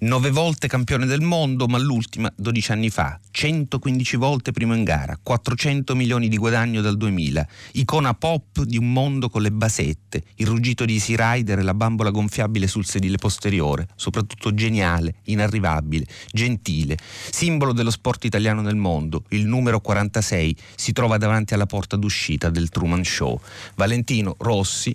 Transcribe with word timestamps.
nove 0.00 0.30
volte 0.30 0.68
campione 0.68 1.06
del 1.06 1.20
mondo, 1.20 1.66
ma 1.66 1.78
l'ultima 1.78 2.32
12 2.34 2.72
anni 2.72 2.90
fa, 2.90 3.18
115 3.30 4.16
volte 4.16 4.52
primo 4.52 4.74
in 4.74 4.84
gara, 4.84 5.18
400 5.22 5.94
milioni 5.94 6.28
di 6.28 6.36
guadagno 6.36 6.80
dal 6.80 6.96
2000, 6.96 7.46
icona 7.72 8.14
pop 8.14 8.62
di 8.62 8.78
un 8.78 8.92
mondo 8.92 9.28
con 9.28 9.42
le 9.42 9.50
basette, 9.50 10.22
il 10.36 10.46
ruggito 10.46 10.84
di 10.84 10.94
Easy 10.94 11.14
Rider 11.16 11.58
e 11.58 11.62
la 11.62 11.74
bambola 11.74 12.10
gonfiabile 12.10 12.66
sul 12.66 12.86
sedile 12.86 13.16
posteriore, 13.16 13.88
soprattutto 13.94 14.54
geniale, 14.54 15.16
inarrivabile, 15.24 16.06
gentile, 16.32 16.96
simbolo 17.30 17.72
dello 17.72 17.90
sport 17.90 18.24
italiano 18.24 18.62
nel 18.62 18.76
mondo, 18.76 19.24
il 19.28 19.46
numero 19.46 19.80
46 19.80 20.56
si 20.76 20.92
trova 20.92 21.18
davanti 21.18 21.54
alla 21.54 21.66
porta 21.66 21.96
d'uscita 21.96 22.48
del 22.48 22.70
Truman 22.70 23.04
Show. 23.04 23.40
Valentino 23.74 24.36
Rossi, 24.38 24.94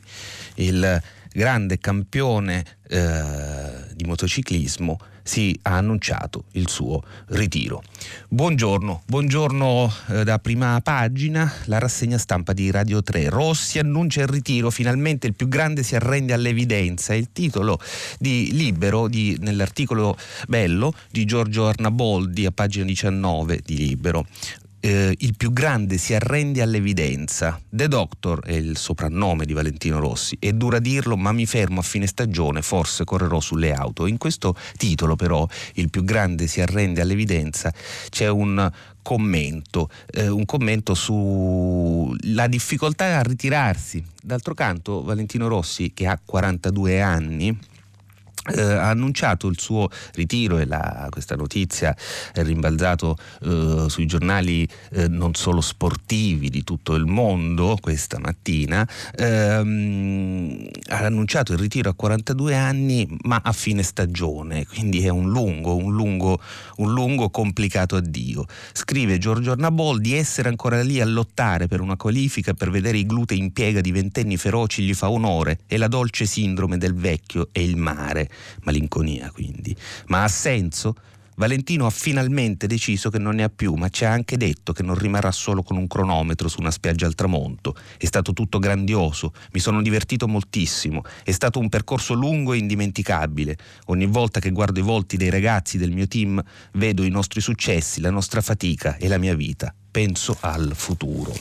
il 0.56 1.02
grande 1.32 1.78
campione 1.80 2.64
eh, 2.88 3.85
di 3.96 4.06
motociclismo, 4.06 5.00
si 5.24 5.58
ha 5.64 5.78
annunciato 5.78 6.46
il 6.52 6.70
suo 6.70 7.02
ritiro. 7.30 7.82
Buongiorno, 8.28 9.02
buongiorno 9.08 9.92
eh, 10.10 10.24
da 10.24 10.38
prima 10.38 10.80
pagina, 10.84 11.52
la 11.66 11.80
rassegna 11.80 12.18
stampa 12.18 12.54
di 12.54 12.70
Radio 12.70 13.02
3. 13.02 13.30
Rossi 13.30 13.80
annuncia 13.80 14.22
il 14.22 14.28
ritiro, 14.28 14.70
finalmente 14.70 15.26
il 15.26 15.34
più 15.34 15.48
grande 15.48 15.82
si 15.82 15.96
arrende 15.96 16.34
all'evidenza. 16.34 17.16
Il 17.16 17.30
titolo 17.32 17.80
di 18.20 18.50
Libero, 18.52 19.08
di, 19.08 19.36
nell'articolo 19.40 20.16
bello 20.48 20.94
di 21.10 21.26
Giorgio 21.26 21.68
Arnaboldi 21.68 22.46
a 22.46 22.52
pagina 22.52 22.86
19 22.86 23.62
di 23.66 23.78
Libero 23.78 24.28
eh, 24.86 25.16
il 25.18 25.36
più 25.36 25.52
grande 25.52 25.98
si 25.98 26.14
arrende 26.14 26.62
all'evidenza. 26.62 27.60
The 27.68 27.88
Doctor 27.88 28.46
è 28.46 28.52
il 28.52 28.78
soprannome 28.78 29.46
di 29.46 29.54
Valentino 29.54 30.00
Rossi. 30.00 30.38
È 30.40 30.52
dura 30.52 30.78
dirlo, 30.78 31.18
ma 31.18 31.32
mi 31.32 31.48
fermo 31.48 31.80
a 31.80 31.84
fine 31.84 32.06
stagione, 32.06 32.62
forse 32.62 33.04
correrò 33.04 33.40
sulle 33.40 33.74
auto. 33.74 34.06
In 34.06 34.18
questo 34.18 34.56
titolo, 34.78 35.16
però, 35.16 35.48
il 35.74 35.90
più 35.90 36.04
grande 36.04 36.46
si 36.46 36.62
arrende 36.62 37.02
all'evidenza, 37.02 37.74
c'è 38.10 38.30
un 38.30 38.72
commento, 39.02 39.90
eh, 40.12 40.28
un 40.28 40.46
commento 40.46 40.94
sulla 40.94 42.46
difficoltà 42.46 43.18
a 43.18 43.24
ritirarsi. 43.24 44.04
D'altro 44.22 44.54
canto, 44.54 45.04
Valentino 45.04 45.48
Rossi, 45.48 45.94
che 45.96 46.06
ha 46.06 46.20
42 46.24 47.02
anni, 47.02 47.58
eh, 48.54 48.62
ha 48.62 48.90
annunciato 48.90 49.48
il 49.48 49.60
suo 49.60 49.90
ritiro 50.14 50.60
e 50.60 50.66
la, 50.66 51.08
questa 51.10 51.36
notizia 51.36 51.96
è 52.32 52.44
rimbalzato 52.44 53.18
eh, 53.42 53.86
sui 53.88 54.06
giornali 54.06 54.68
eh, 54.92 55.08
non 55.08 55.34
solo 55.34 55.62
sportivi 55.62 56.50
di 56.50 56.64
tutto 56.64 56.94
il 56.94 57.06
mondo 57.06 57.78
questa 57.82 58.20
mattina, 58.20 58.88
ehm, 59.18 60.68
ha 60.90 60.98
annunciato 60.98 61.54
il 61.54 61.60
ritiro 61.60 61.90
a 61.90 61.94
42 61.94 62.56
anni 62.56 63.08
ma 63.24 63.42
a 63.44 63.52
fine 63.52 63.84
stagione, 63.84 64.66
quindi 64.66 65.04
è 65.04 65.10
un 65.10 65.30
lungo, 65.30 65.76
un 65.76 65.94
lungo, 65.94 66.40
un 66.78 66.94
lungo 66.94 67.30
complicato 67.30 67.96
addio. 67.96 68.46
Scrive 68.74 69.18
Giorgio 69.18 69.52
Arnabol 69.52 70.02
di 70.02 70.14
essere 70.14 70.50
ancora 70.50 70.82
lì 70.82 71.02
a 71.02 71.06
lottare 71.06 71.68
per 71.68 71.82
una 71.82 71.96
qualifica 71.96 72.54
per 72.54 72.70
vedere 72.70 72.98
i 72.98 73.06
glutei 73.06 73.38
in 73.38 73.52
piega 73.54 73.82
di 73.82 73.92
ventenni 73.92 74.38
feroci 74.38 74.84
gli 74.84 74.94
fa 74.94 75.10
onore 75.10 75.60
e 75.68 75.78
la 75.78 75.88
dolce 75.88 76.26
sindrome 76.26 76.78
del 76.78 76.94
vecchio 76.94 77.50
e 77.52 77.64
il 77.64 77.78
mare 77.78 78.30
malinconia 78.64 79.32
quindi. 79.32 79.76
Ma 80.08 80.24
ha 80.24 80.28
senso? 80.28 80.96
Valentino 81.38 81.86
ha 81.86 81.90
finalmente 81.90 82.66
deciso 82.66 83.10
che 83.10 83.20
non 83.20 83.36
ne 83.36 83.44
ha 83.44 83.50
più, 83.50 83.74
ma 83.74 83.90
ci 83.90 84.06
ha 84.06 84.12
anche 84.12 84.38
detto 84.38 84.72
che 84.72 84.84
non 84.84 84.96
rimarrà 84.96 85.32
solo 85.32 85.64
con 85.64 85.76
un 85.76 85.86
cronometro 85.86 86.48
su 86.48 86.62
una 86.62 86.72
spiaggia 86.72 87.06
al 87.06 87.16
tramonto. 87.16 87.76
È 87.98 88.06
stato 88.06 88.32
tutto 88.32 88.58
grandioso, 88.58 89.34
mi 89.52 89.60
sono 89.60 89.82
divertito 89.82 90.30
moltissimo, 90.30 91.04
è 91.24 91.32
stato 91.32 91.60
un 91.60 91.68
percorso 91.68 92.14
lungo 92.14 92.54
e 92.54 92.58
indimenticabile. 92.58 93.58
Ogni 93.88 94.06
volta 94.06 94.40
che 94.40 94.52
guardo 94.52 94.80
i 94.80 94.84
volti 94.84 95.18
dei 95.18 95.30
ragazzi 95.30 95.78
del 95.78 95.92
mio 95.92 96.08
team, 96.08 96.42
vedo 96.74 97.04
i 97.04 97.10
nostri 97.10 97.42
successi, 97.42 98.00
la 98.00 98.12
nostra 98.12 98.40
fatica 98.40 98.96
e 98.96 99.10
la 99.10 99.18
mia 99.18 99.36
vita. 99.36 99.76
Penso 99.92 100.38
al 100.40 100.72
futuro. 100.74 101.36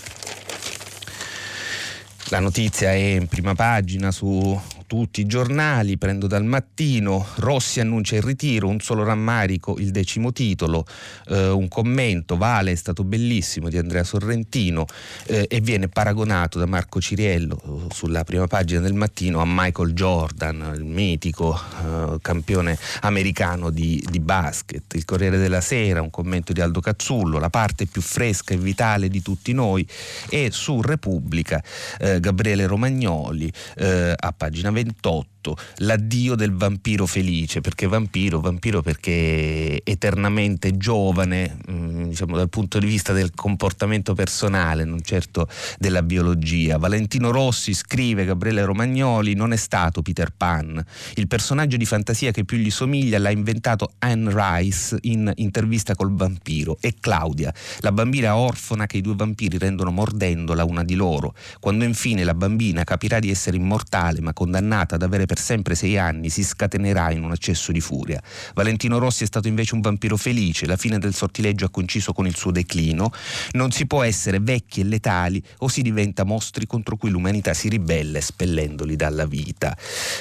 La 2.31 2.41
notizia 2.41 2.91
è 2.91 3.17
in 3.17 3.29
prima 3.29 3.55
pagina 3.55 4.11
su 4.11 4.61
tutti 4.87 5.21
i 5.21 5.27
giornali, 5.27 5.97
prendo 5.97 6.27
dal 6.27 6.45
mattino, 6.45 7.27
Rossi 7.37 7.81
annuncia 7.81 8.17
il 8.17 8.23
ritiro, 8.23 8.69
un 8.69 8.81
solo 8.81 9.05
rammarico, 9.05 9.77
il 9.79 9.91
decimo 9.91 10.33
titolo, 10.33 10.85
eh, 11.29 11.49
un 11.49 11.69
commento, 11.69 12.37
Vale 12.37 12.73
è 12.73 12.75
stato 12.75 13.05
bellissimo 13.05 13.69
di 13.69 13.79
Andrea 13.79 14.05
Sorrentino 14.05 14.87
eh, 15.27 15.47
e 15.49 15.61
viene 15.61 15.89
paragonato 15.89 16.59
da 16.59 16.67
Marco 16.67 17.01
Ciriello 17.01 17.89
eh, 17.89 17.95
sulla 17.95 18.25
prima 18.25 18.47
pagina 18.47 18.81
del 18.81 18.95
mattino 18.95 19.41
a 19.41 19.45
Michael 19.47 19.93
Jordan, 19.93 20.73
il 20.77 20.85
mitico 20.85 21.55
eh, 21.55 22.19
campione 22.21 22.79
americano 23.01 23.71
di, 23.71 24.05
di, 24.11 24.21
basket. 24.21 24.95
Il 24.95 25.05
Corriere 25.05 25.39
della 25.39 25.61
Sera, 25.61 26.03
un 26.03 26.11
commento 26.11 26.53
di 26.53 26.61
Aldo 26.61 26.81
Cazzullo, 26.81 27.39
la 27.39 27.51
parte 27.51 27.87
più 27.87 28.03
fresca 28.03 28.55
e 28.55 28.57
vitale 28.57 29.09
di 29.09 29.23
tutti 29.23 29.53
noi 29.53 29.87
e 30.29 30.51
su 30.51 30.81
Repubblica 30.81 31.63
eh, 31.99 32.21
Gabriele 32.21 32.67
Romagnoli 32.67 33.53
eh, 33.77 34.15
a 34.17 34.33
pagina 34.33 34.71
20 34.75 35.34
28 35.45 35.57
l'addio 35.79 36.35
del 36.35 36.53
vampiro 36.53 37.05
felice, 37.05 37.61
perché 37.61 37.87
vampiro, 37.87 38.41
vampiro 38.41 38.81
perché 38.81 39.83
eternamente 39.85 40.77
giovane, 40.79 41.59
mm, 41.71 42.05
diciamo 42.05 42.37
dal 42.37 42.49
punto 42.49 42.79
di 42.79 42.87
vista 42.87 43.13
del 43.13 43.33
comportamento 43.35 44.15
personale, 44.15 44.85
non 44.85 45.03
certo 45.03 45.47
della 45.79 46.03
biologia. 46.03 46.79
Valentino 46.79 47.31
Rossi 47.31 47.75
scrive, 47.75 48.25
Gabriele 48.25 48.65
Romagnoli, 48.65 49.35
non 49.35 49.53
è 49.53 49.57
stato 49.57 50.01
Peter 50.01 50.33
Pan. 50.35 50.83
Il 51.15 51.29
personaggio 51.29 51.77
di 51.77 51.85
fantasia 51.85 52.31
che 52.31 52.45
più 52.45 52.57
gli 52.57 52.71
somiglia 52.71 53.19
l'ha 53.19 53.31
inventato 53.31 53.93
Anne 53.99 54.33
Rice 54.33 54.97
in 55.03 55.31
intervista 55.37 55.95
col 55.95 56.15
vampiro 56.15 56.79
e 56.81 56.95
Claudia, 56.99 57.53
la 57.81 57.93
bambina 57.93 58.37
orfana 58.37 58.87
che 58.87 58.97
i 58.97 59.01
due 59.01 59.15
vampiri 59.15 59.59
rendono 59.59 59.91
mordendola 59.91 60.65
una 60.65 60.85
di 60.85 60.95
loro. 60.95 61.35
Quando 61.61 61.85
infine 61.85 62.25
la 62.25 62.35
bambina 62.35 62.85
capirà 62.85 63.19
di 63.19 63.31
essere 63.31 63.57
immortale 63.57 64.21
ma 64.21 64.33
condannata 64.33 64.95
ad 64.95 65.03
avere 65.03 65.27
per 65.27 65.34
sempre 65.39 65.75
sei 65.75 65.99
anni, 65.99 66.29
si 66.31 66.43
scatenerà 66.43 67.11
in 67.11 67.23
un 67.23 67.31
accesso 67.31 67.73
di 67.73 67.81
furia. 67.81 68.23
Valentino 68.55 68.99
Rossi 68.99 69.25
è 69.25 69.27
stato 69.27 69.49
invece 69.49 69.75
un 69.75 69.81
vampiro 69.81 70.17
felice, 70.17 70.67
la 70.67 70.77
fine 70.77 70.99
del 70.99 71.15
sortileggio 71.15 71.67
ha 71.67 71.71
coinciso 71.71 72.13
con 72.13 72.27
il 72.27 72.37
suo 72.37 72.51
declino. 72.51 73.13
Non 73.53 73.71
si 73.71 73.87
può 73.87 74.03
essere 74.03 74.41
vecchi 74.41 74.81
e 74.81 74.85
letali 74.85 75.43
o 75.59 75.69
si 75.69 75.83
diventa 75.83 76.25
mostri 76.25 76.67
contro 76.67 76.97
cui 76.97 77.11
l'umanità 77.11 77.55
si 77.55 77.69
ribella 77.69 78.19
espellendoli 78.19 78.97
dalla 78.97 79.27
vita. 79.27 79.77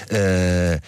Eh, 0.10 0.80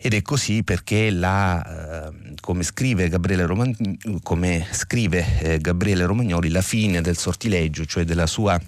ed 0.00 0.14
è 0.14 0.22
così 0.22 0.62
perché 0.62 1.10
la, 1.10 2.06
eh, 2.06 2.34
come 2.40 2.62
scrive, 2.62 3.08
Gabriele, 3.08 3.46
Roman- 3.46 3.76
come 4.22 4.64
scrive 4.70 5.40
eh, 5.40 5.58
Gabriele 5.58 6.06
Romagnoli, 6.06 6.50
la 6.50 6.62
fine 6.62 7.00
del 7.00 7.16
sortileggio, 7.16 7.84
cioè 7.84 8.04
della 8.04 8.26
sua 8.26 8.60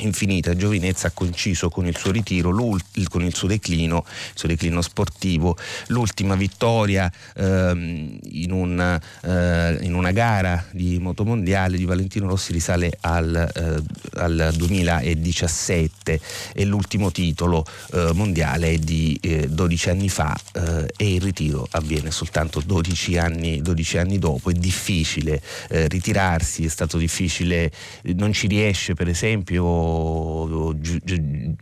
infinita 0.00 0.56
giovinezza 0.56 1.08
ha 1.08 1.10
coinciso 1.12 1.68
con 1.68 1.86
il 1.86 1.96
suo 1.96 2.10
ritiro, 2.10 2.50
con 3.08 3.24
il 3.24 3.34
suo 3.34 3.48
declino, 3.48 4.04
il 4.06 4.38
suo 4.38 4.48
declino 4.48 4.82
sportivo. 4.82 5.56
L'ultima 5.88 6.34
vittoria 6.34 7.10
ehm, 7.36 8.18
in, 8.30 8.52
un, 8.52 9.00
eh, 9.22 9.78
in, 9.80 9.94
una 9.94 10.10
gara 10.10 10.64
di 10.70 10.98
motomondiale 10.98 11.76
di 11.76 11.84
Valentino 11.84 12.26
Rossi 12.26 12.52
risale 12.52 12.96
al, 13.00 13.34
eh, 13.54 14.20
al 14.20 14.52
2017 14.54 16.20
e 16.52 16.64
l'ultimo 16.64 17.10
titolo 17.10 17.64
eh, 17.92 18.10
mondiale 18.14 18.72
è 18.72 18.78
di 18.78 19.18
12 19.48 19.88
eh, 19.88 19.90
anni 19.90 20.08
fa 20.08 20.36
eh, 20.52 20.92
e 20.96 21.14
il 21.14 21.20
ritiro 21.20 21.66
avviene 21.70 22.10
soltanto 22.10 22.62
12 22.64 23.18
anni, 23.18 23.62
12 23.62 23.98
anni 23.98 24.18
dopo. 24.18 24.50
È 24.50 24.54
difficile 24.54 25.40
eh, 25.68 25.88
ritirarsi, 25.88 26.64
è 26.64 26.68
stato 26.68 26.98
difficile, 26.98 27.70
non 28.14 28.32
ci 28.32 28.46
riesce 28.46 28.94
per 28.94 29.08
esempio 29.08 29.83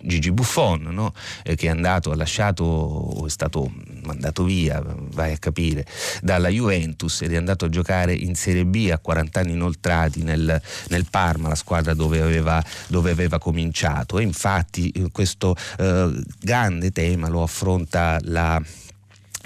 Gigi 0.02 0.32
Buffon 0.32 0.82
no? 0.82 1.14
eh, 1.42 1.54
che 1.54 1.66
è 1.66 1.70
andato, 1.70 2.10
ha 2.10 2.16
lasciato, 2.16 3.24
è 3.26 3.30
stato 3.30 3.70
mandato 4.02 4.44
via, 4.44 4.82
vai 4.84 5.32
a 5.32 5.38
capire, 5.38 5.86
dalla 6.20 6.48
Juventus 6.48 7.22
ed 7.22 7.32
è 7.32 7.36
andato 7.36 7.66
a 7.66 7.68
giocare 7.68 8.14
in 8.14 8.34
Serie 8.34 8.64
B 8.64 8.90
a 8.92 8.98
40 8.98 9.40
anni 9.40 9.52
inoltrati 9.52 10.22
nel, 10.22 10.60
nel 10.88 11.06
Parma, 11.10 11.48
la 11.48 11.54
squadra 11.54 11.94
dove 11.94 12.20
aveva, 12.20 12.62
dove 12.88 13.10
aveva 13.10 13.38
cominciato. 13.38 14.18
E 14.18 14.22
infatti 14.22 14.90
eh, 14.90 15.10
questo 15.10 15.54
eh, 15.78 16.10
grande 16.40 16.90
tema 16.90 17.28
lo 17.28 17.42
affronta 17.42 18.18
la 18.22 18.60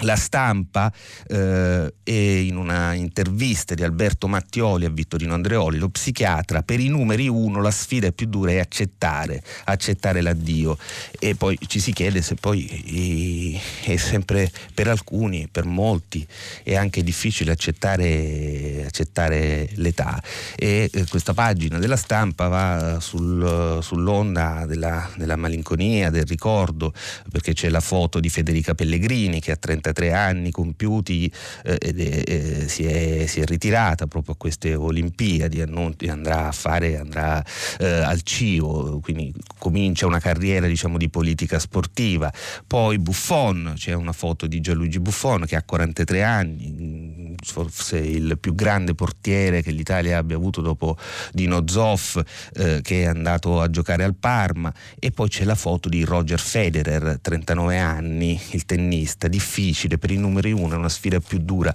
la 0.01 0.15
stampa 0.15 0.91
eh, 1.27 1.93
e 2.03 2.41
in 2.41 2.57
una 2.57 2.93
intervista 2.93 3.73
di 3.73 3.83
Alberto 3.83 4.27
Mattioli 4.27 4.85
a 4.85 4.89
Vittorino 4.89 5.33
Andreoli, 5.33 5.77
lo 5.77 5.89
psichiatra, 5.89 6.61
per 6.61 6.79
i 6.79 6.87
numeri 6.87 7.27
uno 7.27 7.61
la 7.61 7.71
sfida 7.71 8.11
più 8.11 8.27
dura 8.27 8.51
è 8.51 8.59
accettare, 8.59 9.41
accettare 9.65 10.21
l'addio. 10.21 10.77
E 11.19 11.35
poi 11.35 11.57
ci 11.67 11.79
si 11.79 11.93
chiede 11.93 12.21
se 12.21 12.35
poi 12.35 13.59
è 13.83 13.97
sempre 13.97 14.51
per 14.73 14.87
alcuni, 14.87 15.47
per 15.51 15.65
molti 15.65 16.25
è 16.63 16.75
anche 16.75 17.03
difficile 17.03 17.51
accettare, 17.51 18.76
accettare 19.01 19.69
l'età 19.75 20.21
e 20.55 20.89
eh, 20.91 21.05
questa 21.09 21.33
pagina 21.33 21.79
della 21.79 21.95
stampa 21.95 22.47
va 22.47 22.99
sul, 22.99 23.79
sull'onda 23.81 24.65
della, 24.67 25.09
della 25.15 25.35
malinconia, 25.35 26.09
del 26.09 26.25
ricordo 26.25 26.93
perché 27.31 27.53
c'è 27.53 27.69
la 27.69 27.79
foto 27.79 28.19
di 28.19 28.29
Federica 28.29 28.73
Pellegrini 28.73 29.39
che 29.39 29.51
a 29.51 29.55
30 29.55 29.87
33 29.93 30.13
anni 30.13 30.51
compiuti 30.51 31.31
eh, 31.63 31.77
eh, 31.79 32.65
si, 32.67 32.85
è, 32.85 33.25
si, 33.25 33.39
è, 33.39 33.45
ritirata 33.45 34.07
proprio 34.07 34.33
a 34.33 34.37
queste 34.37 34.75
Olimpiadi, 34.75 35.61
andrà 35.61 36.47
a 36.47 36.51
fare, 36.51 36.97
andrà 36.97 37.43
eh, 37.79 37.87
al 37.87 38.21
CIO, 38.21 38.99
quindi 38.99 39.33
comincia 39.57 40.05
una 40.05 40.19
carriera 40.19 40.67
diciamo, 40.67 40.97
di 40.97 41.09
politica 41.09 41.59
sportiva. 41.59 42.31
Poi 42.65 42.99
Buffon, 42.99 43.73
c'è 43.75 43.93
una 43.93 44.13
foto 44.13 44.47
di 44.47 44.59
Gianluigi 44.59 44.99
Buffon 44.99 45.45
che 45.45 45.55
ha 45.55 45.63
43 45.63 46.23
anni, 46.23 47.35
forse 47.43 47.97
il 47.97 48.37
più 48.39 48.55
grande 48.55 48.86
portiere 48.95 49.61
che 49.61 49.71
l'Italia 49.71 50.17
abbia 50.17 50.35
avuto 50.35 50.61
dopo 50.61 50.97
Dino 51.31 51.63
Zoff 51.67 52.19
eh, 52.55 52.81
che 52.81 53.03
è 53.03 53.05
andato 53.05 53.61
a 53.61 53.69
giocare 53.69 54.03
al 54.03 54.15
Parma. 54.15 54.73
E 54.99 55.11
poi 55.11 55.29
c'è 55.29 55.43
la 55.43 55.55
foto 55.55 55.89
di 55.89 56.03
Roger 56.03 56.39
Federer, 56.39 57.19
39 57.21 57.77
anni, 57.77 58.39
il 58.51 58.65
tennista, 58.65 59.27
difficile 59.27 59.97
per 59.97 60.11
i 60.11 60.17
numeri 60.17 60.51
uno, 60.51 60.73
è 60.73 60.77
una 60.77 60.89
sfida 60.89 61.19
più 61.19 61.39
dura 61.39 61.73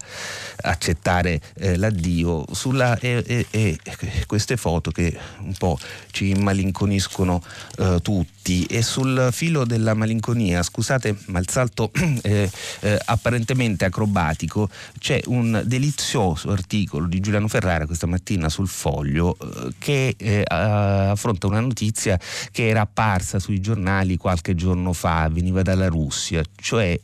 accettare 0.63 1.41
eh, 1.57 1.77
l'addio. 1.77 2.45
Sulla, 2.53 2.99
e, 2.99 3.25
e, 3.27 3.47
e, 3.51 3.79
queste 4.27 4.57
foto 4.57 4.91
che 4.91 5.17
un 5.41 5.55
po' 5.57 5.79
ci 6.11 6.33
malinconiscono 6.35 7.43
eh, 7.79 7.99
tutti 8.03 8.42
e 8.43 8.83
sul 8.83 9.29
filo 9.31 9.65
della 9.65 9.95
malinconia, 9.95 10.63
scusate 10.63 11.17
ma 11.27 11.39
il 11.39 11.49
salto 11.49 11.91
eh, 12.23 12.51
eh, 12.81 12.99
apparentemente 13.05 13.85
acrobatico, 13.85 14.69
c'è 14.99 15.21
un 15.27 15.63
delizioso 15.65 16.51
articolo 16.51 17.07
di 17.07 17.21
Giuliano 17.21 17.49
Ferrara 17.49 17.87
questa 17.87 18.07
mattina 18.07 18.49
sul 18.49 18.69
foglio 18.69 19.37
eh, 19.39 19.73
che 19.79 20.15
eh, 20.19 20.43
affronta 20.47 21.47
una 21.47 21.61
notizia 21.61 22.19
che 22.51 22.69
era 22.69 22.83
apparsa 22.83 23.39
sui 23.39 23.61
giornali 23.61 24.17
qualche 24.17 24.55
giorno 24.55 24.93
fa, 24.93 25.29
veniva 25.31 25.63
dalla 25.63 25.89
Russia, 25.89 26.43
cioè 26.57 26.99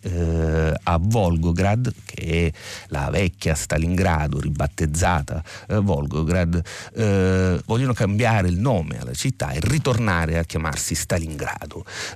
a 0.83 0.99
Volgograd, 1.01 1.93
che 2.05 2.47
è 2.47 2.53
la 2.89 3.11
vecchia 3.11 3.55
Stalingrado 3.55 4.41
ribattezzata 4.41 5.43
eh, 5.69 5.77
Volgograd, 5.77 6.61
eh, 6.95 7.61
vogliono 7.65 7.93
cambiare 7.93 8.49
il 8.49 8.59
nome 8.59 8.99
alla 8.99 9.13
città 9.13 9.51
e 9.51 9.61
ritornare 9.61 10.39
a 10.39 10.45
chiamarsi 10.45 10.95
Stalingrado. 10.95 11.27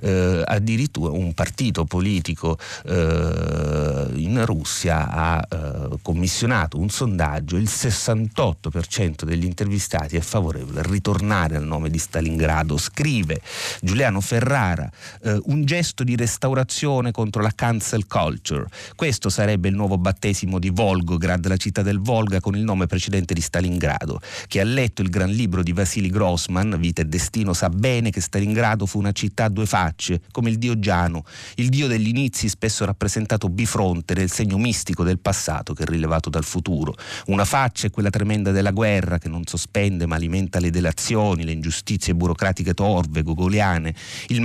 Eh, 0.01 0.41
addirittura 0.45 1.11
un 1.11 1.33
partito 1.33 1.85
politico 1.85 2.57
eh, 2.85 4.07
in 4.15 4.43
Russia 4.45 5.09
ha 5.09 5.47
eh, 5.49 5.97
commissionato 6.01 6.79
un 6.79 6.89
sondaggio, 6.89 7.57
il 7.57 7.69
68% 7.69 9.23
degli 9.23 9.45
intervistati 9.45 10.15
è 10.15 10.21
favorevole 10.21 10.79
a 10.79 10.83
ritornare 10.83 11.55
al 11.55 11.65
nome 11.65 11.89
di 11.89 11.97
Stalingrado. 11.97 12.77
Scrive 12.77 13.41
Giuliano 13.81 14.21
Ferrara, 14.21 14.89
eh, 15.23 15.39
un 15.45 15.65
gesto 15.65 16.03
di 16.03 16.15
restaurazione 16.15 17.11
contro 17.11 17.41
la 17.41 17.51
cancel 17.53 18.07
culture. 18.07 18.65
Questo 18.95 19.29
sarebbe 19.29 19.69
il 19.69 19.75
nuovo 19.75 19.97
battesimo 19.97 20.59
di 20.59 20.69
Volgograd, 20.69 21.45
la 21.47 21.57
città 21.57 21.81
del 21.81 21.99
Volga 21.99 22.39
con 22.39 22.55
il 22.55 22.63
nome 22.63 22.87
precedente 22.87 23.33
di 23.33 23.41
Stalingrado. 23.41 24.19
Chi 24.47 24.59
ha 24.59 24.63
letto 24.63 25.01
il 25.01 25.09
gran 25.09 25.29
libro 25.29 25.63
di 25.63 25.73
Vasily 25.73 26.09
Grossman, 26.09 26.77
Vita 26.79 27.01
e 27.01 27.05
Destino, 27.05 27.53
sa 27.53 27.69
bene 27.69 28.09
che 28.09 28.21
Stalingrado 28.21 28.85
fu 28.85 28.99
una 29.03 29.11
città 29.11 29.45
a 29.45 29.49
due 29.49 29.65
facce, 29.65 30.21
come 30.31 30.49
il 30.49 30.57
dio 30.57 30.79
Giano, 30.79 31.25
il 31.55 31.69
dio 31.69 31.87
degli 31.87 32.07
inizi 32.07 32.47
spesso 32.47 32.85
rappresentato 32.85 33.49
bifronte 33.49 34.13
nel 34.13 34.31
segno 34.31 34.57
mistico 34.57 35.03
del 35.03 35.19
passato 35.19 35.73
che 35.73 35.83
è 35.83 35.85
rilevato 35.85 36.29
dal 36.29 36.45
futuro. 36.45 36.95
Una 37.27 37.45
faccia 37.45 37.87
è 37.87 37.89
quella 37.89 38.09
tremenda 38.09 38.51
della 38.51 38.71
guerra 38.71 39.17
che 39.17 39.27
non 39.27 39.45
sospende 39.45 40.05
ma 40.05 40.15
alimenta 40.15 40.59
le 40.59 40.69
delazioni, 40.69 41.43
le 41.43 41.51
ingiustizie 41.51 42.15
burocratiche 42.15 42.73
torve, 42.73 43.23
gogoliane, 43.23 43.93
il, 44.27 44.37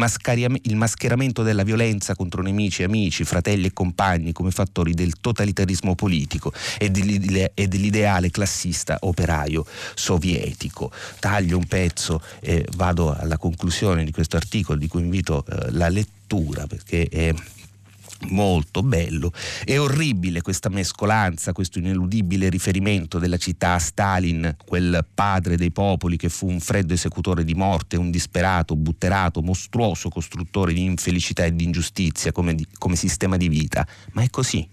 il 0.63 0.77
mascheramento 0.77 1.43
della 1.43 1.63
violenza 1.63 2.15
contro 2.17 2.43
nemici, 2.43 2.83
amici, 2.83 3.25
fratelli 3.25 3.67
e 3.67 3.73
compagni 3.73 4.33
come 4.33 4.51
fattori 4.51 4.93
del 4.93 5.21
totalitarismo 5.21 5.95
politico 5.95 6.53
e 6.79 6.91
dell'ideale 6.91 8.31
classista 8.31 8.97
operaio 9.01 9.65
sovietico. 9.95 10.91
Taglio 11.21 11.57
un 11.57 11.67
pezzo 11.67 12.21
e 12.41 12.67
vado 12.77 13.17
alla 13.17 13.39
conclusione 13.39 14.05
di 14.05 14.11
questo 14.11 14.37
articolo 14.37 14.47
di 14.49 14.89
cui 14.89 15.03
invito 15.03 15.45
eh, 15.47 15.71
la 15.73 15.89
lettura 15.89 16.67
perché 16.67 17.09
è 17.09 17.35
molto 18.31 18.83
bello. 18.83 19.33
È 19.65 19.79
orribile 19.79 20.43
questa 20.43 20.69
mescolanza, 20.69 21.53
questo 21.53 21.79
ineludibile 21.79 22.49
riferimento 22.49 23.19
della 23.19 23.37
città 23.37 23.75
a 23.75 23.79
Stalin, 23.79 24.57
quel 24.65 25.05
padre 25.15 25.57
dei 25.57 25.71
popoli 25.71 26.17
che 26.17 26.29
fu 26.29 26.49
un 26.49 26.61
freddo 26.61 26.95
esecutore 26.95 27.45
di 27.45 27.55
morte, 27.55 27.97
un 27.97 28.11
disperato, 28.11 28.75
butterato, 28.77 29.43
mostruoso 29.43 30.09
costruttore 30.09 30.73
di 30.73 30.85
infelicità 30.85 31.45
e 31.45 31.55
di 31.55 31.65
ingiustizia 31.65 32.33
come, 32.33 32.55
di, 32.55 32.67
come 32.79 32.97
sistema 32.97 33.37
di 33.37 33.49
vita. 33.49 33.87
Ma 34.13 34.23
è 34.23 34.31
così 34.31 34.67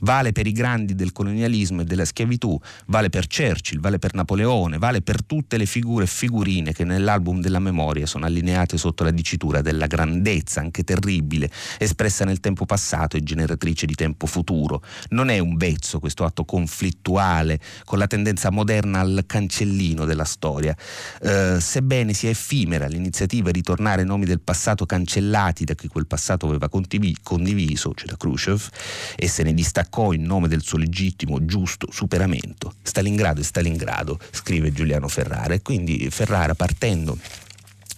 vale 0.00 0.32
per 0.32 0.46
i 0.46 0.52
grandi 0.52 0.94
del 0.94 1.12
colonialismo 1.12 1.82
e 1.82 1.84
della 1.84 2.04
schiavitù, 2.04 2.58
vale 2.86 3.08
per 3.10 3.26
Churchill, 3.26 3.80
vale 3.80 3.98
per 3.98 4.14
Napoleone, 4.14 4.78
vale 4.78 5.02
per 5.02 5.22
tutte 5.24 5.56
le 5.56 5.66
figure 5.66 6.04
e 6.04 6.06
figurine 6.06 6.72
che 6.72 6.84
nell'album 6.84 7.40
della 7.40 7.58
memoria 7.58 8.06
sono 8.06 8.26
allineate 8.26 8.78
sotto 8.78 9.04
la 9.04 9.10
dicitura 9.10 9.60
della 9.60 9.86
grandezza, 9.86 10.60
anche 10.60 10.84
terribile, 10.84 11.50
espressa 11.78 12.24
nel 12.24 12.40
tempo 12.40 12.66
passato 12.66 13.16
e 13.16 13.22
generatrice 13.22 13.86
di 13.86 13.94
tempo 13.94 14.26
futuro. 14.26 14.82
Non 15.10 15.28
è 15.28 15.38
un 15.38 15.56
vezzo 15.56 15.98
questo 15.98 16.24
atto 16.24 16.44
conflittuale 16.44 17.58
con 17.84 17.98
la 17.98 18.06
tendenza 18.06 18.50
moderna 18.50 19.00
al 19.00 19.24
cancellino 19.26 20.04
della 20.04 20.24
storia. 20.24 20.76
Eh, 21.22 21.58
sebbene 21.60 22.12
sia 22.12 22.30
effimera 22.30 22.86
l'iniziativa 22.86 23.50
di 23.50 23.62
tornare 23.62 24.02
ai 24.02 24.06
nomi 24.06 24.24
del 24.24 24.40
passato 24.40 24.86
cancellati 24.86 25.64
da 25.64 25.74
chi 25.74 25.88
quel 25.88 26.06
passato 26.06 26.46
aveva 26.46 26.68
condiviso, 26.68 27.92
cioè 27.94 28.06
da 28.06 28.16
Khrushchev, 28.16 28.68
e 29.16 29.28
se 29.28 29.42
ne 29.42 29.54
distaccò 29.54 29.79
attaccò 29.80 30.12
in 30.12 30.24
nome 30.24 30.48
del 30.48 30.62
suo 30.62 30.78
legittimo, 30.78 31.44
giusto 31.44 31.88
superamento. 31.90 32.74
Stalingrado 32.82 33.40
è 33.40 33.44
Stalingrado, 33.44 34.18
scrive 34.30 34.72
Giuliano 34.72 35.08
Ferrara. 35.08 35.54
E 35.54 35.62
quindi 35.62 36.08
Ferrara 36.10 36.54
partendo 36.54 37.18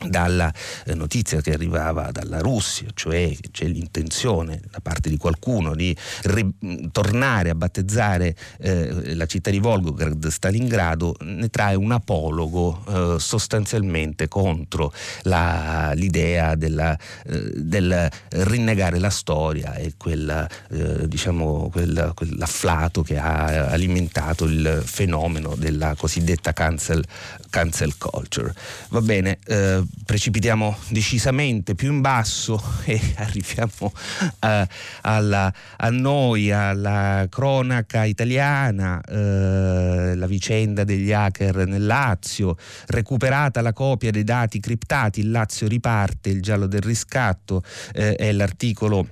dalla 0.09 0.53
eh, 0.87 0.95
notizia 0.95 1.41
che 1.41 1.53
arrivava 1.53 2.11
dalla 2.11 2.39
Russia, 2.39 2.89
cioè 2.95 3.35
c'è 3.51 3.67
l'intenzione 3.67 4.61
da 4.71 4.81
parte 4.81 5.09
di 5.09 5.17
qualcuno 5.17 5.75
di 5.75 5.97
ri- 6.25 6.91
tornare 6.91 7.51
a 7.51 7.55
battezzare 7.55 8.35
eh, 8.59 9.15
la 9.15 9.27
città 9.27 9.51
di 9.51 9.59
Volgograd 9.59 10.27
Stalingrado, 10.27 11.17
ne 11.21 11.49
trae 11.49 11.75
un 11.75 11.93
apologo 11.93 12.85
eh, 12.89 13.17
sostanzialmente 13.19 14.29
contro 14.29 14.93
la, 15.23 15.93
l'idea 15.95 16.55
della, 16.55 16.97
eh, 17.27 17.53
del 17.55 18.09
rinnegare 18.29 18.99
la 18.99 19.11
storia 19.11 19.75
e 19.75 19.95
quella, 19.97 20.49
eh, 20.71 21.09
diciamo, 21.09 21.69
quella, 21.71 22.13
quell'afflato 22.13 23.03
che 23.03 23.19
ha 23.19 23.67
alimentato 23.69 24.45
il 24.45 24.83
fenomeno 24.85 25.55
della 25.57 25.95
cosiddetta 25.97 26.53
cancel, 26.53 27.05
cancel 27.53 27.99
culture. 27.99 28.55
Va 28.89 29.03
bene, 29.03 29.39
eh, 29.45 29.85
precipitiamo 30.07 30.75
decisamente 30.89 31.75
più 31.75 31.93
in 31.93 32.01
basso 32.01 32.61
e 32.87 32.99
arriviamo 33.17 33.93
a, 34.39 34.67
alla, 35.03 35.53
a 35.77 35.91
noi, 35.91 36.51
alla 36.51 37.27
cronaca 37.29 38.05
italiana, 38.05 39.03
eh, 39.03 40.15
la 40.17 40.27
vicenda 40.27 40.83
degli 40.83 41.13
hacker 41.13 41.67
nel 41.67 41.85
Lazio, 41.85 42.57
recuperata 42.87 43.61
la 43.61 43.75
copia 43.75 44.11
dei 44.11 44.25
dati 44.25 44.59
criptati, 44.59 45.21
il 45.21 45.31
Lazio 45.31 45.69
riparte, 45.69 46.31
il 46.31 46.41
giallo 46.41 46.67
del 46.67 46.81
riscatto, 46.81 47.63
eh, 47.93 48.15
è 48.15 48.33
l'articolo 48.33 49.07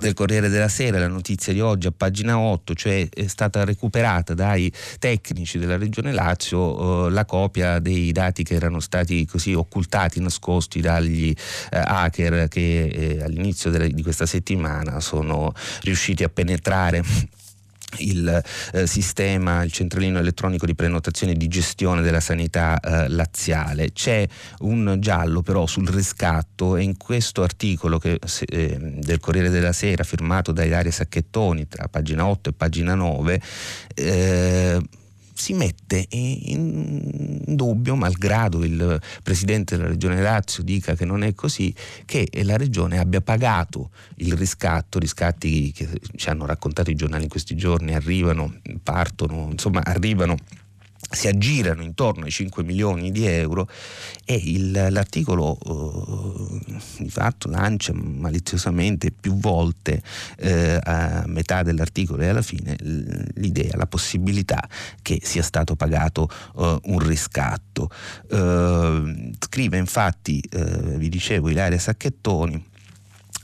del 0.00 0.14
Corriere 0.14 0.48
della 0.48 0.68
Sera, 0.68 0.98
la 0.98 1.08
notizia 1.08 1.52
di 1.52 1.60
oggi 1.60 1.86
a 1.86 1.92
pagina 1.96 2.38
8, 2.38 2.74
cioè 2.74 3.08
è 3.08 3.26
stata 3.26 3.64
recuperata 3.64 4.34
dai 4.34 4.72
tecnici 4.98 5.58
della 5.58 5.76
Regione 5.76 6.12
Lazio 6.12 7.06
eh, 7.06 7.10
la 7.10 7.24
copia 7.24 7.78
dei 7.78 8.10
dati 8.10 8.42
che 8.42 8.54
erano 8.54 8.80
stati 8.80 9.26
così 9.26 9.52
occultati, 9.52 10.20
nascosti 10.20 10.80
dagli 10.80 11.32
eh, 11.70 11.78
hacker 11.78 12.48
che 12.48 12.86
eh, 12.86 13.22
all'inizio 13.22 13.70
delle, 13.70 13.90
di 13.90 14.02
questa 14.02 14.26
settimana 14.26 15.00
sono 15.00 15.52
riusciti 15.82 16.24
a 16.24 16.28
penetrare 16.28 17.04
il 17.98 18.42
eh, 18.72 18.86
sistema, 18.86 19.62
il 19.62 19.72
centralino 19.72 20.18
elettronico 20.18 20.66
di 20.66 20.74
prenotazione 20.74 21.32
e 21.32 21.36
di 21.36 21.48
gestione 21.48 22.02
della 22.02 22.20
sanità 22.20 22.78
eh, 22.80 23.08
laziale. 23.08 23.92
C'è 23.92 24.26
un 24.60 24.96
giallo 24.98 25.42
però 25.42 25.66
sul 25.66 25.88
riscatto 25.88 26.76
e 26.76 26.82
in 26.82 26.96
questo 26.96 27.42
articolo 27.42 27.98
che, 27.98 28.18
se, 28.24 28.44
eh, 28.48 28.78
del 28.78 29.20
Corriere 29.20 29.50
della 29.50 29.72
Sera 29.72 30.04
firmato 30.04 30.52
da 30.52 30.64
Ilaria 30.64 30.90
Sacchettoni 30.90 31.68
tra 31.68 31.88
pagina 31.88 32.26
8 32.26 32.50
e 32.50 32.52
pagina 32.52 32.94
9 32.94 33.40
eh, 33.94 34.80
si 35.40 35.54
mette 35.54 36.06
in 36.10 37.42
dubbio, 37.46 37.96
malgrado 37.96 38.62
il 38.62 39.00
Presidente 39.22 39.76
della 39.76 39.88
Regione 39.88 40.20
Lazio 40.20 40.62
dica 40.62 40.94
che 40.94 41.06
non 41.06 41.22
è 41.22 41.34
così, 41.34 41.74
che 42.04 42.28
la 42.42 42.58
Regione 42.58 42.98
abbia 42.98 43.22
pagato 43.22 43.90
il 44.16 44.34
riscatto, 44.34 44.98
riscatti 44.98 45.72
che 45.72 45.88
ci 46.16 46.28
hanno 46.28 46.44
raccontato 46.44 46.90
i 46.90 46.94
giornali 46.94 47.22
in 47.22 47.30
questi 47.30 47.56
giorni, 47.56 47.94
arrivano, 47.94 48.60
partono, 48.82 49.48
insomma 49.50 49.80
arrivano 49.82 50.36
si 51.10 51.26
aggirano 51.26 51.82
intorno 51.82 52.24
ai 52.24 52.30
5 52.30 52.62
milioni 52.62 53.10
di 53.10 53.26
euro 53.26 53.68
e 54.24 54.40
il, 54.42 54.70
l'articolo 54.90 55.58
eh, 55.58 56.72
di 56.98 57.10
fatto 57.10 57.48
lancia 57.48 57.92
maliziosamente 57.92 59.10
più 59.10 59.34
volte 59.34 60.02
eh, 60.36 60.78
a 60.80 61.24
metà 61.26 61.62
dell'articolo 61.62 62.22
e 62.22 62.28
alla 62.28 62.42
fine 62.42 62.76
l'idea, 63.34 63.76
la 63.76 63.86
possibilità 63.86 64.68
che 65.02 65.18
sia 65.22 65.42
stato 65.42 65.74
pagato 65.74 66.28
eh, 66.56 66.78
un 66.84 66.98
riscatto. 67.00 67.90
Eh, 68.28 69.32
scrive 69.38 69.78
infatti, 69.78 70.40
eh, 70.50 70.96
vi 70.96 71.08
dicevo, 71.08 71.48
Ilaria 71.48 71.78
Sacchettoni, 71.78 72.68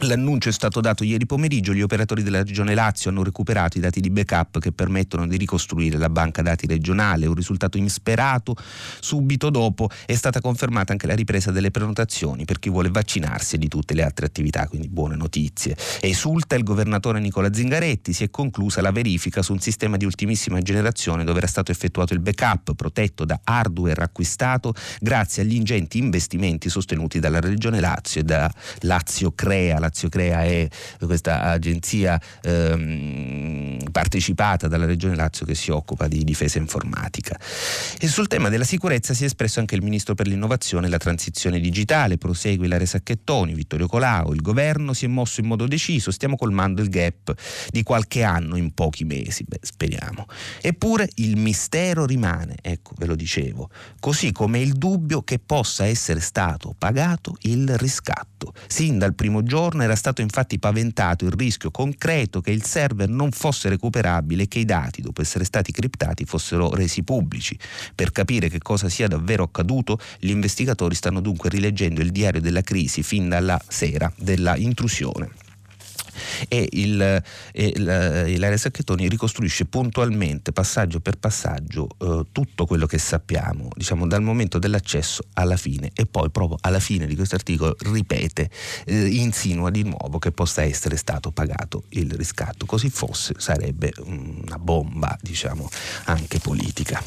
L'annuncio 0.00 0.50
è 0.50 0.52
stato 0.52 0.82
dato 0.82 1.04
ieri 1.04 1.24
pomeriggio, 1.24 1.72
gli 1.72 1.80
operatori 1.80 2.22
della 2.22 2.42
Regione 2.42 2.74
Lazio 2.74 3.08
hanno 3.08 3.22
recuperato 3.22 3.78
i 3.78 3.80
dati 3.80 4.00
di 4.00 4.10
backup 4.10 4.58
che 4.58 4.70
permettono 4.70 5.26
di 5.26 5.38
ricostruire 5.38 5.96
la 5.96 6.10
banca 6.10 6.42
dati 6.42 6.66
regionale, 6.66 7.24
un 7.24 7.32
risultato 7.32 7.78
insperato. 7.78 8.54
Subito 9.00 9.48
dopo 9.48 9.88
è 10.04 10.14
stata 10.14 10.42
confermata 10.42 10.92
anche 10.92 11.06
la 11.06 11.14
ripresa 11.14 11.50
delle 11.50 11.70
prenotazioni 11.70 12.44
per 12.44 12.58
chi 12.58 12.68
vuole 12.68 12.90
vaccinarsi 12.90 13.54
e 13.54 13.58
di 13.58 13.68
tutte 13.68 13.94
le 13.94 14.02
altre 14.02 14.26
attività, 14.26 14.68
quindi 14.68 14.88
buone 14.88 15.16
notizie. 15.16 15.74
Esulta 16.02 16.56
il 16.56 16.62
governatore 16.62 17.18
Nicola 17.18 17.50
Zingaretti, 17.50 18.12
si 18.12 18.24
è 18.24 18.28
conclusa 18.28 18.82
la 18.82 18.92
verifica 18.92 19.40
su 19.40 19.52
un 19.52 19.60
sistema 19.60 19.96
di 19.96 20.04
ultimissima 20.04 20.60
generazione 20.60 21.24
dove 21.24 21.38
era 21.38 21.46
stato 21.46 21.72
effettuato 21.72 22.12
il 22.12 22.20
backup 22.20 22.74
protetto 22.74 23.24
da 23.24 23.40
hardware 23.42 24.02
acquistato 24.02 24.74
grazie 25.00 25.42
agli 25.42 25.54
ingenti 25.54 25.96
investimenti 25.96 26.68
sostenuti 26.68 27.18
dalla 27.18 27.40
Regione 27.40 27.80
Lazio 27.80 28.20
e 28.20 28.24
da 28.24 28.52
Lazio 28.80 29.32
Crea, 29.34 29.78
Lazio 29.86 30.08
Crea 30.08 30.42
è 30.42 30.68
questa 30.98 31.42
agenzia 31.42 32.20
ehm, 32.42 33.90
partecipata 33.90 34.68
dalla 34.68 34.84
Regione 34.84 35.14
Lazio 35.14 35.46
che 35.46 35.54
si 35.54 35.70
occupa 35.70 36.08
di 36.08 36.24
difesa 36.24 36.58
informatica. 36.58 37.38
E 37.98 38.08
sul 38.08 38.26
tema 38.26 38.48
della 38.48 38.64
sicurezza 38.64 39.14
si 39.14 39.22
è 39.22 39.26
espresso 39.26 39.60
anche 39.60 39.74
il 39.74 39.82
Ministro 39.82 40.14
per 40.14 40.26
l'innovazione 40.26 40.86
e 40.86 40.90
la 40.90 40.98
transizione 40.98 41.60
digitale, 41.60 42.18
prosegue 42.18 42.66
Ilaria 42.66 42.86
Sacchettoni, 42.86 43.54
Vittorio 43.54 43.86
Colau, 43.86 44.32
il 44.32 44.42
governo 44.42 44.92
si 44.92 45.04
è 45.04 45.08
mosso 45.08 45.40
in 45.40 45.46
modo 45.46 45.66
deciso, 45.66 46.10
stiamo 46.10 46.36
colmando 46.36 46.82
il 46.82 46.88
gap 46.88 47.34
di 47.70 47.82
qualche 47.82 48.22
anno 48.22 48.56
in 48.56 48.74
pochi 48.74 49.04
mesi, 49.04 49.44
beh 49.46 49.60
speriamo. 49.62 50.26
Eppure 50.60 51.08
il 51.16 51.36
mistero 51.36 52.04
rimane, 52.06 52.56
ecco 52.60 52.92
ve 52.96 53.06
lo 53.06 53.14
dicevo, 53.14 53.70
così 54.00 54.32
come 54.32 54.60
il 54.60 54.72
dubbio 54.72 55.22
che 55.22 55.38
possa 55.38 55.86
essere 55.86 56.20
stato 56.20 56.74
pagato 56.76 57.36
il 57.42 57.76
riscatto. 57.76 58.52
Sin 58.66 58.98
dal 58.98 59.14
primo 59.14 59.42
giorno 59.42 59.75
giorno 59.76 59.82
era 59.82 59.96
stato 59.96 60.22
infatti 60.22 60.58
paventato 60.58 61.26
il 61.26 61.32
rischio 61.32 61.70
concreto 61.70 62.40
che 62.40 62.50
il 62.50 62.64
server 62.64 63.08
non 63.08 63.30
fosse 63.30 63.68
recuperabile 63.68 64.44
e 64.44 64.48
che 64.48 64.60
i 64.60 64.64
dati, 64.64 65.02
dopo 65.02 65.20
essere 65.20 65.44
stati 65.44 65.70
criptati, 65.72 66.24
fossero 66.24 66.74
resi 66.74 67.02
pubblici. 67.02 67.58
Per 67.94 68.10
capire 68.10 68.48
che 68.48 68.58
cosa 68.58 68.88
sia 68.88 69.08
davvero 69.08 69.44
accaduto, 69.44 69.98
gli 70.18 70.30
investigatori 70.30 70.94
stanno 70.94 71.20
dunque 71.20 71.50
rileggendo 71.50 72.00
il 72.00 72.10
diario 72.10 72.40
della 72.40 72.62
crisi 72.62 73.02
fin 73.02 73.28
dalla 73.28 73.60
sera 73.68 74.10
della 74.16 74.56
intrusione 74.56 75.44
e, 76.48 76.68
il, 76.72 77.22
e 77.52 77.66
Ilaria 77.66 78.56
Sacchettoni 78.56 79.08
ricostruisce 79.08 79.64
puntualmente, 79.66 80.52
passaggio 80.52 81.00
per 81.00 81.18
passaggio, 81.18 81.88
eh, 81.98 82.26
tutto 82.32 82.66
quello 82.66 82.86
che 82.86 82.98
sappiamo, 82.98 83.68
diciamo 83.74 84.06
dal 84.06 84.22
momento 84.22 84.58
dell'accesso 84.58 85.24
alla 85.34 85.56
fine 85.56 85.90
e 85.94 86.06
poi 86.06 86.30
proprio 86.30 86.58
alla 86.60 86.80
fine 86.80 87.06
di 87.06 87.14
questo 87.14 87.34
articolo 87.34 87.76
ripete, 87.80 88.50
eh, 88.84 89.06
insinua 89.06 89.70
di 89.70 89.82
nuovo 89.82 90.18
che 90.18 90.32
possa 90.32 90.62
essere 90.62 90.96
stato 90.96 91.30
pagato 91.30 91.84
il 91.90 92.10
riscatto. 92.12 92.66
Così 92.66 92.90
fosse 92.90 93.34
sarebbe 93.38 93.92
una 94.04 94.58
bomba, 94.58 95.16
diciamo, 95.20 95.68
anche 96.04 96.38
politica. 96.38 97.02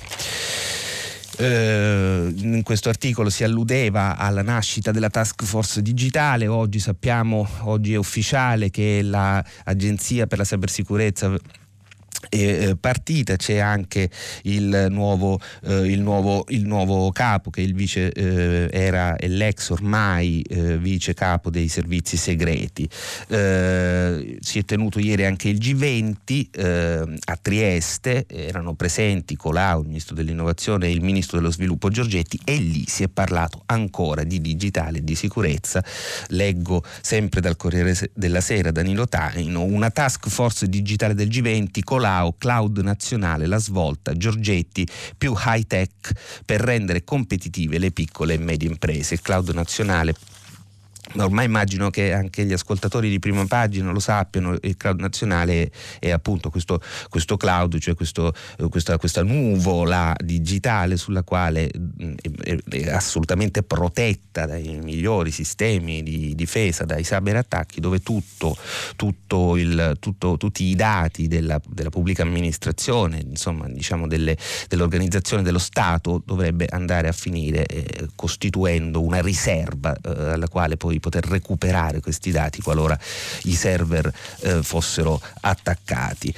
Eh, 1.41 2.33
in 2.35 2.63
questo 2.63 2.89
articolo 2.89 3.29
si 3.29 3.45
alludeva 3.45 4.17
alla 4.17 4.41
nascita 4.41 4.91
della 4.91 5.09
task 5.09 5.45
force 5.45 5.81
digitale, 5.81 6.47
oggi 6.47 6.79
sappiamo, 6.79 7.47
oggi 7.61 7.93
è 7.93 7.95
ufficiale 7.95 8.69
che 8.69 9.01
l'Agenzia 9.01 10.27
per 10.27 10.39
la 10.39 10.43
cybersicurezza 10.43 11.33
e, 12.27 12.75
partita 12.79 13.35
c'è 13.37 13.57
anche 13.57 14.09
il 14.43 14.87
nuovo, 14.89 15.39
eh, 15.63 15.91
il, 15.91 16.01
nuovo, 16.01 16.45
il 16.49 16.65
nuovo, 16.65 17.11
capo 17.11 17.49
che 17.49 17.61
il 17.61 17.73
vice, 17.73 18.11
eh, 18.11 18.67
era 18.71 19.15
l'ex 19.19 19.69
ormai 19.69 20.41
eh, 20.41 20.77
vice 20.77 21.13
capo 21.13 21.49
dei 21.49 21.67
servizi 21.69 22.17
segreti. 22.17 22.89
Eh, 23.27 24.37
si 24.41 24.59
è 24.59 24.65
tenuto 24.65 24.99
ieri 24.99 25.25
anche 25.25 25.49
il 25.49 25.57
G20 25.57 26.47
eh, 26.51 27.17
a 27.23 27.39
Trieste. 27.41 28.25
Erano 28.27 28.73
presenti 28.73 29.35
Colau 29.35 29.81
il 29.81 29.87
ministro 29.87 30.15
dell'innovazione 30.15 30.87
e 30.87 30.91
il 30.91 31.01
ministro 31.01 31.37
dello 31.37 31.51
sviluppo 31.51 31.89
Giorgetti 31.89 32.39
e 32.43 32.57
lì 32.57 32.83
si 32.87 33.03
è 33.03 33.07
parlato 33.07 33.63
ancora 33.67 34.23
di 34.23 34.41
digitale 34.41 34.97
e 34.97 35.03
di 35.03 35.15
sicurezza. 35.15 35.83
Leggo 36.29 36.83
sempre 37.01 37.39
dal 37.39 37.55
Corriere 37.55 37.95
della 38.13 38.41
Sera 38.41 38.71
Danilo 38.71 39.07
Taino 39.07 39.63
una 39.63 39.89
task 39.89 40.27
force 40.27 40.67
digitale 40.67 41.13
del 41.13 41.29
G20 41.29 41.79
Colau 41.83 42.08
Colau, 42.09 42.35
cloud 42.37 42.79
nazionale, 42.79 43.45
la 43.45 43.59
svolta, 43.59 44.13
Giorgetti, 44.13 44.87
più 45.17 45.33
high 45.37 45.65
tech 45.65 46.11
per 46.43 46.59
rendere 46.59 47.03
competitive 47.03 47.77
le 47.77 47.91
piccole 47.91 48.33
e 48.33 48.39
medie 48.39 48.67
imprese. 48.67 49.13
Il 49.13 49.21
cloud 49.21 49.49
nazionale 49.49 50.15
Ormai 51.15 51.45
immagino 51.45 51.89
che 51.89 52.13
anche 52.13 52.45
gli 52.45 52.53
ascoltatori 52.53 53.09
di 53.09 53.17
prima 53.17 53.43
pagina 53.47 53.91
lo 53.91 53.99
sappiano, 53.99 54.55
il 54.61 54.77
cloud 54.77 54.99
nazionale 54.99 55.71
è, 55.97 56.11
appunto 56.11 56.51
questo, 56.51 56.79
questo 57.09 57.35
cloud, 57.35 57.79
cioè 57.79 57.95
questo, 57.95 58.31
questa, 58.69 58.97
questa, 58.99 59.23
nuvola 59.23 60.15
digitale 60.23 60.97
sulla 60.97 61.23
quale 61.23 61.71
mm, 61.75 62.13
è, 62.43 62.57
è, 62.69 62.89
assolutamente 62.89 63.63
protetta 63.63 64.45
dai 64.45 64.79
migliori 64.83 65.31
sistemi 65.31 66.03
di 66.03 66.35
difesa, 66.35 66.85
dai 66.85 67.03
cyberattacchi, 67.03 67.79
dove 67.79 68.01
tutto, 68.01 68.55
tutto 68.95 69.57
il, 69.57 69.97
tutto, 69.99 70.37
tutti 70.37 70.65
i 70.65 70.75
dati 70.75 71.27
della, 71.27 71.59
della, 71.67 71.89
pubblica 71.89 72.21
amministrazione, 72.21 73.19
insomma 73.25 73.67
diciamo 73.67 74.07
delle, 74.07 74.37
dell'organizzazione 74.67 75.41
dello 75.41 75.57
Stato 75.57 76.21
dovrebbe 76.23 76.67
andare 76.69 77.07
a 77.07 77.13
finire 77.13 77.65
eh, 77.65 78.09
costituendo 78.15 79.01
una 79.01 79.21
riserva 79.21 79.95
eh, 79.95 80.33
alla 80.33 80.47
quale 80.47 80.77
poi 80.77 80.98
di 80.99 81.01
poter 81.01 81.25
recuperare 81.25 82.01
questi 82.01 82.29
dati 82.29 82.61
qualora 82.61 82.99
i 83.43 83.55
server 83.55 84.13
eh, 84.41 84.61
fossero 84.61 85.19
attaccati. 85.41 86.33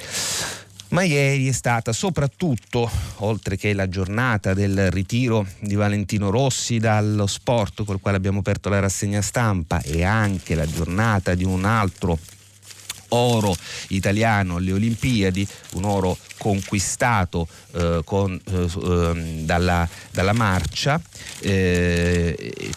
Ma 0.88 1.02
ieri 1.02 1.48
è 1.48 1.52
stata 1.52 1.92
soprattutto, 1.92 2.88
oltre 3.16 3.56
che 3.56 3.72
la 3.72 3.88
giornata 3.88 4.52
del 4.52 4.90
ritiro 4.90 5.46
di 5.60 5.74
Valentino 5.74 6.28
Rossi 6.30 6.78
dallo 6.78 7.26
sport 7.26 7.84
col 7.84 7.98
quale 7.98 8.18
abbiamo 8.18 8.40
aperto 8.40 8.68
la 8.68 8.78
rassegna 8.78 9.22
stampa 9.22 9.80
e 9.80 10.04
anche 10.04 10.54
la 10.54 10.66
giornata 10.66 11.34
di 11.34 11.44
un 11.44 11.64
altro 11.64 12.18
oro 13.12 13.54
italiano 13.88 14.56
alle 14.56 14.72
Olimpiadi, 14.72 15.46
un 15.72 15.84
oro 15.84 16.16
conquistato 16.36 17.46
eh, 17.72 18.02
con, 18.04 18.38
eh, 18.44 18.68
ehm, 18.84 19.44
dalla, 19.44 19.88
dalla, 20.10 20.32
marcia. 20.32 21.00
Eh, 21.40 22.70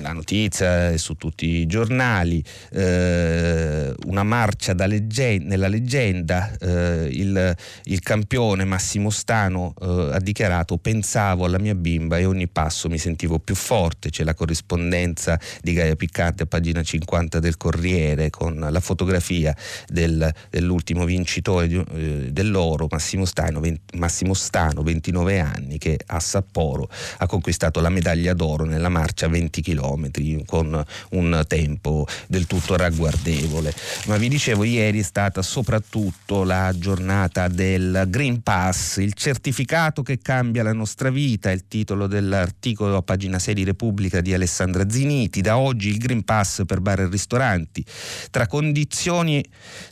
la 0.00 0.12
notizia 0.12 0.90
è 0.90 0.96
su 0.96 1.14
tutti 1.14 1.46
i 1.46 1.66
giornali, 1.66 2.42
eh, 2.70 3.92
una 4.06 4.22
marcia 4.22 4.74
leggen- 4.86 5.46
nella 5.46 5.68
leggenda, 5.68 6.56
eh, 6.58 7.08
il, 7.10 7.56
il, 7.84 8.00
campione 8.00 8.64
Massimo 8.64 9.10
Stano 9.10 9.74
eh, 9.80 10.10
ha 10.12 10.20
dichiarato 10.20 10.78
pensavo 10.78 11.44
alla 11.44 11.58
mia 11.58 11.74
bimba 11.74 12.18
e 12.18 12.24
ogni 12.24 12.46
passo 12.46 12.88
mi 12.88 12.98
sentivo 12.98 13.38
più 13.38 13.54
forte, 13.54 14.10
c'è 14.10 14.22
la 14.22 14.34
corrispondenza 14.34 15.38
di 15.60 15.72
Gaia 15.72 15.96
Piccante 15.96 16.44
a 16.44 16.46
pagina 16.46 16.82
50 16.82 17.40
del 17.40 17.56
Corriere 17.56 18.30
con 18.30 18.66
la 18.70 18.80
fotografia 18.80 19.54
del, 19.88 20.32
dell'ultimo 20.50 21.04
vincitore 21.04 21.66
di, 21.66 21.84
eh, 21.94 22.28
dell'oro, 22.30 22.86
Massimo 22.90 23.24
Stano, 23.24 23.60
20, 23.60 23.98
Massimo 23.98 24.34
Stano, 24.34 24.82
29 24.82 25.40
anni, 25.40 25.78
che 25.78 25.98
a 26.06 26.20
Sapporo 26.20 26.88
ha 27.18 27.26
conquistato 27.26 27.80
la 27.80 27.88
medaglia 27.88 28.34
d'oro 28.34 28.64
nella 28.64 28.88
marcia 28.88 29.25
20 29.28 29.62
km 29.62 30.44
con 30.44 30.84
un 31.10 31.44
tempo 31.46 32.06
del 32.26 32.46
tutto 32.46 32.76
ragguardevole. 32.76 33.74
Ma 34.06 34.16
vi 34.16 34.28
dicevo, 34.28 34.64
ieri 34.64 35.00
è 35.00 35.02
stata 35.02 35.42
soprattutto 35.42 36.44
la 36.44 36.72
giornata 36.76 37.48
del 37.48 38.06
Green 38.08 38.42
Pass, 38.42 38.98
il 38.98 39.14
certificato 39.14 40.02
che 40.02 40.18
cambia 40.18 40.62
la 40.62 40.72
nostra 40.72 41.10
vita, 41.10 41.50
il 41.50 41.66
titolo 41.68 42.06
dell'articolo 42.06 42.96
a 42.96 43.02
pagina 43.02 43.38
6 43.38 43.54
di 43.54 43.64
Repubblica 43.64 44.20
di 44.20 44.34
Alessandra 44.34 44.88
Ziniti. 44.88 45.40
Da 45.40 45.58
oggi 45.58 45.88
il 45.88 45.98
Green 45.98 46.24
Pass 46.24 46.64
per 46.66 46.80
bar 46.80 47.00
e 47.00 47.08
ristoranti. 47.08 47.84
Tra, 48.30 48.46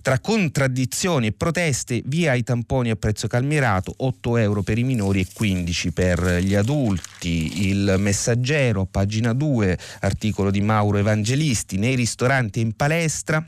tra 0.02 0.18
contraddizioni 0.18 1.26
e 1.26 1.32
proteste, 1.32 2.02
via 2.06 2.34
i 2.34 2.42
tamponi 2.42 2.90
a 2.90 2.96
prezzo 2.96 3.26
calmierato, 3.26 3.94
8 3.96 4.36
euro 4.36 4.62
per 4.62 4.78
i 4.78 4.84
minori 4.84 5.20
e 5.20 5.26
15 5.32 5.92
per 5.92 6.38
gli 6.42 6.54
adulti. 6.54 7.68
Il 7.68 7.96
messaggero, 7.98 8.86
pagina 8.86 9.23
2, 9.32 9.78
articolo 10.00 10.50
di 10.50 10.60
Mauro 10.60 10.98
Evangelisti, 10.98 11.78
nei 11.78 11.94
ristoranti 11.94 12.60
e 12.60 12.62
in 12.62 12.74
palestra 12.74 13.44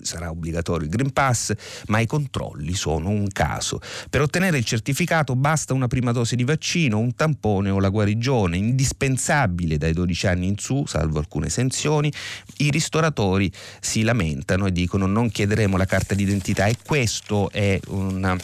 sarà 0.00 0.30
obbligatorio 0.30 0.86
il 0.86 0.90
Green 0.90 1.12
Pass, 1.12 1.52
ma 1.86 1.98
i 1.98 2.06
controlli 2.06 2.74
sono 2.74 3.08
un 3.08 3.28
caso. 3.28 3.80
Per 4.10 4.20
ottenere 4.20 4.58
il 4.58 4.64
certificato 4.64 5.34
basta 5.36 5.74
una 5.74 5.86
prima 5.86 6.12
dose 6.12 6.36
di 6.36 6.44
vaccino, 6.44 6.98
un 6.98 7.14
tampone 7.14 7.70
o 7.70 7.80
la 7.80 7.88
guarigione, 7.88 8.56
indispensabile 8.56 9.78
dai 9.78 9.92
12 9.92 10.26
anni 10.26 10.46
in 10.48 10.58
su, 10.58 10.84
salvo 10.86 11.18
alcune 11.18 11.46
esenzioni. 11.46 12.12
I 12.58 12.70
ristoratori 12.70 13.50
si 13.80 14.02
lamentano 14.02 14.66
e 14.66 14.72
dicono 14.72 15.06
non 15.06 15.30
chiederemo 15.30 15.76
la 15.76 15.86
carta 15.86 16.14
d'identità 16.14 16.66
e 16.66 16.76
questo 16.84 17.50
è 17.50 17.78
una 17.88 18.36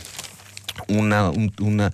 una, 0.90 1.28
un, 1.28 1.50
un, 1.58 1.90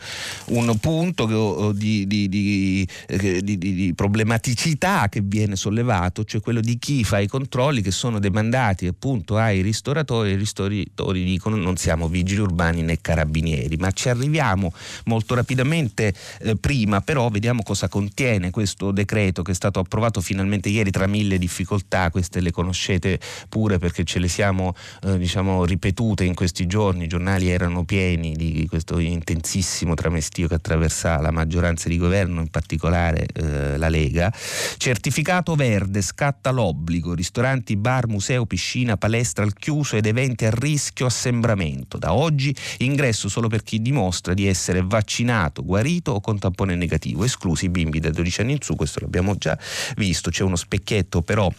un, 0.46 0.78
punto 0.78 1.72
di, 1.72 2.06
di, 2.06 2.28
di, 2.28 2.88
di, 3.08 3.92
problematicità 3.94 5.08
che 5.08 5.20
viene 5.22 5.56
sollevato, 5.56 6.24
cioè 6.24 6.40
quello 6.40 6.60
di 6.60 6.78
chi 6.78 7.04
fa 7.04 7.18
i 7.18 7.26
controlli 7.26 7.82
che 7.82 7.90
sono 7.90 8.18
demandati 8.18 8.86
appunto 8.86 9.36
ai 9.36 9.62
ristoratori, 9.62 10.32
i 10.32 10.36
ristoratori 10.36 11.24
dicono 11.24 11.56
non 11.56 11.76
siamo 11.76 12.08
vigili 12.08 12.40
urbani 12.40 12.82
né 12.82 13.00
carabinieri, 13.00 13.76
ma 13.76 13.90
ci 13.90 14.08
arriviamo 14.08 14.72
molto 15.04 15.34
rapidamente 15.34 16.14
eh, 16.40 16.56
prima, 16.56 17.00
però 17.00 17.28
vediamo 17.28 17.62
cosa 17.62 17.88
contiene 17.88 18.50
questo 18.50 18.90
decreto 18.90 19.42
che 19.42 19.52
è 19.52 19.54
stato 19.54 19.78
approvato 19.78 20.20
finalmente 20.20 20.68
ieri 20.68 20.90
tra 20.90 21.06
mille 21.06 21.38
difficoltà, 21.38 22.10
queste 22.10 22.40
le 22.40 22.50
conoscete 22.50 23.18
pure 23.48 23.78
perché 23.78 24.04
ce 24.04 24.18
le 24.18 24.28
siamo 24.28 24.74
eh, 25.02 25.18
diciamo, 25.18 25.64
ripetute 25.64 26.24
in 26.24 26.34
questi 26.34 26.66
giorni, 26.66 27.04
i 27.04 27.08
giornali 27.08 27.48
erano 27.48 27.84
pieni 27.84 28.34
di 28.34 28.66
questo 28.86 28.98
intensissimo 29.00 29.94
tramestio 29.94 30.46
che 30.46 30.54
attraversa 30.54 31.20
la 31.20 31.32
maggioranza 31.32 31.88
di 31.88 31.98
governo, 31.98 32.40
in 32.40 32.48
particolare 32.48 33.26
eh, 33.34 33.76
la 33.76 33.88
Lega. 33.88 34.32
Certificato 34.76 35.56
verde, 35.56 36.00
scatta 36.02 36.50
l'obbligo, 36.50 37.12
ristoranti, 37.12 37.76
bar, 37.76 38.06
museo, 38.06 38.46
piscina, 38.46 38.96
palestra 38.96 39.42
al 39.42 39.54
chiuso 39.54 39.96
ed 39.96 40.06
eventi 40.06 40.44
a 40.44 40.50
rischio 40.50 41.06
assembramento. 41.06 41.98
Da 41.98 42.14
oggi 42.14 42.54
ingresso 42.78 43.28
solo 43.28 43.48
per 43.48 43.64
chi 43.64 43.82
dimostra 43.82 44.34
di 44.34 44.46
essere 44.46 44.82
vaccinato, 44.82 45.64
guarito 45.64 46.12
o 46.12 46.20
con 46.20 46.38
tampone 46.38 46.76
negativo, 46.76 47.24
esclusi 47.24 47.64
i 47.64 47.70
bimbi 47.70 47.98
da 47.98 48.10
12 48.10 48.40
anni 48.42 48.52
in 48.52 48.60
su, 48.60 48.76
questo 48.76 49.00
l'abbiamo 49.00 49.34
già 49.34 49.58
visto, 49.96 50.30
c'è 50.30 50.44
uno 50.44 50.56
specchietto 50.56 51.22
però 51.22 51.50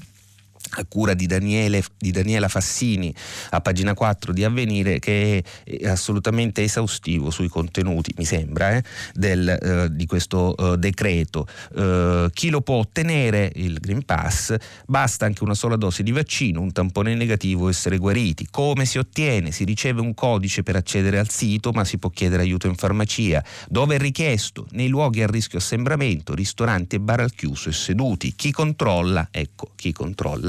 a 0.72 0.86
cura 0.86 1.14
di, 1.14 1.26
Daniele, 1.26 1.84
di, 1.98 2.12
Daniela 2.12 2.48
Fassini 2.48 3.14
a 3.52 3.62
pagina 3.62 3.94
4 3.94 4.34
di 4.34 4.44
Avvenire 4.44 5.00
che 5.00 5.44
è 5.64 5.88
assolutamente 5.88 6.64
esaustivo 6.64 7.30
sui 7.30 7.48
contenuti, 7.48 8.14
mi 8.18 8.26
sembra, 8.26 8.76
eh, 8.76 8.84
del, 9.14 9.48
eh, 9.48 9.88
di 9.92 10.06
questo 10.06 10.56
eh, 10.56 10.78
decreto. 10.78 11.48
Eh, 11.76 12.30
chi 12.34 12.50
lo 12.50 12.62
può 12.62 12.76
ottenere, 12.78 13.52
il 13.56 13.80
Green 13.80 14.04
Pass, 14.04 14.56
basta 14.86 15.26
anche 15.26 15.44
una 15.44 15.54
sola 15.54 15.76
dose 15.76 16.04
di 16.04 16.12
vaccino, 16.12 16.62
un 16.62 16.72
tampone 16.72 17.16
negativo, 17.16 17.70
essere 17.70 17.98
guariti. 17.98 18.48
Come 18.50 18.86
si 18.86 18.98
ottiene? 18.98 19.52
Si 19.52 19.64
riceve 19.64 20.02
un 20.02 20.14
codice 20.14 20.64
per 20.64 20.76
accedere 20.76 21.20
al 21.20 21.30
sito, 21.30 21.72
ma 21.72 21.84
si 21.86 21.98
può 21.98 22.10
chiedere 22.10 22.44
aiuto 22.44 22.68
in 22.68 22.76
farmacia. 22.76 23.44
Dove 23.70 23.96
è 23.96 23.98
richiesto? 23.98 24.68
Nei 24.72 24.88
luoghi 24.88 25.24
a 25.24 25.28
rischio 25.28 25.60
assembramento, 25.60 26.34
ristoranti 26.34 26.96
e 26.96 27.00
bar 27.00 27.22
al 27.22 27.34
chiuso 27.34 27.70
e 27.70 27.74
seduti. 27.74 28.34
Chi 28.36 28.52
controlla? 28.52 29.28
Ecco, 29.32 29.72
chi 29.76 29.92
controlla 29.92 30.47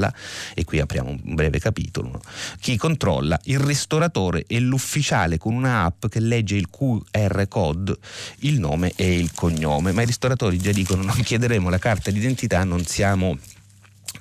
e 0.53 0.63
qui 0.63 0.79
apriamo 0.79 1.09
un 1.09 1.35
breve 1.35 1.59
capitolo, 1.59 2.21
chi 2.59 2.77
controlla 2.77 3.39
il 3.45 3.59
ristoratore 3.59 4.45
e 4.47 4.59
l'ufficiale 4.59 5.37
con 5.37 5.53
una 5.53 5.85
app 5.85 6.05
che 6.07 6.19
legge 6.19 6.55
il 6.55 6.69
QR 6.69 7.47
code, 7.47 7.97
il 8.39 8.59
nome 8.59 8.93
e 8.95 9.17
il 9.17 9.31
cognome, 9.33 9.91
ma 9.91 10.01
i 10.01 10.05
ristoratori 10.05 10.57
già 10.57 10.71
dicono 10.71 11.03
non 11.03 11.21
chiederemo 11.21 11.69
la 11.69 11.79
carta 11.79 12.11
d'identità, 12.11 12.63
non 12.63 12.85
siamo 12.85 13.37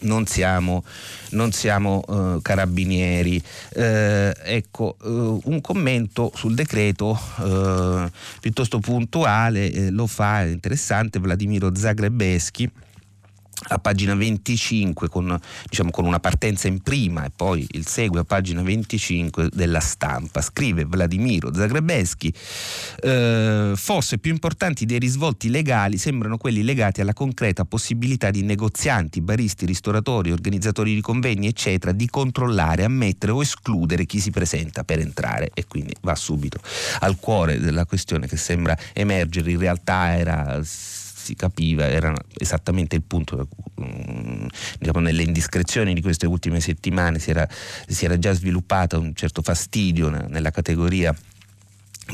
non 0.00 0.26
siamo, 0.26 0.84
non 1.30 1.50
siamo 1.52 2.02
uh, 2.06 2.40
carabinieri. 2.40 3.42
Uh, 3.74 4.30
ecco, 4.44 4.96
uh, 5.00 5.40
un 5.44 5.60
commento 5.60 6.30
sul 6.34 6.54
decreto 6.54 7.18
piuttosto 8.40 8.78
puntuale 8.78 9.90
lo 9.90 10.06
fa, 10.06 10.42
interessante, 10.42 11.18
Vladimiro 11.18 11.74
Zagrebeschi 11.74 12.70
a 13.68 13.78
pagina 13.78 14.14
25 14.14 15.08
con, 15.08 15.38
diciamo, 15.68 15.90
con, 15.90 16.06
una 16.06 16.20
partenza 16.20 16.68
in 16.68 16.80
prima 16.80 17.24
e 17.24 17.30
poi 17.34 17.66
il 17.72 17.86
segue 17.86 18.20
a 18.20 18.24
pagina 18.24 18.62
25 18.62 19.50
della 19.52 19.80
stampa. 19.80 20.40
Scrive 20.40 20.84
Vladimiro 20.84 21.52
Zagrebeschi, 21.52 22.32
eh, 23.00 23.72
forse 23.74 24.18
più 24.18 24.30
importanti 24.30 24.86
dei 24.86 24.98
risvolti 24.98 25.50
legali 25.50 25.98
sembrano 25.98 26.36
quelli 26.36 26.62
legati 26.62 27.00
alla 27.00 27.12
concreta 27.12 27.64
possibilità 27.64 28.30
di 28.30 28.42
negozianti, 28.42 29.20
baristi, 29.20 29.66
ristoratori, 29.66 30.30
organizzatori 30.30 30.94
di 30.94 31.00
convegni, 31.00 31.48
eccetera, 31.48 31.92
di 31.92 32.08
controllare, 32.08 32.84
ammettere 32.84 33.32
o 33.32 33.42
escludere 33.42 34.06
chi 34.06 34.20
si 34.20 34.30
presenta 34.30 34.84
per 34.84 35.00
entrare 35.00 35.50
e 35.52 35.66
quindi 35.66 35.94
va 36.02 36.14
subito 36.14 36.60
al 37.00 37.18
cuore 37.18 37.58
della 37.58 37.84
questione 37.84 38.26
che 38.26 38.36
sembra 38.36 38.76
emergere, 38.92 39.50
in 39.50 39.58
realtà 39.58 40.16
era 40.16 40.60
si 41.28 41.34
capiva, 41.34 41.86
era 41.86 42.14
esattamente 42.38 42.96
il 42.96 43.02
punto, 43.02 43.48
mm, 43.80 44.46
diciamo, 44.78 45.00
nelle 45.00 45.22
indiscrezioni 45.22 45.92
di 45.92 46.00
queste 46.00 46.26
ultime 46.26 46.60
settimane 46.60 47.18
si 47.18 47.30
era, 47.30 47.46
si 47.86 48.06
era 48.06 48.18
già 48.18 48.32
sviluppato 48.32 48.98
un 48.98 49.14
certo 49.14 49.42
fastidio 49.42 50.08
nella 50.08 50.50
categoria 50.50 51.14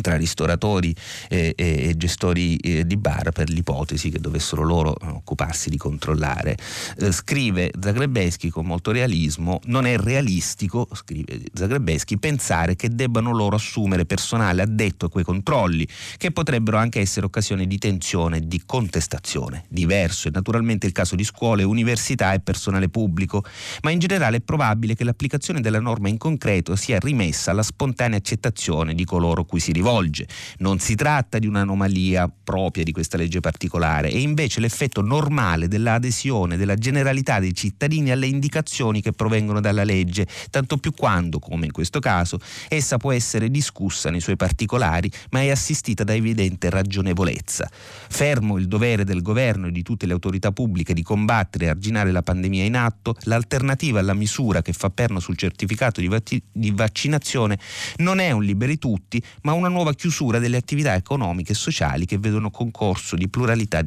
tra 0.00 0.16
ristoratori 0.16 0.94
e, 1.28 1.52
e, 1.56 1.88
e 1.88 1.96
gestori 1.96 2.56
eh, 2.56 2.86
di 2.86 2.96
bar 2.96 3.30
per 3.30 3.48
l'ipotesi 3.48 4.10
che 4.10 4.18
dovessero 4.18 4.62
loro 4.62 4.94
occuparsi 5.00 5.70
di 5.70 5.76
controllare. 5.76 6.56
Eh, 6.98 7.12
scrive 7.12 7.70
Zagrebeschi 7.78 8.50
con 8.50 8.66
molto 8.66 8.90
realismo, 8.90 9.60
non 9.64 9.86
è 9.86 9.96
realistico, 9.96 10.88
scrive 10.92 11.42
Zagrebeschi, 11.52 12.18
pensare 12.18 12.76
che 12.76 12.88
debbano 12.90 13.32
loro 13.32 13.56
assumere 13.56 14.04
personale 14.04 14.62
addetto 14.62 15.06
a 15.06 15.10
quei 15.10 15.24
controlli, 15.24 15.86
che 16.16 16.30
potrebbero 16.30 16.76
anche 16.76 17.00
essere 17.00 17.26
occasione 17.26 17.66
di 17.66 17.78
tensione 17.78 18.38
e 18.38 18.46
di 18.46 18.62
contestazione. 18.64 19.64
Diverso 19.68 20.28
è 20.28 20.30
naturalmente 20.32 20.86
il 20.86 20.92
caso 20.92 21.14
di 21.14 21.24
scuole, 21.24 21.62
università 21.62 22.32
e 22.32 22.40
personale 22.40 22.88
pubblico, 22.88 23.44
ma 23.82 23.90
in 23.90 23.98
generale 23.98 24.38
è 24.38 24.40
probabile 24.40 24.94
che 24.94 25.04
l'applicazione 25.04 25.60
della 25.60 25.80
norma 25.80 26.08
in 26.08 26.18
concreto 26.18 26.76
sia 26.76 26.98
rimessa 26.98 27.50
alla 27.52 27.62
spontanea 27.62 28.18
accettazione 28.18 28.94
di 28.94 29.04
coloro 29.04 29.44
cui 29.44 29.60
si 29.60 29.70
rivolge 29.70 29.82
rivolge. 29.84 30.26
Non 30.58 30.78
si 30.78 30.94
tratta 30.94 31.38
di 31.38 31.46
un'anomalia 31.46 32.32
propria 32.42 32.84
di 32.84 32.92
questa 32.92 33.18
legge 33.18 33.40
particolare, 33.40 34.08
è 34.08 34.16
invece 34.16 34.60
l'effetto 34.60 35.02
normale 35.02 35.68
dell'adesione 35.68 36.56
della 36.56 36.76
generalità 36.76 37.38
dei 37.38 37.54
cittadini 37.54 38.10
alle 38.10 38.26
indicazioni 38.26 39.02
che 39.02 39.12
provengono 39.12 39.60
dalla 39.60 39.84
legge, 39.84 40.26
tanto 40.50 40.78
più 40.78 40.92
quando, 40.94 41.38
come 41.38 41.66
in 41.66 41.72
questo 41.72 42.00
caso, 42.00 42.38
essa 42.68 42.96
può 42.96 43.12
essere 43.12 43.50
discussa 43.50 44.08
nei 44.10 44.20
suoi 44.20 44.36
particolari, 44.36 45.10
ma 45.30 45.40
è 45.40 45.50
assistita 45.50 46.02
da 46.02 46.14
evidente 46.14 46.70
ragionevolezza. 46.70 47.68
Fermo 47.70 48.56
il 48.56 48.66
dovere 48.66 49.04
del 49.04 49.20
governo 49.20 49.66
e 49.66 49.70
di 49.70 49.82
tutte 49.82 50.06
le 50.06 50.14
autorità 50.14 50.50
pubbliche 50.50 50.94
di 50.94 51.02
combattere 51.02 51.66
e 51.66 51.68
arginare 51.68 52.10
la 52.10 52.22
pandemia 52.22 52.64
in 52.64 52.76
atto, 52.76 53.16
l'alternativa 53.24 54.00
alla 54.00 54.14
misura 54.14 54.62
che 54.62 54.72
fa 54.72 54.88
perno 54.88 55.20
sul 55.20 55.36
certificato 55.36 56.00
di, 56.00 56.08
vac- 56.08 56.42
di 56.52 56.70
vaccinazione 56.70 57.58
non 57.96 58.18
è 58.18 58.30
un 58.30 58.42
liberi 58.42 58.78
tutti, 58.78 59.22
ma 59.42 59.52
una 59.52 59.68
nuova 59.74 59.92
chiusura 59.92 60.38
delle 60.38 60.56
attività 60.56 60.94
economiche 60.94 61.52
e 61.52 61.54
sociali 61.54 62.06
che 62.06 62.16
vedono 62.16 62.50
concorso 62.50 63.16
di, 63.16 63.28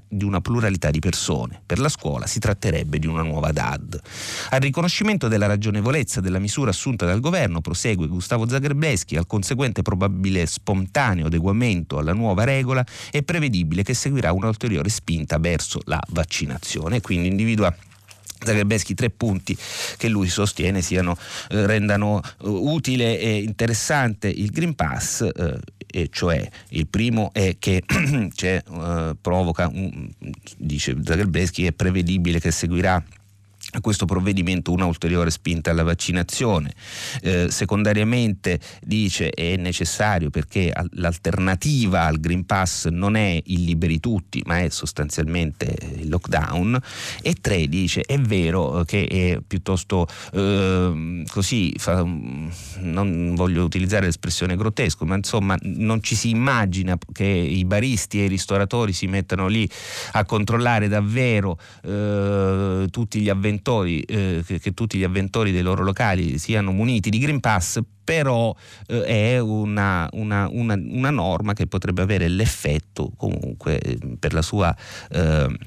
di 0.07 0.23
una 0.23 0.41
pluralità 0.41 0.91
di 0.91 0.99
persone. 0.99 1.61
Per 1.65 1.79
la 1.79 1.89
scuola 1.89 2.27
si 2.27 2.39
tratterebbe 2.39 2.99
di 2.99 3.07
una 3.07 3.23
nuova 3.23 3.51
DAD. 3.51 3.99
Al 4.51 4.59
riconoscimento 4.59 5.27
della 5.27 5.47
ragionevolezza 5.47 6.21
della 6.21 6.39
misura 6.39 6.69
assunta 6.69 7.05
dal 7.05 7.19
governo, 7.19 7.61
prosegue 7.61 8.07
Gustavo 8.07 8.47
Zagrebeschi, 8.47 9.15
al 9.15 9.25
conseguente 9.25 9.81
probabile 9.81 10.45
spontaneo 10.45 11.27
adeguamento 11.27 11.97
alla 11.97 12.13
nuova 12.13 12.43
regola, 12.43 12.85
è 13.09 13.23
prevedibile 13.23 13.83
che 13.83 13.93
seguirà 13.93 14.31
un'ulteriore 14.33 14.89
spinta 14.89 15.39
verso 15.39 15.79
la 15.85 16.01
vaccinazione. 16.09 17.01
Quindi 17.01 17.29
individua 17.29 17.73
Zagrebeschi 18.39 18.93
tre 18.93 19.09
punti 19.09 19.57
che 19.97 20.07
lui 20.09 20.27
sostiene 20.29 20.81
siano, 20.81 21.17
eh, 21.49 21.65
rendano 21.65 22.21
uh, 22.41 22.49
utile 22.49 23.19
e 23.19 23.41
interessante 23.41 24.27
il 24.27 24.49
Green 24.51 24.75
Pass, 24.75 25.21
eh, 25.21 25.59
e 25.89 26.09
cioè 26.11 26.47
il 26.69 26.87
primo 26.87 27.31
è 27.33 27.55
che 27.59 27.83
uh, 28.67 29.15
provoca, 29.19 29.67
un, 29.67 30.09
dice 30.57 30.95
Zagrebeschi, 31.03 31.65
è 31.65 31.71
prevedibile 31.71 32.39
che 32.39 32.51
seguirà 32.51 33.03
a 33.71 33.81
questo 33.81 34.05
provvedimento 34.05 34.71
una 34.71 34.85
ulteriore 34.85 35.29
spinta 35.29 35.71
alla 35.71 35.83
vaccinazione. 35.83 36.73
Eh, 37.21 37.47
secondariamente 37.49 38.59
dice 38.81 39.29
è 39.29 39.57
necessario 39.57 40.29
perché 40.29 40.73
l'alternativa 40.91 42.03
al 42.03 42.19
Green 42.19 42.45
Pass 42.45 42.87
non 42.87 43.15
è 43.15 43.41
il 43.45 43.63
liberi 43.63 43.99
tutti, 43.99 44.41
ma 44.45 44.59
è 44.59 44.69
sostanzialmente 44.69 45.75
il 45.97 46.07
lockdown. 46.07 46.79
E 47.21 47.35
tre 47.41 47.67
dice 47.67 48.01
è 48.01 48.17
vero 48.19 48.83
che 48.85 49.05
è 49.05 49.39
piuttosto 49.45 50.07
eh, 50.33 51.23
così, 51.29 51.73
fa, 51.77 52.03
non 52.03 53.33
voglio 53.35 53.63
utilizzare 53.63 54.05
l'espressione 54.05 54.55
grottesco, 54.55 55.05
ma 55.05 55.15
insomma 55.15 55.57
non 55.61 56.01
ci 56.01 56.15
si 56.15 56.29
immagina 56.29 56.97
che 57.11 57.25
i 57.25 57.65
baristi 57.65 58.21
e 58.21 58.25
i 58.25 58.29
ristoratori 58.29 58.93
si 58.93 59.07
mettano 59.07 59.47
lì 59.47 59.69
a 60.13 60.23
controllare 60.23 60.87
davvero 60.87 61.59
eh, 61.83 62.87
tutti 62.89 63.19
gli 63.19 63.29
avventori 63.29 63.55
avventori, 63.57 64.01
eh, 64.01 64.43
che, 64.45 64.59
che, 64.59 64.73
tutti 64.73 64.97
gli 64.97 65.03
avventori 65.03 65.51
dei 65.51 65.61
loro 65.61 65.83
locali 65.83 66.37
siano 66.37 66.71
muniti 66.71 67.09
di 67.09 67.19
Green 67.19 67.39
Pass, 67.39 67.79
però 68.03 68.55
eh, 68.87 69.03
è 69.03 69.39
una, 69.39 70.07
una, 70.13 70.47
una, 70.49 70.75
una, 70.75 71.09
norma 71.09 71.53
che 71.53 71.67
potrebbe 71.67 72.01
avere 72.01 72.27
l'effetto 72.27 73.11
comunque 73.17 73.79
eh, 73.79 73.97
per 74.19 74.33
la 74.33 74.41
sua 74.41 74.75
eh, 75.11 75.57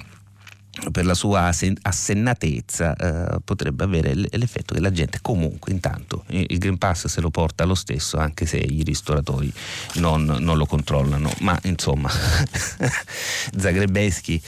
per 0.93 1.05
la 1.05 1.15
sua 1.15 1.53
assennatezza 1.83 2.95
eh, 2.95 3.39
potrebbe 3.45 3.85
avere 3.85 4.15
l'effetto 4.15 4.73
che 4.73 4.81
la 4.81 4.93
gente 4.93 5.19
comunque 5.21 5.73
intanto 5.73 6.25
il 6.29 6.59
Green 6.59 6.79
Pass 6.79 7.07
se 7.07 7.21
lo 7.21 7.31
porta 7.31 7.65
lo 7.65 7.75
stesso 7.75 8.19
anche 8.19 8.47
se 8.47 8.57
i 8.57 8.83
ristoratori 8.83 9.53
non, 9.95 10.25
non 10.25 10.57
lo 10.57 10.67
controllano. 10.67 11.33
Ma 11.41 11.59
insomma 11.65 12.11
Zagrebeschi 13.57 14.41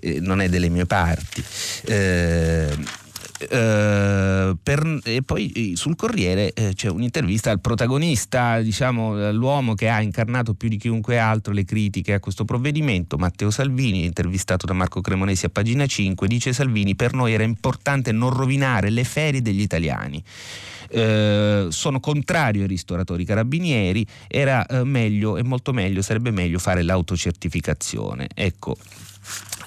eh, 0.00 0.20
non 0.20 0.40
è 0.40 0.48
delle 0.48 0.68
mie 0.68 0.86
parti. 0.86 1.44
Eh, 1.84 3.02
eh, 3.38 4.56
per, 4.62 5.00
e 5.02 5.22
poi 5.22 5.72
sul 5.74 5.96
Corriere 5.96 6.52
eh, 6.52 6.72
c'è 6.74 6.88
un'intervista 6.88 7.50
al 7.50 7.60
protagonista, 7.60 8.60
diciamo 8.60 9.32
l'uomo 9.32 9.74
che 9.74 9.88
ha 9.88 10.00
incarnato 10.00 10.54
più 10.54 10.68
di 10.68 10.76
chiunque 10.76 11.18
altro 11.18 11.52
le 11.52 11.64
critiche 11.64 12.14
a 12.14 12.20
questo 12.20 12.44
provvedimento, 12.44 13.16
Matteo 13.16 13.50
Salvini, 13.50 14.04
intervistato 14.04 14.66
da 14.66 14.72
Marco 14.72 15.00
Cremonesi 15.00 15.46
a 15.46 15.48
pagina 15.48 15.84
5, 15.86 16.28
dice 16.28 16.52
Salvini 16.52 16.94
per 16.94 17.12
noi 17.12 17.32
era 17.32 17.42
importante 17.42 18.12
non 18.12 18.30
rovinare 18.30 18.90
le 18.90 19.04
ferie 19.04 19.42
degli 19.42 19.60
italiani. 19.60 20.22
Eh, 20.90 21.66
sono 21.70 21.98
contrario 21.98 22.62
ai 22.62 22.68
ristoratori 22.68 23.24
carabinieri, 23.24 24.06
era 24.28 24.64
eh, 24.66 24.84
meglio 24.84 25.36
e 25.36 25.42
molto 25.42 25.72
meglio, 25.72 26.02
sarebbe 26.02 26.30
meglio 26.30 26.60
fare 26.60 26.82
l'autocertificazione. 26.82 28.28
Ecco, 28.32 28.76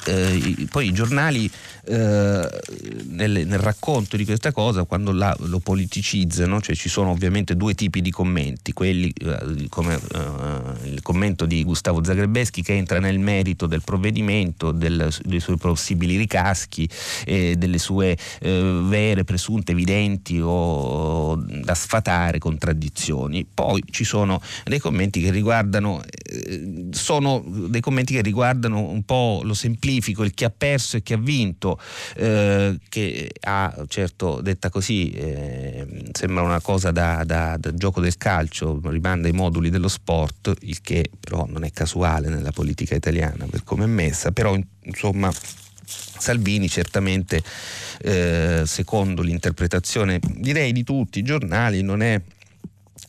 eh, 0.06 0.67
poi 0.69 0.88
i 0.88 0.93
giornali 0.93 1.45
eh, 1.45 1.51
nel, 1.89 3.47
nel, 3.47 3.60
racconto 3.60 4.17
di 4.17 4.26
questa 4.26 4.52
cosa, 4.52 4.84
quando 4.84 5.12
la, 5.12 5.36
lo 5.39 5.60
politicizzano, 5.60 6.62
cioè 6.62 6.76
ci 6.76 6.89
sono 6.89 7.12
ovviamente 7.12 7.56
due 7.56 7.73
tipi 7.73 8.02
di 8.02 8.12
commenti, 8.12 8.73
quelli 8.73 9.12
eh, 9.19 9.67
come 9.69 9.95
eh, 9.95 10.89
il 10.89 11.02
commento 11.02 11.45
di 11.45 11.63
Gustavo 11.63 12.04
Zagrebeschi 12.04 12.62
che 12.62 12.73
entra 12.73 13.00
nel 13.00 13.19
merito 13.19 13.67
del 13.67 13.82
provvedimento, 13.84 14.71
del, 14.71 15.13
dei 15.23 15.39
suoi 15.39 15.58
possibili 15.58 16.17
ricaschi, 16.17 16.88
delle 17.26 17.78
sue 17.78 18.17
eh, 18.39 18.80
vere, 18.84 19.23
presunte, 19.23 19.71
evidenti 19.71 20.39
o 20.41 21.36
da 21.36 21.73
sfatare 21.73 22.39
contraddizioni. 22.39 23.45
Poi 23.52 23.84
ci 23.89 24.04
sono 24.04 24.41
dei 24.65 24.80
commenti 24.80 25.21
che 25.21 25.32
riguardano, 25.32 26.02
eh, 26.04 26.88
sono 26.91 27.43
dei 27.45 27.82
commenti 27.82 28.13
che 28.13 28.21
riguardano 28.21 28.89
un 28.89 29.04
po' 29.04 29.41
lo 29.43 29.54
semplifico 29.54 30.23
il 30.23 30.34
chi 30.34 30.43
ha 30.43 30.54
perso 30.56 30.97
e 30.97 31.04
chi 31.04 31.13
ha 31.13 31.17
vinto, 31.17 31.77
eh, 32.16 32.78
che 32.90 33.32
ha, 33.42 33.86
certo, 33.88 34.42
detta 34.42 34.70
così, 34.70 35.12
eh, 35.12 35.86
sembra 36.12 36.44
una 36.44 36.62
cosa 36.62 36.92
da, 36.92 37.24
da, 37.26 37.58
da, 37.58 37.74
gioco 37.74 38.02
del 38.02 38.18
calcio, 38.18 38.80
rimanda 38.84 39.28
ai 39.28 39.34
moduli 39.34 39.70
dello 39.70 39.88
sport, 39.88 40.54
il 40.62 40.82
che 40.82 41.10
però 41.20 41.46
non 41.48 41.63
è 41.63 41.72
casuale 41.72 42.30
nella 42.30 42.52
politica 42.52 42.96
italiana 42.96 43.46
per 43.50 43.63
come 43.63 43.86
è 43.86 43.88
messa, 43.88 44.32
però 44.32 44.58
insomma... 44.84 45.32
Salvini 46.20 46.68
certamente, 46.68 47.42
eh, 48.02 48.63
secondo 48.66 49.22
l'interpretazione 49.22 50.20
direi 50.22 50.74
di 50.74 50.84
tutti 50.84 51.20
i 51.20 51.24
giornali, 51.24 51.82
non 51.82 52.02
è 52.02 52.20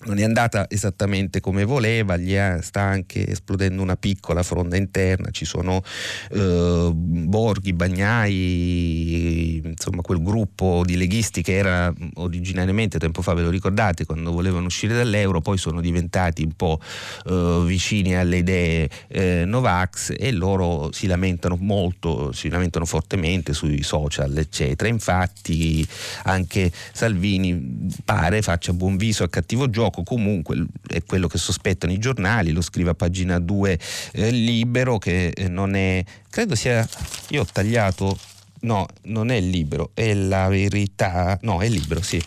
non 0.06 0.18
è 0.18 0.22
andata 0.22 0.66
esattamente 0.70 1.40
come 1.40 1.64
voleva, 1.64 2.16
gli 2.16 2.36
sta 2.60 2.82
anche 2.82 3.26
esplodendo 3.26 3.82
una 3.82 3.96
piccola 3.96 4.44
fronda 4.44 4.76
interna, 4.76 5.30
ci 5.30 5.44
sono 5.44 5.82
eh, 6.30 6.90
Borghi, 6.94 7.72
Bagnai, 7.72 9.60
insomma 9.64 10.02
quel 10.02 10.22
gruppo 10.22 10.84
di 10.86 10.96
leghisti 10.96 11.42
che 11.42 11.56
era 11.56 11.92
originariamente 12.14 13.00
tempo 13.00 13.22
fa, 13.22 13.34
ve 13.34 13.42
lo 13.42 13.50
ricordate, 13.50 14.06
quando 14.06 14.30
volevano 14.30 14.66
uscire 14.66 14.94
dall'euro, 14.94 15.40
poi 15.40 15.58
sono 15.58 15.80
diventati 15.80 16.44
un 16.44 16.52
po' 16.52 16.80
eh, 17.26 17.62
vicini 17.66 18.14
alle 18.14 18.36
idee 18.36 18.88
eh, 19.08 19.42
Novax 19.46 20.14
e 20.16 20.30
loro 20.30 20.90
si 20.92 21.08
lamentano 21.08 21.56
molto, 21.58 22.30
si 22.30 22.48
lamentano 22.48 22.84
fortemente 22.84 23.52
sui 23.52 23.82
social, 23.82 24.36
eccetera. 24.36 24.88
Infatti 24.88 25.84
anche 26.22 26.70
Salvini 26.92 27.88
pare 28.04 28.42
faccia 28.42 28.72
buon 28.72 28.96
viso 28.96 29.24
a 29.24 29.28
cattivo 29.28 29.68
gioco 29.68 29.87
gioco 29.88 30.02
comunque 30.02 30.66
è 30.86 31.02
quello 31.04 31.26
che 31.26 31.38
sospettano 31.38 31.92
i 31.92 31.98
giornali, 31.98 32.52
lo 32.52 32.60
scrive 32.60 32.90
a 32.90 32.94
pagina 32.94 33.38
2 33.38 33.78
eh, 34.12 34.30
libero 34.30 34.98
che 34.98 35.28
eh, 35.28 35.48
non 35.48 35.74
è, 35.74 36.04
credo 36.30 36.54
sia, 36.54 36.86
io 37.30 37.42
ho 37.42 37.46
tagliato 37.50 38.16
no, 38.60 38.86
non 39.04 39.30
è 39.30 39.40
libero, 39.40 39.90
è 39.94 40.12
la 40.14 40.48
verità, 40.48 41.38
no, 41.42 41.60
è 41.60 41.68
libero, 41.68 42.02
sì. 42.02 42.22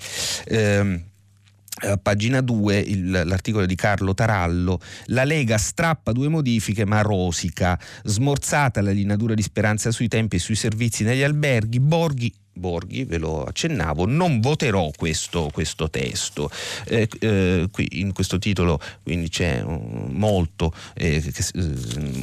Eh, 0.45 1.05
a 1.83 1.97
pagina 1.97 2.41
2 2.41 2.77
il, 2.77 3.09
l'articolo 3.09 3.65
di 3.65 3.75
Carlo 3.75 4.13
Tarallo, 4.13 4.79
la 5.05 5.23
Lega 5.23 5.57
strappa 5.57 6.11
due 6.11 6.27
modifiche 6.27 6.85
ma 6.85 7.01
rosica, 7.01 7.79
smorzata 8.03 8.81
la 8.81 8.91
linatura 8.91 9.33
di 9.33 9.41
speranza 9.41 9.89
sui 9.89 10.07
tempi 10.07 10.35
e 10.35 10.39
sui 10.39 10.55
servizi 10.55 11.03
negli 11.03 11.23
alberghi, 11.23 11.79
Borghi 11.79 12.31
Borghi, 12.53 13.05
ve 13.05 13.17
lo 13.17 13.43
accennavo, 13.43 14.05
non 14.05 14.39
voterò 14.41 14.91
questo, 14.95 15.49
questo 15.53 15.89
testo. 15.89 16.49
Eh, 16.85 17.07
eh, 17.19 17.67
qui 17.71 17.87
in 17.93 18.13
questo 18.13 18.37
titolo 18.39 18.79
quindi 19.03 19.29
c'è 19.29 19.61
um, 19.61 20.09
molto, 20.11 20.73
eh, 20.93 21.23
eh, 21.25 21.43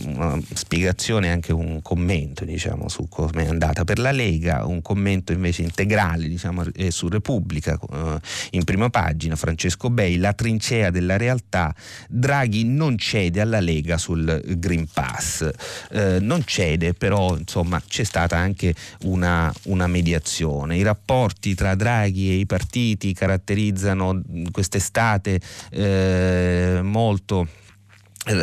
una 0.06 0.38
spiegazione, 0.52 1.30
anche 1.30 1.52
un 1.52 1.80
commento 1.82 2.44
diciamo, 2.44 2.88
su 2.88 3.08
come 3.08 3.44
è 3.44 3.48
andata 3.48 3.84
per 3.84 3.98
la 3.98 4.12
Lega, 4.12 4.66
un 4.66 4.82
commento 4.82 5.32
invece 5.32 5.62
integrale 5.62 6.28
diciamo, 6.28 6.64
su 6.88 7.08
Repubblica, 7.08 7.78
eh, 7.92 8.20
in 8.50 8.64
prima 8.64 8.90
pagina, 8.90 9.36
Francesco 9.36 9.90
Bei, 9.90 10.16
la 10.16 10.32
trincea 10.34 10.90
della 10.90 11.16
realtà, 11.16 11.74
Draghi 12.08 12.64
non 12.64 12.98
cede 12.98 13.40
alla 13.40 13.60
Lega 13.60 13.96
sul 13.98 14.42
Green 14.58 14.86
Pass, 14.92 15.48
eh, 15.90 16.18
non 16.20 16.44
cede 16.44 16.94
però 16.94 17.36
insomma 17.36 17.82
c'è 17.86 18.04
stata 18.04 18.36
anche 18.36 18.74
una, 19.02 19.52
una 19.64 19.86
mediazione 19.86 20.17
mediazione. 20.18 20.76
I 20.76 20.82
rapporti 20.82 21.54
tra 21.54 21.74
Draghi 21.74 22.30
e 22.30 22.34
i 22.34 22.46
partiti 22.46 23.14
caratterizzano 23.14 24.20
quest'estate 24.50 25.40
eh, 25.70 26.80
molto 26.82 27.46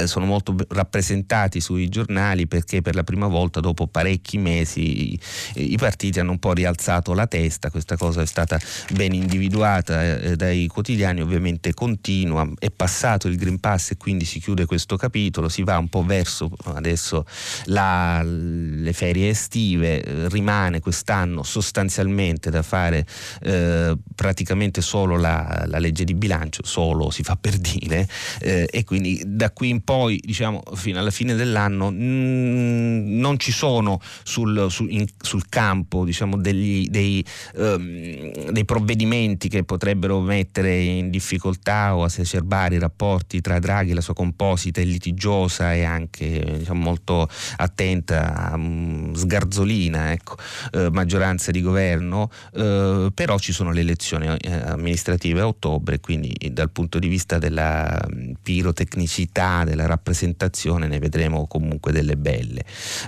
sono 0.06 0.26
molto 0.26 0.56
rappresentati 0.70 1.60
sui 1.60 1.90
giornali 1.90 2.48
perché 2.48 2.82
per 2.82 2.96
la 2.96 3.04
prima 3.04 3.28
volta 3.28 3.60
dopo 3.60 3.88
parecchi 3.88 4.38
mesi 4.38 5.14
i, 5.14 5.20
i, 5.56 5.78
partiti 5.78 6.20
hanno 6.20 6.32
un 6.32 6.40
po' 6.40 6.54
rialzato 6.54 7.14
la 7.14 7.28
testa, 7.28 7.70
questa 7.70 7.98
cosa 7.98 8.22
è 8.22 8.26
stata 8.26 8.60
ben 8.94 9.14
individuata 9.14 10.20
eh, 10.20 10.36
dai 10.36 10.68
quotidiani, 10.68 11.22
ovviamente 11.22 11.74
continua, 11.74 12.50
è 12.58 12.72
passato 12.72 13.28
il 13.28 13.38
Green 13.38 13.60
Pass 13.60 13.92
e 13.92 13.98
quindi 13.98 14.26
si 14.26 14.40
chiude 14.40 14.66
questo 14.66 14.96
capitolo, 14.98 15.50
si 15.50 15.64
va 15.64 15.78
un 15.78 15.90
po' 15.90 16.04
verso 16.04 16.50
adesso 16.66 17.26
la, 17.66 18.24
le 18.24 18.94
ferie 18.94 19.30
estive, 19.30 20.02
eh, 20.02 20.30
rimane 20.30 20.80
quest'anno 20.80 21.44
sostanzialmente 21.44 22.50
da 22.50 22.64
fare 22.64 23.06
eh, 23.42 23.96
praticamente 24.16 24.82
solo 24.82 25.18
la, 25.18 25.66
la, 25.68 25.80
legge 25.80 26.06
di 26.06 26.14
bilancio, 26.14 26.64
solo 26.66 27.12
si 27.12 27.24
fa 27.24 27.36
per 27.36 27.58
dire, 27.58 28.08
eh, 28.40 28.68
e 28.72 28.84
quindi 28.84 29.22
da 29.26 29.52
qui 29.52 29.65
in 29.70 29.84
poi, 29.84 30.20
diciamo, 30.24 30.62
fino 30.74 31.00
alla 31.00 31.12
fine 31.12 31.36
dell'anno, 31.36 31.92
mh, 31.92 31.96
mm, 31.96 33.20
non 33.20 33.38
ci 33.40 33.52
sono 33.52 34.00
sul, 34.24 34.68
sul, 34.70 34.92
in, 34.92 35.06
sul 35.22 35.48
campo 35.50 36.04
diciamo, 36.04 36.38
degli, 36.38 36.88
dei, 36.88 37.24
um, 37.56 38.52
dei, 38.52 38.66
provvedimenti 38.66 39.50
che 39.50 39.64
potrebbero 39.64 40.20
mettere 40.20 40.76
in 40.78 41.10
difficoltà 41.10 41.96
o 41.96 42.06
esacerbare 42.06 42.76
i 42.76 42.80
rapporti 42.80 43.42
tra 43.42 43.60
Draghi 43.60 43.92
e 43.92 43.94
la 43.94 44.02
sua 44.02 44.14
composita 44.14 44.82
e 44.82 44.86
litigiosa 44.86 45.74
e 45.74 45.84
anche 45.84 46.58
diciamo, 46.60 46.82
molto 46.82 47.28
attenta, 47.58 48.52
um, 48.54 49.14
sgarzolina 49.14 50.12
ecco, 50.12 50.36
uh, 50.74 50.88
maggioranza 50.92 51.52
di 51.52 51.62
governo, 51.62 52.30
uh, 52.54 53.12
però 53.14 53.38
ci 53.40 53.52
sono 53.52 53.72
le 53.72 53.82
elezioni 53.82 54.28
uh, 54.28 54.38
amministrative 54.66 55.42
a 55.42 55.48
ottobre, 55.48 56.00
quindi 56.00 56.34
dal 56.52 56.70
punto 56.70 57.00
di 57.00 57.08
vista 57.08 57.38
della 57.38 58.00
mm, 58.14 58.34
pirotecnicità, 58.42 59.55
della 59.64 59.86
rappresentazione 59.86 60.88
ne 60.88 61.00
vedremo 61.00 61.48
comunque 61.48 61.92
delle 61.92 62.18
belle. 62.18 62.64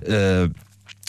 Uh, 0.06 0.50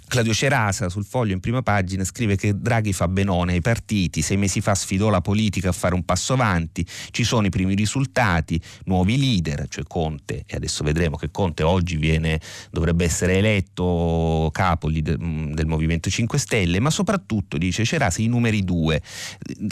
Claudio 0.08 0.32
Cerasa 0.32 0.88
sul 0.88 1.04
foglio 1.04 1.34
in 1.34 1.40
prima 1.40 1.60
pagina 1.60 2.02
scrive 2.02 2.34
che 2.34 2.58
Draghi 2.58 2.94
fa 2.94 3.08
benone 3.08 3.52
ai 3.52 3.60
partiti, 3.60 4.22
sei 4.22 4.38
mesi 4.38 4.62
fa 4.62 4.74
sfidò 4.74 5.10
la 5.10 5.20
politica 5.20 5.68
a 5.68 5.72
fare 5.72 5.94
un 5.94 6.02
passo 6.02 6.32
avanti, 6.32 6.84
ci 7.10 7.24
sono 7.24 7.46
i 7.46 7.50
primi 7.50 7.74
risultati, 7.74 8.60
nuovi 8.84 9.18
leader, 9.18 9.66
cioè 9.68 9.84
Conte, 9.86 10.44
e 10.46 10.56
adesso 10.56 10.82
vedremo 10.82 11.16
che 11.16 11.30
Conte 11.30 11.62
oggi 11.62 11.96
viene, 11.96 12.40
dovrebbe 12.70 13.04
essere 13.04 13.36
eletto 13.36 14.48
capo 14.50 14.90
del, 14.90 15.18
del 15.52 15.66
Movimento 15.66 16.08
5 16.08 16.38
Stelle, 16.38 16.80
ma 16.80 16.88
soprattutto, 16.88 17.58
dice 17.58 17.84
Cerasa, 17.84 18.22
i 18.22 18.28
numeri 18.28 18.64
due, 18.64 19.02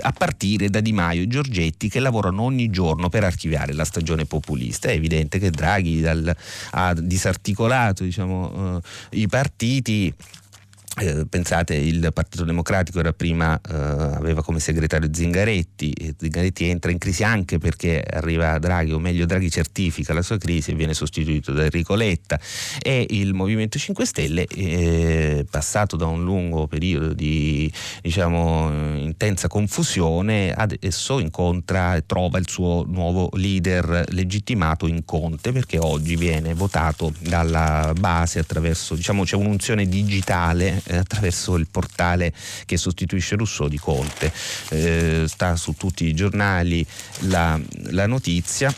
a 0.03 0.13
partire 0.13 0.69
da 0.69 0.81
Di 0.81 0.93
Maio 0.93 1.23
e 1.23 1.29
Giorgetti 1.29 1.89
che 1.89 1.99
lavorano 1.99 2.43
ogni 2.43 2.69
giorno 2.69 3.09
per 3.09 3.25
archiviare 3.25 3.73
la 3.73 3.85
stagione 3.87 4.27
populista. 4.27 4.89
È 4.89 4.93
evidente 4.93 5.39
che 5.39 5.51
Draghi 5.51 6.01
dal, 6.03 6.37
ha 6.73 6.93
disarticolato 6.93 8.05
diciamo, 8.05 8.75
uh, 8.75 8.81
i 9.13 9.27
partiti 9.29 10.13
eh, 10.99 11.27
pensate 11.29 11.75
il 11.75 12.11
Partito 12.13 12.45
Democratico 12.45 13.03
prima 13.13 13.61
eh, 13.61 13.75
aveva 13.75 14.43
come 14.43 14.61
segretario 14.61 15.11
Zingaretti 15.13 15.93
e 15.93 16.15
Zingaretti 16.19 16.69
entra 16.69 16.91
in 16.91 16.97
crisi 16.97 17.23
anche 17.23 17.59
perché 17.59 18.03
arriva 18.03 18.59
Draghi 18.59 18.93
o 18.93 18.99
meglio 18.99 19.27
Draghi 19.27 19.51
certifica 19.51 20.15
la 20.15 20.23
sua 20.23 20.39
crisi 20.39 20.71
e 20.71 20.75
viene 20.75 20.95
sostituito 20.95 21.53
da 21.53 21.65
Enrico 21.65 21.95
Letta. 21.95 22.41
E 22.81 23.07
il 23.11 23.35
Movimento 23.35 23.79
5 23.79 24.07
Stelle 24.07 24.47
eh, 24.47 25.45
passato 25.51 25.97
da 25.97 26.07
un 26.07 26.25
lungo 26.25 26.67
periodo 26.67 27.13
di 27.13 27.71
diciamo 28.01 28.97
intensa 28.97 29.49
confusione 29.49 30.53
adesso 30.53 31.19
incontra 31.19 31.97
e 31.97 32.05
trova 32.07 32.39
il 32.39 32.49
suo 32.49 32.85
nuovo 32.87 33.29
leader 33.35 34.05
legittimato 34.09 34.87
in 34.87 35.05
Conte 35.05 35.53
perché 35.53 35.79
oggi 35.79 36.17
viene 36.17 36.55
votato 36.55 37.13
dalla 37.19 37.93
base 37.99 38.39
attraverso 38.39 38.95
diciamo 38.95 39.25
c'è 39.25 39.37
un'unzione 39.37 39.87
digitale 39.87 40.83
attraverso 40.89 41.57
il 41.57 41.67
portale 41.71 42.33
che 42.65 42.77
sostituisce 42.77 43.37
Rousseau 43.37 43.69
di 43.69 43.79
Conte. 43.79 44.33
Eh, 44.71 45.25
sta 45.27 45.57
su 45.57 45.75
tutti 45.75 46.05
i 46.05 46.15
giornali 46.15 46.85
la, 47.21 47.59
la 47.91 48.07
notizia 48.07 48.75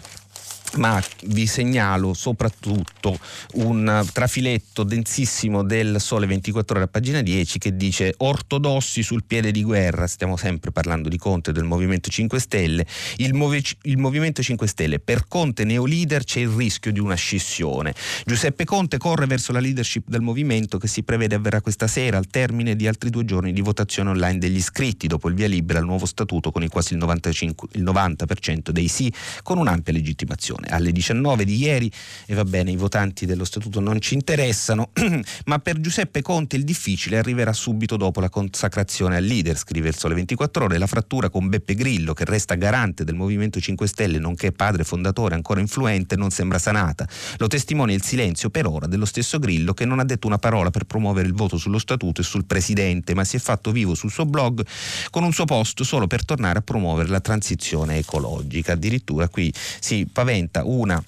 ma 0.77 1.03
vi 1.25 1.47
segnalo 1.47 2.15
soprattutto 2.15 3.19
un 3.55 4.07
trafiletto 4.13 4.83
densissimo 4.83 5.63
del 5.63 6.01
Sole 6.01 6.27
24 6.27 6.77
ore 6.77 6.85
a 6.85 6.89
pagina 6.89 7.23
10 7.23 7.59
che 7.59 7.77
dice 7.77 8.15
ortodossi 8.19 9.03
sul 9.03 9.25
piede 9.25 9.51
di 9.51 9.63
guerra, 9.63 10.07
stiamo 10.07 10.37
sempre 10.37 10.71
parlando 10.71 11.09
di 11.09 11.17
Conte 11.17 11.53
del 11.53 11.65
Movimento 11.65 12.11
5 12.11 12.39
Stelle, 12.39 12.87
il, 13.17 13.35
Movi- 13.35 13.65
il 13.83 13.99
Movimento 13.99 14.43
5 14.43 14.67
Stelle 14.67 14.99
per 14.99 15.27
Conte 15.29 15.65
neolider 15.65 16.25
c'è 16.25 16.41
il 16.41 16.49
rischio 16.49 16.93
di 16.93 17.01
una 17.01 17.15
scissione. 17.15 17.95
Giuseppe 18.25 18.65
Conte 18.65 18.99
corre 18.99 19.27
verso 19.27 19.53
la 19.53 19.61
leadership 19.61 20.09
del 20.09 20.21
movimento 20.21 20.79
che 20.79 20.89
si 20.89 21.03
prevede 21.03 21.35
avverrà 21.35 21.61
questa 21.61 21.87
sera 21.87 22.19
al 22.19 22.27
termine 22.27 22.77
di 22.77 22.87
altri 22.87 23.11
due 23.11 23.25
giorni 23.25 23.53
di 23.53 23.61
votazione 23.61 24.11
online 24.11 24.39
degli 24.39 24.57
iscritti. 24.57 25.07
Dopo 25.07 25.29
il 25.29 25.35
via 25.35 25.49
libera 25.49 25.79
al 25.79 25.85
nuovo 25.85 26.07
statuto 26.07 26.51
con 26.51 26.63
il 26.63 26.69
quasi 26.69 26.93
il, 26.93 26.99
95, 26.99 27.69
il 27.73 27.83
90% 27.83 28.71
dei 28.71 28.89
sì 28.89 29.13
con 29.43 29.59
un'ampia 29.59 29.93
legittimazione 29.93 30.58
votazione 30.59 30.67
alle 30.69 30.93
19 30.93 31.45
di 31.45 31.57
ieri 31.57 31.91
e 32.27 32.35
va 32.35 32.45
bene, 32.45 32.71
i 32.71 32.77
votanti 32.77 33.27
dello 33.27 33.45
statuto 33.45 33.81
non 33.81 34.01
ci 34.01 34.15
interessano, 34.15 34.91
ma 35.47 35.59
per 35.59 35.81
Giuseppe 35.81 36.23
Conte 36.23 36.57
il 36.57 36.65
difficile 36.65 37.19
arriverà 37.19 37.53
subito 37.53 37.97
dopo 37.97 38.21
la 38.21 38.29
consacrazione 38.29 39.17
al 39.17 39.25
leader, 39.25 39.57
scrive 39.57 39.89
il 39.89 39.97
Sole 39.97 40.15
24 40.15 40.65
ore, 40.65 40.79
la 40.79 40.87
frattura 40.87 41.31
con 41.31 41.49
Beppe 41.49 41.75
Grillo 41.75 42.13
che 42.13 42.25
resta 42.25 42.55
garante 42.55 43.05
del 43.05 43.15
Movimento 43.15 43.61
5 43.61 43.87
Stelle 43.87 44.19
nonché 44.19 44.53
padre 44.53 44.85
fondatore 44.85 45.35
ancora 45.35 45.61
influente 45.61 46.17
non 46.17 46.31
sembra 46.31 46.59
sanata. 46.59 47.07
Lo 47.39 47.47
testimonia 47.47 47.95
il 47.95 48.03
silenzio 48.03 48.51
per 48.51 48.67
ora 48.67 48.87
dello 48.87 49.05
stesso 49.05 49.39
Grillo 49.39 49.75
che 49.75 49.85
non 49.85 49.99
ha 49.99 50.05
detto 50.05 50.27
una 50.27 50.39
parola 50.39 50.71
per 50.71 50.85
promuovere 50.85 51.27
il 51.27 51.35
voto 51.35 51.57
sullo 51.57 51.79
statuto 51.79 52.21
e 52.21 52.25
sul 52.25 52.45
presidente, 52.45 53.15
ma 53.15 53.25
si 53.25 53.37
è 53.37 53.39
fatto 53.39 53.73
vivo 53.73 53.95
sul 53.95 54.11
suo 54.11 54.27
blog 54.27 54.65
con 55.11 55.23
un 55.23 55.33
suo 55.33 55.45
post 55.45 55.83
solo 55.83 56.07
per 56.07 56.25
tornare 56.25 56.59
a 56.59 56.63
promuovere 56.63 57.09
la 57.09 57.21
transizione 57.21 57.99
ecologica. 57.99 58.73
Addirittura 58.73 59.29
qui 59.29 59.53
si 59.81 60.07
paventa 60.11 60.48
diventa 60.49 60.65
una 60.65 61.03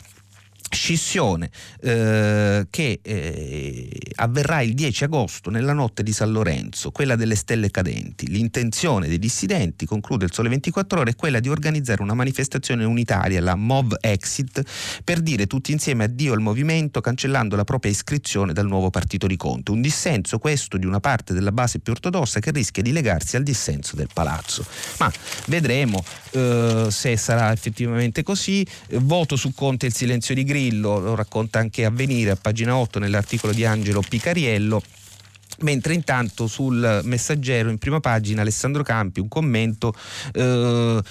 scissione 0.70 1.50
eh, 1.80 2.66
che 2.70 3.00
eh, 3.02 3.88
avverrà 4.16 4.61
il 4.62 4.74
10 4.74 5.04
agosto 5.04 5.50
nella 5.50 5.72
notte 5.72 6.02
di 6.02 6.12
San 6.12 6.30
Lorenzo, 6.30 6.92
quella 6.92 7.16
delle 7.16 7.35
stelle 7.35 7.70
cadenti. 7.70 8.28
L'intenzione 8.28 9.09
dei 9.09 9.18
dissidenti, 9.18 9.85
conclude 9.85 10.24
il 10.24 10.33
Sole 10.33 10.48
24 10.48 11.00
ore, 11.00 11.11
è 11.11 11.16
quella 11.16 11.40
di 11.40 11.48
organizzare 11.48 12.02
una 12.02 12.14
manifestazione 12.14 12.85
unitaria, 12.85 13.40
la 13.40 13.56
MOV 13.56 13.96
Exit, 14.00 14.62
per 15.02 15.20
dire 15.20 15.46
tutti 15.46 15.72
insieme 15.72 16.04
addio 16.04 16.33
al 16.35 16.40
movimento 16.40 17.00
cancellando 17.00 17.56
la 17.56 17.64
propria 17.64 17.90
iscrizione 17.90 18.52
dal 18.52 18.66
nuovo 18.66 18.90
partito 18.90 19.26
di 19.26 19.37
Conte. 19.37 19.72
Un 19.72 19.80
dissenso 19.80 20.38
questo 20.38 20.76
di 20.76 20.87
una 20.87 21.00
parte 21.00 21.35
della 21.35 21.52
base 21.52 21.80
più 21.80 21.92
ortodossa 21.92 22.38
che 22.38 22.52
rischia 22.52 22.83
di 22.83 22.92
legarsi 22.92 23.37
al 23.37 23.42
dissenso 23.42 23.96
del 23.96 24.09
palazzo. 24.12 24.64
Ma 24.98 25.11
vedremo 25.46 26.02
eh, 26.30 26.87
se 26.90 27.16
sarà 27.16 27.52
effettivamente 27.52 28.22
così. 28.22 28.64
voto 29.00 29.35
su 29.35 29.52
Conte 29.52 29.87
il 29.87 29.94
silenzio 29.94 30.35
di 30.35 30.44
Grillo 30.44 30.59
Grillo, 30.61 30.99
lo 30.99 31.14
racconta 31.14 31.59
anche 31.59 31.87
Avvenire 31.87 32.33
a 32.33 32.37
pagina 32.37 32.77
8 32.77 32.99
nell'articolo 32.99 33.55
di 33.55 33.64
Angelo 33.64 34.03
Picariello. 34.07 34.83
Mentre 35.61 35.94
intanto 35.94 36.46
sul 36.46 37.01
messaggero 37.05 37.68
in 37.70 37.79
prima 37.79 38.01
pagina 38.01 38.40
Alessandro 38.40 38.83
Campi 38.83 39.20
un 39.20 39.29
commento 39.29 39.92
eh, 40.33 41.03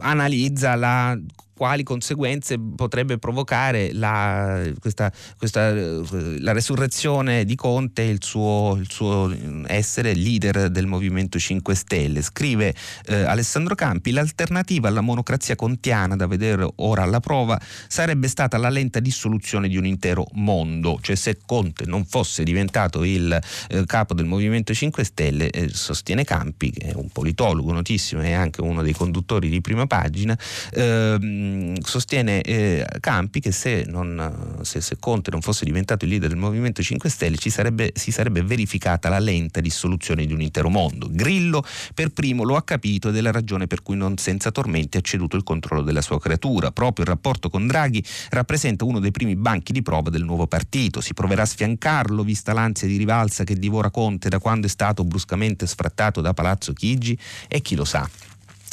analizza 0.00 0.74
la 0.74 1.16
quali 1.54 1.82
conseguenze 1.82 2.58
potrebbe 2.58 3.18
provocare 3.18 3.92
la, 3.92 4.62
questa, 4.80 5.10
questa, 5.36 5.72
la 5.72 6.52
resurrezione 6.52 7.44
di 7.44 7.54
Conte 7.54 8.02
e 8.02 8.10
il 8.10 8.22
suo, 8.22 8.76
il 8.78 8.90
suo, 8.90 9.32
essere 9.66 10.14
leader 10.14 10.68
del 10.70 10.86
Movimento 10.86 11.38
5 11.38 11.74
Stelle. 11.74 12.22
Scrive 12.22 12.74
eh, 13.06 13.22
Alessandro 13.22 13.74
Campi, 13.74 14.10
l'alternativa 14.10 14.88
alla 14.88 15.00
monocrazia 15.00 15.54
contiana 15.54 16.16
da 16.16 16.26
vedere 16.26 16.68
ora 16.76 17.02
alla 17.02 17.20
prova 17.20 17.60
sarebbe 17.86 18.28
stata 18.28 18.58
la 18.58 18.68
lenta 18.68 19.00
dissoluzione 19.00 19.68
di 19.68 19.76
un 19.76 19.86
intero 19.86 20.26
mondo, 20.32 20.98
cioè 21.00 21.14
se 21.14 21.38
Conte 21.46 21.84
non 21.86 22.04
fosse 22.04 22.42
diventato 22.42 23.04
il 23.04 23.38
eh, 23.68 23.86
capo 23.86 24.14
del 24.14 24.26
Movimento 24.26 24.74
5 24.74 25.04
Stelle, 25.04 25.50
eh, 25.50 25.68
sostiene 25.68 26.24
Campi, 26.24 26.70
che 26.70 26.88
è 26.88 26.94
un 26.94 27.08
politologo 27.10 27.72
notissimo 27.72 28.22
e 28.22 28.32
anche 28.32 28.60
uno 28.60 28.82
dei 28.82 28.92
conduttori 28.92 29.48
di 29.48 29.60
prima 29.60 29.86
pagina, 29.86 30.36
ehm, 30.72 31.43
sostiene 31.82 32.40
eh, 32.42 32.86
Campi 33.00 33.40
che 33.40 33.52
se, 33.52 33.84
non, 33.86 34.58
se, 34.62 34.80
se, 34.80 34.96
Conte 34.98 35.30
non 35.30 35.40
fosse 35.40 35.64
diventato 35.64 36.04
il 36.04 36.10
leader 36.10 36.28
del 36.28 36.38
Movimento 36.38 36.82
5 36.82 37.08
Stelle 37.08 37.36
sarebbe, 37.36 37.92
si 37.94 38.10
sarebbe 38.10 38.42
verificata 38.42 39.08
la 39.08 39.18
lenta 39.18 39.60
dissoluzione 39.60 40.26
di 40.26 40.32
un 40.32 40.40
intero 40.40 40.68
mondo. 40.68 41.08
Grillo 41.10 41.64
per 41.94 42.10
primo 42.10 42.44
lo 42.44 42.56
ha 42.56 42.62
capito 42.62 43.08
ed 43.08 43.16
è 43.16 43.20
la 43.20 43.30
ragione 43.30 43.66
per 43.66 43.82
cui 43.82 43.96
non 43.96 44.16
senza 44.16 44.50
tormenti 44.50 44.96
ha 44.96 45.00
ceduto 45.00 45.36
il 45.36 45.42
controllo 45.42 45.82
della 45.82 46.02
sua 46.02 46.20
creatura. 46.20 46.70
Proprio 46.72 47.04
il 47.04 47.10
rapporto 47.10 47.50
con 47.50 47.66
Draghi 47.66 48.02
rappresenta 48.30 48.84
uno 48.84 49.00
dei 49.00 49.10
primi 49.10 49.36
banchi 49.36 49.72
di 49.72 49.82
prova 49.82 50.10
del 50.10 50.24
nuovo 50.24 50.46
partito. 50.46 51.00
Si 51.00 51.14
proverà 51.14 51.42
a 51.42 51.46
sfiancarlo 51.46 52.22
vista 52.22 52.52
l'ansia 52.52 52.86
di 52.86 52.96
rivalsa 52.96 53.44
che 53.44 53.54
divora 53.54 53.90
Conte 53.90 54.28
da 54.28 54.38
quando 54.38 54.66
è 54.66 54.70
stato 54.70 55.04
bruscamente 55.04 55.66
sfrattato 55.66 56.20
da 56.20 56.34
Palazzo 56.34 56.72
Chigi 56.72 57.18
e 57.48 57.60
chi 57.60 57.74
lo 57.74 57.84
sa. 57.84 58.08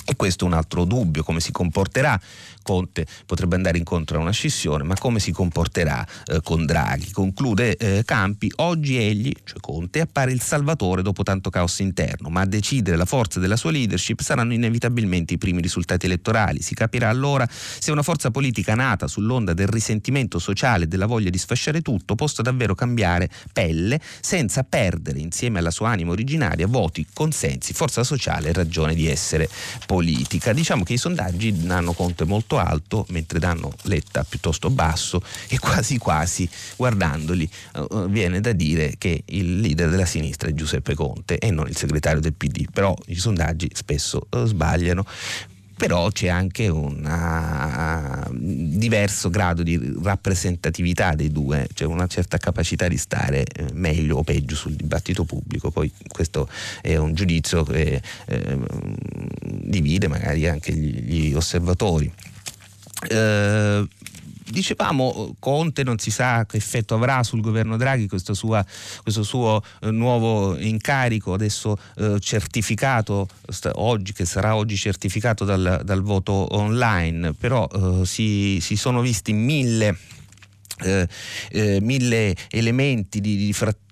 E 0.04 0.16
questo 0.16 0.46
è 0.46 0.48
un 0.48 0.54
altro 0.54 0.84
dubbio, 0.84 1.24
come 1.24 1.40
si 1.40 1.52
comporterà 1.52 2.20
Conte 2.62 3.06
potrebbe 3.26 3.56
andare 3.56 3.78
incontro 3.78 4.18
a 4.18 4.22
una 4.22 4.32
scissione, 4.32 4.84
ma 4.84 4.96
come 4.96 5.20
si 5.20 5.32
comporterà 5.32 6.06
eh, 6.26 6.42
con 6.42 6.66
Draghi? 6.66 7.12
Conclude 7.12 7.76
eh, 7.78 8.04
Campi, 8.06 8.52
oggi 8.58 8.98
egli, 8.98 9.32
cioè 9.44 9.60
Conte, 9.60 10.02
appare 10.02 10.32
il 10.32 10.42
salvatore 10.42 11.02
dopo 11.02 11.24
tanto 11.24 11.50
caos 11.50 11.80
interno, 11.80 12.30
ma 12.30 12.42
a 12.42 12.46
decidere 12.46 12.98
la 12.98 13.06
forza 13.06 13.40
della 13.40 13.56
sua 13.56 13.72
leadership 13.72 14.22
saranno 14.22 14.54
inevitabilmente 14.54 15.34
i 15.34 15.38
primi 15.38 15.62
risultati 15.62 16.06
elettorali. 16.06 16.62
Si 16.62 16.74
capirà 16.74 17.10
allora 17.10 17.48
se 17.50 17.92
una 17.92 18.04
forza 18.04 18.32
politica 18.32 18.76
nata 18.76 19.08
sull'onda 19.08 19.54
del 19.54 19.68
risentimento 19.68 20.40
sociale 20.40 20.86
e 20.86 20.88
della 20.88 21.06
voglia 21.06 21.30
di 21.30 21.38
sfasciare 21.38 21.82
tutto 21.82 22.16
possa 22.16 22.42
davvero 22.42 22.76
cambiare 22.76 23.30
pelle 23.52 24.00
senza 24.22 24.64
perdere 24.64 25.20
insieme 25.20 25.60
alla 25.60 25.72
sua 25.72 25.90
anima 25.90 26.12
originaria 26.12 26.68
voti, 26.68 27.06
consensi, 27.14 27.74
forza 27.74 28.04
sociale 28.04 28.50
e 28.50 28.54
ragione 28.54 28.94
di 28.94 29.08
essere 29.08 29.50
politica. 29.86 30.54
Diciamo 30.54 30.84
che 30.84 30.94
i 30.94 30.98
sondaggi 30.98 31.66
danno 31.66 31.94
Conte 31.94 32.26
molto 32.26 32.51
alto, 32.58 33.06
mentre 33.10 33.40
danno 33.40 33.72
Letta 33.84 34.24
piuttosto 34.24 34.70
basso 34.70 35.22
e 35.48 35.60
quasi 35.60 35.98
quasi 35.98 36.50
guardandoli 36.76 37.50
uh, 37.76 38.08
viene 38.08 38.42
da 38.42 38.52
dire 38.52 38.96
che 38.98 39.24
il 39.26 39.60
leader 39.60 39.90
della 39.90 40.06
sinistra 40.06 40.50
è 40.50 40.54
Giuseppe 40.54 40.94
Conte 40.96 41.38
e 41.38 41.52
non 41.52 41.68
il 41.68 41.78
segretario 41.78 42.20
del 42.20 42.34
PD, 42.34 42.66
però 42.72 42.96
i 43.08 43.16
sondaggi 43.16 43.70
spesso 43.74 44.28
uh, 44.30 44.46
sbagliano. 44.46 45.06
Però 45.82 46.10
c'è 46.12 46.28
anche 46.28 46.68
un 46.68 47.02
diverso 48.30 49.32
grado 49.32 49.64
di 49.64 49.96
rappresentatività 50.04 51.16
dei 51.16 51.32
due, 51.32 51.68
c'è 51.74 51.86
una 51.86 52.06
certa 52.06 52.38
capacità 52.38 52.88
di 52.88 52.98
stare 52.98 53.44
eh, 53.46 53.66
meglio 53.74 54.18
o 54.18 54.24
peggio 54.24 54.56
sul 54.56 54.74
dibattito 54.74 55.24
pubblico, 55.24 55.72
poi 55.72 55.92
questo 56.08 56.48
è 56.82 56.98
un 56.98 57.16
giudizio 57.16 57.64
che 57.64 58.00
eh, 58.26 58.60
divide 59.42 60.08
magari 60.08 60.48
anche 60.48 60.72
gli, 60.72 61.30
gli 61.30 61.34
osservatori. 61.34 62.14
Eh, 63.08 63.88
dicevamo 64.52 65.36
Conte 65.40 65.84
non 65.84 65.98
si 65.98 66.12
sa 66.12 66.46
che 66.46 66.58
effetto 66.58 66.96
avrà 66.96 67.24
sul 67.24 67.42
governo 67.42 67.78
Draghi 67.78 68.08
questo, 68.08 68.34
sua, 68.34 68.64
questo 69.02 69.24
suo 69.24 69.64
eh, 69.82 69.90
nuovo 69.92 70.58
incarico 70.58 71.34
adesso 71.34 71.78
eh, 71.96 72.20
certificato 72.20 73.28
sta, 73.48 73.72
oggi, 73.76 74.14
che 74.14 74.26
sarà 74.26 74.56
oggi 74.56 74.76
certificato 74.76 75.46
dal, 75.46 75.82
dal 75.84 76.02
voto 76.02 76.56
online. 76.56 77.34
Però 77.34 77.68
eh, 77.68 78.06
si, 78.06 78.60
si 78.62 78.76
sono 78.76 79.02
visti 79.02 79.34
mille 79.34 79.98
eh, 80.84 81.08
eh, 81.52 81.80
mille 81.80 82.36
elementi 82.50 83.22
di, 83.22 83.38
di 83.38 83.54
frattura 83.54 83.90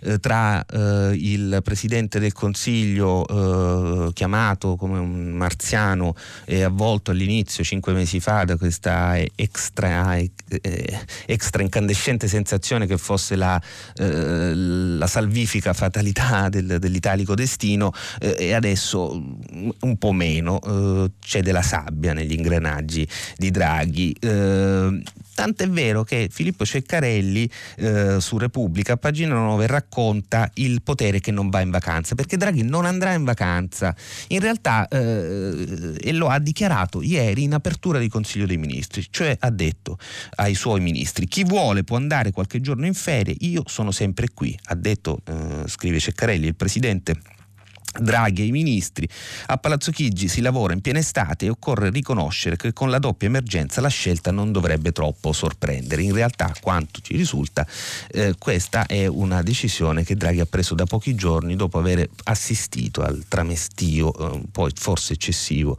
eh, 0.00 0.18
tra 0.18 0.64
eh, 0.64 1.12
il 1.14 1.60
Presidente 1.62 2.18
del 2.18 2.32
Consiglio 2.32 3.26
eh, 3.26 4.12
chiamato 4.12 4.76
come 4.76 4.98
un 4.98 5.30
marziano 5.32 6.14
e 6.44 6.62
avvolto 6.62 7.10
all'inizio, 7.10 7.64
cinque 7.64 7.92
mesi 7.92 8.20
fa, 8.20 8.44
da 8.44 8.56
questa 8.56 9.16
extra, 9.34 10.16
eh, 10.16 10.98
extra 11.26 11.62
incandescente 11.62 12.28
sensazione 12.28 12.86
che 12.86 12.98
fosse 12.98 13.36
la, 13.36 13.60
la 13.94 15.06
salvifica 15.06 15.72
fatalità 15.72 16.48
del, 16.48 16.78
dell'italico 16.78 17.34
destino 17.34 17.92
e 18.18 18.52
adesso 18.52 19.12
un 19.12 19.96
po' 19.98 20.12
meno 20.12 21.10
c'è 21.20 21.42
della 21.42 21.62
sabbia 21.62 22.12
negli 22.12 22.32
ingranaggi 22.32 23.06
di 23.36 23.50
Draghi. 23.50 24.16
Tant'è 25.34 25.68
vero 25.68 26.04
che 26.04 26.28
Filippo 26.30 26.64
Ceccarelli 26.64 27.48
eh, 27.76 28.20
su 28.20 28.36
Repubblica, 28.36 28.98
pagina 28.98 29.31
9, 29.40 29.66
racconta 29.66 30.50
il 30.54 30.82
potere 30.82 31.20
che 31.20 31.30
non 31.30 31.50
va 31.50 31.60
in 31.60 31.70
vacanza, 31.70 32.14
perché 32.14 32.36
Draghi 32.36 32.62
non 32.62 32.84
andrà 32.84 33.12
in 33.12 33.24
vacanza. 33.24 33.94
In 34.28 34.40
realtà, 34.40 34.88
eh, 34.88 35.96
e 36.00 36.12
lo 36.12 36.28
ha 36.28 36.38
dichiarato 36.38 37.02
ieri 37.02 37.44
in 37.44 37.54
apertura 37.54 37.98
di 37.98 38.08
Consiglio 38.08 38.46
dei 38.46 38.56
Ministri, 38.58 39.06
cioè 39.10 39.36
ha 39.38 39.50
detto 39.50 39.98
ai 40.36 40.54
suoi 40.54 40.80
ministri, 40.80 41.26
chi 41.26 41.44
vuole 41.44 41.84
può 41.84 41.96
andare 41.96 42.30
qualche 42.30 42.60
giorno 42.60 42.86
in 42.86 42.94
ferie, 42.94 43.34
io 43.40 43.62
sono 43.66 43.90
sempre 43.90 44.28
qui, 44.32 44.56
ha 44.64 44.74
detto, 44.74 45.20
eh, 45.24 45.66
scrive 45.66 45.98
Ceccarelli, 45.98 46.46
il 46.46 46.56
presidente 46.56 47.16
Draghi 48.00 48.42
e 48.42 48.46
i 48.46 48.50
ministri. 48.50 49.08
A 49.46 49.58
Palazzo 49.58 49.90
Chigi 49.90 50.28
si 50.28 50.40
lavora 50.40 50.72
in 50.72 50.80
piena 50.80 50.98
estate 50.98 51.46
e 51.46 51.50
occorre 51.50 51.90
riconoscere 51.90 52.56
che 52.56 52.72
con 52.72 52.90
la 52.90 52.98
doppia 52.98 53.28
emergenza 53.28 53.80
la 53.80 53.88
scelta 53.88 54.30
non 54.30 54.52
dovrebbe 54.52 54.92
troppo 54.92 55.32
sorprendere. 55.32 56.02
In 56.02 56.12
realtà, 56.14 56.46
a 56.46 56.54
quanto 56.60 57.00
ci 57.02 57.16
risulta, 57.16 57.66
eh, 58.10 58.34
questa 58.38 58.86
è 58.86 59.06
una 59.06 59.42
decisione 59.42 60.04
che 60.04 60.16
Draghi 60.16 60.40
ha 60.40 60.46
preso 60.46 60.74
da 60.74 60.84
pochi 60.84 61.14
giorni 61.14 61.56
dopo 61.56 61.78
aver 61.78 62.08
assistito 62.24 63.02
al 63.02 63.24
tramestio, 63.28 64.12
eh, 64.14 64.42
poi 64.50 64.70
forse 64.74 65.12
eccessivo, 65.14 65.76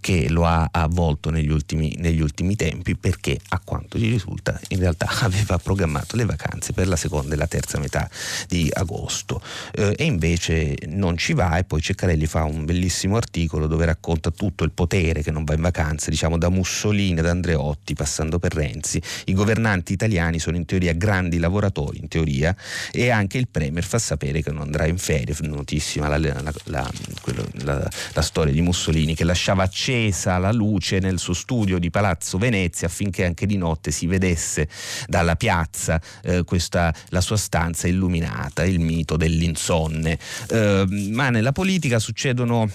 che 0.00 0.28
lo 0.28 0.46
ha 0.46 0.68
avvolto 0.70 1.30
negli 1.30 1.50
ultimi, 1.50 1.94
negli 1.98 2.20
ultimi 2.20 2.56
tempi, 2.56 2.96
perché 2.96 3.38
a 3.48 3.60
quanto 3.62 3.98
ci 3.98 4.08
risulta 4.08 4.58
in 4.68 4.78
realtà 4.78 5.08
aveva 5.20 5.58
programmato 5.58 6.16
le 6.16 6.24
vacanze 6.24 6.72
per 6.72 6.88
la 6.88 6.96
seconda 6.96 7.34
e 7.34 7.36
la 7.36 7.46
terza 7.46 7.78
metà 7.78 8.08
di 8.48 8.70
agosto 8.72 9.42
eh, 9.72 9.94
e 9.96 10.04
invece 10.04 10.76
non 10.86 11.16
ci 11.16 11.32
va 11.34 11.49
e 11.58 11.64
poi 11.64 11.80
Ceccarelli 11.80 12.26
fa 12.26 12.44
un 12.44 12.64
bellissimo 12.64 13.16
articolo 13.16 13.66
dove 13.66 13.84
racconta 13.84 14.30
tutto 14.30 14.64
il 14.64 14.72
potere 14.72 15.22
che 15.22 15.30
non 15.30 15.44
va 15.44 15.54
in 15.54 15.60
vacanze, 15.60 16.10
diciamo 16.10 16.38
da 16.38 16.48
Mussolini 16.48 17.18
ad 17.18 17.26
Andreotti 17.26 17.94
passando 17.94 18.38
per 18.38 18.54
Renzi. 18.54 19.00
I 19.26 19.32
governanti 19.32 19.92
italiani 19.92 20.38
sono 20.38 20.56
in 20.56 20.64
teoria 20.64 20.92
grandi 20.92 21.38
lavoratori, 21.38 21.98
in 21.98 22.08
teoria, 22.08 22.54
e 22.90 23.10
anche 23.10 23.38
il 23.38 23.48
Premier 23.48 23.84
fa 23.84 23.98
sapere 23.98 24.42
che 24.42 24.50
non 24.50 24.62
andrà 24.62 24.86
in 24.86 24.98
ferie, 24.98 25.34
notissima 25.40 26.08
la, 26.08 26.18
la, 26.18 26.52
la, 26.64 27.88
la 28.12 28.22
storia 28.22 28.52
di 28.52 28.60
Mussolini 28.60 29.14
che 29.14 29.24
lasciava 29.24 29.62
accesa 29.62 30.38
la 30.38 30.52
luce 30.52 30.98
nel 30.98 31.18
suo 31.18 31.34
studio 31.34 31.78
di 31.78 31.90
Palazzo 31.90 32.38
Venezia 32.38 32.86
affinché 32.86 33.24
anche 33.24 33.46
di 33.46 33.56
notte 33.56 33.90
si 33.90 34.06
vedesse 34.06 34.68
dalla 35.06 35.36
piazza 35.36 36.00
eh, 36.22 36.44
questa, 36.44 36.94
la 37.08 37.20
sua 37.20 37.36
stanza 37.36 37.88
illuminata, 37.88 38.64
il 38.64 38.80
mito 38.80 39.16
dell'insonne. 39.16 40.18
Eh, 40.48 40.84
ma 41.10 41.30
nella 41.40 41.52
politica 41.52 41.98
succedono 41.98 42.70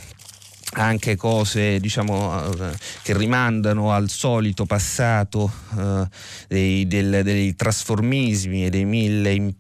anche 0.83 1.15
cose 1.15 1.79
diciamo, 1.79 2.53
eh, 2.53 2.71
che 3.01 3.17
rimandano 3.17 3.91
al 3.91 4.09
solito 4.09 4.65
passato 4.65 5.51
eh, 5.77 6.07
dei, 6.47 6.87
del, 6.87 7.23
dei, 7.23 7.55
trasformismi 7.55 8.65
e 8.65 8.69
dei 8.69 8.85
mille 8.85 9.55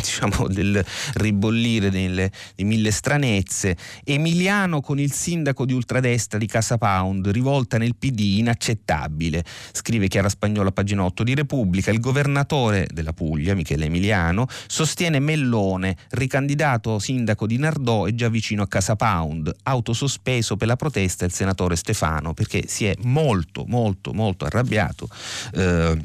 diciamo, 0.00 0.48
del 0.48 0.84
ribollire 1.14 1.90
delle, 1.90 2.30
di 2.54 2.64
mille 2.64 2.90
stranezze. 2.90 3.76
Emiliano 4.04 4.80
con 4.80 4.98
il 4.98 5.12
sindaco 5.12 5.64
di 5.64 5.72
ultradestra 5.72 6.38
di 6.38 6.46
Casa 6.46 6.78
Pound 6.78 7.28
rivolta 7.28 7.78
nel 7.78 7.96
PD 7.96 8.38
inaccettabile. 8.38 9.44
Scrive 9.72 10.08
Chiara 10.08 10.28
Spagnola 10.28 10.72
pagina 10.72 11.04
8 11.04 11.22
di 11.22 11.34
Repubblica. 11.34 11.90
Il 11.90 12.00
governatore 12.00 12.86
della 12.92 13.12
Puglia 13.12 13.54
Michele 13.54 13.86
Emiliano 13.86 14.46
sostiene 14.66 15.18
Mellone 15.18 15.96
ricandidato 16.10 16.98
sindaco 16.98 17.46
di 17.46 17.58
Nardò 17.58 18.06
e 18.06 18.14
già 18.14 18.28
vicino 18.28 18.62
a 18.62 18.68
Casa 18.68 18.96
Pound 18.96 19.16
round 19.18 19.54
autosospeso 19.64 20.56
per 20.56 20.68
la 20.68 20.76
protesta 20.76 21.24
il 21.24 21.32
senatore 21.32 21.76
Stefano 21.76 22.34
perché 22.34 22.66
si 22.66 22.86
è 22.86 22.94
molto 23.02 23.64
molto 23.66 24.12
molto 24.12 24.44
arrabbiato 24.44 25.08
eh, 25.54 26.00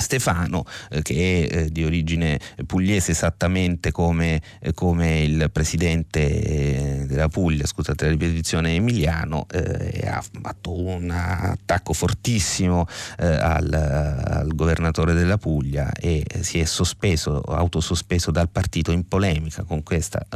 Stefano, 0.00 0.64
eh, 0.90 1.02
che 1.02 1.48
è 1.48 1.56
eh, 1.56 1.70
di 1.70 1.84
origine 1.84 2.38
pugliese 2.66 3.12
esattamente 3.12 3.90
come, 3.90 4.40
eh, 4.60 4.72
come 4.72 5.22
il 5.22 5.50
presidente 5.52 6.20
eh, 6.20 7.06
della 7.06 7.28
Puglia, 7.28 7.66
scusate 7.66 8.04
la 8.04 8.10
ripetizione, 8.10 8.74
Emiliano, 8.74 9.46
eh, 9.50 10.06
ha 10.08 10.22
fatto 10.40 10.78
un 10.78 11.10
attacco 11.10 11.92
fortissimo 11.92 12.86
eh, 13.18 13.26
al, 13.26 13.72
al, 13.72 14.54
governatore 14.54 15.12
della 15.14 15.38
Puglia 15.38 15.92
e 15.92 16.24
si 16.40 16.58
è 16.58 16.64
sospeso, 16.64 17.40
autosospeso 17.40 18.30
dal 18.30 18.48
partito 18.48 18.92
in 18.92 19.06
polemica 19.06 19.62
con 19.62 19.82
questa 19.82 20.26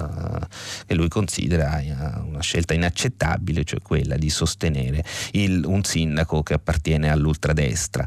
che 0.86 0.94
lui 0.94 1.08
considera 1.08 1.82
una 2.24 2.40
scelta 2.40 2.74
inaccettabile, 2.74 3.64
cioè 3.64 3.80
quella 3.80 4.16
di 4.16 4.30
sostenere 4.30 5.04
il, 5.32 5.64
un 5.64 5.82
sindaco 5.84 6.42
che 6.42 6.54
appartiene 6.54 7.10
all'ultradestra. 7.10 8.06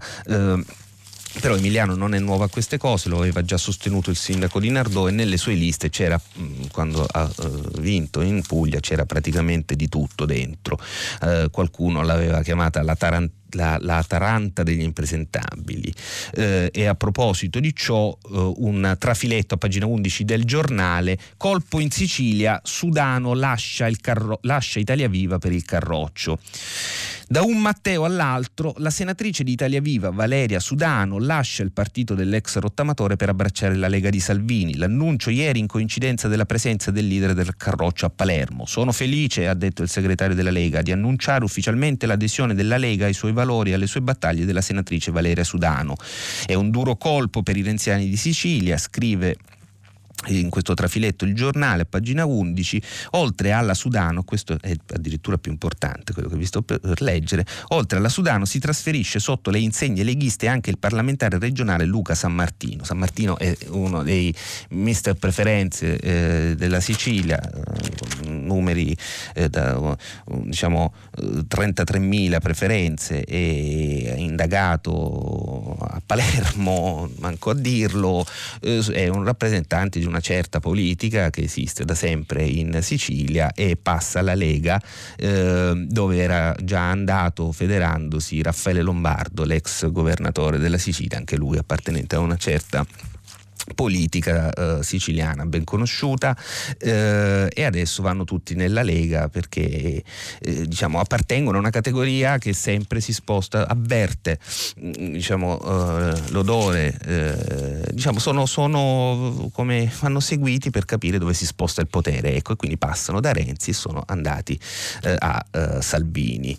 Però 1.40 1.56
Emiliano 1.56 1.96
non 1.96 2.16
è 2.16 2.20
nuovo 2.20 2.44
a 2.44 2.50
queste 2.50 2.78
cose, 2.78 3.10
lo 3.10 3.20
aveva 3.20 3.44
già 3.44 3.58
sostenuto 3.58 4.10
il 4.10 4.16
sindaco 4.16 4.60
di 4.60 4.70
Nardò 4.70 5.08
e 5.08 5.12
nelle 5.12 5.38
sue 5.38 5.54
liste 5.54 5.90
c'era, 5.90 6.20
quando 6.72 7.06
ha 7.06 7.30
uh, 7.36 7.82
vinto 7.82 8.22
in 8.22 8.42
Puglia, 8.42 8.80
c'era 8.80 9.06
praticamente 9.06 9.76
di 9.76 9.88
tutto 9.88 10.26
dentro. 10.26 10.80
Uh, 11.22 11.50
qualcuno 11.52 12.02
l'aveva 12.02 12.42
chiamata 12.42 12.82
la 12.82 12.96
Tarantella 12.96 13.44
la, 13.56 13.78
la, 13.82 14.04
Taranta 14.08 14.64
degli 14.64 14.82
impresentabili. 14.82 15.94
Eh, 16.34 16.70
e 16.72 16.86
a 16.86 16.96
proposito 16.96 17.60
di 17.60 17.74
ciò, 17.74 18.10
eh, 18.10 18.54
un 18.58 18.96
trafiletto 19.00 19.56
a 19.56 19.58
pagina 19.58 19.86
11 19.86 20.26
del 20.26 20.44
giornale, 20.44 21.18
colpo 21.38 21.80
in 21.80 21.90
Sicilia, 21.90 22.60
Sudano 22.64 23.34
lascia, 23.34 23.90
carro- 24.00 24.40
lascia 24.44 24.80
Italia 24.80 25.08
Viva 25.08 25.40
per 25.40 25.52
il 25.52 25.66
Carroccio. 25.66 26.38
Da 27.28 27.42
un 27.42 27.60
Matteo 27.60 28.06
all'altro, 28.06 28.76
la 28.78 28.92
senatrice 28.92 29.44
di 29.44 29.54
Italia 29.54 29.82
Viva, 29.82 30.12
Valeria 30.12 30.60
Sudano, 30.60 31.18
lascia 31.18 31.64
il 31.64 31.72
partito 31.72 32.14
dell'ex 32.14 32.58
rottamatore 32.58 33.16
per 33.16 33.30
abbracciare 33.30 33.76
la 33.76 33.88
Lega 33.88 34.12
di 34.12 34.20
Salvini. 34.20 34.76
L'annuncio 34.76 35.32
ieri 35.32 35.58
in 35.58 35.66
coincidenza 35.66 36.28
della 36.28 36.46
presenza 36.46 36.92
del 36.92 37.08
leader 37.08 37.34
del 37.34 37.56
Carroccio 37.58 38.06
a 38.06 38.12
Palermo. 38.12 38.68
Sono 38.68 38.92
felice, 38.92 39.48
ha 39.48 39.56
detto 39.56 39.82
il 39.82 39.90
segretario 39.90 40.36
della 40.36 40.52
Lega, 40.52 40.84
di 40.84 40.92
annunciare 40.92 41.44
ufficialmente 41.44 42.06
l'adesione 42.06 42.54
della 42.54 42.78
Lega 42.78 43.08
ai 43.08 43.14
suoi 43.14 43.32
valori 43.32 43.45
e 43.72 43.74
alle 43.74 43.88
sue 43.88 44.02
battaglie 44.02 44.46
della 44.46 44.62
senatrice 44.62 45.12
Valeria 45.12 45.44
Sudano. 45.44 45.96
È 46.46 46.54
un 46.54 46.70
duro 46.70 46.96
colpo 46.96 47.44
per 47.44 47.56
i 47.58 47.62
renziani 47.62 48.10
di 48.10 48.18
Sicilia, 48.18 48.78
scrive 48.78 49.38
in 50.28 50.50
questo 50.50 50.74
trafiletto 50.74 51.26
il 51.26 51.36
giornale 51.36 51.84
a 51.84 51.86
pagina 51.86 52.26
11 52.26 52.82
oltre 53.12 53.52
alla 53.52 53.74
Sudano 53.74 54.24
questo 54.24 54.58
è 54.62 54.74
addirittura 54.94 55.38
più 55.38 55.52
importante 55.52 56.14
quello 56.14 56.30
che 56.30 56.38
vi 56.38 56.46
sto 56.46 56.62
per 56.62 56.80
leggere 57.02 57.46
oltre 57.70 57.98
alla 57.98 58.10
Sudano 58.10 58.46
si 58.46 58.60
trasferisce 58.60 59.20
sotto 59.20 59.52
le 59.52 59.60
insegne 59.60 60.04
leghiste 60.04 60.48
anche 60.48 60.70
il 60.70 60.78
parlamentare 60.78 61.38
regionale 61.40 61.86
Luca 61.86 62.16
San 62.16 62.34
Martino. 62.34 62.84
San 62.84 62.98
Martino 62.98 63.38
è 63.38 63.56
uno 63.70 64.04
dei 64.04 64.34
mister 64.70 65.16
preferenze 65.16 65.98
eh, 65.98 66.56
della 66.56 66.80
Sicilia 66.80 67.40
eh, 67.40 68.30
numeri 68.30 68.96
eh, 69.34 69.50
da 69.50 69.98
diciamo 70.26 70.94
33.000 71.18 72.40
preferenze 72.40 73.24
e 73.24 74.14
indagato 74.18 75.78
a 75.80 76.02
Palermo, 76.06 77.10
manco 77.20 77.52
a 77.52 77.56
dirlo, 77.56 78.26
eh, 78.62 78.84
è 78.92 79.08
un 79.08 79.24
rappresentante 79.24 80.00
di 80.06 80.08
una 80.08 80.20
certa 80.20 80.60
politica 80.60 81.30
che 81.30 81.42
esiste 81.42 81.84
da 81.84 81.96
sempre 81.96 82.46
in 82.46 82.80
Sicilia 82.82 83.52
e 83.54 83.76
passa 83.76 84.20
alla 84.20 84.36
Lega 84.36 84.82
eh, 85.18 85.74
dove 85.88 86.18
era 86.18 86.56
già 86.64 86.90
andato 86.90 87.52
federandosi 87.52 88.42
Raffaele 88.42 88.82
Lombardo, 88.82 89.44
l'ex 89.44 89.90
governatore 89.90 90.58
della 90.60 90.78
Sicilia, 90.78 91.18
anche 91.18 91.36
lui 91.36 91.58
appartenente 91.58 92.16
a 92.16 92.20
una 92.20 92.38
certa 92.38 92.86
politica 93.74 94.52
eh, 94.52 94.84
siciliana 94.84 95.46
ben 95.46 95.64
conosciuta 95.64 96.38
eh, 96.78 97.50
e 97.52 97.64
adesso 97.64 98.04
vanno 98.04 98.24
tutti 98.24 98.54
nella 98.56 98.84
Lega 98.84 99.28
perché 99.30 100.04
eh, 100.40 100.68
diciamo, 100.68 101.00
appartengono 101.00 101.58
a 101.58 101.60
una 101.60 101.70
categoria 101.72 102.38
che 102.38 102.54
sempre 102.54 103.00
si 103.00 103.14
sposta, 103.14 103.68
avverte 103.68 104.40
mm, 104.80 104.92
diciamo, 105.14 105.60
eh, 105.62 106.32
l'odore, 106.32 106.98
eh, 107.06 107.92
diciamo, 107.92 108.20
sono, 108.20 108.46
sono, 108.46 109.50
come 109.52 109.92
vanno 110.00 110.20
seguiti 110.20 110.70
per 110.70 110.86
capire 110.86 111.18
dove 111.18 111.34
si 111.34 111.46
sposta 111.46 111.82
il 111.82 111.88
potere 111.88 112.36
ecco, 112.36 112.54
e 112.54 112.56
quindi 112.56 112.78
passano 112.78 113.20
da 113.20 113.32
Renzi 113.32 113.72
e 113.72 113.74
sono 113.74 114.04
andati 114.06 114.60
eh, 115.04 115.16
a 115.18 115.44
Salvini 115.80 116.56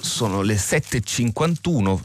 sono 0.00 0.42
le 0.42 0.54
7.51, 0.54 2.00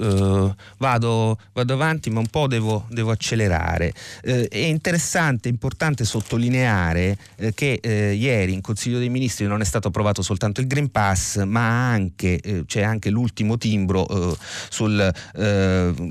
eh, 0.00 0.54
vado, 0.78 1.38
vado, 1.52 1.72
avanti 1.72 2.10
ma 2.10 2.20
un 2.20 2.26
po' 2.26 2.46
devo, 2.46 2.86
devo 2.88 3.10
accelerare. 3.10 3.92
Eh, 4.22 4.48
è 4.48 4.58
interessante, 4.58 5.48
importante 5.48 6.04
sottolineare 6.04 7.16
eh, 7.36 7.54
che 7.54 7.78
eh, 7.80 8.12
ieri 8.12 8.52
in 8.52 8.60
Consiglio 8.60 8.98
dei 8.98 9.08
Ministri 9.08 9.46
non 9.46 9.60
è 9.60 9.64
stato 9.64 9.88
approvato 9.88 10.22
soltanto 10.22 10.60
il 10.60 10.66
Green 10.66 10.90
Pass 10.90 11.42
ma 11.44 11.90
anche, 11.90 12.40
eh, 12.40 12.64
c'è 12.66 12.82
anche 12.82 13.10
l'ultimo 13.10 13.56
timbro 13.58 14.06
eh, 14.08 14.36
sul, 14.68 15.12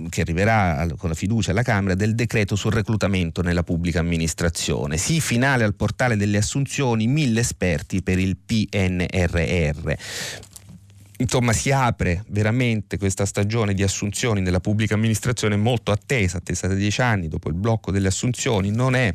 che 0.09 0.21
arriverà 0.21 0.87
con 0.97 1.09
la 1.09 1.15
fiducia 1.15 1.51
alla 1.51 1.61
Camera 1.61 1.95
del 1.95 2.15
decreto 2.15 2.55
sul 2.55 2.71
reclutamento 2.71 3.41
nella 3.41 3.63
pubblica 3.63 3.99
amministrazione. 3.99 4.97
Sì, 4.97 5.19
finale 5.19 5.63
al 5.63 5.75
portale 5.75 6.15
delle 6.15 6.37
assunzioni, 6.37 7.07
mille 7.07 7.41
esperti 7.41 8.01
per 8.01 8.19
il 8.19 8.37
PNRR. 8.37 9.93
Insomma, 11.21 11.51
si 11.51 11.69
apre 11.71 12.23
veramente 12.29 12.97
questa 12.97 13.25
stagione 13.25 13.73
di 13.73 13.83
assunzioni 13.83 14.39
nella 14.39 14.61
pubblica 14.61 14.93
amministrazione 14.93 15.57
molto 15.57 15.91
attesa, 15.91 16.37
attesa 16.37 16.67
da 16.67 16.75
dieci 16.75 17.01
anni 17.01 17.27
dopo 17.27 17.49
il 17.49 17.55
blocco 17.55 17.91
delle 17.91 18.07
assunzioni. 18.07 18.71
Non 18.71 18.95
è 18.95 19.13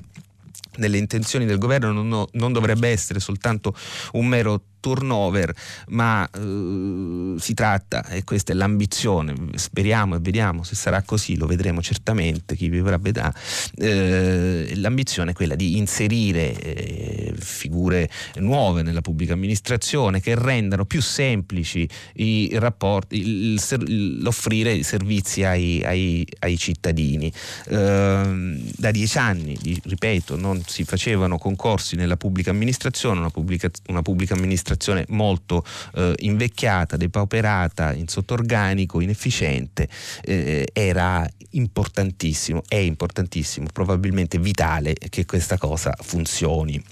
nelle 0.77 0.99
intenzioni 0.99 1.47
del 1.47 1.57
governo, 1.57 1.93
non, 1.93 2.27
non 2.33 2.53
dovrebbe 2.53 2.89
essere 2.89 3.21
soltanto 3.21 3.75
un 4.13 4.27
mero 4.27 4.63
turnover, 4.85 5.51
ma 5.89 6.29
eh, 6.29 7.35
si 7.39 7.55
tratta, 7.55 8.07
e 8.09 8.23
questa 8.23 8.53
è 8.53 8.55
l'ambizione, 8.55 9.35
speriamo 9.55 10.17
e 10.17 10.19
vediamo 10.21 10.63
se 10.63 10.75
sarà 10.75 11.01
così, 11.01 11.39
lo 11.39 11.47
vedremo 11.47 11.81
certamente, 11.81 12.55
chi 12.55 12.69
vivrà 12.69 12.99
vedrà, 12.99 13.33
eh, 13.77 14.75
l'ambizione 14.77 15.31
è 15.31 15.35
quella 15.35 15.55
di 15.55 15.79
inserire 15.79 16.55
eh, 16.61 17.35
figure 17.39 18.11
nuove 18.41 18.83
nella 18.83 19.01
pubblica 19.01 19.33
amministrazione 19.33 20.21
che 20.21 20.35
rendano 20.35 20.85
più 20.85 21.01
semplici 21.01 21.89
i 22.17 22.51
rapporti, 22.53 23.17
il, 23.17 24.21
l'offrire 24.21 24.75
i 24.75 24.83
servizi 24.83 25.45
ai, 25.45 25.83
ai, 25.83 26.27
ai 26.41 26.59
cittadini. 26.59 27.33
Ehm, 27.69 28.61
da 28.77 28.91
dieci 28.91 29.17
anni, 29.17 29.57
ripeto, 29.83 30.37
non 30.37 30.63
si 30.67 30.85
facevano 30.85 31.39
concorsi 31.39 31.97
nella 31.97 32.19
pubblica 32.19 32.51
amministrazione, 32.51 33.21
una 33.21 33.31
pubblica, 33.31 33.71
una 33.89 34.03
pubblica 34.03 34.35
amministrazione 34.35 34.73
un'amministrazione 34.75 35.05
molto 35.09 35.65
eh, 35.95 36.15
invecchiata, 36.19 36.97
depauperata, 36.97 37.93
in 37.93 38.09
sottorganico, 38.09 39.01
inefficiente, 39.01 39.89
eh, 40.23 40.69
era 40.73 41.29
importantissimo, 41.51 42.63
è 42.69 42.77
importantissimo, 42.77 43.69
probabilmente 43.73 44.39
vitale 44.39 44.95
che 44.95 45.25
questa 45.25 45.57
cosa 45.57 45.95
funzioni. 46.01 46.83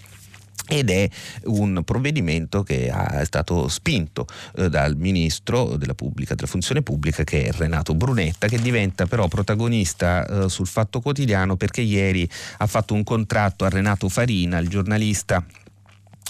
Ed 0.68 0.90
è 0.90 1.08
un 1.46 1.82
provvedimento 1.84 2.62
che 2.62 2.86
è 2.86 3.24
stato 3.24 3.66
spinto 3.66 4.26
eh, 4.56 4.70
dal 4.70 4.96
ministro 4.96 5.76
della, 5.76 5.92
pubblica, 5.92 6.34
della, 6.36 6.46
funzione 6.46 6.82
pubblica 6.82 7.24
che 7.24 7.46
è 7.46 7.52
Renato 7.52 7.94
Brunetta 7.94 8.46
che 8.46 8.58
diventa 8.58 9.06
però 9.06 9.26
protagonista 9.26 10.24
eh, 10.24 10.48
sul 10.48 10.68
fatto 10.68 11.00
quotidiano 11.00 11.56
perché 11.56 11.80
ieri 11.80 12.26
ha 12.58 12.66
fatto 12.68 12.94
un 12.94 13.02
contratto 13.02 13.64
a 13.64 13.68
Renato 13.68 14.08
Farina, 14.08 14.58
il 14.58 14.68
giornalista 14.68 15.44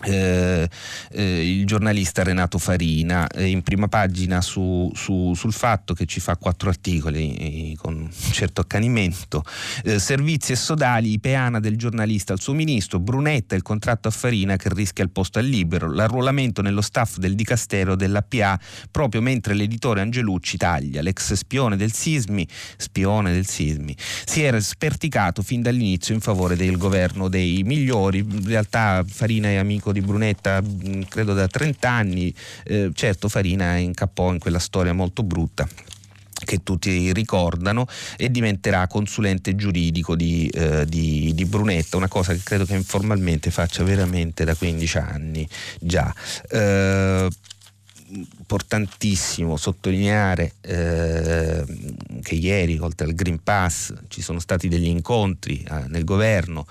eh, 0.05 0.69
eh, 1.11 1.59
il 1.59 1.67
giornalista 1.67 2.23
Renato 2.23 2.59
Farina 2.59 3.27
eh, 3.29 3.47
in 3.47 3.63
prima 3.63 3.89
pagina 3.89 4.41
su, 4.41 4.91
su, 4.95 5.35
sul 5.35 5.53
fatto 5.53 5.95
che 5.95 6.07
ci 6.07 6.21
fa 6.21 6.37
quattro 6.37 6.71
articoli 6.71 7.37
eh, 7.37 7.77
con 7.77 7.95
un 7.95 8.11
certo 8.33 8.63
accanimento. 8.63 9.45
Eh, 9.85 9.99
servizi 9.99 10.53
e 10.53 10.57
sodali 10.57 11.19
peana 11.19 11.61
del 11.61 11.77
giornalista 11.77 12.33
al 12.33 12.41
suo 12.41 12.53
ministro 12.53 12.99
Brunetta 12.99 13.55
il 13.55 13.63
contratto 13.63 14.09
a 14.09 14.11
Farina 14.11 14.57
che 14.57 14.71
rischia 14.73 15.05
il 15.05 15.11
posto 15.11 15.39
al 15.39 15.47
libero 15.47 15.93
l'arruolamento 15.93 16.63
nello 16.63 16.81
staff 16.81 17.19
del 17.19 17.35
dicastero 17.35 17.95
dell'APA 17.95 18.59
proprio 18.91 19.21
mentre 19.21 19.55
l'editore 19.55 20.01
Angelucci 20.01 20.57
taglia 20.57 21.03
l'ex 21.03 21.33
spione 21.35 21.77
del 21.77 21.93
Sismi 21.93 22.47
spione 22.77 23.33
del 23.33 23.47
Sismi 23.47 23.95
si 24.25 24.43
era 24.43 24.61
sperticato 24.61 25.43
fin 25.43 25.63
dall'inizio 25.63 26.15
in 26.15 26.21
favore 26.21 26.57
del 26.57 26.77
governo 26.77 27.29
dei 27.29 27.63
migliori. 27.65 28.19
In 28.19 28.47
realtà 28.47 29.05
Farina 29.07 29.49
è 29.49 29.57
amico 29.57 29.82
di 29.91 30.01
Brunetta 30.01 30.63
mm, 30.63 31.03
credo 31.09 31.35
da 31.35 31.49
30 31.49 31.91
anni, 31.91 32.33
eh, 32.65 32.91
certo 32.95 33.29
Farina 33.29 33.77
incappò 33.77 34.33
in 34.33 34.39
quella 34.39 34.61
storia 34.61 34.93
molto 34.93 35.25
brutta 35.25 35.67
che 36.45 36.63
tutti 36.63 37.13
ricordano 37.13 37.87
e 38.17 38.31
diventerà 38.31 38.87
consulente 38.87 39.55
giuridico 39.55 40.17
di, 40.17 40.49
eh, 40.49 40.85
di, 40.87 41.33
di, 41.35 41.45
Brunetta, 41.45 41.97
una 41.97 42.09
cosa 42.09 42.33
che 42.33 42.41
credo 42.43 42.65
che 42.65 42.75
informalmente 42.75 43.51
faccia 43.51 43.85
veramente 43.85 44.45
da 44.45 44.55
15 44.55 44.99
anni 44.99 45.49
già. 45.81 46.13
Eh, 46.51 47.29
importantissimo 48.13 49.57
sottolineare 49.57 50.55
eh, 50.61 51.65
che 52.23 52.35
ieri, 52.35 52.79
oltre 52.79 53.07
al 53.07 53.15
Green 53.15 53.43
Pass, 53.43 53.93
ci 54.09 54.21
sono 54.21 54.39
stati 54.39 54.69
degli 54.69 54.87
incontri 54.87 55.63
eh, 55.63 55.85
nel 55.89 56.05
governo 56.05 56.67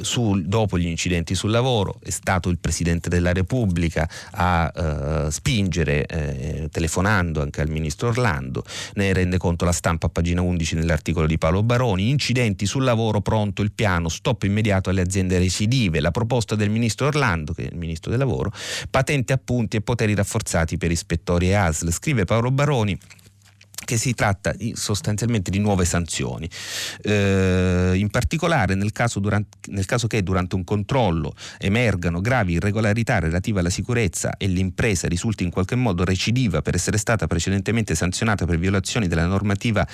sul, 0.00 0.44
dopo 0.46 0.78
gli 0.78 0.86
incidenti 0.86 1.34
sul 1.34 1.50
lavoro. 1.50 1.98
È 2.02 2.10
stato 2.10 2.48
il 2.48 2.58
Presidente 2.58 3.08
della 3.08 3.32
Repubblica 3.32 4.08
a 4.32 4.72
eh, 4.74 5.30
spingere, 5.30 6.06
eh, 6.06 6.68
telefonando 6.70 7.42
anche 7.42 7.60
al 7.60 7.68
Ministro 7.68 8.08
Orlando. 8.08 8.64
Ne 8.94 9.12
rende 9.12 9.38
conto 9.38 9.64
la 9.64 9.72
stampa 9.72 10.06
a 10.06 10.10
pagina 10.10 10.42
11 10.42 10.76
nell'articolo 10.76 11.26
di 11.26 11.38
Paolo 11.38 11.62
Baroni. 11.62 12.08
Incidenti 12.10 12.66
sul 12.66 12.84
lavoro, 12.84 13.20
pronto 13.20 13.62
il 13.62 13.72
piano, 13.72 14.08
stop 14.08 14.44
immediato 14.44 14.90
alle 14.90 15.00
aziende 15.00 15.38
recidive. 15.38 16.00
La 16.00 16.10
proposta 16.10 16.54
del 16.54 16.70
Ministro 16.70 17.06
Orlando, 17.06 17.52
che 17.52 17.64
è 17.64 17.68
il 17.70 17.76
Ministro 17.76 18.10
del 18.10 18.20
Lavoro, 18.20 18.52
patente 18.90 19.32
appunti 19.32 19.76
e 19.76 19.80
poteri 19.80 20.14
rafforzati 20.14 20.76
per 20.84 20.92
ispettori 20.92 21.54
ASL. 21.54 21.90
Scrive 21.90 22.26
Paolo 22.26 22.50
Baroni 22.50 22.98
che 23.84 23.96
si 23.96 24.14
tratta 24.14 24.54
sostanzialmente 24.72 25.50
di 25.50 25.58
nuove 25.58 25.84
sanzioni. 25.84 26.48
Eh, 27.02 27.92
in 27.94 28.10
particolare 28.10 28.74
nel 28.74 28.92
caso, 28.92 29.20
durante, 29.20 29.58
nel 29.70 29.86
caso, 29.86 30.06
che 30.06 30.22
durante 30.22 30.54
un 30.54 30.64
controllo 30.64 31.34
emergano 31.58 32.20
gravi 32.20 32.54
irregolarità 32.54 33.18
relative 33.18 33.60
alla 33.60 33.70
sicurezza 33.70 34.36
e 34.36 34.46
l'impresa 34.46 35.08
risulti 35.08 35.44
in 35.44 35.50
qualche 35.50 35.74
modo 35.74 36.04
recidiva 36.04 36.62
per 36.62 36.74
essere 36.74 36.98
stata 36.98 37.26
precedentemente 37.26 37.94
sanzionata 37.94 38.46
per 38.46 38.58
violazioni 38.58 39.06
della 39.06 39.26
normativa 39.26 39.86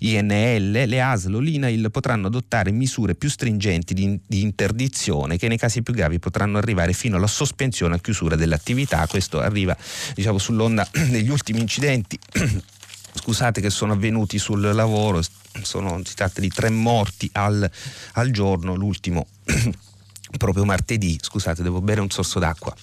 INL, 0.00 0.70
le 0.70 1.00
ASL 1.00 1.34
o 1.34 1.38
l'INAIL 1.38 1.90
potranno 1.90 2.26
adottare 2.26 2.70
misure 2.70 3.14
più 3.14 3.28
stringenti 3.28 3.94
di, 3.94 4.18
di 4.26 4.42
interdizione 4.42 5.36
che 5.36 5.48
nei 5.48 5.58
casi 5.58 5.82
più 5.82 5.94
gravi 5.94 6.18
potranno 6.18 6.58
arrivare 6.58 6.92
fino 6.92 7.16
alla 7.16 7.26
sospensione 7.26 7.96
o 7.96 7.98
chiusura 7.98 8.36
dell'attività. 8.36 9.06
Questo 9.06 9.40
arriva 9.40 9.76
diciamo, 10.14 10.38
sull'onda 10.38 10.88
degli 11.10 11.30
ultimi 11.30 11.60
incidenti 11.60 12.18
scusate 13.18 13.60
che 13.60 13.70
sono 13.70 13.94
avvenuti 13.94 14.38
sul 14.38 14.60
lavoro, 14.60 15.20
sono, 15.62 16.00
si 16.04 16.14
tratta 16.14 16.40
di 16.40 16.48
tre 16.48 16.70
morti 16.70 17.28
al, 17.32 17.68
al 18.12 18.30
giorno, 18.30 18.74
l'ultimo 18.74 19.26
proprio 20.38 20.64
martedì, 20.64 21.18
scusate 21.20 21.62
devo 21.62 21.80
bere 21.80 22.00
un 22.00 22.10
sorso 22.10 22.38
d'acqua. 22.38 22.74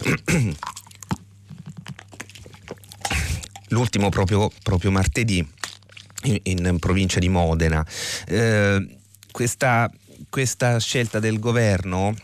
l'ultimo 3.70 4.08
proprio, 4.08 4.50
proprio 4.62 4.90
martedì 4.90 5.46
in, 6.22 6.38
in, 6.44 6.78
provincia 6.78 7.18
di 7.18 7.28
Modena. 7.28 7.84
Eh, 8.26 8.98
questa, 9.30 9.90
questa 10.28 10.78
scelta 10.78 11.18
del 11.18 11.38
governo 11.38 12.14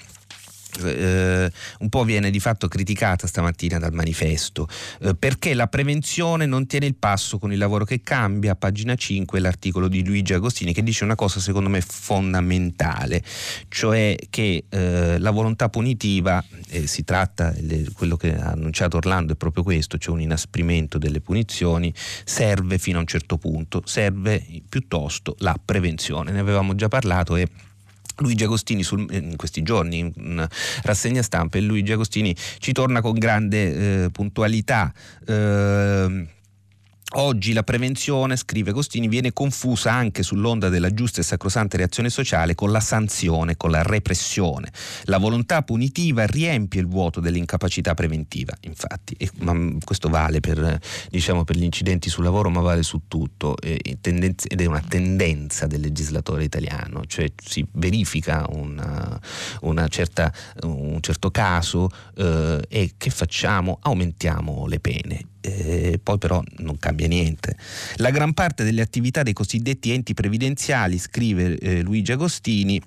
eh, 0.85 1.51
un 1.81 1.89
po' 1.89 2.05
viene 2.05 2.31
di 2.31 2.41
fatto 2.41 2.69
criticata 2.69 3.27
stamattina 3.27 3.79
dal 3.79 3.93
manifesto. 3.93 4.69
Eh, 5.01 5.15
perché 5.15 5.55
la 5.55 5.67
prevenzione 5.67 6.47
non 6.47 6.67
tiene 6.67 6.87
il 6.87 6.95
passo 6.95 7.39
con 7.39 7.53
il 7.53 7.59
lavoro 7.59 7.85
che 7.85 8.03
cambia, 8.03 8.55
pagina 8.55 8.95
5 8.95 9.41
l'articolo 9.41 9.89
di 9.89 10.05
Luigi 10.05 10.33
Agostini 10.33 10.73
che 10.73 10.83
dice 10.83 11.05
una 11.05 11.15
cosa 11.15 11.41
secondo 11.41 11.69
me 11.69 11.81
fondamentale, 11.81 13.23
cioè 13.69 14.17
che 14.31 14.65
eh, 14.69 15.19
la 15.19 15.31
volontà 15.31 15.69
punitiva, 15.69 16.45
si 16.85 17.05
tratta, 17.05 17.55
le, 17.61 17.87
quello 17.93 18.17
che 18.17 18.37
ha 18.37 18.51
annunciato 18.51 18.97
Orlando 18.97 19.33
è 19.33 19.37
proprio 19.37 19.63
questo, 19.63 19.99
cioè 19.99 20.15
un 20.15 20.21
inasprimento 20.21 20.99
delle 20.99 21.21
punizioni, 21.21 21.93
serve 22.25 22.79
fino 22.79 22.99
a 22.99 23.01
un 23.01 23.07
certo 23.07 23.39
punto, 23.39 23.83
serve 23.85 24.45
piuttosto 24.69 25.35
la 25.39 25.59
prevenzione, 25.63 26.33
ne 26.33 26.41
avevamo 26.41 26.75
già 26.75 26.89
parlato 26.89 27.37
e 27.37 27.49
Luigi 28.17 28.45
Agostini 28.45 28.83
sul, 28.83 29.07
in 29.11 29.37
questi 29.37 29.63
giorni 29.63 29.99
in 29.99 30.49
rassegna 30.83 31.23
stampa 31.23 31.59
e 31.59 31.61
Luigi 31.61 31.93
Agostini 31.93 32.35
ci 32.59 32.73
torna 32.73 33.01
con 33.01 33.15
grande 33.15 34.05
eh, 34.05 34.11
puntualità. 34.11 34.93
Eh, 35.27 36.35
Oggi 37.15 37.53
la 37.53 37.63
prevenzione, 37.63 38.35
scrive 38.35 38.73
Costini, 38.73 39.07
viene 39.07 39.33
confusa 39.33 39.93
anche 39.93 40.25
sull'onda 40.25 40.69
della 40.69 40.93
giusta 40.93 41.21
e 41.21 41.25
sacrosanta 41.25 41.77
reazione 41.77 42.11
sociale 42.11 42.57
con 42.57 42.73
la 42.73 42.81
sanzione, 42.81 43.57
con 43.57 43.71
la 43.71 43.83
repressione. 43.83 44.73
La 45.05 45.19
volontà 45.19 45.63
punitiva 45.63 46.27
riempie 46.27 46.81
il 46.81 46.89
vuoto 46.89 47.21
dell'incapacità 47.21 47.95
preventiva, 47.95 48.57
infatti, 48.63 49.15
e, 49.17 49.31
questo 49.85 50.09
vale 50.09 50.41
per, 50.41 50.81
diciamo, 51.09 51.45
per, 51.45 51.57
gli 51.57 51.63
incidenti 51.63 52.11
sul 52.11 52.25
lavoro, 52.25 52.51
ma 52.51 52.61
vale 52.61 52.83
su 52.83 53.03
tutto, 53.07 53.57
ed 53.57 54.61
è 54.61 54.65
una 54.67 54.83
tendenza 54.83 55.69
del 55.69 55.83
legislatore 55.83 56.43
italiano, 56.43 57.05
cioè 57.07 57.31
si 57.41 57.65
verifica 57.75 58.47
una, 58.49 59.19
una 59.61 59.87
certa, 59.87 60.33
un 60.63 60.99
certo 61.01 61.31
caso 61.31 61.89
eh, 62.17 62.61
e 62.69 62.95
che 62.99 63.11
facciamo? 63.11 63.79
Aumentiamo 63.81 64.67
le 64.67 64.81
pene 64.81 65.27
eh, 65.47 66.01
poi 66.03 66.19
però 66.19 66.43
non 66.59 66.79
cambia 66.79 67.07
niente. 67.07 67.57
La 67.97 68.11
gran 68.11 68.35
parte 68.35 68.65
delle 68.65 68.83
attività 68.83 69.23
dei 69.23 69.33
cosiddetti 69.33 69.93
enti 69.93 70.15
previdenziali, 70.15 70.99
scrive 70.99 71.57
eh, 71.59 71.83
Luigi 71.83 72.13
Agostini, 72.13 72.81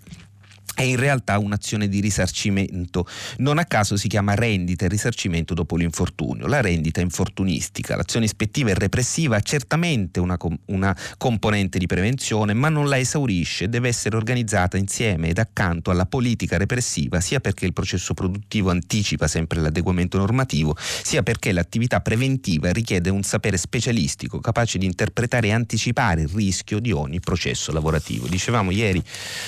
è 0.80 0.84
in 0.84 0.95
realtà 0.95 1.38
un'azione 1.38 1.89
di 1.89 1.99
risarcimento. 1.99 3.05
Non 3.39 3.57
a 3.57 3.65
caso 3.65 3.97
si 3.97 4.07
chiama 4.07 4.34
rendita 4.34 4.86
e 4.86 4.88
risarcimento 4.88 5.53
dopo 5.53 5.75
l'infortunio. 5.75 6.47
La 6.47 6.61
rendita 6.61 7.01
infortunistica, 7.01 7.97
l'azione 7.97 8.23
ispettiva 8.23 8.69
e 8.69 8.75
repressiva 8.75 9.36
ha 9.36 9.41
certamente 9.41 10.21
una, 10.21 10.38
una, 10.67 10.95
componente 11.17 11.80
di 11.80 11.86
prevenzione, 11.86 12.53
ma 12.53 12.69
non 12.69 12.88
la 12.88 12.97
esaurisce, 12.97 13.67
deve 13.67 13.89
essere 13.89 14.15
organizzata 14.15 14.77
insieme 14.77 15.27
ed 15.27 15.38
accanto 15.38 15.91
alla 15.91 16.05
politica 16.05 16.55
repressiva, 16.57 17.19
sia 17.19 17.41
perché 17.41 17.65
il 17.65 17.73
processo 17.73 18.13
produttivo 18.13 18.69
anticipa 18.69 19.27
sempre 19.27 19.59
l'adeguamento 19.59 20.17
normativo, 20.17 20.77
sia 20.77 21.23
perché 21.23 21.51
l'attività 21.51 21.99
preventiva 21.99 22.71
richiede 22.71 23.09
un 23.09 23.23
sapere 23.23 23.57
specialistico 23.57 24.39
capace 24.39 24.77
di 24.77 24.86
interpretare 24.86 25.47
e 25.47 25.51
anticipare 25.51 26.21
il 26.21 26.30
rischio 26.30 26.80
di 26.80 26.93
ogni 26.93 27.19
processo 27.19 27.73
lavorativo. 27.73 28.27
Dicevamo 28.27 28.71
ieri, 28.71 29.03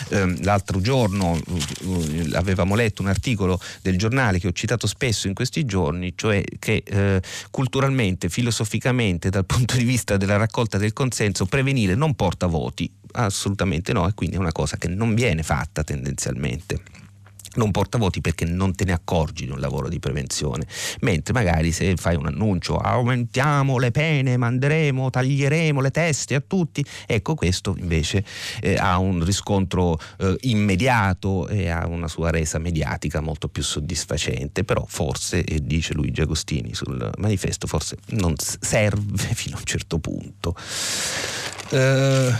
ehm, 0.09 0.43
l'altro 0.43 0.81
giorno, 0.81 1.20
giorno 1.21 1.39
eh, 1.45 2.35
avevamo 2.35 2.75
letto 2.75 3.01
un 3.01 3.07
articolo 3.07 3.59
del 3.81 3.97
giornale 3.97 4.39
che 4.39 4.47
ho 4.47 4.51
citato 4.51 4.87
spesso 4.87 5.27
in 5.27 5.33
questi 5.33 5.65
giorni, 5.65 6.13
cioè 6.15 6.43
che 6.59 6.83
eh, 6.85 7.21
culturalmente, 7.51 8.29
filosoficamente, 8.29 9.29
dal 9.29 9.45
punto 9.45 9.77
di 9.77 9.83
vista 9.83 10.17
della 10.17 10.37
raccolta 10.37 10.77
del 10.77 10.93
consenso, 10.93 11.45
prevenire 11.45 11.95
non 11.95 12.15
porta 12.15 12.47
voti, 12.47 12.91
assolutamente 13.13 13.93
no, 13.93 14.07
e 14.07 14.13
quindi 14.13 14.35
è 14.35 14.39
una 14.39 14.51
cosa 14.51 14.77
che 14.77 14.87
non 14.87 15.13
viene 15.13 15.43
fatta 15.43 15.83
tendenzialmente 15.83 17.00
non 17.55 17.71
porta 17.71 17.97
voti 17.97 18.21
perché 18.21 18.45
non 18.45 18.75
te 18.75 18.85
ne 18.85 18.93
accorgi 18.93 19.45
di 19.45 19.51
un 19.51 19.59
lavoro 19.59 19.89
di 19.89 19.99
prevenzione, 19.99 20.65
mentre 21.01 21.33
magari 21.33 21.71
se 21.71 21.95
fai 21.95 22.15
un 22.15 22.27
annuncio 22.27 22.77
aumentiamo 22.77 23.77
le 23.77 23.91
pene, 23.91 24.37
manderemo, 24.37 25.09
taglieremo 25.09 25.81
le 25.81 25.91
teste 25.91 26.35
a 26.35 26.41
tutti, 26.45 26.85
ecco 27.05 27.35
questo 27.35 27.75
invece 27.77 28.23
eh, 28.61 28.75
ha 28.75 28.97
un 28.97 29.23
riscontro 29.23 29.99
eh, 30.17 30.35
immediato 30.41 31.47
e 31.47 31.69
ha 31.69 31.85
una 31.87 32.07
sua 32.07 32.29
resa 32.29 32.59
mediatica 32.59 33.21
molto 33.21 33.47
più 33.47 33.63
soddisfacente, 33.63 34.63
però 34.63 34.85
forse, 34.87 35.43
eh, 35.43 35.59
dice 35.61 35.93
Luigi 35.93 36.21
Agostini 36.21 36.73
sul 36.73 37.11
manifesto, 37.17 37.67
forse 37.67 37.97
non 38.09 38.35
serve 38.37 39.27
fino 39.33 39.55
a 39.55 39.59
un 39.59 39.65
certo 39.65 39.99
punto. 39.99 40.55
Uh, 41.71 42.33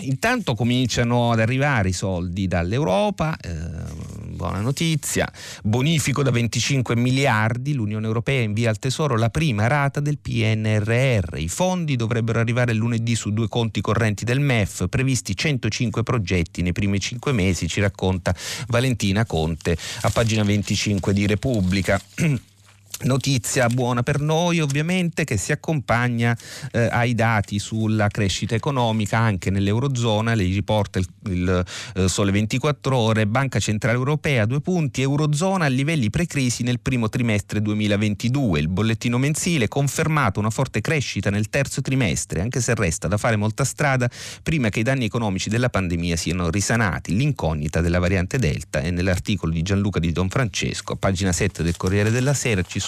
intanto 0.00 0.54
cominciano 0.54 1.32
ad 1.32 1.40
arrivare 1.40 1.90
i 1.90 1.92
soldi 1.92 2.46
dall'Europa. 2.46 3.36
Uh, 3.44 4.08
buona 4.38 4.60
notizia, 4.60 5.28
bonifico 5.64 6.22
da 6.22 6.30
25 6.30 6.94
miliardi, 6.94 7.72
l'Unione 7.72 8.06
Europea 8.06 8.40
invia 8.40 8.70
al 8.70 8.78
Tesoro 8.78 9.16
la 9.16 9.30
prima 9.30 9.66
rata 9.66 9.98
del 9.98 10.18
PNRR. 10.18 11.36
I 11.38 11.48
fondi 11.48 11.96
dovrebbero 11.96 12.38
arrivare 12.38 12.72
lunedì 12.72 13.16
su 13.16 13.32
due 13.32 13.48
conti 13.48 13.80
correnti 13.80 14.24
del 14.24 14.38
MEF, 14.38 14.88
previsti 14.88 15.36
105 15.36 16.04
progetti 16.04 16.62
nei 16.62 16.72
primi 16.72 17.00
cinque 17.00 17.32
mesi, 17.32 17.66
ci 17.66 17.80
racconta 17.80 18.34
Valentina 18.68 19.26
Conte 19.26 19.76
a 20.02 20.10
pagina 20.10 20.44
25 20.44 21.12
di 21.12 21.26
Repubblica. 21.26 22.00
Notizia 23.00 23.68
buona 23.68 24.02
per 24.02 24.20
noi 24.20 24.58
ovviamente 24.58 25.22
che 25.22 25.36
si 25.36 25.52
accompagna 25.52 26.36
eh, 26.72 26.88
ai 26.90 27.14
dati 27.14 27.60
sulla 27.60 28.08
crescita 28.08 28.56
economica 28.56 29.18
anche 29.18 29.50
nell'Eurozona, 29.50 30.34
le 30.34 30.44
riporta 30.44 30.98
il, 30.98 31.06
il 31.26 31.64
eh, 31.94 32.08
Sole 32.08 32.32
24 32.32 32.96
ore, 32.96 33.26
Banca 33.26 33.60
Centrale 33.60 33.96
Europea 33.96 34.46
due 34.46 34.60
punti, 34.60 35.02
Eurozona 35.02 35.66
a 35.66 35.68
livelli 35.68 36.10
precrisi 36.10 36.64
nel 36.64 36.80
primo 36.80 37.08
trimestre 37.08 37.62
2022, 37.62 38.58
il 38.58 38.68
bollettino 38.68 39.16
mensile 39.16 39.68
confermato 39.68 40.40
una 40.40 40.50
forte 40.50 40.80
crescita 40.80 41.30
nel 41.30 41.48
terzo 41.50 41.80
trimestre 41.80 42.40
anche 42.40 42.60
se 42.60 42.74
resta 42.74 43.06
da 43.06 43.16
fare 43.16 43.36
molta 43.36 43.64
strada 43.64 44.10
prima 44.42 44.70
che 44.70 44.80
i 44.80 44.82
danni 44.82 45.04
economici 45.04 45.48
della 45.48 45.68
pandemia 45.68 46.16
siano 46.16 46.50
risanati, 46.50 47.16
l'incognita 47.16 47.80
della 47.80 48.00
variante 48.00 48.38
Delta 48.38 48.80
e 48.80 48.90
nell'articolo 48.90 49.52
di 49.52 49.62
Gianluca 49.62 50.00
di 50.00 50.10
Don 50.10 50.28
Francesco 50.28 50.96
pagina 50.96 51.30
7 51.32 51.62
del 51.62 51.76
Corriere 51.76 52.10
della 52.10 52.34
Sera. 52.34 52.62
Ci 52.62 52.80
sono, 52.80 52.87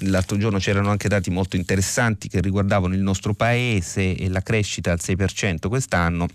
l'altro 0.00 0.36
giorno 0.36 0.58
c'erano 0.58 0.90
anche 0.90 1.08
dati 1.08 1.30
molto 1.30 1.56
interessanti 1.56 2.28
che 2.28 2.40
riguardavano 2.40 2.94
il 2.94 3.00
nostro 3.00 3.34
paese 3.34 4.14
e 4.14 4.28
la 4.28 4.42
crescita 4.42 4.92
al 4.92 5.00
6% 5.02 5.68
quest'anno 5.68 6.28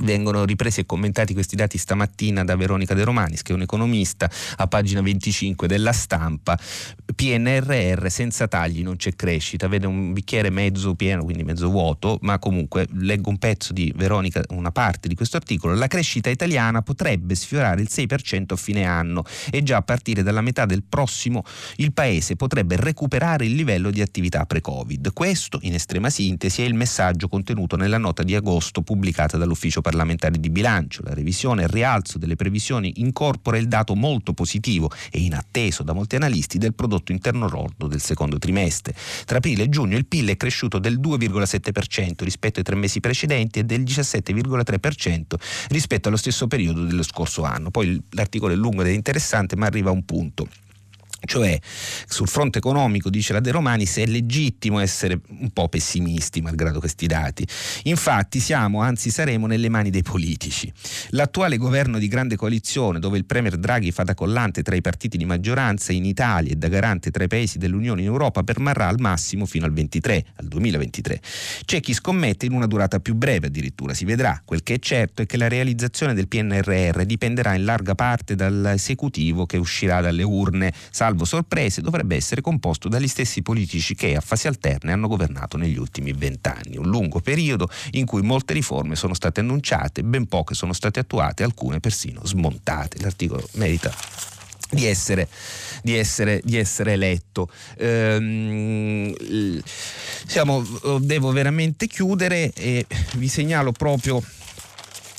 Vengono 0.00 0.44
ripresi 0.44 0.80
e 0.80 0.86
commentati 0.86 1.32
questi 1.32 1.54
dati 1.54 1.78
stamattina 1.78 2.44
da 2.44 2.56
Veronica 2.56 2.94
De 2.94 3.04
Romanis, 3.04 3.42
che 3.42 3.52
è 3.52 3.54
un 3.54 3.62
economista, 3.62 4.28
a 4.56 4.66
pagina 4.66 5.00
25 5.00 5.68
della 5.68 5.92
stampa. 5.92 6.58
PNRR 7.14 8.08
senza 8.08 8.48
tagli 8.48 8.82
non 8.82 8.96
c'è 8.96 9.14
crescita, 9.14 9.68
vede 9.68 9.86
un 9.86 10.12
bicchiere 10.12 10.50
mezzo 10.50 10.94
pieno, 10.94 11.24
quindi 11.24 11.44
mezzo 11.44 11.68
vuoto, 11.68 12.18
ma 12.22 12.38
comunque 12.38 12.86
leggo 12.94 13.30
un 13.30 13.38
pezzo 13.38 13.72
di 13.72 13.92
Veronica, 13.94 14.42
una 14.48 14.72
parte 14.72 15.08
di 15.08 15.14
questo 15.14 15.36
articolo. 15.36 15.74
La 15.74 15.86
crescita 15.86 16.30
italiana 16.30 16.82
potrebbe 16.82 17.34
sfiorare 17.34 17.80
il 17.80 17.88
6% 17.90 18.52
a 18.52 18.56
fine 18.56 18.84
anno 18.84 19.24
e 19.50 19.62
già 19.62 19.76
a 19.76 19.82
partire 19.82 20.22
dalla 20.22 20.40
metà 20.40 20.66
del 20.66 20.82
prossimo 20.82 21.44
il 21.76 21.92
paese 21.92 22.34
potrebbe 22.34 22.76
recuperare 22.76 23.44
il 23.44 23.54
livello 23.54 23.90
di 23.90 24.00
attività 24.00 24.46
pre-Covid. 24.46 25.12
Questo, 25.12 25.58
in 25.62 25.74
estrema 25.74 26.10
sintesi, 26.10 26.62
è 26.62 26.64
il 26.64 26.74
messaggio 26.74 27.28
contenuto 27.28 27.76
nella 27.76 27.98
nota 27.98 28.22
di 28.22 28.34
agosto 28.34 28.82
pubblicata 28.82 29.36
dall'ufficio 29.36 29.80
parlamentare 29.80 29.91
di 30.38 30.50
bilancio. 30.50 31.02
La 31.04 31.14
revisione 31.14 31.62
e 31.62 31.64
il 31.64 31.70
rialzo 31.70 32.18
delle 32.18 32.36
previsioni 32.36 32.94
incorpora 32.96 33.56
il 33.58 33.68
dato 33.68 33.94
molto 33.94 34.32
positivo 34.32 34.90
e 35.10 35.20
inatteso 35.20 35.82
da 35.82 35.92
molti 35.92 36.16
analisti 36.16 36.58
del 36.58 36.74
prodotto 36.74 37.12
interno 37.12 37.48
lordo 37.48 37.86
del 37.86 38.00
secondo 38.00 38.38
trimestre. 38.38 38.94
Tra 39.24 39.38
aprile 39.38 39.64
e 39.64 39.68
giugno 39.68 39.96
il 39.96 40.06
PIL 40.06 40.28
è 40.30 40.36
cresciuto 40.36 40.78
del 40.78 40.98
2,7% 40.98 42.24
rispetto 42.24 42.58
ai 42.58 42.64
tre 42.64 42.76
mesi 42.76 43.00
precedenti 43.00 43.58
e 43.58 43.64
del 43.64 43.82
17,3% 43.82 45.22
rispetto 45.68 46.08
allo 46.08 46.16
stesso 46.16 46.46
periodo 46.46 46.84
dello 46.84 47.02
scorso 47.02 47.42
anno. 47.44 47.70
Poi 47.70 48.00
l'articolo 48.10 48.52
è 48.52 48.56
lungo 48.56 48.82
ed 48.82 48.88
è 48.88 48.92
interessante, 48.92 49.56
ma 49.56 49.66
arriva 49.66 49.90
a 49.90 49.92
un 49.92 50.04
punto. 50.04 50.46
Cioè, 51.24 51.58
sul 52.06 52.28
fronte 52.28 52.58
economico, 52.58 53.08
dice 53.08 53.32
la 53.32 53.40
De 53.40 53.52
Romani, 53.52 53.86
se 53.86 54.02
è 54.02 54.06
legittimo 54.06 54.80
essere 54.80 55.20
un 55.38 55.50
po' 55.50 55.68
pessimisti, 55.68 56.40
malgrado 56.40 56.80
questi 56.80 57.06
dati. 57.06 57.46
Infatti 57.84 58.40
siamo, 58.40 58.80
anzi 58.80 59.10
saremo, 59.10 59.46
nelle 59.46 59.68
mani 59.68 59.90
dei 59.90 60.02
politici. 60.02 60.72
L'attuale 61.10 61.56
governo 61.56 61.98
di 61.98 62.08
grande 62.08 62.36
coalizione, 62.36 62.98
dove 62.98 63.18
il 63.18 63.24
Premier 63.24 63.56
Draghi 63.56 63.92
fa 63.92 64.02
da 64.02 64.14
collante 64.14 64.62
tra 64.62 64.74
i 64.74 64.80
partiti 64.80 65.16
di 65.16 65.24
maggioranza 65.24 65.92
in 65.92 66.04
Italia 66.04 66.52
e 66.52 66.56
da 66.56 66.68
garante 66.68 67.10
tra 67.10 67.22
i 67.22 67.28
paesi 67.28 67.58
dell'Unione 67.58 68.00
in 68.00 68.08
Europa, 68.08 68.42
permarrà 68.42 68.88
al 68.88 68.98
massimo 68.98 69.46
fino 69.46 69.64
al 69.64 69.72
23, 69.72 70.24
al 70.36 70.48
2023. 70.48 71.20
C'è 71.64 71.80
chi 71.80 71.94
scommette 71.94 72.46
in 72.46 72.52
una 72.52 72.66
durata 72.66 72.98
più 72.98 73.14
breve 73.14 73.46
addirittura, 73.46 73.94
si 73.94 74.04
vedrà. 74.04 74.42
Quel 74.44 74.62
che 74.62 74.74
è 74.74 74.78
certo 74.80 75.22
è 75.22 75.26
che 75.26 75.36
la 75.36 75.48
realizzazione 75.48 76.14
del 76.14 76.26
PNRR 76.26 77.02
dipenderà 77.02 77.54
in 77.54 77.64
larga 77.64 77.94
parte 77.94 78.34
dall'esecutivo 78.34 79.46
che 79.46 79.56
uscirà 79.56 80.00
dalle 80.00 80.24
urne, 80.24 80.72
salvo 80.90 81.11
salvo 81.12 81.24
sorprese, 81.24 81.82
dovrebbe 81.82 82.16
essere 82.16 82.40
composto 82.40 82.88
dagli 82.88 83.06
stessi 83.06 83.42
politici 83.42 83.94
che 83.94 84.16
a 84.16 84.20
fasi 84.20 84.46
alterne 84.46 84.92
hanno 84.92 85.08
governato 85.08 85.56
negli 85.56 85.76
ultimi 85.76 86.12
vent'anni. 86.12 86.76
Un 86.76 86.88
lungo 86.88 87.20
periodo 87.20 87.68
in 87.92 88.06
cui 88.06 88.22
molte 88.22 88.54
riforme 88.54 88.96
sono 88.96 89.14
state 89.14 89.40
annunciate, 89.40 90.02
ben 90.02 90.26
poche 90.26 90.54
sono 90.54 90.72
state 90.72 91.00
attuate, 91.00 91.42
alcune 91.42 91.80
persino 91.80 92.24
smontate. 92.24 92.98
L'articolo 93.00 93.46
merita 93.52 93.94
di 94.70 94.86
essere, 94.86 95.28
di 95.82 95.94
essere, 95.96 96.40
di 96.44 96.56
essere 96.56 96.92
eletto. 96.92 97.50
Ehm, 97.76 99.14
siamo, 100.26 100.64
devo 101.00 101.30
veramente 101.30 101.86
chiudere 101.86 102.52
e 102.54 102.86
vi 103.16 103.28
segnalo 103.28 103.72
proprio 103.72 104.22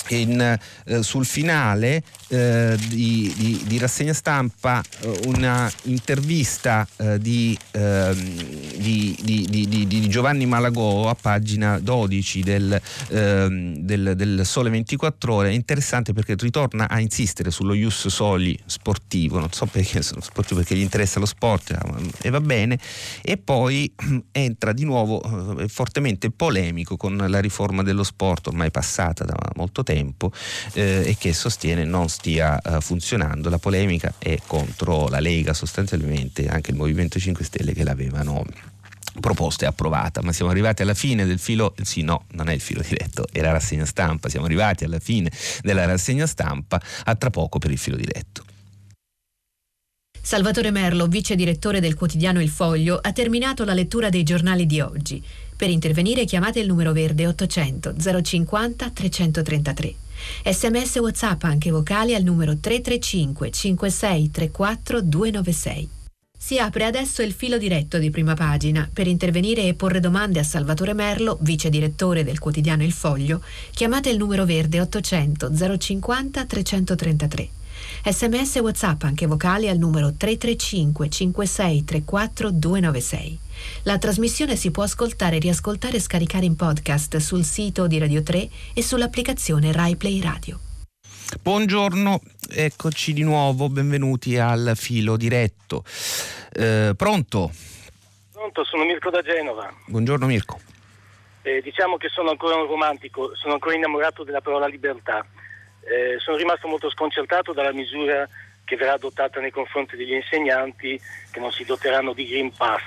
in, 0.08 0.58
eh, 0.84 1.02
sul 1.02 1.24
finale 1.24 2.02
eh, 2.28 2.76
di, 2.88 3.32
di, 3.36 3.62
di, 3.66 3.78
rassegna 3.78 4.12
stampa 4.12 4.82
eh, 5.00 5.20
una 5.26 5.70
intervista 5.84 6.86
eh, 6.96 7.18
di, 7.18 7.56
ehm, 7.72 8.16
di, 8.76 10.06
Giovanni 10.08 10.46
Malagò 10.46 11.08
a 11.08 11.14
pagina 11.14 11.78
12 11.78 12.42
del, 12.42 12.80
ehm, 13.08 13.76
del, 13.78 14.14
del, 14.16 14.44
Sole 14.44 14.70
24 14.70 15.34
Ore. 15.34 15.48
È 15.50 15.52
interessante 15.52 16.12
perché 16.12 16.34
ritorna 16.38 16.88
a 16.88 17.00
insistere 17.00 17.50
sullo 17.50 17.74
Ius 17.74 18.08
Soli 18.08 18.58
sportivo, 18.66 19.38
non 19.38 19.52
so 19.52 19.66
perché, 19.66 20.02
sportivo 20.02 20.60
perché 20.60 20.76
gli 20.76 20.82
interessa 20.82 21.20
lo 21.20 21.26
sport 21.26 21.70
eh, 21.70 22.28
e 22.28 22.30
va 22.30 22.40
bene, 22.40 22.78
e 23.22 23.36
poi 23.36 23.92
entra 24.32 24.72
di 24.72 24.84
nuovo 24.84 25.58
eh, 25.58 25.68
fortemente 25.68 26.30
polemico 26.30 26.96
con 26.96 27.16
la 27.16 27.40
riforma 27.40 27.82
dello 27.82 28.02
sport 28.02 28.48
ormai 28.48 28.70
passata 28.70 29.24
da 29.24 29.36
molto 29.54 29.82
tempo 29.82 29.93
e 30.72 31.16
che 31.18 31.32
sostiene 31.32 31.84
non 31.84 32.08
stia 32.08 32.60
uh, 32.62 32.80
funzionando. 32.80 33.48
La 33.48 33.58
polemica 33.58 34.14
è 34.18 34.38
contro 34.46 35.08
la 35.08 35.20
Lega 35.20 35.52
sostanzialmente, 35.52 36.48
anche 36.48 36.70
il 36.70 36.76
Movimento 36.76 37.18
5 37.18 37.44
Stelle 37.44 37.72
che 37.72 37.84
l'avevano 37.84 38.44
proposta 39.20 39.64
e 39.64 39.68
approvata, 39.68 40.22
ma 40.22 40.32
siamo 40.32 40.50
arrivati 40.50 40.82
alla 40.82 40.94
fine 40.94 41.24
del 41.24 41.38
filo, 41.38 41.74
sì 41.82 42.02
no, 42.02 42.24
non 42.32 42.48
è 42.48 42.52
il 42.52 42.60
filo 42.60 42.82
diretto, 42.82 43.26
è 43.30 43.40
la 43.40 43.52
rassegna 43.52 43.84
stampa, 43.84 44.28
siamo 44.28 44.46
arrivati 44.46 44.84
alla 44.84 44.98
fine 44.98 45.30
della 45.62 45.84
rassegna 45.84 46.26
stampa, 46.26 46.80
a 47.04 47.14
tra 47.14 47.30
poco 47.30 47.58
per 47.58 47.70
il 47.70 47.78
filo 47.78 47.96
diretto. 47.96 48.44
Salvatore 50.26 50.70
Merlo, 50.70 51.06
vice 51.06 51.34
direttore 51.34 51.80
del 51.80 51.94
quotidiano 51.94 52.40
Il 52.40 52.48
Foglio, 52.48 52.98
ha 52.98 53.12
terminato 53.12 53.62
la 53.62 53.74
lettura 53.74 54.08
dei 54.08 54.22
giornali 54.22 54.64
di 54.64 54.80
oggi. 54.80 55.22
Per 55.54 55.68
intervenire 55.68 56.24
chiamate 56.24 56.60
il 56.60 56.66
numero 56.66 56.92
verde 56.92 57.26
800 57.26 57.94
050 58.22 58.88
333. 58.88 59.94
Sms 60.46 60.96
WhatsApp 60.96 61.42
anche 61.42 61.70
vocali 61.70 62.14
al 62.14 62.22
numero 62.22 62.56
335 62.56 63.50
5634 63.50 65.02
296. 65.02 65.88
Si 66.38 66.58
apre 66.58 66.86
adesso 66.86 67.20
il 67.20 67.34
filo 67.34 67.58
diretto 67.58 67.98
di 67.98 68.08
prima 68.08 68.32
pagina. 68.32 68.88
Per 68.90 69.06
intervenire 69.06 69.64
e 69.68 69.74
porre 69.74 70.00
domande 70.00 70.38
a 70.38 70.42
Salvatore 70.42 70.94
Merlo, 70.94 71.36
vice 71.42 71.68
direttore 71.68 72.24
del 72.24 72.38
quotidiano 72.38 72.82
Il 72.82 72.92
Foglio, 72.92 73.42
chiamate 73.72 74.08
il 74.08 74.16
numero 74.16 74.46
verde 74.46 74.80
800 74.80 75.78
050 75.78 76.46
333. 76.46 77.50
Sms 78.04 78.56
WhatsApp 78.56 79.02
anche 79.02 79.26
vocali 79.26 79.68
al 79.68 79.78
numero 79.78 80.12
335 80.16 81.08
5634 81.08 82.50
296. 82.50 83.38
La 83.84 83.98
trasmissione 83.98 84.56
si 84.56 84.70
può 84.70 84.82
ascoltare, 84.82 85.38
riascoltare 85.38 85.96
e 85.96 86.00
scaricare 86.00 86.44
in 86.44 86.56
podcast 86.56 87.16
sul 87.18 87.44
sito 87.44 87.86
di 87.86 87.98
Radio 87.98 88.22
3 88.22 88.48
e 88.74 88.82
sull'applicazione 88.82 89.72
RaiPlay 89.72 90.20
Radio. 90.20 90.58
Buongiorno, 91.40 92.20
eccoci 92.50 93.12
di 93.12 93.22
nuovo, 93.22 93.68
benvenuti 93.68 94.38
al 94.38 94.72
filo 94.74 95.16
diretto. 95.16 95.84
Eh, 96.52 96.92
pronto? 96.96 97.50
Pronto, 98.32 98.64
sono 98.64 98.84
Mirko 98.84 99.10
da 99.10 99.22
Genova. 99.22 99.72
Buongiorno 99.86 100.26
Mirko. 100.26 100.60
Eh, 101.42 101.60
diciamo 101.62 101.96
che 101.96 102.08
sono 102.08 102.30
ancora 102.30 102.56
un 102.56 102.66
romantico, 102.66 103.34
sono 103.34 103.54
ancora 103.54 103.74
innamorato 103.74 104.22
della 104.24 104.40
parola 104.40 104.66
libertà. 104.66 105.26
Eh, 105.86 106.18
sono 106.18 106.36
rimasto 106.36 106.66
molto 106.66 106.90
sconcertato 106.90 107.52
dalla 107.52 107.72
misura 107.72 108.28
che 108.64 108.76
verrà 108.76 108.94
adottata 108.94 109.40
nei 109.40 109.50
confronti 109.50 109.96
degli 109.96 110.14
insegnanti 110.14 110.98
che 111.30 111.40
non 111.40 111.52
si 111.52 111.64
doteranno 111.64 112.14
di 112.14 112.26
Green 112.26 112.50
Pass 112.54 112.82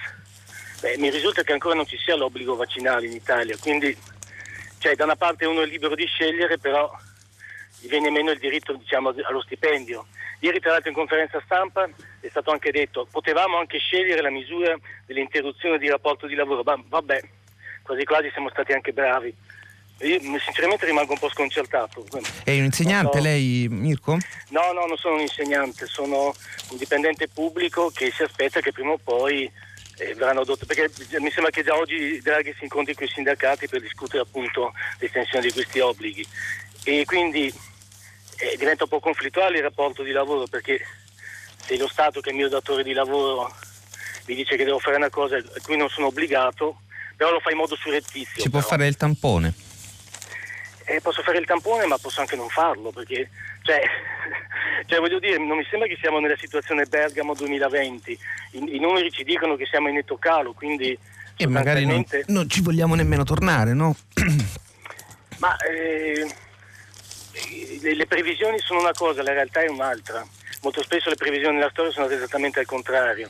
Beh, 0.80 0.96
mi 0.98 1.10
risulta 1.10 1.42
che 1.42 1.54
ancora 1.54 1.74
non 1.74 1.88
ci 1.88 1.98
sia 1.98 2.16
l'obbligo 2.16 2.56
vaccinale 2.56 3.08
in 3.08 3.14
Italia, 3.14 3.58
quindi 3.60 3.96
cioè, 4.78 4.94
da 4.94 5.06
una 5.06 5.16
parte 5.16 5.48
uno 5.48 5.64
è 5.64 5.66
libero 5.66 5.96
di 5.96 6.06
scegliere, 6.06 6.60
però 6.60 6.96
gli 7.80 7.88
viene 7.88 8.12
meno 8.12 8.30
il 8.30 8.38
diritto 8.38 8.74
diciamo, 8.74 9.12
allo 9.24 9.42
stipendio. 9.42 10.06
Ieri 10.40 10.60
tra 10.60 10.74
l'altro 10.74 10.90
in 10.90 10.96
conferenza 10.96 11.42
stampa 11.44 11.90
è 12.20 12.28
stato 12.30 12.52
anche 12.52 12.70
detto 12.70 13.08
potevamo 13.10 13.58
anche 13.58 13.80
scegliere 13.80 14.22
la 14.22 14.30
misura 14.30 14.78
dell'interruzione 15.08 15.80
di 15.80 15.90
rapporto 15.90 16.28
di 16.28 16.36
lavoro, 16.36 16.62
ma 16.64 16.80
vabbè, 16.88 17.22
quasi 17.82 18.04
quasi 18.04 18.30
siamo 18.32 18.50
stati 18.50 18.74
anche 18.74 18.94
bravi. 18.94 19.36
Io 20.00 20.20
sinceramente 20.40 20.86
rimango 20.86 21.14
un 21.14 21.20
po' 21.20 21.30
sconcertato. 21.30 22.06
È 22.44 22.52
un 22.52 22.66
insegnante 22.66 23.18
so. 23.18 23.24
lei, 23.24 23.68
Mirko? 23.70 24.18
No, 24.50 24.72
no, 24.72 24.86
non 24.86 24.98
sono 24.98 25.16
un 25.16 25.22
insegnante, 25.22 25.88
sono 25.88 26.36
un 26.70 26.78
dipendente 26.78 27.28
pubblico 27.28 27.90
che 27.90 28.12
si 28.12 28.22
aspetta 28.22 28.60
che 28.60 28.72
prima 28.72 28.92
o 28.92 29.00
poi 29.04 29.52
eh, 29.98 30.14
verranno 30.14 30.42
adotte, 30.42 30.66
perché 30.66 30.92
mi 31.20 31.32
sembra 31.32 31.52
che 31.52 31.64
già 31.64 31.76
oggi 31.76 32.20
Draghi 32.22 32.54
si 32.58 32.64
incontri 32.64 32.94
con 32.94 33.06
i 33.06 33.10
sindacati 33.10 33.68
per 33.68 33.82
discutere 33.82 34.22
appunto 34.22 34.72
l'estensione 35.00 35.48
di 35.48 35.52
questi 35.52 35.80
obblighi 35.80 36.26
e 36.84 37.04
quindi 37.06 37.52
eh, 38.38 38.56
diventa 38.58 38.84
un 38.84 38.90
po' 38.90 39.00
conflittuale 39.00 39.58
il 39.58 39.64
rapporto 39.64 40.04
di 40.04 40.12
lavoro 40.12 40.46
perché 40.46 40.80
se 41.66 41.76
lo 41.78 41.88
Stato 41.88 42.22
che 42.22 42.30
è 42.30 42.32
il 42.32 42.38
mio 42.38 42.50
datore 42.50 42.84
di 42.84 42.94
lavoro 42.94 43.52
mi 44.28 44.36
dice 44.36 44.56
che 44.56 44.64
devo 44.64 44.80
fare 44.80 44.98
una 44.98 45.10
cosa 45.10 45.38
a 45.38 45.62
cui 45.64 45.78
non 45.78 45.90
sono 45.90 46.08
obbligato, 46.08 46.82
però 47.16 47.32
lo 47.32 47.40
fa 47.40 47.50
in 47.50 47.58
modo 47.58 47.76
surrettizio. 47.76 48.42
Si 48.42 48.50
può 48.50 48.60
però. 48.60 48.72
fare 48.72 48.88
il 48.88 48.98
tampone? 48.98 49.54
Eh, 50.90 51.02
posso 51.02 51.22
fare 51.22 51.38
il 51.38 51.46
tampone 51.46 51.86
ma 51.86 51.98
posso 51.98 52.22
anche 52.22 52.38
non 52.38 52.48
farlo 52.48 52.92
perché 52.92 53.30
cioè, 53.68 53.82
cioè, 54.88 55.00
voglio 55.00 55.20
dire, 55.20 55.38
non 55.38 55.58
mi 55.58 55.68
sembra 55.70 55.90
che 55.90 55.98
siamo 56.00 56.20
nella 56.20 56.38
situazione 56.38 56.86
Bergamo 56.86 57.34
2020, 57.34 58.12
I, 58.52 58.76
i 58.76 58.80
numeri 58.80 59.12
ci 59.12 59.26
dicono 59.26 59.58
che 59.58 59.66
siamo 59.66 59.90
in 59.90 59.96
netto 59.96 60.18
calo, 60.18 60.54
quindi... 60.54 60.98
E 61.36 61.46
magari 61.46 61.86
non, 61.86 62.04
non, 62.28 62.50
ci 62.50 62.62
vogliamo 62.62 62.96
nemmeno 62.96 63.24
tornare, 63.24 63.74
no? 63.74 63.96
Ma 65.38 65.56
eh, 65.58 66.26
le, 67.82 67.94
le, 67.94 68.06
previsioni 68.08 68.58
sono 68.60 68.80
una 68.80 68.94
cosa, 68.94 69.22
la 69.22 69.34
realtà 69.34 69.62
è 69.62 69.70
un'altra. 69.70 70.26
Molto 70.64 70.82
spesso 70.82 71.10
le 71.10 71.16
previsioni 71.16 71.58
della 71.58 71.70
storia 71.70 71.92
sono 71.92 72.08
esattamente 72.08 72.60
al 72.60 72.66
contrario. 72.66 73.30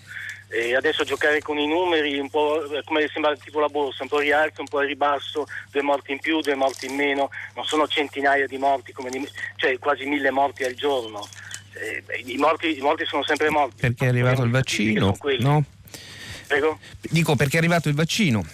E 0.49 0.75
adesso 0.75 1.03
giocare 1.03 1.41
con 1.41 1.57
i 1.57 1.67
numeri, 1.67 2.17
un 2.19 2.29
po' 2.29 2.61
come 2.85 3.09
sembra 3.11 3.35
tipo 3.35 3.59
la 3.59 3.67
borsa, 3.67 4.03
un 4.03 4.09
po' 4.09 4.19
rialzo, 4.19 4.61
un 4.61 4.67
po' 4.67 4.79
a 4.79 4.85
ribasso, 4.85 5.45
due 5.71 5.81
morti 5.81 6.13
in 6.13 6.19
più, 6.19 6.39
due 6.39 6.55
morti 6.55 6.85
in 6.85 6.95
meno, 6.95 7.29
non 7.55 7.65
sono 7.65 7.85
centinaia 7.87 8.47
di 8.47 8.57
morti, 8.57 8.93
di, 9.09 9.29
cioè 9.57 9.77
quasi 9.77 10.05
mille 10.05 10.31
morti 10.31 10.63
al 10.63 10.73
giorno. 10.73 11.27
Eh, 11.73 12.03
i, 12.25 12.37
morti, 12.37 12.77
I 12.77 12.81
morti 12.81 13.05
sono 13.05 13.23
sempre 13.23 13.49
morti. 13.49 13.81
Perché 13.81 14.05
è 14.05 14.07
arrivato 14.07 14.43
il 14.43 14.51
vaccino? 14.51 15.17
No? 15.39 15.63
Prego? 16.47 16.79
Dico 17.01 17.35
perché 17.35 17.55
è 17.55 17.59
arrivato 17.59 17.89
il 17.89 17.95
vaccino. 17.95 18.45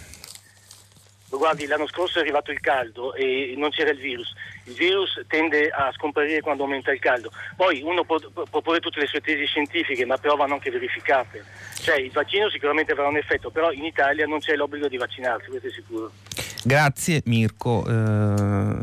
Guardi, 1.38 1.66
l'anno 1.66 1.88
scorso 1.88 2.20
è 2.20 2.22
arrivato 2.22 2.52
il 2.52 2.60
caldo 2.60 3.14
e 3.16 3.54
non 3.58 3.70
c'era 3.72 3.90
il 3.90 3.98
virus. 3.98 4.34
Il 4.66 4.74
virus 4.74 5.22
tende 5.28 5.70
a 5.70 5.92
scomparire 5.94 6.42
quando 6.42 6.64
aumenta 6.64 6.92
il 6.92 7.00
caldo. 7.00 7.32
Poi 7.56 7.82
uno 7.82 8.04
può 8.04 8.18
proporre 8.50 8.80
tutte 8.80 9.00
le 9.00 9.08
sue 9.08 9.20
tesi 9.20 9.46
scientifiche, 9.46 10.06
ma 10.06 10.18
però 10.18 10.36
vanno 10.36 10.54
anche 10.54 10.70
verificate. 10.70 11.44
Cioè 11.82 11.98
il 11.98 12.12
vaccino 12.12 12.50
sicuramente 12.50 12.92
avrà 12.92 13.08
un 13.08 13.18
effetto, 13.18 13.50
però 13.50 13.72
in 13.72 13.84
Italia 13.84 14.26
non 14.26 14.40
c'è 14.40 14.56
l'obbligo 14.56 14.88
di 14.88 14.98
vaccinarsi, 14.98 15.50
questo 15.50 15.68
è 15.68 15.72
sicuro. 15.72 16.12
Grazie 16.64 17.22
Mirko. 17.26 17.84
Uh, 17.86 18.82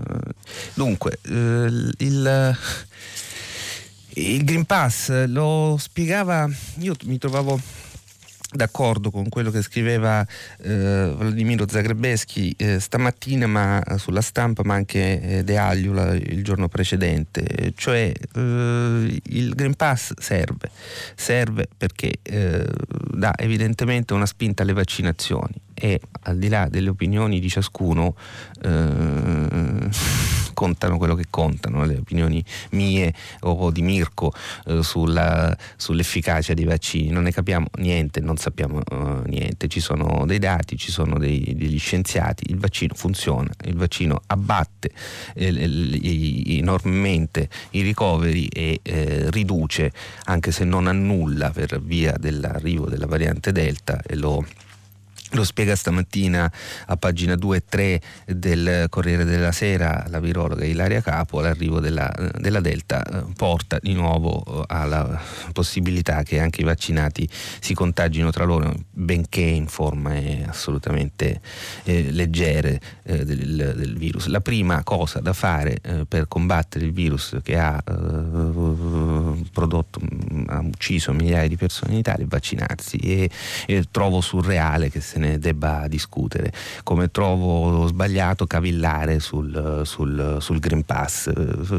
dunque, 0.75 1.19
uh, 1.29 1.33
il, 1.99 2.59
il 4.15 4.45
Green 4.45 4.67
Pass 4.67 5.27
lo 5.27 5.77
spiegava, 5.79 6.47
io 6.81 6.95
mi 7.05 7.17
trovavo 7.17 7.59
d'accordo 8.53 9.11
con 9.11 9.29
quello 9.29 9.51
che 9.51 9.63
scriveva 9.63 10.27
eh, 10.63 11.15
Vladimiro 11.17 11.69
Zagrebeschi 11.69 12.55
eh, 12.57 12.81
stamattina 12.81 13.47
ma, 13.47 13.83
sulla 13.97 14.21
stampa 14.21 14.63
ma 14.65 14.75
anche 14.75 15.21
eh, 15.21 15.45
De 15.45 15.57
Agliula 15.57 16.15
il 16.15 16.43
giorno 16.43 16.69
precedente. 16.69 17.73
Cioè 17.77 18.13
eh, 18.35 19.21
il 19.23 19.55
Green 19.55 19.75
Pass 19.75 20.13
serve. 20.19 20.71
Serve 21.15 21.69
perché 21.77 22.15
eh, 22.23 22.67
dà 23.13 23.33
evidentemente 23.37 24.15
una 24.15 24.27
spinta 24.27 24.63
alle 24.63 24.73
vaccinazioni 24.73 25.55
e 25.75 26.01
al 26.23 26.37
di 26.37 26.49
là 26.49 26.69
delle 26.69 26.91
opinioni 26.91 27.41
di 27.41 27.49
ciascuno 27.49 28.15
eh, 28.63 29.89
contano 30.53 30.99
quello 30.99 31.15
che 31.15 31.27
contano, 31.31 31.85
le 31.85 31.99
opinioni 31.99 32.45
mie 32.71 33.13
o 33.41 33.71
di 33.71 33.83
Mirko 33.83 34.33
eh, 34.67 34.83
sulla, 34.83 35.57
sull'efficacia 35.77 36.55
dei 36.55 36.65
vaccini, 36.65 37.11
non 37.11 37.25
ne 37.25 37.33
capiamo 37.33 37.67
niente, 37.79 38.21
non 38.21 38.37
sappiamo 38.37 38.81
uh, 38.91 39.23
niente, 39.27 39.69
ci 39.69 39.81
sono 39.81 40.25
dei 40.27 40.39
dati, 40.39 40.77
ci 40.77 40.91
sono 40.91 41.19
dei, 41.19 41.55
degli 41.57 41.79
scienziati, 41.79 42.51
il 42.51 42.59
vaccino 42.59 42.95
funziona, 42.95 43.51
il 43.65 43.77
vaccino 43.77 44.21
abbatte 44.27 44.91
eh, 45.35 46.57
enormemente 46.59 47.49
i 47.71 47.83
ricoveri 47.83 48.47
e 48.47 48.81
eh, 48.83 49.31
riduce, 49.31 49.93
anche 50.25 50.53
se 50.53 50.65
non 50.65 50.87
annulla 50.87 51.51
per 51.51 51.81
via 51.81 52.15
dell'arrivo 52.19 52.89
della 52.89 53.07
variante 53.07 53.53
Delta, 53.53 54.01
e 54.07 54.17
lo 54.17 54.45
lo 55.31 55.45
spiega 55.45 55.77
stamattina 55.77 56.51
a 56.87 56.97
pagina 56.97 57.37
2 57.37 57.57
e 57.57 57.63
3 57.69 58.01
del 58.27 58.87
Corriere 58.89 59.25
della 59.25 59.53
Sera 59.53 60.05
la 60.09 60.21
virologa 60.21 60.65
Ilaria 60.65 61.01
Capo, 61.01 61.41
l'arrivo 61.41 61.81
della, 61.81 62.13
della 62.39 62.61
Delta 62.61 63.03
eh, 63.05 63.25
porta 63.37 63.79
di 63.81 63.93
nuovo 63.93 64.43
eh, 64.45 64.65
alla 64.69 65.21
possibilità 65.53 66.23
che 66.23 66.41
anche 66.41 66.63
i 66.63 66.65
vaccinati 66.65 67.29
si 67.61 67.75
contagino 67.75 68.31
tra 68.31 68.45
loro, 68.45 68.75
benché 68.91 69.41
in 69.41 69.67
forme 69.67 70.47
assolutamente 70.49 71.41
eh, 71.85 72.11
leggere 72.11 72.81
eh, 73.05 73.25
del, 73.25 73.75
del, 73.77 73.97
virus. 73.97 74.27
La 74.27 74.41
prima 74.41 74.83
cosa 74.83 75.21
da 75.21 75.33
fare 75.33 75.79
eh, 75.83 76.05
per 76.07 76.27
combattere 76.29 76.85
il 76.85 76.93
virus 76.93 77.37
che 77.43 77.59
ha 77.59 77.83
eh, 77.87 79.45
prodotto, 79.53 80.01
ha 80.47 80.61
ucciso 80.61 81.13
migliaia 81.13 81.49
di 81.49 81.57
persone 81.57 81.93
in 81.93 81.99
Italia 81.99 82.25
è 82.25 82.29
vaccinarsi 82.29 82.97
e, 82.97 83.31
e 83.67 83.85
trovo 83.91 84.21
surreale 84.21 84.91
che 84.91 85.01
se 85.01 85.19
ne 85.21 85.39
debba 85.39 85.87
discutere, 85.87 86.53
come 86.83 87.11
trovo 87.11 87.87
sbagliato 87.87 88.47
cavillare 88.47 89.21
sul, 89.21 89.83
sul, 89.85 90.39
sul 90.41 90.59
Green 90.59 90.85
Pass. 90.85 91.31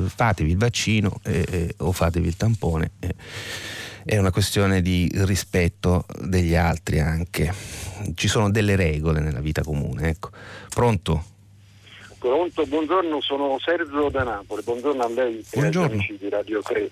Fatevi 0.08 0.52
il 0.52 0.58
vaccino 0.58 1.20
eh, 1.24 1.46
eh, 1.50 1.76
o 1.80 1.92
fatevi 1.92 2.28
il 2.28 2.38
tampone. 2.38 2.92
Eh. 3.00 3.16
È 4.04 4.18
una 4.18 4.32
questione 4.32 4.82
di 4.82 5.12
rispetto 5.14 6.06
degli 6.22 6.56
altri 6.56 7.00
anche. 7.00 7.54
Ci 8.16 8.28
sono 8.28 8.50
delle 8.50 8.76
regole 8.76 9.20
nella 9.20 9.42
vita 9.42 9.64
comune. 9.64 10.10
Ecco. 10.10 10.30
Pronto? 10.70 11.26
Pronto, 12.18 12.66
buongiorno, 12.68 13.20
sono 13.20 13.58
Sergio 13.60 14.10
da 14.10 14.22
Napoli, 14.22 14.62
buongiorno 14.62 15.02
a 15.02 15.10
lei 15.10 15.44
e 15.50 15.60
agli 15.60 15.76
amici 15.76 16.18
di 16.20 16.30
Radio 16.30 16.62
3. 16.62 16.92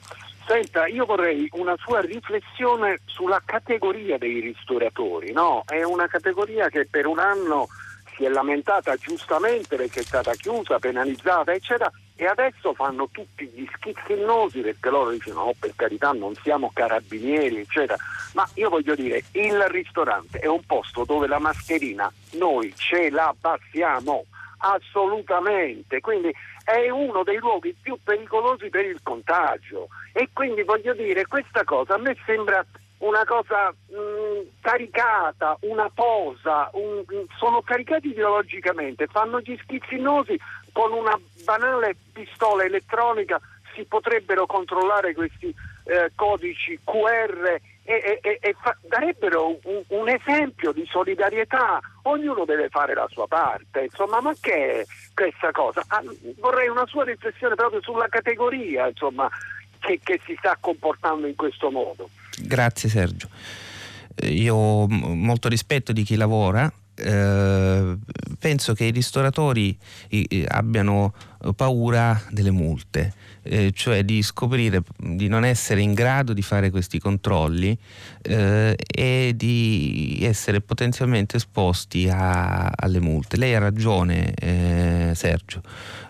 Senta, 0.49 0.87
io 0.87 1.05
vorrei 1.05 1.47
una 1.51 1.75
sua 1.77 2.01
riflessione 2.01 3.01
sulla 3.05 3.39
categoria 3.45 4.17
dei 4.17 4.39
ristoratori, 4.39 5.31
no? 5.31 5.61
È 5.63 5.83
una 5.83 6.07
categoria 6.07 6.69
che 6.69 6.87
per 6.89 7.05
un 7.05 7.19
anno 7.19 7.67
si 8.15 8.25
è 8.25 8.29
lamentata 8.29 8.95
giustamente 8.95 9.75
perché 9.75 9.99
è 9.99 10.03
stata 10.03 10.33
chiusa, 10.33 10.79
penalizzata, 10.79 11.53
eccetera, 11.53 11.91
e 12.15 12.25
adesso 12.25 12.73
fanno 12.73 13.09
tutti 13.11 13.45
gli 13.45 13.63
schizzinnosi 13.75 14.61
perché 14.61 14.89
loro 14.89 15.11
dicono 15.11 15.45
no, 15.45 15.53
per 15.59 15.73
carità 15.75 16.13
non 16.13 16.33
siamo 16.41 16.71
carabinieri, 16.73 17.59
eccetera. 17.59 17.97
Ma 18.33 18.49
io 18.55 18.69
voglio 18.69 18.95
dire, 18.95 19.25
il 19.33 19.61
ristorante 19.67 20.39
è 20.39 20.47
un 20.47 20.65
posto 20.65 21.03
dove 21.05 21.27
la 21.27 21.37
mascherina 21.37 22.11
noi 22.31 22.73
ce 22.75 23.11
la 23.11 23.35
passiamo 23.39 24.25
assolutamente, 24.59 25.99
quindi 25.99 26.33
è 26.63 26.89
uno 26.89 27.23
dei 27.23 27.37
luoghi 27.37 27.75
più 27.79 27.97
pericolosi 28.03 28.69
per 28.69 28.85
il 28.85 28.99
contagio. 29.01 29.89
E 30.13 30.29
quindi 30.33 30.63
voglio 30.63 30.93
dire 30.93 31.25
questa 31.27 31.63
cosa 31.63 31.95
a 31.95 31.97
me 31.97 32.15
sembra 32.25 32.65
una 32.99 33.23
cosa 33.25 33.69
mh, 33.69 33.95
mm, 33.95 34.39
caricata, 34.61 35.57
una 35.61 35.89
posa, 35.89 36.69
un, 36.73 37.03
sono 37.37 37.61
caricati 37.61 38.09
ideologicamente, 38.09 39.07
fanno 39.07 39.39
gli 39.39 39.57
schizzinosi 39.63 40.37
con 40.71 40.91
una 40.91 41.17
banale 41.43 41.95
pistola 42.11 42.63
elettronica 42.63 43.39
si 43.73 43.85
potrebbero 43.85 44.45
controllare 44.45 45.13
questi 45.13 45.53
eh, 45.83 46.11
codici 46.15 46.79
QR 46.83 47.59
e, 47.83 48.19
e, 48.21 48.37
e 48.39 48.55
fa, 48.61 48.77
darebbero 48.87 49.57
un, 49.63 49.81
un, 49.87 50.09
esempio 50.09 50.71
di 50.71 50.85
solidarietà, 50.87 51.79
ognuno 52.03 52.45
deve 52.45 52.69
fare 52.69 52.93
la 52.93 53.07
sua 53.09 53.27
parte, 53.27 53.85
insomma, 53.85 54.21
ma 54.21 54.31
che 54.39 54.81
è 54.81 54.85
questa 55.15 55.51
cosa? 55.51 55.83
Ah, 55.87 56.03
vorrei 56.37 56.67
una 56.67 56.85
sua 56.85 57.03
riflessione 57.03 57.55
proprio 57.55 57.81
sulla 57.81 58.07
categoria 58.07 58.87
insomma, 58.87 59.27
che, 59.79 59.99
che 60.03 60.21
si 60.23 60.35
sta 60.37 60.55
comportando 60.59 61.25
in 61.25 61.35
questo 61.35 61.71
modo. 61.71 62.09
Grazie 62.37 62.89
Sergio. 62.89 63.27
Io 64.23 64.55
ho 64.55 64.87
molto 64.87 65.47
rispetto 65.47 65.91
di 65.91 66.03
chi 66.03 66.15
lavora, 66.15 66.71
eh, 66.99 67.97
penso 68.37 68.73
che 68.73 68.85
i 68.85 68.91
ristoratori 68.91 69.77
eh, 70.09 70.45
abbiano 70.47 71.13
paura 71.55 72.21
delle 72.29 72.51
multe, 72.51 73.13
eh, 73.43 73.71
cioè 73.73 74.03
di 74.03 74.21
scoprire 74.21 74.83
di 74.97 75.29
non 75.29 75.45
essere 75.45 75.81
in 75.81 75.93
grado 75.93 76.33
di 76.33 76.41
fare 76.41 76.69
questi 76.69 76.99
controlli 76.99 77.77
eh, 78.21 78.75
e 78.85 79.33
di 79.35 80.19
essere 80.21 80.59
potenzialmente 80.59 81.37
esposti 81.37 82.09
a, 82.09 82.71
alle 82.75 82.99
multe. 82.99 83.37
Lei 83.37 83.55
ha 83.55 83.59
ragione, 83.59 84.33
eh, 84.33 85.11
Sergio. 85.15 85.61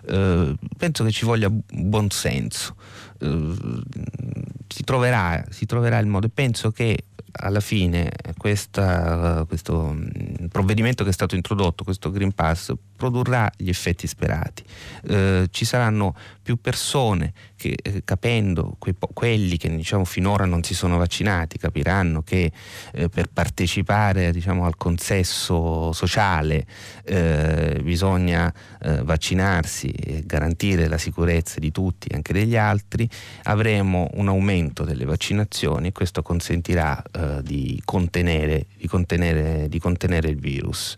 Eh, 0.08 0.54
penso 0.76 1.04
che 1.04 1.10
ci 1.12 1.24
voglia 1.24 1.48
buon 1.48 2.10
senso. 2.10 2.74
Si 3.20 4.84
troverà, 4.84 5.44
si 5.50 5.66
troverà 5.66 5.98
il 5.98 6.06
modo. 6.06 6.28
Penso 6.28 6.70
che 6.70 7.04
alla 7.32 7.60
fine 7.60 8.10
questa, 8.36 9.44
questo 9.46 9.92
mm, 9.92 10.46
provvedimento 10.46 11.04
che 11.04 11.10
è 11.10 11.12
stato 11.12 11.34
introdotto, 11.34 11.84
questo 11.84 12.10
Green 12.10 12.32
Pass, 12.32 12.72
produrrà 13.00 13.50
gli 13.56 13.70
effetti 13.70 14.06
sperati. 14.06 14.62
Eh, 15.08 15.46
ci 15.50 15.64
saranno 15.64 16.14
più 16.42 16.60
persone 16.60 17.32
che 17.56 17.74
eh, 17.80 18.02
capendo 18.04 18.76
que- 18.78 18.94
quelli 19.14 19.56
che 19.56 19.74
diciamo, 19.74 20.04
finora 20.04 20.44
non 20.44 20.62
si 20.62 20.74
sono 20.74 20.98
vaccinati 20.98 21.56
capiranno 21.56 22.22
che 22.22 22.52
eh, 22.92 23.08
per 23.08 23.28
partecipare 23.32 24.32
diciamo, 24.32 24.66
al 24.66 24.76
consesso 24.76 25.92
sociale 25.92 26.66
eh, 27.04 27.80
bisogna 27.82 28.52
eh, 28.82 29.02
vaccinarsi 29.02 29.88
e 29.88 30.22
garantire 30.26 30.86
la 30.86 30.98
sicurezza 30.98 31.58
di 31.58 31.70
tutti 31.70 32.08
e 32.08 32.16
anche 32.16 32.34
degli 32.34 32.56
altri, 32.56 33.08
avremo 33.44 34.10
un 34.14 34.28
aumento 34.28 34.84
delle 34.84 35.06
vaccinazioni 35.06 35.88
e 35.88 35.92
questo 35.92 36.20
consentirà 36.20 37.02
eh, 37.02 37.42
di 37.42 37.80
contenere, 37.82 38.66
di, 38.76 38.86
contenere, 38.88 39.68
di, 39.70 39.78
contenere, 39.78 40.28
il 40.28 40.38
virus. 40.38 40.94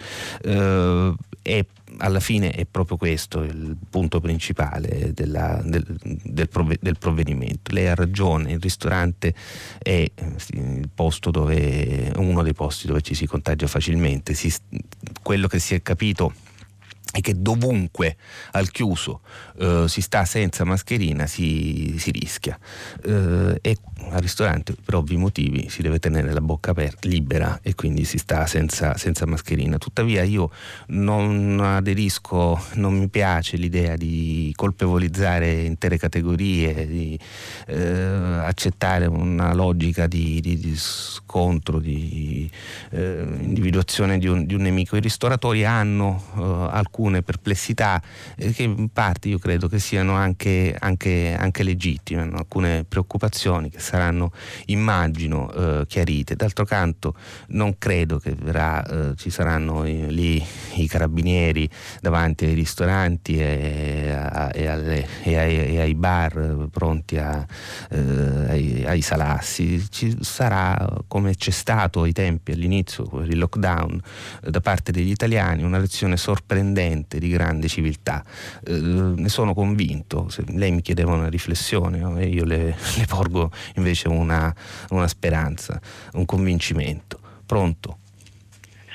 E 1.42 1.66
alla 1.98 2.20
fine 2.20 2.50
è 2.52 2.64
proprio 2.64 2.96
questo 2.96 3.42
il 3.42 3.76
punto 3.90 4.20
principale 4.20 5.12
della, 5.12 5.60
del, 5.64 5.84
del, 6.24 6.48
prov- 6.48 6.78
del, 6.80 6.96
provvedimento. 6.98 7.72
Lei 7.72 7.88
ha 7.88 7.94
ragione, 7.94 8.52
il 8.52 8.60
ristorante 8.60 9.34
è 9.78 10.10
dove, 11.30 12.12
uno 12.16 12.42
dei 12.42 12.54
posti 12.54 12.86
dove 12.86 13.02
ci 13.02 13.14
si 13.14 13.26
contagia 13.26 13.66
facilmente. 13.66 14.34
Si, 14.34 14.52
quello 15.22 15.48
che 15.48 15.58
si 15.58 15.74
è 15.74 15.82
capito 15.82 16.32
è 17.12 17.20
che 17.20 17.40
dovunque 17.40 18.16
al 18.52 18.70
chiuso 18.70 19.20
eh, 19.58 19.84
si 19.86 20.00
sta 20.00 20.24
senza 20.24 20.64
mascherina 20.64 21.26
si, 21.26 21.94
si 21.98 22.10
rischia 22.10 22.58
eh, 23.04 23.58
e 23.60 23.76
al 24.10 24.20
ristorante 24.20 24.74
per 24.82 24.94
ovvi 24.94 25.16
motivi 25.16 25.68
si 25.68 25.82
deve 25.82 25.98
tenere 25.98 26.32
la 26.32 26.40
bocca 26.40 26.72
aperta, 26.72 27.08
libera 27.08 27.60
e 27.62 27.74
quindi 27.74 28.04
si 28.04 28.18
sta 28.18 28.46
senza, 28.46 28.96
senza 28.96 29.26
mascherina. 29.26 29.78
Tuttavia 29.78 30.22
io 30.22 30.50
non 30.88 31.60
aderisco, 31.60 32.60
non 32.74 32.94
mi 32.94 33.08
piace 33.08 33.56
l'idea 33.56 33.96
di 33.96 34.52
colpevolizzare 34.56 35.62
intere 35.62 35.98
categorie, 35.98 36.86
di 36.86 37.18
eh, 37.66 37.80
accettare 37.82 39.06
una 39.06 39.54
logica 39.54 40.06
di, 40.06 40.40
di, 40.40 40.58
di 40.58 40.74
scontro, 40.76 41.78
di 41.78 42.50
eh, 42.90 43.24
individuazione 43.40 44.18
di 44.18 44.26
un, 44.26 44.46
di 44.46 44.54
un, 44.54 44.62
nemico. 44.62 44.96
I 44.96 45.00
ristoratori 45.00 45.64
hanno 45.64 46.22
eh, 46.36 46.68
alcune 47.02 47.22
perplessità 47.22 48.00
eh, 48.36 48.52
che 48.52 48.62
in 48.62 48.88
parte 48.90 49.28
io 49.28 49.38
credo 49.38 49.68
che 49.68 49.80
siano 49.80 50.14
anche, 50.14 50.76
anche, 50.78 51.36
anche 51.36 51.64
legittime, 51.64 52.22
hanno 52.22 52.36
alcune 52.36 52.84
preoccupazioni 52.84 53.70
che 53.70 53.80
saranno, 53.80 54.30
immagino, 54.66 55.52
eh, 55.52 55.84
chiarite. 55.86 56.36
D'altro 56.36 56.64
canto 56.64 57.14
non 57.48 57.76
credo 57.78 58.18
che 58.18 58.34
verrà, 58.38 58.84
eh, 58.84 59.16
ci 59.16 59.30
saranno 59.30 59.84
i, 59.84 60.12
lì 60.12 60.44
i 60.74 60.86
carabinieri 60.86 61.68
davanti 62.00 62.44
ai 62.44 62.54
ristoranti 62.54 63.38
e, 63.38 64.12
a, 64.12 64.50
e, 64.54 64.66
alle, 64.66 65.06
e, 65.22 65.36
ai, 65.36 65.56
e 65.74 65.80
ai, 65.80 65.94
bar 65.94 66.68
pronti 66.70 67.18
a, 67.18 67.44
eh, 67.90 67.98
ai, 67.98 68.84
ai, 68.86 69.02
salassi. 69.02 69.90
Ci 69.90 70.18
sarà, 70.20 70.88
come 71.08 71.34
c'è 71.34 71.50
stato 71.50 72.02
ai 72.02 72.12
tempi 72.12 72.52
all'inizio, 72.52 73.08
il 73.24 73.38
lockdown, 73.38 74.00
da 74.40 74.60
parte 74.60 74.92
degli 74.92 75.10
italiani, 75.10 75.62
una 75.62 75.78
lezione 75.78 76.16
sorprendente 76.16 76.91
di 77.18 77.28
grande 77.28 77.68
civiltà. 77.68 78.24
Eh, 78.64 78.72
ne 78.72 79.28
sono 79.28 79.52
convinto. 79.52 80.28
Se 80.30 80.44
lei 80.48 80.70
mi 80.70 80.80
chiedeva 80.80 81.12
una 81.12 81.28
riflessione 81.28 81.98
no? 81.98 82.18
e 82.18 82.26
io 82.26 82.44
le, 82.44 82.74
le 82.96 83.06
porgo 83.06 83.50
in 83.76 83.82
invece 83.82 84.08
una, 84.08 84.54
una 84.90 85.08
speranza, 85.08 85.80
un 86.12 86.24
convincimento. 86.24 87.18
Pronto? 87.44 87.98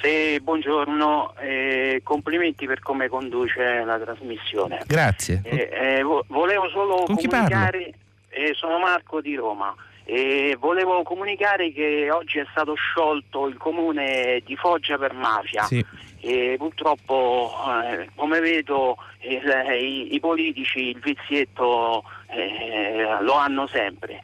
Sì, 0.01 0.39
buongiorno, 0.39 1.35
eh, 1.39 2.01
complimenti 2.03 2.65
per 2.65 2.79
come 2.79 3.09
conduce 3.09 3.83
la 3.83 3.99
trasmissione. 3.99 4.83
Grazie. 4.85 5.41
Eh, 5.43 5.69
eh, 5.71 6.01
volevo 6.27 6.69
solo 6.69 7.03
Con 7.03 7.15
comunicare, 7.15 7.93
eh, 8.29 8.53
sono 8.53 8.79
Marco 8.79 9.21
di 9.21 9.35
Roma, 9.35 9.75
e 10.05 10.55
volevo 10.57 11.01
comunicare 11.03 11.73
che 11.73 12.09
oggi 12.11 12.37
è 12.37 12.45
stato 12.51 12.75
sciolto 12.75 13.47
il 13.47 13.57
comune 13.57 14.41
di 14.45 14.55
Foggia 14.55 14.97
per 14.97 15.13
mafia. 15.13 15.63
Sì. 15.63 15.83
E 16.19 16.55
purtroppo, 16.57 17.53
eh, 17.83 18.09
come 18.15 18.39
vedo, 18.39 18.97
i, 19.19 20.13
i, 20.15 20.19
politici 20.19 20.89
il 20.89 20.99
vizietto 20.99 22.03
eh, 22.27 23.17
lo 23.21 23.33
hanno 23.33 23.67
sempre. 23.67 24.21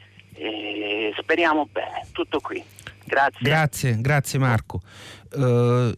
Speriamo 1.18 1.68
bene, 1.72 2.08
tutto 2.12 2.40
qui. 2.40 2.64
Grazie. 3.06 3.40
Grazie, 3.42 4.02
grazie 4.02 4.40
Marco. 4.40 4.82
Uh, 5.36 5.92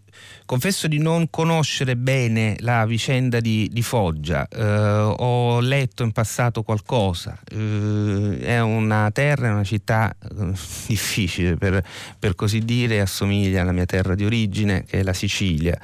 confesso 0.46 0.88
di 0.88 0.98
non 0.98 1.30
conoscere 1.30 1.98
bene 1.98 2.56
la 2.60 2.86
vicenda 2.86 3.40
di, 3.40 3.70
di 3.72 3.82
Foggia, 3.82 4.48
uh, 4.50 5.14
ho 5.22 5.60
letto 5.60 6.04
in 6.04 6.12
passato 6.12 6.64
qualcosa, 6.64 7.38
uh, 7.52 8.38
è 8.40 8.62
una 8.62 9.10
terra, 9.12 9.48
è 9.48 9.52
una 9.52 9.64
città 9.64 10.16
difficile 10.88 11.58
per, 11.58 11.84
per, 12.18 12.36
così 12.36 12.60
dire, 12.60 13.02
assomiglia 13.02 13.62
alla 13.62 13.74
mia 13.74 13.86
terra 13.86 14.16
di 14.16 14.24
origine 14.24 14.86
che 14.86 15.00
è 15.00 15.04
la 15.04 15.14
Sicilia, 15.14 15.78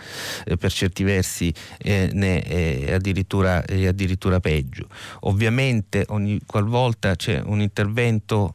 per 0.58 0.72
certi 0.72 1.04
versi 1.04 1.54
ne 1.84 2.42
è 2.42 2.94
addirittura, 2.94 3.64
è 3.66 3.88
addirittura 3.88 4.40
peggio. 4.40 4.88
Ovviamente 5.22 6.06
ogni 6.10 6.40
qualvolta 6.46 7.16
c'è 7.16 7.42
un 7.44 7.62
intervento 7.62 8.54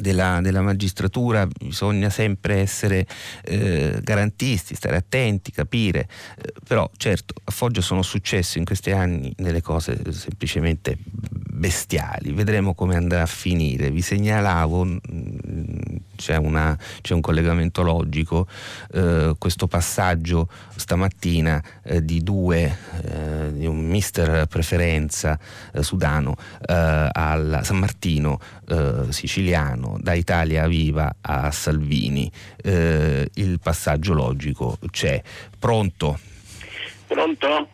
della, 0.00 0.40
della, 0.40 0.62
magistratura 0.62 1.46
bisogna 1.46 2.10
sempre 2.10 2.56
essere 2.56 3.06
eh, 3.42 3.98
garantisti, 4.02 4.74
stare 4.74 4.96
attenti, 4.96 5.50
capire, 5.50 6.08
eh, 6.38 6.52
però 6.66 6.88
certo 6.96 7.34
a 7.44 7.50
Foggia 7.50 7.80
sono 7.80 8.02
successe 8.02 8.58
in 8.58 8.64
questi 8.64 8.90
anni 8.90 9.32
delle 9.36 9.60
cose 9.60 10.00
semplicemente 10.12 10.96
bestiali, 11.54 12.32
vedremo 12.32 12.74
come 12.74 12.96
andrà 12.96 13.22
a 13.22 13.26
finire. 13.26 13.90
Vi 13.90 14.02
segnalavo, 14.02 14.84
mh, 14.84 14.98
mm, 15.10 15.96
c'è, 16.16 16.36
una, 16.36 16.76
c'è, 17.00 17.14
un 17.14 17.20
collegamento 17.20 17.82
logico, 17.82 18.46
eh, 18.92 19.34
questo 19.38 19.66
passaggio 19.66 20.48
stamattina 20.76 21.62
eh, 21.82 22.04
di 22.04 22.22
due, 22.22 22.76
eh, 23.04 23.52
di 23.52 23.66
un 23.66 23.84
mister 23.86 24.46
preferenza 24.46 25.38
eh, 25.72 25.82
sudano 25.82 26.36
eh, 26.66 27.08
al 27.12 27.60
San 27.62 27.78
Martino 27.78 28.38
siciliano, 29.10 29.98
da 30.00 30.14
Italia 30.14 30.66
Viva 30.66 31.16
a 31.20 31.50
Salvini. 31.50 32.30
il 32.62 33.58
passaggio 33.62 34.14
logico 34.14 34.78
c'è. 34.90 35.22
Pronto? 35.58 36.18
Pronto? 37.06 37.68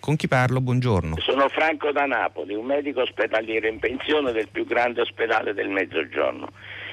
Con 0.00 0.16
chi 0.16 0.28
parlo? 0.28 0.62
Buongiorno. 0.62 1.16
Sono 1.20 1.48
Franco 1.50 1.92
da 1.92 2.06
Napoli, 2.06 2.54
un 2.54 2.64
medico 2.64 3.02
ospedaliero 3.02 3.68
in 3.68 3.78
pensione 3.78 4.32
del 4.32 4.48
più 4.48 4.64
grande 4.64 5.02
ospedale 5.02 5.52
del 5.52 5.68
Mezzogiorno. 5.68 6.48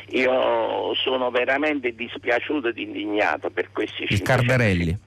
Io 0.10 0.94
sono 0.96 1.30
veramente 1.32 1.94
dispiaciuto 1.94 2.70
ed 2.70 2.78
indignato 2.78 3.50
per 3.50 3.72
questi 3.72 4.04
Il 4.04 4.18
500, 4.18 4.24
Cardarelli. 4.24 4.98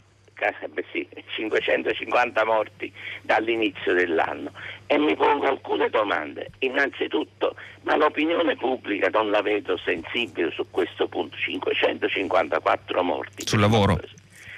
Beh, 0.72 0.84
sì, 0.90 1.06
550 1.34 2.44
morti 2.46 2.90
dall'inizio 3.22 3.92
dell'anno 3.92 4.52
e 4.86 4.96
mi 4.98 5.14
pongo 5.14 5.46
alcune 5.46 5.90
domande. 5.90 6.50
Innanzitutto, 6.60 7.54
ma 7.82 7.96
l'opinione 7.96 8.56
pubblica 8.56 9.08
non 9.08 9.30
la 9.30 9.42
vedo 9.42 9.76
sensibile 9.76 10.50
su 10.50 10.66
questo 10.70 11.08
punto, 11.08 11.36
554 11.36 13.02
morti. 13.02 13.46
Sul 13.46 13.60
lavoro? 13.60 14.00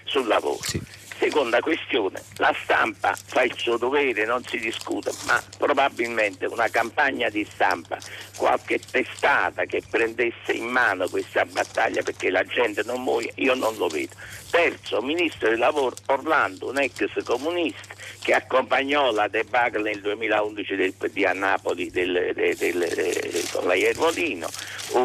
Sul 0.04 0.26
lavoro. 0.26 0.58
Sì 0.62 1.01
Seconda 1.22 1.60
questione, 1.60 2.20
la 2.38 2.52
stampa 2.64 3.14
fa 3.14 3.44
il 3.44 3.54
suo 3.56 3.76
dovere, 3.76 4.24
non 4.24 4.42
si 4.42 4.58
discute, 4.58 5.12
ma 5.26 5.40
probabilmente 5.56 6.46
una 6.46 6.66
campagna 6.68 7.28
di 7.28 7.46
stampa, 7.48 7.96
qualche 8.36 8.80
testata 8.80 9.64
che 9.64 9.84
prendesse 9.88 10.50
in 10.50 10.64
mano 10.64 11.08
questa 11.08 11.44
battaglia 11.44 12.02
perché 12.02 12.28
la 12.28 12.42
gente 12.42 12.82
non 12.82 13.04
muoia, 13.04 13.30
io 13.36 13.54
non 13.54 13.76
lo 13.76 13.86
vedo. 13.86 14.16
Terzo, 14.50 15.00
ministro 15.00 15.48
del 15.50 15.60
lavoro 15.60 15.94
Orlando, 16.06 16.70
un 16.70 16.78
ex 16.78 17.06
comunista 17.22 17.94
che 18.22 18.34
accompagnò 18.34 19.10
la 19.12 19.28
debacle 19.28 19.90
nel 19.90 20.00
2011 20.00 20.76
del 20.76 20.94
PD 20.94 21.24
a 21.24 21.32
Napoli 21.32 21.90
del, 21.90 22.32
del, 22.34 22.56
del, 22.56 23.48
con 23.50 23.66
la 23.66 23.74
Iervolino, 23.74 24.48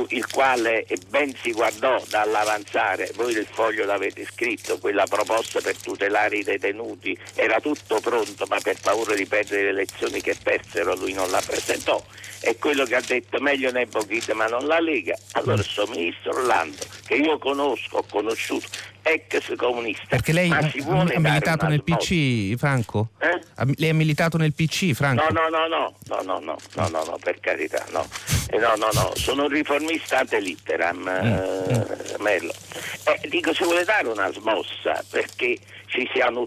il 0.09 0.27
quale 0.27 0.85
ben 1.09 1.33
si 1.41 1.51
guardò 1.51 2.01
dall'avanzare, 2.09 3.11
voi 3.15 3.33
del 3.33 3.47
foglio 3.49 3.85
l'avete 3.85 4.25
scritto, 4.25 4.79
quella 4.79 5.05
proposta 5.05 5.59
per 5.61 5.77
tutelare 5.77 6.37
i 6.37 6.43
detenuti, 6.43 7.17
era 7.35 7.59
tutto 7.59 7.99
pronto 7.99 8.45
ma 8.47 8.59
per 8.61 8.77
paura 8.81 9.15
di 9.15 9.25
perdere 9.25 9.63
le 9.63 9.69
elezioni 9.69 10.21
che 10.21 10.35
persero 10.41 10.95
lui 10.95 11.13
non 11.13 11.29
la 11.29 11.41
presentò 11.45 12.03
è 12.39 12.55
quello 12.57 12.85
che 12.85 12.95
ha 12.95 13.01
detto 13.01 13.39
meglio 13.39 13.71
nei 13.71 13.85
Bochite 13.85 14.33
ma 14.33 14.45
non 14.45 14.65
la 14.67 14.79
Lega. 14.79 15.15
Allora 15.33 15.57
il 15.57 15.63
suo 15.63 15.87
ministro 15.87 16.31
Orlando, 16.31 16.77
che 17.05 17.15
io 17.15 17.37
conosco, 17.37 17.97
ho 17.97 18.05
conosciuto, 18.09 18.67
ex 19.07 19.55
comunista. 19.55 20.05
Perché 20.07 20.33
lei 20.33 20.49
ha, 20.51 20.57
ha 20.57 21.19
militato 21.19 21.67
nel 21.67 21.83
PC, 21.83 22.55
Franco? 22.57 23.09
Eh? 23.19 23.39
lei 23.77 23.89
ha 23.89 23.93
militato 23.93 24.37
nel 24.37 24.53
PC, 24.53 24.93
Franco? 24.93 25.23
No, 25.31 25.47
no, 25.47 25.49
no, 25.49 25.67
no, 25.67 25.95
no, 26.07 26.21
no, 26.21 26.39
no, 26.39 26.57
no, 26.75 26.87
no, 26.89 27.03
no 27.03 27.17
per 27.21 27.39
carità, 27.39 27.83
no. 27.91 28.05
Eh, 28.49 28.57
no, 28.57 28.75
no, 28.75 28.89
no, 28.93 29.11
sono 29.15 29.43
un 29.43 29.49
riformista 29.49 30.19
ante 30.19 30.39
litteram, 30.39 30.99
mm, 30.99 31.07
eh, 31.07 32.17
mm. 32.17 32.21
Merlo. 32.21 32.53
Eh, 33.05 33.27
dico, 33.27 33.53
se 33.53 33.63
vuole 33.65 33.83
dare 33.83 34.07
una 34.07 34.31
smossa, 34.31 35.03
perché 35.09 35.57
ci 35.87 36.07
sia 36.13 36.29
una 36.29 36.45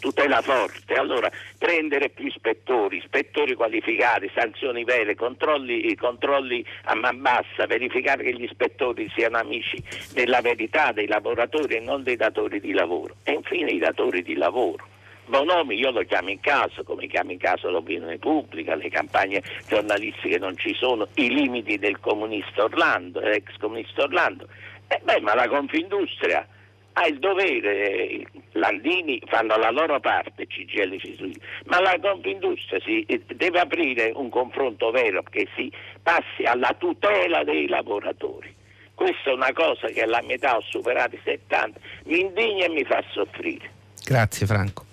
tutela 0.00 0.40
forte. 0.40 0.94
Allora 0.94 1.30
prendere 1.58 2.08
più 2.08 2.26
ispettori, 2.26 2.96
ispettori 2.96 3.54
qualificati, 3.54 4.30
sanzioni 4.34 4.84
vere, 4.84 5.14
controlli, 5.14 5.94
controlli 5.96 6.64
a 6.84 6.94
man 6.94 7.20
bassa, 7.20 7.66
verificare 7.66 8.24
che 8.24 8.34
gli 8.34 8.44
ispettori 8.44 9.10
siano 9.14 9.38
amici 9.38 9.82
della 10.12 10.40
verità 10.40 10.92
dei 10.92 11.06
lavoratori 11.06 11.76
e 11.76 11.80
non 11.80 12.02
dei 12.02 12.16
datori 12.16 12.60
di 12.60 12.72
lavoro. 12.72 13.16
E 13.24 13.32
infine 13.32 13.70
i 13.70 13.78
datori 13.78 14.22
di 14.22 14.34
lavoro. 14.34 14.92
Bonomi 15.26 15.76
io 15.76 15.90
lo 15.90 16.02
chiamo 16.02 16.28
in 16.28 16.40
caso, 16.40 16.84
come 16.84 17.06
chiamo 17.06 17.32
in 17.32 17.38
caso 17.38 17.70
l'opinione 17.70 18.18
pubblica, 18.18 18.74
le 18.74 18.90
campagne 18.90 19.42
giornalistiche 19.66 20.38
non 20.38 20.54
ci 20.56 20.74
sono, 20.74 21.08
i 21.14 21.30
limiti 21.30 21.78
del 21.78 21.98
comunista 21.98 22.64
Orlando, 22.64 23.20
ex 23.22 23.56
comunista 23.58 24.02
Orlando. 24.02 24.46
Eh 24.86 25.00
beh, 25.02 25.20
ma 25.22 25.34
la 25.34 25.48
Confindustria 25.48 26.46
ha 26.94 27.06
il 27.06 27.18
dovere, 27.18 28.24
Landini 28.52 29.20
fanno 29.26 29.56
la 29.56 29.70
loro 29.70 29.98
parte, 30.00 30.46
CGL 30.46 30.98
Cisui, 30.98 31.36
ma 31.66 31.80
la 31.80 31.98
Confindustria 32.00 32.80
si, 32.80 33.04
deve 33.34 33.60
aprire 33.60 34.12
un 34.14 34.28
confronto 34.28 34.90
vero 34.90 35.22
che 35.22 35.48
si 35.56 35.70
passi 36.02 36.44
alla 36.44 36.74
tutela 36.78 37.42
dei 37.42 37.66
lavoratori. 37.68 38.54
Questa 38.94 39.30
è 39.30 39.32
una 39.32 39.52
cosa 39.52 39.88
che 39.88 40.02
alla 40.02 40.22
metà 40.24 40.56
ho 40.56 40.60
superato 40.60 41.16
i 41.16 41.20
70, 41.24 41.80
mi 42.04 42.20
indigna 42.20 42.66
e 42.66 42.68
mi 42.68 42.84
fa 42.84 43.02
soffrire. 43.10 43.70
Grazie 44.04 44.46
Franco. 44.46 44.84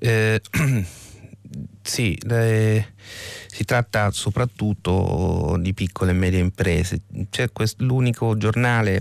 Eh, 0.00 0.40
sì, 1.80 2.18
eh, 2.28 2.86
si 3.46 3.64
tratta 3.64 4.10
soprattutto 4.10 5.56
di 5.60 5.72
piccole 5.74 6.10
e 6.10 6.14
medie 6.14 6.40
imprese. 6.40 7.02
C'è 7.30 7.52
quest- 7.52 7.80
l'unico 7.80 8.36
giornale 8.36 9.00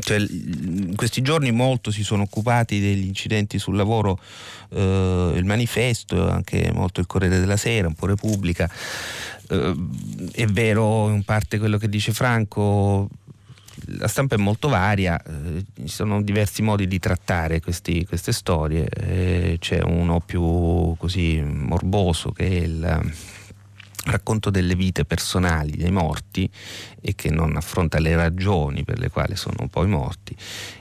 cioè, 0.00 0.18
in 0.18 0.94
questi 0.96 1.22
giorni 1.22 1.50
molto 1.50 1.90
si 1.90 2.02
sono 2.02 2.22
occupati 2.22 2.80
degli 2.80 3.06
incidenti 3.06 3.58
sul 3.58 3.76
lavoro, 3.76 4.18
eh, 4.70 5.32
il 5.36 5.44
manifesto, 5.44 6.30
anche 6.30 6.70
molto 6.72 7.00
il 7.00 7.06
Corriere 7.06 7.38
della 7.38 7.56
Sera, 7.56 7.88
un 7.88 7.94
po' 7.94 8.06
Repubblica. 8.06 8.70
Eh, 9.48 9.74
è 10.32 10.46
vero 10.46 11.10
in 11.10 11.22
parte 11.24 11.58
quello 11.58 11.78
che 11.78 11.88
dice 11.88 12.12
Franco, 12.12 13.08
la 13.98 14.08
stampa 14.08 14.36
è 14.36 14.38
molto 14.38 14.68
varia, 14.68 15.20
eh, 15.22 15.64
ci 15.74 15.88
sono 15.88 16.22
diversi 16.22 16.62
modi 16.62 16.86
di 16.86 16.98
trattare 16.98 17.60
questi, 17.60 18.04
queste 18.06 18.32
storie, 18.32 18.86
eh, 18.88 19.56
c'è 19.58 19.82
uno 19.82 20.20
più 20.20 20.94
così 20.96 21.40
morboso 21.42 22.30
che 22.30 22.46
è 22.46 22.62
il 22.62 23.12
racconto 24.04 24.50
delle 24.50 24.74
vite 24.74 25.04
personali 25.04 25.76
dei 25.76 25.90
morti 25.90 26.48
e 27.00 27.14
che 27.14 27.30
non 27.30 27.56
affronta 27.56 27.98
le 27.98 28.16
ragioni 28.16 28.84
per 28.84 28.98
le 28.98 29.10
quali 29.10 29.36
sono 29.36 29.68
poi 29.70 29.86
morti. 29.86 30.34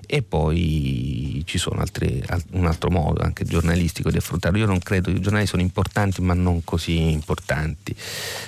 E 0.05 0.23
poi 0.23 1.41
ci 1.45 1.57
sono 1.57 1.79
altri, 1.79 2.23
un 2.51 2.65
altro 2.65 2.89
modo 2.89 3.21
anche 3.21 3.45
giornalistico 3.45 4.09
di 4.11 4.17
affrontarlo. 4.17 4.57
Io 4.57 4.65
non 4.65 4.79
credo 4.79 5.11
che 5.11 5.17
i 5.17 5.21
giornali 5.21 5.45
sono 5.45 5.61
importanti 5.61 6.21
ma 6.21 6.33
non 6.33 6.63
così 6.63 7.11
importanti. 7.11 7.95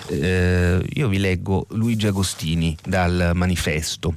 Eh, 0.07 0.85
io 0.93 1.07
vi 1.07 1.19
leggo 1.19 1.67
Luigi 1.69 2.07
Agostini 2.07 2.75
dal 2.83 3.31
manifesto 3.33 4.15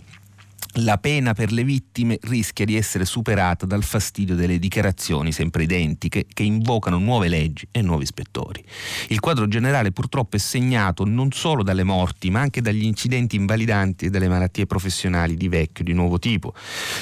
la 0.81 0.99
pena 0.99 1.33
per 1.33 1.53
le 1.53 1.65
vittime 1.65 2.19
rischia 2.23 2.65
di 2.65 2.77
essere 2.77 3.05
superata 3.05 3.65
dal 3.67 3.83
fastidio 3.83 4.35
delle 4.35 4.59
dichiarazioni 4.59 5.33
sempre 5.33 5.63
identiche 5.63 6.27
che 6.29 6.43
invocano 6.43 6.99
nuove 6.99 7.29
leggi 7.29 7.67
e 7.71 7.81
nuovi 7.83 8.03
ispettori. 8.03 8.63
Il 9.09 9.21
quadro 9.21 9.49
generale 9.49 9.93
purtroppo 9.93 10.37
è 10.37 10.39
segnato 10.39 11.05
non 11.05 11.33
solo 11.33 11.63
dalle 11.63 11.85
morti 11.85 12.31
ma 12.31 12.41
anche 12.41 12.61
dagli 12.61 12.85
incidenti 12.85 13.37
invalidanti 13.37 14.07
e 14.07 14.11
dalle 14.11 14.29
malattie 14.29 14.67
professionali 14.67 15.37
di 15.37 15.49
vecchio 15.49 15.85
di 15.85 15.93
nuovo 15.93 16.19
tipo. 16.19 16.55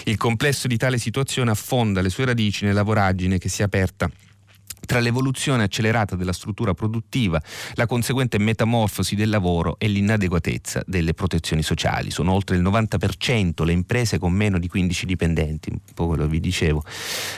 Il 0.05 0.17
complesso 0.17 0.69
di 0.69 0.77
tale 0.77 0.99
situazione 0.99 1.51
affonda 1.51 2.01
le 2.01 2.11
sue 2.11 2.27
radici 2.27 2.65
nella 2.65 2.83
voragine 2.83 3.39
che 3.39 3.49
si 3.49 3.63
è 3.63 3.65
aperta 3.65 4.11
tra 4.85 5.01
l'evoluzione 5.01 5.63
accelerata 5.65 6.17
della 6.17 6.33
struttura 6.33 6.75
produttiva, 6.75 7.41
la 7.75 7.87
conseguente 7.87 8.39
metamorfosi 8.39 9.15
del 9.15 9.29
lavoro 9.29 9.77
e 9.79 9.89
l'inadeguatezza 9.89 10.83
delle 10.87 11.15
protezioni 11.15 11.63
sociali. 11.63 12.11
Sono 12.11 12.33
oltre 12.33 12.57
il 12.57 12.63
90% 12.63 13.65
le 13.65 13.73
imprese 13.73 14.19
con 14.19 14.33
meno 14.33 14.59
di 14.59 14.69
15 14.69 15.07
dipendenti, 15.07 15.71
un 15.71 15.79
po' 15.95 16.07
quello 16.07 16.27
vi 16.27 16.41
dicevo. 16.41 16.83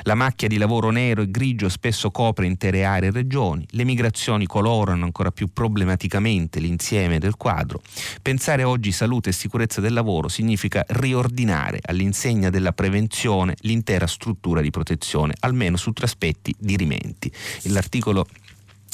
La 0.03 0.15
macchia 0.15 0.49
di 0.49 0.59
lavoro 0.59 0.91
nero 0.91 1.23
e 1.23 1.31
grigio 1.31 1.69
spesso 1.69 2.11
copre 2.11 2.47
intere 2.47 2.85
aree 2.85 3.09
e 3.09 3.13
regioni, 3.13 3.67
le 3.71 3.85
migrazioni 3.85 4.47
colorano 4.47 5.05
ancora 5.05 5.31
più 5.31 5.49
problematicamente 5.53 6.61
l'insieme 6.61 7.19
del 7.19 7.37
quadro. 7.37 7.83
Pensare 8.23 8.63
oggi 8.63 8.93
salute 8.93 9.31
e 9.31 9.33
sicurezza 9.33 9.81
del 9.81 9.93
lavoro 9.93 10.29
significa 10.29 10.85
riordinare 10.89 11.81
all'insegna 11.83 12.51
della 12.51 12.73
prevenzione 12.73 13.55
l'intera 13.61 14.07
struttura 14.07 14.61
di 14.61 14.71
protezione, 14.71 15.35
almeno 15.41 15.77
su 15.77 15.93
tre 15.93 16.07
aspetti 16.07 16.55
dirimenti. 16.59 17.31
L'articolo 17.65 18.27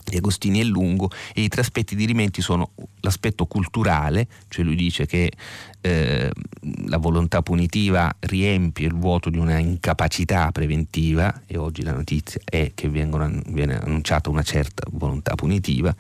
di 0.04 0.16
Agostini 0.16 0.60
è 0.60 0.64
lungo 0.64 1.10
e 1.32 1.42
i 1.42 1.48
tre 1.48 1.60
aspetti 1.60 1.94
dirimenti 1.94 2.42
sono 2.42 2.72
l'aspetto 3.00 3.46
culturale, 3.46 4.26
cioè 4.48 4.64
lui 4.64 4.74
dice 4.74 5.06
che 5.06 5.32
eh, 5.80 6.30
la 6.86 6.98
volontà 6.98 7.42
punitiva 7.42 8.14
riempie 8.20 8.86
il 8.86 8.94
vuoto 8.94 9.30
di 9.30 9.38
una 9.38 9.58
incapacità 9.58 10.50
preventiva 10.52 11.42
e 11.46 11.56
oggi 11.56 11.82
la 11.82 11.92
notizia 11.92 12.40
è 12.44 12.72
che 12.74 12.88
vengono, 12.88 13.40
viene 13.48 13.80
annunciata 13.80 14.28
una 14.28 14.42
certa 14.42 14.86
volontà 14.90 15.34
punitiva. 15.34 15.94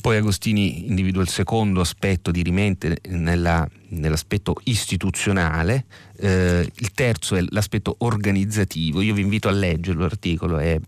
Poi 0.00 0.18
Agostini 0.18 0.86
individua 0.86 1.22
il 1.22 1.30
secondo 1.30 1.80
aspetto 1.80 2.30
di 2.30 2.42
rimente 2.42 2.98
nella, 3.08 3.66
nell'aspetto 3.88 4.54
istituzionale, 4.64 5.86
eh, 6.18 6.70
il 6.74 6.92
terzo 6.92 7.36
è 7.36 7.44
l'aspetto 7.48 7.94
organizzativo. 8.00 9.00
Io 9.00 9.14
vi 9.14 9.22
invito 9.22 9.48
a 9.48 9.52
leggere 9.52 9.98
l'articolo, 9.98 10.58
è 10.58 10.78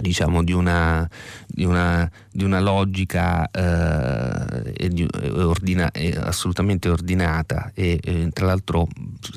diciamo 0.00 0.42
di 0.44 0.52
una, 0.52 1.08
di 1.46 1.64
una, 1.64 2.10
di 2.30 2.44
una 2.44 2.60
logica 2.60 3.48
eh, 3.50 4.88
di, 4.88 5.06
ordina, 5.34 5.90
assolutamente 6.20 6.88
ordinata 6.88 7.70
e 7.74 7.98
eh, 8.02 8.28
tra 8.32 8.46
l'altro 8.46 8.88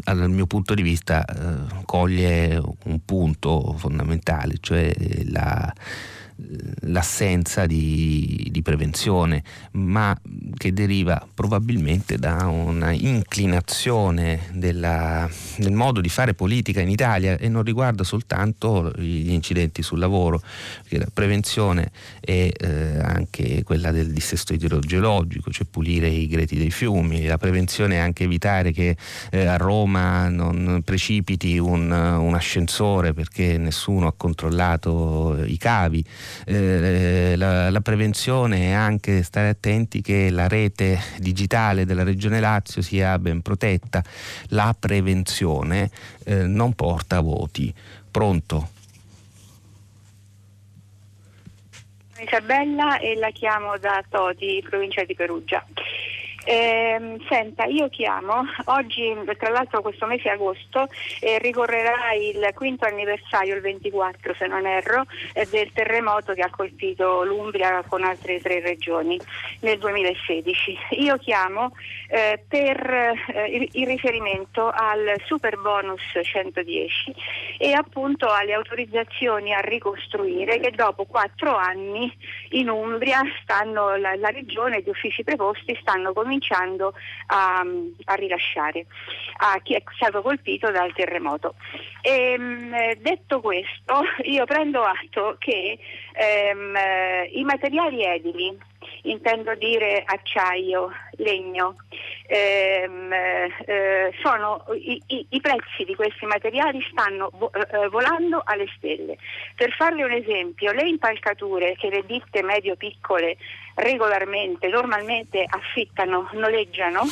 dal 0.04 0.30
mio 0.30 0.46
punto 0.48 0.74
di 0.74 0.82
vista 0.82 1.26
eh, 1.26 1.84
coglie 1.86 2.62
un 2.86 3.00
punto 3.06 3.74
fondamentale, 3.78 4.58
cioè 4.60 4.94
la 5.26 5.74
l'assenza 6.82 7.66
di, 7.66 8.48
di, 8.50 8.62
prevenzione, 8.62 9.44
ma 9.72 10.18
che 10.56 10.74
deriva 10.74 11.26
probabilmente 11.34 12.18
da 12.18 12.48
una 12.48 12.92
inclinazione 12.92 14.48
della, 14.54 15.30
del 15.58 15.74
modo 15.74 16.02
di 16.02 16.10
fare 16.10 16.34
politica 16.34 16.82
in 16.82 16.90
Italia 16.90 17.38
e 17.38 17.50
non 17.50 17.64
riguarda 17.64 18.04
soltanto 18.04 18.92
gli 18.98 19.32
incidenti 19.32 19.82
sul 19.82 20.00
lavoro, 20.00 20.42
perché 20.82 20.98
la 20.98 21.10
prevenzione 21.14 21.92
è 22.20 22.50
eh, 22.56 23.00
anche 23.00 23.64
quella 23.64 23.92
del 23.92 24.12
dissesto 24.12 24.54
idrogeologico, 24.54 25.52
cioè 25.52 25.68
pulire 25.70 26.08
i 26.08 26.28
greti 26.28 26.58
dei 26.58 26.72
fiumi, 26.72 27.26
la 27.26 27.38
prevenzione 27.38 27.96
è 27.96 28.00
anche 28.00 28.24
evitare 28.24 28.72
che 28.72 28.96
eh, 29.32 29.46
a 29.46 29.58
Roma 29.58 30.30
non 30.30 30.82
precipiti 30.84 31.58
un, 31.58 31.92
un 31.92 32.34
ascensore 32.34 33.14
perché 33.14 33.58
nessuno 33.58 34.08
ha 34.08 34.14
controllato 34.16 35.38
i 35.46 35.58
cavi 35.58 36.04
eh, 36.46 37.34
la, 37.36 37.70
la, 37.70 37.82
prevenzione 37.82 38.70
è 38.70 38.72
anche 38.72 39.24
stare 39.24 39.50
attenti 39.50 40.02
che 40.02 40.30
la 40.30 40.48
rete 40.48 41.00
digitale 41.18 41.86
della 41.86 42.04
Regione 42.04 42.40
Lazio 42.40 42.82
sia 42.82 43.18
ben 43.20 43.42
protetta. 43.42 44.04
La 44.50 44.76
prevenzione 44.78 45.90
eh, 46.26 46.46
non 46.46 46.74
porta 46.74 47.20
voti. 47.22 47.74
Pronto? 48.12 48.70
Isabella 52.20 53.00
e 53.00 53.16
la 53.16 53.30
chiamo 53.32 53.78
da 53.78 54.04
Todi, 54.10 54.64
provincia 54.68 55.04
di 55.04 55.16
Perugia. 55.16 55.66
Eh, 56.46 57.18
senta, 57.28 57.66
io 57.66 57.90
chiamo, 57.90 58.44
oggi 58.66 59.14
tra 59.38 59.50
l'altro 59.50 59.82
questo 59.82 60.06
mese 60.06 60.30
agosto 60.30 60.88
eh, 61.20 61.38
ricorrerà 61.40 62.14
il 62.14 62.50
quinto 62.54 62.86
anniversario, 62.86 63.56
il 63.56 63.62
24 63.62 64.34
se 64.34 64.48
non 64.48 64.66
erro, 64.66 65.04
eh, 65.34 65.46
del 65.50 65.72
terremoto 65.74 66.34
che 66.34 66.42
ha 66.42 66.50
colpito 66.50 67.24
l'Umbria 67.24 67.84
con 67.88 68.04
altre 68.04 68.40
tre 68.40 68.62
regioni 68.62 69.20
nel 69.62 69.78
2016. 69.78 70.78
Io 70.92 71.18
chiamo 71.18 71.74
eh, 72.08 72.42
per 72.48 73.14
il, 73.50 73.70
il 73.74 73.86
riferimento 73.86 74.70
al 74.70 75.16
super 75.26 75.58
bonus 75.60 76.02
110 76.22 77.16
e 77.58 77.74
appunto 77.74 78.28
alle 78.30 78.54
autorizzazioni 78.54 79.54
a 79.54 79.60
ricostruire 79.60 80.60
che 80.60 80.72
dopo 80.72 81.06
quattro 81.06 81.56
anni 81.56 82.12
in 82.52 82.70
Umbria 82.70 83.22
stanno, 83.44 83.98
la, 83.98 84.16
la 84.16 84.30
regione, 84.30 84.82
gli 84.82 84.90
uffici 84.90 85.24
preposti 85.24 85.78
stanno 85.82 86.14
cominciando 86.14 86.28
cominciando 86.30 86.94
a, 87.28 87.66
a 88.06 88.14
rilasciare 88.14 88.86
a 89.38 89.60
chi 89.64 89.74
è 89.74 89.84
stato 89.96 90.22
colpito 90.22 90.70
dal 90.70 90.94
terremoto. 90.94 91.56
E, 92.02 92.34
ehm, 92.34 92.94
detto 93.00 93.42
questo, 93.42 94.02
io 94.24 94.46
prendo 94.46 94.84
atto 94.84 95.36
che 95.40 95.80
ehm, 96.14 96.78
i 97.32 97.44
materiali 97.44 98.04
edili, 98.04 98.56
intendo 99.04 99.56
dire 99.56 100.04
acciaio, 100.06 100.92
legno, 101.18 101.76
ehm, 102.28 103.12
eh, 103.66 104.14
sono, 104.22 104.66
i, 104.74 105.02
i, 105.08 105.26
i, 105.30 105.42
prezzi 105.42 105.84
di 105.86 105.96
questi 105.96 106.26
materiali 106.26 106.86
stanno 106.92 107.30
vo, 107.34 107.52
eh, 107.52 107.88
volando 107.90 108.42
alle 108.46 108.68
stelle. 108.78 109.18
Per 109.56 109.72
farle 109.74 110.04
un 110.04 110.12
esempio, 110.12 110.72
le 110.72 110.88
impalcature 110.88 111.76
che 111.76 111.90
le 111.90 112.04
ditte 112.06 112.42
medio-piccole 112.44 113.38
regolarmente, 113.76 114.68
normalmente 114.68 115.46
affittano, 115.48 116.30
noleggiano 116.34 117.04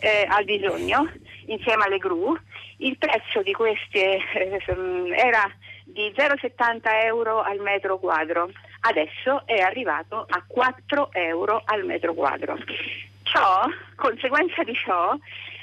eh, 0.00 0.26
al 0.28 0.44
bisogno 0.44 1.10
insieme 1.46 1.84
alle 1.84 1.98
gru, 1.98 2.36
il 2.78 2.96
prezzo 2.98 3.42
di 3.42 3.52
queste 3.52 4.16
eh, 4.34 4.60
era 5.16 5.50
di 5.84 6.12
0,70 6.16 6.80
euro 7.04 7.42
al 7.42 7.58
metro 7.58 7.98
quadro, 7.98 8.50
adesso 8.86 9.46
è 9.46 9.60
arrivato 9.60 10.24
a 10.28 10.42
4 10.46 11.10
euro 11.12 11.62
al 11.64 11.84
metro 11.84 12.14
quadro. 12.14 12.56
Ciò, 13.22 13.64
conseguenza 13.96 14.62
di 14.62 14.74
ciò, 14.74 15.16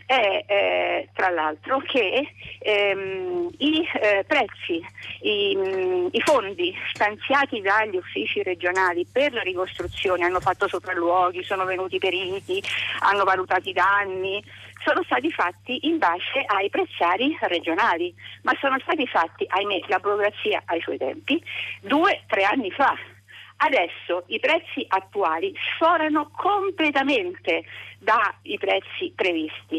è 0.06 0.44
eh, 0.46 1.10
tra 1.14 1.30
l'altro 1.30 1.80
che 1.80 2.28
ehm, 2.60 3.50
i 3.60 3.88
eh, 3.94 4.26
prezzi, 4.28 4.84
i, 5.22 5.56
mm, 5.56 6.08
i, 6.12 6.22
fondi 6.22 6.76
stanziati 6.94 7.62
dagli 7.62 7.96
uffici 7.96 8.44
regionali 8.44 9.08
per 9.10 9.32
la 9.32 9.42
ricostruzione 9.42 10.26
hanno 10.26 10.42
fatto 10.42 10.68
sopralluoghi, 10.68 11.44
sono 11.44 11.64
venuti 11.64 11.98
periti, 11.98 12.62
hanno 13.00 13.24
valutato 13.24 13.70
i 13.70 13.74
danni, 13.74 14.44
sono 14.84 15.02
stati 15.04 15.32
fatti 15.32 15.88
in 15.88 15.98
base 15.98 16.44
ai 16.46 16.70
prezzari 16.70 17.38
regionali, 17.42 18.14
ma 18.42 18.54
sono 18.60 18.78
stati 18.80 19.08
fatti, 19.08 19.46
ahimè, 19.48 19.82
la 19.88 20.00
burocrazia 20.00 20.64
ai 20.66 20.82
suoi 20.82 20.98
tempi, 20.98 21.42
due, 21.82 22.24
tre 22.28 22.44
anni 22.44 22.72
fa. 22.72 22.98
Adesso 23.64 24.24
i 24.28 24.40
prezzi 24.40 24.84
attuali 24.88 25.54
sforano 25.74 26.32
completamente 26.36 27.64
dai 28.00 28.58
prezzi 28.58 29.14
previsti. 29.16 29.78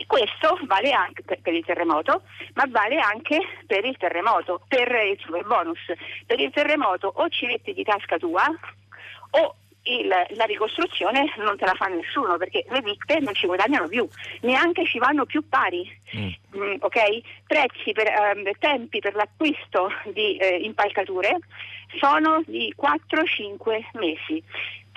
E 0.00 0.06
questo 0.06 0.58
vale 0.62 0.92
anche 0.92 1.22
per 1.24 1.52
il 1.52 1.64
terremoto, 1.64 2.22
ma 2.54 2.64
vale 2.68 2.98
anche 2.98 3.38
per 3.66 3.84
il 3.84 3.96
terremoto, 3.98 4.62
per 4.66 4.90
il 4.92 5.18
super 5.20 5.44
bonus. 5.44 5.80
Per 6.24 6.40
il 6.40 6.50
terremoto 6.52 7.12
o 7.16 7.28
ci 7.28 7.44
metti 7.46 7.74
di 7.74 7.82
tasca 7.82 8.16
tua 8.16 8.46
o 9.30 9.54
il, 9.88 10.08
la 10.08 10.44
ricostruzione 10.44 11.32
non 11.38 11.56
te 11.56 11.64
la 11.64 11.74
fa 11.74 11.86
nessuno 11.86 12.36
perché 12.36 12.64
le 12.68 12.80
ditte 12.80 13.18
non 13.20 13.34
ci 13.34 13.46
guadagnano 13.46 13.88
più, 13.88 14.06
neanche 14.42 14.84
ci 14.84 14.98
vanno 14.98 15.24
più 15.24 15.48
pari. 15.48 15.90
Mm. 16.16 16.28
Mm, 16.56 16.74
okay? 16.80 17.22
Prezzi 17.46 17.92
per, 17.92 18.06
um, 18.34 18.50
tempi 18.58 19.00
per 19.00 19.14
l'acquisto 19.14 19.90
di 20.12 20.36
eh, 20.36 20.56
impalcature 20.62 21.38
sono 21.98 22.42
di 22.46 22.72
4-5 22.76 23.98
mesi. 23.98 24.42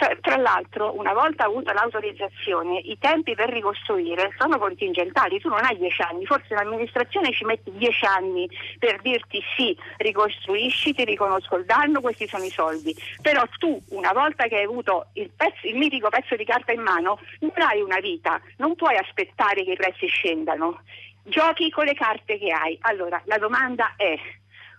Tra, 0.02 0.18
tra, 0.20 0.36
l'altro, 0.36 0.98
una 0.98 1.14
volta 1.14 1.46
avuta 1.46 1.74
l'autorizzazione, 1.74 2.80
i 2.80 2.98
tempi 2.98 3.36
per 3.36 3.50
ricostruire 3.50 4.34
sono 4.36 4.58
contingentali. 4.58 5.40
Tu 5.40 5.48
non 5.48 5.64
hai 5.64 5.78
10 5.78 6.02
anni, 6.02 6.26
forse 6.26 6.56
l'amministrazione 6.56 7.32
ci 7.32 7.46
mette 7.46 7.70
10 7.72 8.06
anni 8.06 8.50
per 8.80 9.00
dirti 9.02 9.40
sì, 9.56 9.78
ricostruisci, 9.98 10.96
ti 10.96 11.06
riconosco 11.06 11.56
il 11.56 11.66
danno, 11.66 12.02
questi 12.02 12.28
sono 12.28 12.44
i 12.44 12.50
soldi. 12.50 12.96
Però 13.22 13.44
tu, 13.60 13.80
una 13.90 14.12
volta 14.12 14.48
che 14.48 14.56
hai 14.56 14.64
avuto 14.64 15.06
il, 15.14 15.30
pezzo, 15.36 15.68
il 15.68 15.78
mitico 15.78 16.10
pezzo 16.10 16.36
di 16.36 16.46
carta 16.46 16.72
in 16.72 16.82
mano, 16.82 17.20
non 17.42 17.52
hai 17.58 17.82
una 17.82 18.00
vita, 18.00 18.42
non 18.58 18.74
puoi 18.74 18.98
aspettare 18.98 19.64
che 19.64 19.74
i 19.74 19.78
prezzi 19.78 20.08
scendano. 20.08 20.82
Giochi 21.26 21.70
con 21.70 21.86
le 21.86 21.94
carte 21.94 22.40
che 22.40 22.52
hai. 22.52 22.76
Allora, 22.82 23.22
la 23.26 23.38
domanda 23.38 23.94
è 23.98 24.18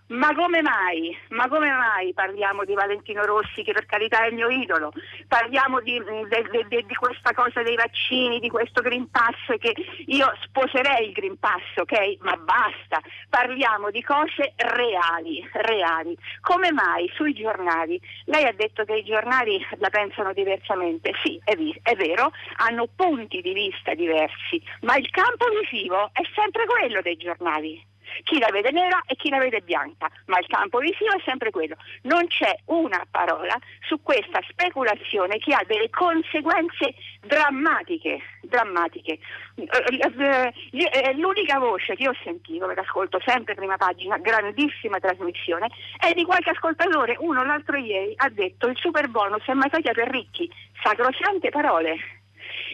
Ma 0.07 0.35
come 0.35 0.61
mai? 0.61 1.17
Ma 1.29 1.47
come 1.47 1.71
mai 1.71 2.13
parliamo 2.13 2.65
di 2.65 2.73
Valentino 2.73 3.23
Rossi, 3.23 3.63
che 3.63 3.71
per 3.71 3.85
carità 3.85 4.23
è 4.23 4.27
il 4.27 4.35
mio 4.35 4.49
idolo? 4.49 4.91
Parliamo 5.27 5.79
di, 5.79 5.97
de, 5.97 6.43
de, 6.51 6.65
de, 6.67 6.83
di, 6.85 6.93
questa 6.95 7.33
cosa 7.33 7.63
dei 7.63 7.75
vaccini, 7.75 8.39
di 8.39 8.49
questo 8.49 8.81
Green 8.81 9.09
Pass, 9.09 9.57
che 9.57 9.73
io 10.07 10.31
sposerei 10.41 11.07
il 11.07 11.13
Green 11.13 11.39
Pass, 11.39 11.77
ok? 11.77 12.17
Ma 12.19 12.35
basta. 12.35 13.01
Parliamo 13.29 13.91
di 13.91 14.03
cose 14.03 14.53
reali, 14.57 15.47
reali. 15.53 16.17
Come 16.41 16.71
mai 16.71 17.09
sui 17.15 17.33
giornali? 17.33 17.99
Lei 18.25 18.45
ha 18.45 18.53
detto 18.53 18.83
che 18.83 18.97
i 18.97 19.03
giornali 19.03 19.65
la 19.77 19.89
pensano 19.89 20.33
diversamente. 20.33 21.13
Sì, 21.23 21.39
è, 21.43 21.55
è 21.81 21.95
vero, 21.95 22.31
hanno 22.57 22.87
punti 22.93 23.41
di 23.41 23.53
vista 23.53 23.93
diversi, 23.93 24.61
ma 24.81 24.97
il 24.97 25.09
campo 25.09 25.45
visivo 25.61 26.09
è 26.11 26.21
sempre 26.35 26.65
quello 26.65 27.01
dei 27.01 27.15
giornali 27.15 27.91
chi 28.23 28.39
la 28.39 28.49
vede 28.51 28.71
nera 28.71 29.01
e 29.05 29.15
chi 29.15 29.29
la 29.29 29.39
vede 29.39 29.61
bianca, 29.61 30.09
ma 30.25 30.39
il 30.39 30.47
campo 30.47 30.79
visivo 30.79 31.11
è 31.13 31.21
sempre 31.25 31.51
quello. 31.51 31.75
Non 32.03 32.27
c'è 32.27 32.55
una 32.65 33.05
parola 33.09 33.57
su 33.81 34.01
questa 34.01 34.39
speculazione 34.49 35.37
che 35.37 35.53
ha 35.53 35.63
delle 35.65 35.89
conseguenze 35.89 36.93
drammatiche, 37.21 38.19
drammatiche. 38.41 39.19
Eh, 39.55 40.11
eh, 40.19 40.53
eh, 40.71 41.13
l'unica 41.15 41.59
voce 41.59 41.95
che 41.95 42.07
ho 42.07 42.15
sentito, 42.23 42.65
perché 42.65 42.81
ascolto 42.81 43.19
sempre 43.25 43.55
prima 43.55 43.77
pagina, 43.77 44.17
grandissima 44.17 44.99
trasmissione, 44.99 45.67
è 45.99 46.13
di 46.13 46.23
qualche 46.23 46.51
ascoltatore, 46.51 47.15
uno 47.19 47.43
l'altro 47.43 47.77
ieri 47.77 48.13
ha 48.17 48.29
detto 48.29 48.67
il 48.67 48.77
super 48.77 49.07
bonus 49.09 49.45
è 49.45 49.53
materia 49.53 49.93
per 49.93 50.09
ricchi, 50.09 50.49
sacrosante 50.81 51.49
parole 51.49 52.21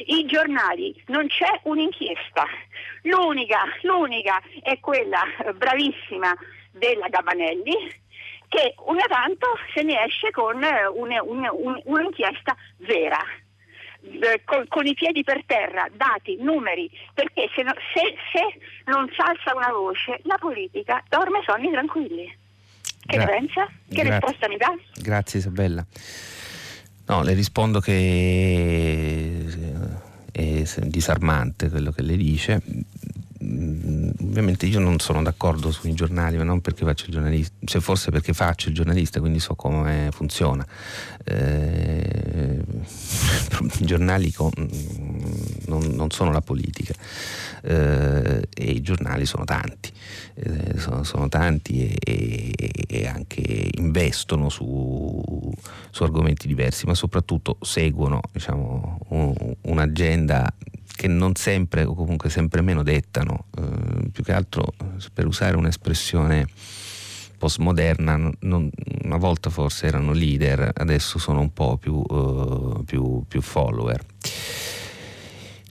i 0.06 0.26
giornali 0.26 0.96
non 1.08 1.28
c'è 1.28 1.60
un'inchiesta, 1.64 2.46
l'unica, 3.04 3.64
l'unica 3.82 4.42
è 4.62 4.80
quella 4.80 5.22
eh, 5.38 5.54
bravissima 5.54 6.36
della 6.72 7.08
Gabanelli 7.08 7.74
che 8.48 8.74
una 8.86 9.06
tanto 9.08 9.48
se 9.74 9.84
ne 9.84 10.04
esce 10.06 10.32
con 10.32 10.62
eh, 10.64 10.88
un, 10.88 11.10
un, 11.24 11.50
un, 11.52 11.82
un'inchiesta 11.86 12.56
vera. 12.78 13.20
Eh, 14.02 14.44
con, 14.46 14.66
con, 14.70 14.86
i 14.86 14.94
piedi 14.94 15.24
per 15.24 15.44
terra, 15.46 15.86
dati, 15.92 16.38
numeri, 16.40 16.90
perché 17.14 17.50
se, 17.54 17.64
no, 17.64 17.74
se, 17.94 18.16
se 18.32 18.60
non 18.86 19.12
salsa 19.14 19.54
una 19.54 19.74
voce 19.74 20.22
la 20.24 20.38
politica 20.38 21.04
dorme 21.10 21.42
sonni 21.46 21.70
tranquilli. 21.70 22.38
Che 23.06 23.18
Gra- 23.18 23.26
pensa? 23.26 23.66
Che 23.66 24.02
Gra- 24.02 24.18
risposta 24.18 24.48
mi 24.48 24.56
dà? 24.56 24.74
Grazie 25.02 25.40
Isabella. 25.40 25.86
No, 27.10 27.24
le 27.24 27.34
rispondo 27.34 27.80
che 27.80 29.44
è 30.32 30.64
disarmante 30.84 31.70
quello 31.72 31.92
che 31.92 32.04
le 32.04 32.16
dice. 32.16 32.62
Mm, 33.42 34.10
ovviamente 34.22 34.66
io 34.66 34.80
non 34.80 35.00
sono 35.00 35.24
d'accordo 35.24 35.72
sui 35.72 35.94
giornali, 35.94 36.36
ma 36.36 36.44
non 36.44 36.60
perché 36.60 36.84
faccio 36.84 37.06
il 37.06 37.14
giornalista, 37.14 37.56
cioè 37.64 37.80
forse 37.80 38.12
perché 38.12 38.34
faccio 38.34 38.68
il 38.68 38.76
giornalista, 38.76 39.22
quindi 39.22 39.40
so 39.40 39.56
come 39.56 40.10
funziona. 40.12 40.66
Eh, 41.24 42.62
I 43.80 43.86
giornali 43.86 44.34
con, 44.34 44.52
non, 45.68 45.88
non, 45.94 46.12
sono 46.12 46.32
la 46.34 46.42
politica 46.42 46.94
eh, 47.62 48.48
e 48.54 48.64
i 48.64 48.82
giornali 48.82 49.26
sono 49.26 49.46
tanti, 49.46 49.90
eh, 50.34 50.78
sono, 50.78 51.04
sono, 51.04 51.30
tanti 51.30 51.88
e, 51.88 52.52
e, 52.54 52.72
e 52.88 53.08
anche 53.08 53.70
investono 53.78 54.50
su, 54.50 55.50
su, 55.92 56.04
argomenti 56.04 56.46
diversi, 56.46 56.86
ma 56.86 56.94
soprattutto 56.94 57.58
seguono 57.62 58.20
diciamo, 58.34 59.00
un, 59.10 59.56
un'agenda 59.62 60.54
che 61.00 61.08
non 61.08 61.34
sempre 61.36 61.86
o 61.86 61.96
comunque 61.96 62.30
sempre 62.30 62.60
meno 62.60 62.84
dettano, 62.84 63.46
eh, 63.58 64.10
più 64.12 64.22
che 64.22 64.34
altro 64.34 64.74
per 65.14 65.28
usare 65.28 65.56
un'espressione 65.56 66.46
postmoderna, 67.38 68.18
non, 68.40 68.70
una 69.04 69.16
volta 69.16 69.50
forse 69.50 69.88
erano 69.88 70.12
leader, 70.12 70.74
adesso 70.76 71.18
sono 71.18 71.40
un 71.40 71.54
po' 71.54 71.78
più, 71.78 72.04
uh, 72.06 72.84
più, 72.84 73.24
più 73.30 73.42
follower. 73.42 74.04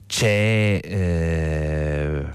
C'è... 0.07 0.79
Eh, 0.83 2.25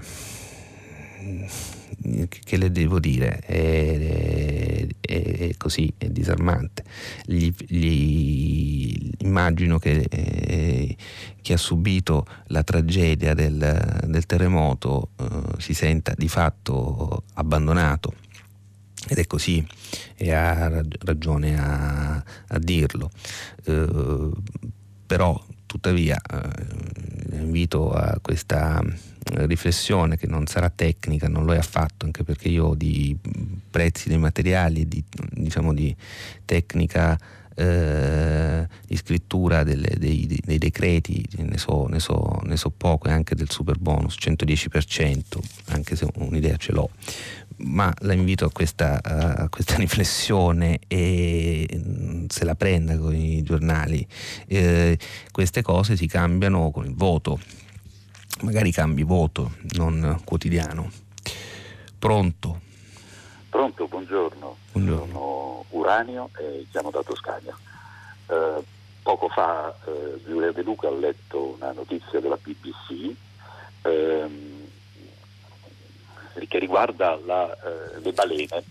che 2.27 2.57
le 2.57 2.71
devo 2.71 2.99
dire? 2.99 3.39
È, 3.39 4.87
è, 4.99 5.21
è 5.49 5.51
così, 5.57 5.91
è 5.97 6.07
disarmante. 6.09 6.83
Gli, 7.25 7.53
gli, 7.67 9.11
immagino 9.19 9.79
che 9.79 10.05
eh, 10.09 10.95
chi 11.41 11.53
ha 11.53 11.57
subito 11.57 12.25
la 12.47 12.63
tragedia 12.63 13.33
del, 13.33 14.03
del 14.05 14.25
terremoto 14.25 15.09
eh, 15.17 15.25
si 15.57 15.73
senta 15.73 16.13
di 16.15 16.27
fatto 16.27 17.23
abbandonato. 17.33 18.13
Ed 19.07 19.19
è 19.19 19.27
così, 19.27 19.65
e 20.15 20.31
ha 20.31 20.81
ragione 20.99 21.59
a, 21.59 22.15
a 22.15 22.59
dirlo. 22.59 23.11
Eh, 23.65 24.31
però, 25.05 25.39
tuttavia, 25.75 26.17
eh, 26.31 27.35
invito 27.37 27.91
a 27.91 28.17
questa 28.21 28.81
riflessione 29.45 30.17
che 30.17 30.27
non 30.27 30.45
sarà 30.45 30.69
tecnica, 30.69 31.27
non 31.27 31.43
lo 31.43 31.53
è 31.53 31.57
affatto, 31.57 32.05
anche 32.05 32.23
perché 32.23 32.47
io 32.47 32.75
di 32.75 33.17
prezzi 33.69 34.07
dei 34.07 34.17
materiali 34.17 34.87
di, 34.87 35.03
diciamo, 35.31 35.73
di 35.73 35.93
tecnica 36.45 37.19
eh, 37.55 38.67
di 38.85 38.95
scrittura 38.95 39.63
delle, 39.63 39.95
dei, 39.97 40.39
dei, 40.43 40.57
decreti, 40.57 41.25
ne 41.37 41.57
so, 41.57 41.87
ne, 41.87 41.99
so, 41.99 42.39
ne 42.43 42.55
so, 42.55 42.69
poco 42.69 43.07
e 43.07 43.11
anche 43.11 43.35
del 43.35 43.49
super 43.49 43.77
bonus, 43.77 44.15
110%, 44.19 45.21
anche 45.67 45.95
se 45.95 46.07
un'idea 46.15 46.55
ce 46.55 46.71
l'ho. 46.71 46.89
Ma 47.57 47.93
la 47.99 48.13
invito 48.13 48.45
a 48.45 48.51
questa, 48.51 49.01
a 49.01 49.47
questa 49.49 49.75
riflessione 49.79 50.79
e 50.87 51.67
mm, 51.73 52.25
se 52.27 52.43
la 52.45 52.55
prenda 52.55 52.97
con 52.97 53.15
i 53.15 53.41
giornali. 53.43 54.05
Eh, 54.47 54.97
queste 55.31 55.61
cose 55.61 55.95
si 55.95 56.07
cambiano 56.07 56.71
con 56.71 56.85
il 56.85 56.93
voto 56.93 57.39
magari 58.41 58.71
cambi 58.71 59.03
voto, 59.03 59.51
non 59.75 60.21
quotidiano. 60.23 60.89
Pronto? 61.97 62.61
Pronto, 63.49 63.87
buongiorno. 63.87 64.57
buongiorno. 64.71 65.13
Sono 65.13 65.65
Uranio 65.69 66.29
e 66.37 66.65
chiamo 66.69 66.91
da 66.91 67.01
Toscania. 67.01 67.57
Eh, 68.27 68.63
poco 69.01 69.29
fa 69.29 69.73
eh, 69.85 70.21
Giulia 70.25 70.51
De 70.51 70.63
Luca 70.63 70.87
ha 70.87 70.91
letto 70.91 71.55
una 71.55 71.71
notizia 71.71 72.19
della 72.19 72.37
BBC 72.37 73.15
ehm, 73.83 74.54
che 76.47 76.59
riguarda 76.59 77.19
la, 77.23 77.51
eh, 77.51 77.99
le 77.99 78.11
balene. 78.11 78.63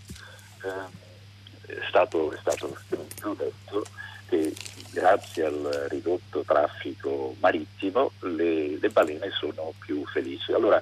Eh, 0.62 1.02
è 1.66 1.80
stato, 1.88 2.32
è 2.32 2.38
stato 2.40 2.76
detto 3.34 3.84
che 4.28 4.54
grazie 4.90 5.46
al 5.46 5.86
ridotto 5.88 6.42
traffico 6.42 7.34
marittimo 7.40 8.12
le, 8.20 8.78
le 8.78 8.88
balene 8.90 9.30
sono 9.30 9.72
più 9.78 10.06
felici. 10.06 10.52
Allora 10.52 10.80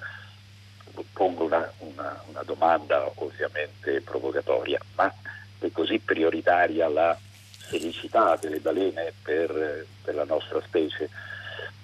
pongo 1.13 1.45
una, 1.45 1.71
una, 1.79 2.23
una, 2.27 2.43
domanda 2.43 3.11
ovviamente 3.15 4.01
provocatoria, 4.03 4.79
ma 4.97 5.13
è 5.59 5.71
così 5.71 5.99
prioritaria 5.99 6.89
la 6.89 7.19
felicità 7.59 8.37
delle 8.37 8.59
balene 8.59 9.13
per, 9.23 9.87
per 10.03 10.15
la 10.15 10.25
nostra 10.25 10.61
specie? 10.63 11.09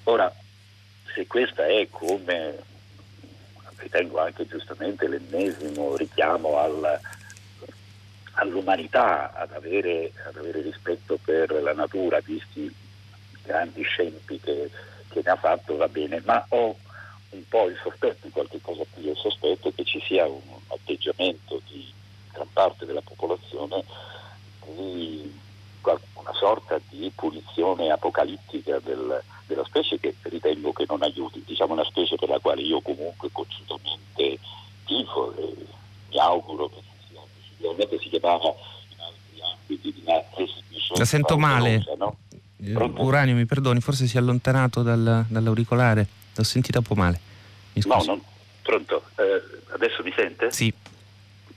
Ora, 0.05 0.33
se 1.15 1.27
questa 1.27 1.67
è 1.67 1.89
come 1.91 2.59
ritengo 3.79 4.19
anche 4.21 4.47
giustamente 4.47 5.09
l'ennesimo 5.09 5.97
richiamo 5.97 6.59
al, 6.59 7.01
all'umanità 8.33 9.33
ad 9.35 9.53
avere, 9.53 10.13
ad 10.27 10.37
avere, 10.37 10.63
rispetto 10.63 11.19
per 11.23 11.51
la 11.63 11.73
natura, 11.73 12.21
visti 12.21 12.61
i 12.61 12.75
grandi 13.43 13.83
scempi 13.83 14.41
che, 14.41 14.71
che, 15.09 15.21
ne 15.25 15.31
ha 15.31 15.37
fatto, 15.37 15.77
va 15.77 15.89
bene, 15.89 16.23
ma 16.25 16.45
ho 16.49 16.77
un 17.31 17.49
po' 17.49 17.69
il 17.69 17.79
sospetto, 17.83 18.27
in 18.27 18.33
qualche 18.33 18.61
cosa 18.61 18.85
più 18.93 19.09
il 19.09 19.17
sospetto, 19.17 19.73
che 19.75 19.85
ci 19.85 20.01
sia 20.07 20.27
un 20.27 20.41
atteggiamento 20.69 21.61
di 21.69 21.93
gran 22.33 22.49
parte 22.53 22.87
della 22.87 23.03
popolazione 23.03 23.85
di 24.75 25.37
una 26.15 26.33
sorta 26.35 26.79
di 26.89 27.11
punizione 27.15 27.91
apocalittica 27.91 28.79
del, 28.81 29.23
della 29.49 29.65
specie 29.65 29.99
che 29.99 30.15
ritengo 30.23 30.73
che 30.73 30.85
non 30.87 31.03
aiuti, 31.03 31.43
diciamo 31.45 31.73
una 31.73 31.85
specie 31.85 32.17
per 32.17 32.29
la 32.29 32.39
quale 32.39 32.61
io 32.61 32.81
comunque 32.81 33.31
congiuntamente 33.33 34.39
tifo 34.85 35.35
e 35.37 35.55
mi 36.11 36.19
auguro 36.19 36.69
che 36.69 36.83
probabilmente 37.57 37.99
si 37.99 38.09
chiamava 38.11 38.55
in 38.91 39.01
altri 39.01 39.41
ambiti 39.41 39.93
di 39.93 40.03
una 40.05 40.23
La 40.97 41.05
sento 41.05 41.39
male. 41.39 41.83
No? 41.97 42.17
Eh, 42.63 42.75
Uranio, 42.75 43.35
mi 43.35 43.47
perdoni, 43.47 43.81
forse 43.81 44.07
si 44.07 44.17
è 44.17 44.21
allontanato 44.21 44.83
dal, 44.83 45.25
dall'auricolare. 45.29 46.07
L'ho 46.35 46.45
sentita 46.45 46.79
un 46.79 46.85
po' 46.85 46.95
male. 46.95 47.21
no, 47.85 48.03
non, 48.05 48.23
pronto. 48.63 49.03
Eh, 49.17 49.73
adesso 49.73 50.03
mi 50.03 50.13
sente? 50.15 50.51
Sì. 50.53 50.73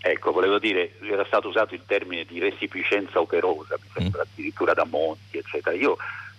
Ecco, 0.03 0.31
volevo 0.31 0.57
dire, 0.57 0.97
era 1.01 1.25
stato 1.25 1.47
usato 1.49 1.75
il 1.75 1.83
termine 1.85 2.25
di 2.25 2.39
resipiscenza 2.39 3.19
operosa, 3.19 3.77
mi 3.79 3.89
sembra 3.93 4.23
mm. 4.23 4.29
addirittura 4.31 4.73
da 4.73 4.85
Monti, 4.85 5.37
eccetera. 5.37 5.75
Io 5.75 5.95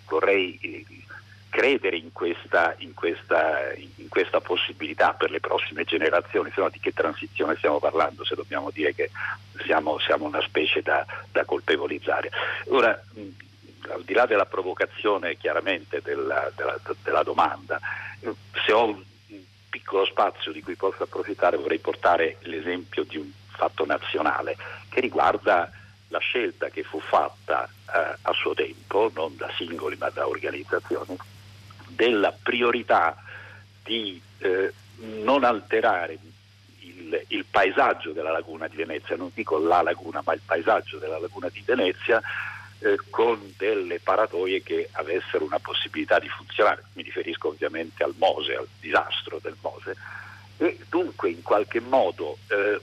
vorrei 0.08 0.58
eh, 0.60 0.84
credere 1.52 1.98
in 1.98 2.12
questa, 2.12 2.74
in, 2.78 2.94
questa, 2.94 3.74
in 3.74 4.08
questa, 4.08 4.40
possibilità 4.40 5.12
per 5.12 5.30
le 5.30 5.38
prossime 5.38 5.84
generazioni, 5.84 6.50
se 6.50 6.62
no 6.62 6.70
di 6.70 6.80
che 6.80 6.94
transizione 6.94 7.56
stiamo 7.56 7.78
parlando 7.78 8.24
se 8.24 8.34
dobbiamo 8.34 8.70
dire 8.70 8.94
che 8.94 9.10
siamo, 9.62 9.98
siamo 9.98 10.24
una 10.24 10.40
specie 10.40 10.80
da, 10.80 11.04
da 11.30 11.44
colpevolizzare. 11.44 12.30
Ora, 12.68 12.98
al 13.90 14.02
di 14.02 14.14
là 14.14 14.24
della 14.24 14.46
provocazione 14.46 15.36
chiaramente 15.36 16.00
della, 16.00 16.50
della, 16.56 16.80
della 17.02 17.22
domanda, 17.22 17.78
se 18.64 18.72
ho 18.72 18.84
un 18.84 19.02
piccolo 19.68 20.06
spazio 20.06 20.52
di 20.52 20.62
cui 20.62 20.74
posso 20.76 21.02
approfittare 21.02 21.58
vorrei 21.58 21.80
portare 21.80 22.38
l'esempio 22.44 23.04
di 23.04 23.18
un 23.18 23.30
fatto 23.48 23.84
nazionale 23.84 24.56
che 24.88 25.00
riguarda 25.00 25.70
la 26.08 26.18
scelta 26.18 26.70
che 26.70 26.82
fu 26.82 26.98
fatta 26.98 27.68
eh, 27.94 28.16
a 28.22 28.32
suo 28.32 28.54
tempo, 28.54 29.10
non 29.14 29.36
da 29.36 29.50
singoli 29.54 29.96
ma 29.96 30.08
da 30.08 30.26
organizzazioni, 30.26 31.16
della 32.02 32.32
priorità 32.32 33.16
di 33.84 34.20
eh, 34.38 34.72
non 35.22 35.44
alterare 35.44 36.18
il, 36.80 37.24
il, 37.28 37.44
paesaggio 37.48 38.10
della 38.10 38.32
laguna 38.32 38.66
di 38.66 38.74
Venezia, 38.74 39.14
non 39.14 39.30
dico 39.32 39.56
la 39.58 39.82
laguna, 39.82 40.20
ma 40.24 40.34
il 40.34 40.40
paesaggio 40.44 40.98
della 40.98 41.20
laguna 41.20 41.48
di 41.48 41.62
Venezia 41.64 42.20
eh, 42.80 42.98
con 43.08 43.54
delle 43.56 44.00
paratoie 44.00 44.64
che 44.64 44.88
avessero 44.90 45.44
una 45.44 45.60
possibilità 45.60 46.18
di 46.18 46.28
funzionare. 46.28 46.82
Mi 46.94 47.04
riferisco 47.04 47.48
ovviamente 47.48 48.02
al 48.02 48.14
Mose, 48.18 48.56
al 48.56 48.66
disastro 48.80 49.38
del 49.40 49.56
Mose. 49.60 49.94
E 50.56 50.78
dunque 50.88 51.30
in 51.30 51.42
qualche 51.42 51.78
modo 51.78 52.38
eh, 52.48 52.80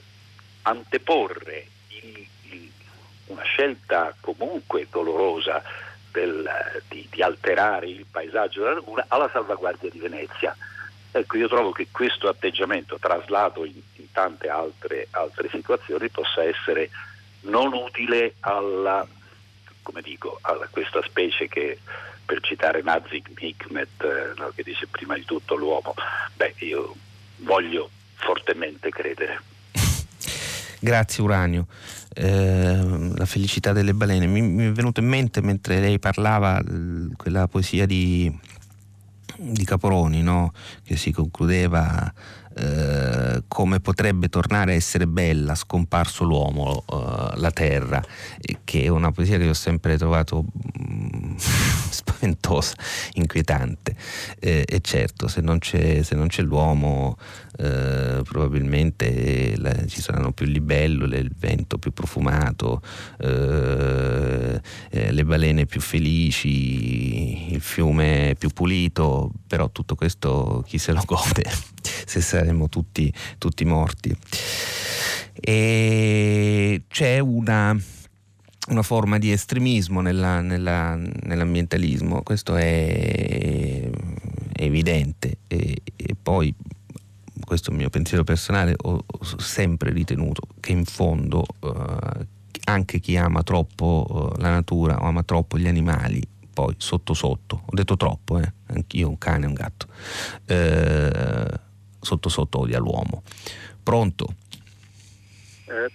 anteporre 0.62 1.66
il, 1.88 2.26
il, 2.52 2.70
una 3.26 3.42
scelta 3.42 4.14
comunque 4.18 4.86
dolorosa 4.90 5.62
del, 6.10 6.48
di, 6.88 7.06
di, 7.10 7.22
alterare 7.22 7.88
il 7.88 8.06
paesaggio 8.10 8.60
della 8.60 8.74
laguna 8.74 9.04
alla 9.08 9.28
salvaguardia 9.30 9.90
di 9.90 9.98
Venezia. 9.98 10.56
Ecco, 11.12 11.36
io 11.36 11.48
trovo 11.48 11.72
che 11.72 11.88
questo 11.90 12.28
atteggiamento 12.28 12.98
traslato 12.98 13.64
in, 13.64 13.80
in 13.96 14.12
tante 14.12 14.48
altre, 14.48 15.08
altre, 15.10 15.48
situazioni 15.48 16.08
possa 16.08 16.44
essere 16.44 16.90
non 17.42 17.72
utile 17.72 18.34
alla, 18.40 19.06
dico, 20.02 20.38
a 20.42 20.68
questa 20.70 21.02
specie 21.02 21.48
che 21.48 21.78
per 22.24 22.40
citare 22.42 22.82
Nazik 22.82 23.30
Hikmet, 23.36 24.04
eh, 24.04 24.32
no, 24.36 24.52
che 24.54 24.62
dice 24.62 24.86
prima 24.86 25.14
di 25.14 25.24
tutto 25.24 25.56
l'uomo, 25.56 25.94
beh 26.34 26.54
io 26.58 26.94
voglio 27.38 27.90
fortemente 28.14 28.90
credere. 28.90 29.40
Grazie 30.82 31.22
Uranio. 31.22 31.66
Eh, 32.14 33.12
la 33.14 33.26
felicità 33.26 33.72
delle 33.72 33.92
balene. 33.92 34.26
Mi, 34.26 34.40
mi, 34.40 34.66
è 34.66 34.72
venuto 34.72 35.00
in 35.00 35.06
mente 35.06 35.42
mentre 35.42 35.78
lei 35.78 35.98
parlava 35.98 36.62
quella 37.16 37.46
poesia 37.48 37.84
di, 37.84 38.34
di 39.36 39.64
Caporoni, 39.64 40.22
no? 40.22 40.52
che 40.82 40.96
si 40.96 41.12
concludeva 41.12 42.10
eh, 42.56 43.44
come 43.46 43.80
potrebbe 43.80 44.28
tornare 44.28 44.72
a 44.72 44.74
essere 44.74 45.06
bella 45.06 45.54
scomparso 45.54 46.24
l'uomo, 46.24 46.84
eh, 46.90 47.38
la 47.38 47.50
terra, 47.50 48.02
che 48.64 48.82
è 48.82 48.88
una 48.88 49.12
poesia 49.12 49.38
che 49.38 49.48
ho 49.48 49.54
sempre 49.54 49.96
trovato 49.96 50.44
mm, 50.44 51.36
spaventosa, 51.38 52.74
inquietante. 53.12 53.94
Eh, 54.38 54.64
e 54.66 54.80
certo, 54.80 55.28
se 55.28 55.40
non 55.40 55.58
c'è, 55.58 56.02
se 56.02 56.14
non 56.16 56.26
c'è 56.26 56.42
l'uomo 56.42 57.16
eh, 57.56 58.22
probabilmente 58.24 59.54
la, 59.56 59.86
ci 59.86 60.00
saranno 60.00 60.32
più 60.32 60.46
libellule, 60.46 61.18
il 61.18 61.32
vento 61.36 61.78
più 61.78 61.92
profumato, 61.92 62.82
eh, 63.18 64.60
le 64.90 65.24
balene 65.24 65.66
più 65.66 65.80
felici, 65.80 67.52
il 67.52 67.60
fiume 67.60 68.34
più 68.38 68.48
pulito, 68.50 69.30
però 69.46 69.70
tutto 69.70 69.94
questo 69.94 70.64
chi 70.66 70.78
se 70.78 70.92
lo 70.92 71.02
gode 71.04 71.78
se 71.82 72.20
saremo 72.20 72.68
tutti, 72.68 73.12
tutti 73.38 73.64
morti. 73.64 74.16
E 75.34 76.82
c'è 76.88 77.18
una, 77.18 77.76
una 78.68 78.82
forma 78.82 79.18
di 79.18 79.32
estremismo 79.32 80.00
nella, 80.00 80.40
nella, 80.40 80.96
nell'ambientalismo, 80.96 82.22
questo 82.22 82.56
è, 82.56 83.90
evidente. 84.52 85.38
E, 85.46 85.82
e, 85.96 86.16
poi, 86.20 86.54
questo 87.44 87.70
è 87.70 87.72
il 87.72 87.78
mio 87.78 87.90
pensiero 87.90 88.24
personale, 88.24 88.74
ho, 88.76 89.04
ho 89.06 89.38
sempre 89.38 89.92
ritenuto 89.92 90.42
che 90.60 90.72
in 90.72 90.84
fondo 90.84 91.44
uh, 91.60 92.26
anche 92.64 93.00
chi 93.00 93.16
ama 93.16 93.42
troppo 93.42 94.06
uh, 94.08 94.40
la 94.40 94.50
natura 94.50 95.02
o 95.02 95.06
ama 95.06 95.22
troppo 95.22 95.58
gli 95.58 95.66
animali 95.66 96.22
poi 96.52 96.74
sotto 96.76 97.14
sotto, 97.14 97.62
ho 97.64 97.74
detto 97.74 97.96
troppo, 97.96 98.38
eh? 98.38 98.52
anch'io 98.66 99.08
un 99.08 99.16
cane 99.16 99.44
e 99.44 99.48
un 99.48 99.54
gatto, 99.54 99.86
eh, 100.44 101.60
sotto 102.00 102.28
sotto 102.28 102.60
odia 102.60 102.78
l'uomo. 102.78 103.22
Pronto? 103.82 104.26
Eh, 105.66 105.90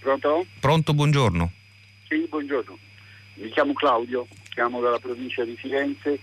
pronto? 0.00 0.46
Pronto, 0.60 0.94
buongiorno. 0.94 1.52
Sì, 2.08 2.26
buongiorno. 2.28 2.78
Mi 3.34 3.50
chiamo 3.50 3.72
Claudio, 3.72 4.26
chiamo 4.50 4.80
dalla 4.80 4.98
provincia 4.98 5.44
di 5.44 5.56
Firenze, 5.56 6.18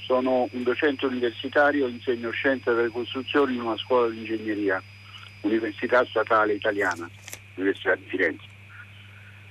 sono 0.00 0.48
un 0.52 0.62
docente 0.62 1.06
universitario, 1.06 1.86
insegno 1.86 2.30
scienze 2.30 2.72
delle 2.72 2.88
costruzioni 2.88 3.54
in 3.54 3.60
una 3.60 3.76
scuola 3.76 4.08
di 4.08 4.18
ingegneria, 4.18 4.82
Università 5.42 6.04
Statale 6.06 6.54
Italiana, 6.54 7.08
Università 7.54 7.94
di 7.94 8.04
Firenze. 8.06 8.44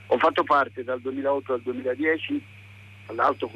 Ho 0.08 0.18
fatto 0.18 0.44
parte 0.44 0.84
dal 0.84 1.00
2008 1.00 1.54
al 1.54 1.62
2010 1.62 2.44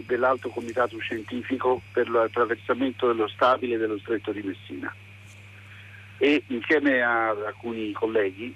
dell'Alto 0.06 0.50
Comitato 0.50 0.98
Scientifico 1.00 1.82
per 1.92 2.10
l'attraversamento 2.10 3.08
dello 3.08 3.28
stabile 3.28 3.78
dello 3.78 3.98
Stretto 3.98 4.32
di 4.32 4.42
Messina 4.42 4.94
e 6.24 6.44
insieme 6.50 7.02
a 7.02 7.30
alcuni 7.30 7.92
colleghi, 7.94 8.54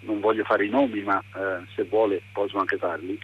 non 0.00 0.20
voglio 0.20 0.44
fare 0.44 0.66
i 0.66 0.68
nomi 0.68 1.00
ma 1.00 1.18
eh, 1.18 1.64
se 1.74 1.84
vuole 1.84 2.20
posso 2.30 2.58
anche 2.58 2.76
farli, 2.76 3.18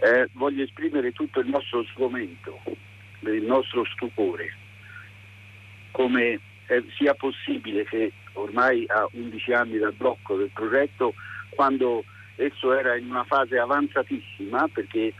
eh, 0.00 0.28
voglio 0.32 0.62
esprimere 0.62 1.10
tutto 1.12 1.40
il 1.40 1.48
nostro 1.48 1.82
sgomento, 1.84 2.60
il 3.20 3.44
nostro 3.44 3.82
stupore, 3.86 4.54
come 5.92 6.38
eh, 6.66 6.84
sia 6.98 7.14
possibile 7.14 7.84
che 7.84 8.12
ormai 8.34 8.84
a 8.88 9.08
11 9.12 9.52
anni 9.54 9.78
dal 9.78 9.94
blocco 9.94 10.36
del 10.36 10.50
progetto, 10.52 11.14
quando 11.48 12.04
esso 12.36 12.78
era 12.78 12.94
in 12.94 13.08
una 13.08 13.24
fase 13.24 13.56
avanzatissima, 13.58 14.68
perché 14.68 15.14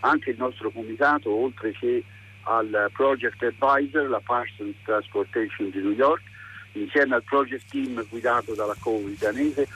anche 0.00 0.28
il 0.28 0.36
nostro 0.36 0.70
comitato, 0.70 1.34
oltre 1.34 1.72
che 1.72 2.04
al 2.42 2.90
Project 2.92 3.42
Advisor, 3.42 4.10
la 4.10 4.20
Parsons 4.20 4.76
Transportation 4.84 5.70
di 5.70 5.80
New 5.80 5.92
York, 5.92 6.34
insieme 6.80 7.14
al 7.14 7.22
project 7.22 7.70
team 7.70 8.04
guidato 8.08 8.54
dalla 8.54 8.76
COVI 8.78 9.16
danese, 9.18 9.68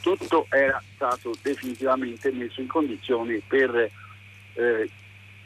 tutto 0.00 0.46
era 0.50 0.82
stato 0.94 1.34
definitivamente 1.42 2.30
messo 2.32 2.60
in 2.60 2.68
condizione 2.68 3.40
per 3.46 3.90
eh, 4.54 4.90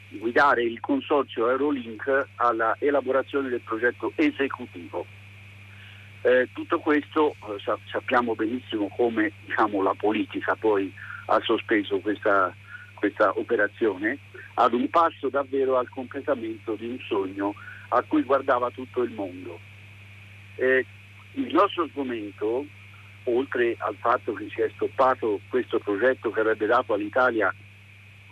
guidare 0.09 0.63
il 0.63 0.79
consorzio 0.79 1.47
Aerolink 1.47 2.27
alla 2.35 2.75
elaborazione 2.79 3.49
del 3.49 3.61
progetto 3.61 4.11
esecutivo. 4.15 5.05
Eh, 6.21 6.49
tutto 6.53 6.79
questo 6.79 7.31
eh, 7.31 7.59
sa- 7.59 7.77
sappiamo 7.89 8.35
benissimo 8.35 8.87
come 8.95 9.33
diciamo, 9.45 9.81
la 9.81 9.93
politica 9.93 10.55
poi 10.55 10.93
ha 11.25 11.39
sospeso 11.41 11.99
questa, 11.99 12.53
questa 12.93 13.37
operazione 13.37 14.19
ad 14.55 14.73
un 14.73 14.89
passo 14.89 15.29
davvero 15.29 15.77
al 15.77 15.89
completamento 15.89 16.75
di 16.75 16.87
un 16.87 16.99
sogno 17.07 17.55
a 17.89 18.01
cui 18.03 18.23
guardava 18.23 18.69
tutto 18.69 19.03
il 19.03 19.11
mondo. 19.11 19.59
Eh, 20.55 20.85
il 21.33 21.53
nostro 21.53 21.87
sgomento, 21.87 22.65
oltre 23.25 23.75
al 23.79 23.95
fatto 23.99 24.33
che 24.33 24.47
si 24.53 24.61
è 24.61 24.69
stoppato 24.75 25.39
questo 25.49 25.79
progetto 25.79 26.31
che 26.31 26.39
avrebbe 26.41 26.65
dato 26.65 26.93
all'Italia 26.93 27.53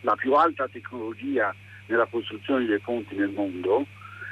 la 0.01 0.15
più 0.15 0.33
alta 0.33 0.67
tecnologia 0.67 1.53
nella 1.87 2.05
costruzione 2.05 2.65
dei 2.65 2.79
ponti 2.79 3.15
nel 3.15 3.29
mondo, 3.29 3.85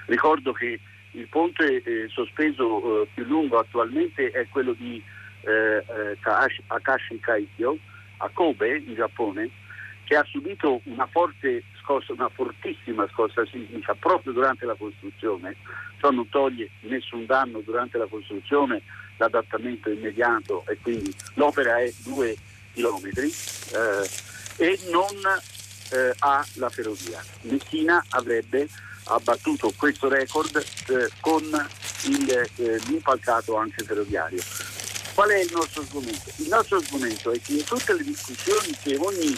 ricordo 0.07 0.51
che 0.53 0.79
il 1.11 1.27
ponte 1.27 1.81
eh, 1.83 2.07
sospeso 2.09 3.01
eh, 3.01 3.07
più 3.13 3.25
lungo 3.25 3.57
attualmente 3.57 4.29
è 4.31 4.47
quello 4.49 4.73
di 4.73 5.01
eh, 5.41 5.83
eh 5.87 6.17
Akashi 6.67 7.19
Kaikyo 7.19 7.77
a 8.17 8.29
Kobe 8.29 8.77
in 8.77 8.93
Giappone, 8.95 9.49
che 10.03 10.15
ha 10.15 10.23
subito 10.25 10.81
una 10.83 11.07
forte 11.07 11.63
scossa, 11.89 12.13
una 12.13 12.29
fortissima 12.29 13.07
scossa 13.11 13.43
sismica 13.47 13.95
proprio 13.95 14.31
durante 14.31 14.65
la 14.65 14.75
costruzione, 14.75 15.55
ciò 15.97 16.11
non 16.11 16.29
toglie 16.29 16.69
nessun 16.81 17.25
danno 17.25 17.61
durante 17.61 17.97
la 17.97 18.05
costruzione, 18.05 18.83
l'adattamento 19.17 19.89
è 19.89 19.93
immediato 19.93 20.63
e 20.67 20.77
quindi 20.79 21.13
l'opera 21.33 21.79
è 21.79 21.91
due 22.03 22.37
chilometri 22.73 23.27
eh, 23.27 24.09
e 24.57 24.79
non 24.91 25.15
eh, 25.91 26.13
ha 26.19 26.45
la 26.53 26.69
ferrovia. 26.69 27.23
Messina 27.41 28.05
avrebbe 28.09 28.67
abbattuto 29.05 29.73
questo 29.75 30.07
record 30.07 30.55
eh, 30.57 31.09
con 31.19 31.43
il, 31.43 32.29
eh, 32.29 32.79
l'impalcato 32.87 33.55
anche 33.55 33.83
ferroviario. 33.83 34.43
Qual 35.15 35.29
è 35.29 35.39
il 35.39 35.49
nostro 35.51 35.81
sgomento? 35.81 36.31
Il 36.37 36.47
nostro 36.49 36.79
sgomento 36.81 37.31
è 37.31 37.41
che 37.41 37.53
in 37.53 37.63
tutte 37.63 37.93
le 37.93 38.03
discussioni 38.03 38.77
che 38.81 38.95
ogni 38.97 39.35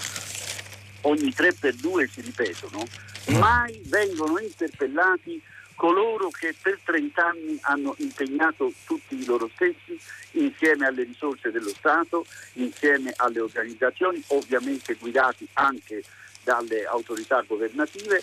ogni 1.01 1.33
3 1.33 1.53
per 1.53 1.75
2 1.75 2.07
si 2.07 2.21
ripetono, 2.21 2.85
mai 3.27 3.81
vengono 3.85 4.39
interpellati 4.39 5.41
coloro 5.75 6.29
che 6.29 6.53
per 6.61 6.77
30 6.83 7.25
anni 7.25 7.57
hanno 7.61 7.95
impegnato 7.97 8.71
tutti 8.85 9.25
loro 9.25 9.49
stessi 9.55 9.99
insieme 10.33 10.85
alle 10.85 11.03
risorse 11.03 11.49
dello 11.49 11.69
Stato, 11.69 12.25
insieme 12.53 13.13
alle 13.17 13.39
organizzazioni, 13.39 14.21
ovviamente 14.27 14.93
guidati 14.93 15.47
anche 15.53 16.03
dalle 16.43 16.85
autorità 16.85 17.43
governative 17.47 18.21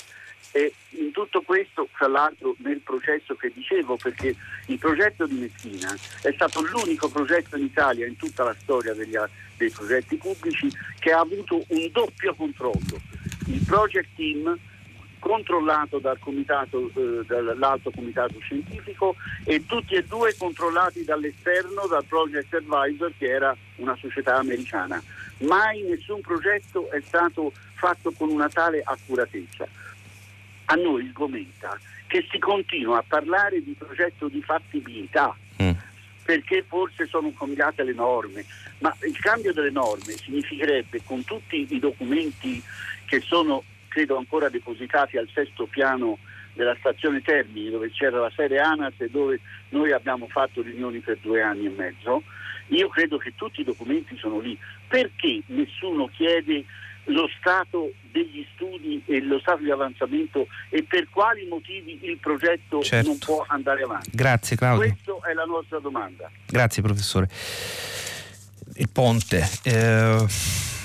e 0.53 0.73
in 0.91 1.11
tutto 1.13 1.43
questo, 1.43 1.89
tra 1.97 2.09
l'altro, 2.09 2.55
nel 2.59 2.81
processo 2.81 3.35
che 3.35 3.53
dicevo, 3.55 3.97
perché 3.97 4.35
il 4.67 4.79
progetto 4.79 5.27
di 5.27 5.35
Messina 5.35 5.95
è 6.23 6.33
stato 6.33 6.63
l'unico 6.63 7.09
progetto 7.09 7.57
in 7.57 7.65
Italia 7.65 8.07
in 8.07 8.17
tutta 8.17 8.45
la 8.45 8.57
storia 8.59 8.95
degli, 8.95 9.17
dei 9.57 9.71
progetti 9.71 10.17
pubblici 10.17 10.71
che 10.99 11.13
ha 11.13 11.21
avuto 11.21 11.65
un 11.69 11.91
doppio 11.93 12.35
controllo. 12.35 13.01
Il 13.47 13.63
project 13.67 14.09
team 14.17 14.59
controllato 15.19 15.99
dal 15.99 16.19
comitato, 16.19 16.91
eh, 16.95 17.25
dall'alto 17.27 17.91
comitato 17.91 18.39
scientifico 18.41 19.17
e 19.45 19.67
tutti 19.67 19.95
e 19.95 20.05
due 20.05 20.35
controllati 20.37 21.05
dall'esterno, 21.05 21.87
dal 21.87 22.05
Project 22.05 22.55
Advisor 22.55 23.13
che 23.19 23.29
era 23.29 23.57
una 23.77 23.97
società 23.97 24.37
americana. 24.37 25.03
Mai 25.39 25.83
nessun 25.83 26.21
progetto 26.21 26.91
è 26.91 27.01
stato 27.05 27.53
fatto 27.75 28.13
con 28.13 28.29
una 28.31 28.49
tale 28.49 28.83
accuratezza. 28.85 29.67
A 30.71 30.75
noi 30.75 31.09
sgomenta 31.11 31.79
che 32.07 32.27
si 32.31 32.39
continua 32.39 32.99
a 32.99 33.05
parlare 33.07 33.63
di 33.63 33.75
progetto 33.79 34.29
di 34.29 34.43
fattibilità. 34.43 35.37
Mm. 35.63 35.71
Perché 36.25 36.65
forse 36.67 37.07
sono 37.07 37.33
cambiate 37.33 37.85
le 37.85 37.95
norme, 37.95 38.45
ma 38.79 38.95
il 39.07 39.19
cambio 39.19 39.53
delle 39.53 39.71
norme 39.71 40.13
significherebbe 40.13 41.01
con 41.05 41.25
tutti 41.25 41.67
i 41.71 41.79
documenti 41.79 42.63
che 43.07 43.21
sono 43.21 43.65
credo 43.89 44.19
ancora 44.19 44.51
depositati 44.51 45.17
al 45.17 45.29
sesto 45.33 45.67
piano 45.67 46.19
della 46.53 46.77
stazione 46.79 47.23
Termini 47.23 47.71
dove 47.71 47.91
c'era 47.91 48.21
la 48.21 48.31
sede 48.35 48.59
ANAS 48.59 48.95
e 48.99 49.09
dove 49.09 49.41
noi 49.71 49.93
abbiamo 49.93 50.27
fatto 50.29 50.61
riunioni 50.61 50.99
per 50.99 51.19
due 51.23 51.41
anni 51.41 51.67
e 51.67 51.71
mezzo. 51.71 52.23
Io 52.69 52.89
credo 52.89 53.17
che 53.17 53.33
tutti 53.35 53.63
i 53.63 53.65
documenti 53.65 54.17
sono 54.19 54.41
lì. 54.41 54.59
Perché 54.87 55.41
nessuno 55.47 56.07
chiede 56.09 56.65
lo 57.09 57.29
stato 57.39 57.93
degli 58.11 58.47
studi 58.55 59.03
e 59.07 59.21
lo 59.21 59.39
stato 59.39 59.63
di 59.63 59.71
avanzamento 59.71 60.47
e 60.71 60.83
per 60.83 61.09
quali 61.11 61.47
motivi 61.47 61.99
il 62.03 62.19
progetto 62.19 62.83
certo. 62.83 63.09
non 63.09 63.19
può 63.19 63.45
andare 63.49 63.83
avanti? 63.83 64.11
Grazie 64.13 64.57
Claudio. 64.57 64.89
Questa 64.89 65.29
è 65.31 65.35
la 65.35 65.45
nostra 65.45 65.79
domanda. 65.79 66.31
Grazie 66.47 66.83
professore. 66.83 67.29
Il 68.75 68.89
ponte. 68.91 69.49
Eh 69.65 70.77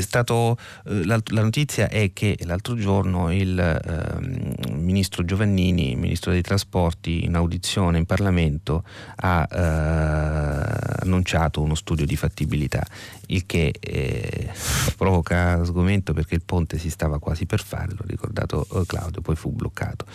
stato, 0.00 0.56
eh, 0.86 1.04
la, 1.04 1.20
notizia 1.26 1.88
è 1.88 2.12
che 2.12 2.36
l'altro 2.44 2.74
giorno 2.74 3.32
il 3.32 3.58
eh, 3.58 4.72
ministro 4.72 5.24
Giovannini, 5.24 5.96
ministro 5.96 6.32
dei 6.32 6.42
trasporti, 6.42 7.24
in 7.24 7.34
audizione 7.34 7.98
in 7.98 8.06
Parlamento 8.06 8.84
ha 9.16 9.48
eh, 9.50 11.02
annunciato 11.04 11.60
uno 11.60 11.74
studio 11.74 12.06
di 12.06 12.16
fattibilità, 12.16 12.84
il 13.26 13.46
che 13.46 13.74
eh, 13.78 14.50
provoca 14.96 15.64
sgomento 15.64 16.12
perché 16.12 16.34
il 16.34 16.42
ponte 16.44 16.78
si 16.78 16.90
stava 16.90 17.18
quasi 17.18 17.46
per 17.46 17.62
fare, 17.62 17.92
l'ho 17.92 18.04
ricordato 18.06 18.66
eh, 18.72 18.86
Claudio, 18.86 19.20
poi 19.20 19.36
fu 19.36 19.50
bloccato. 19.50 20.06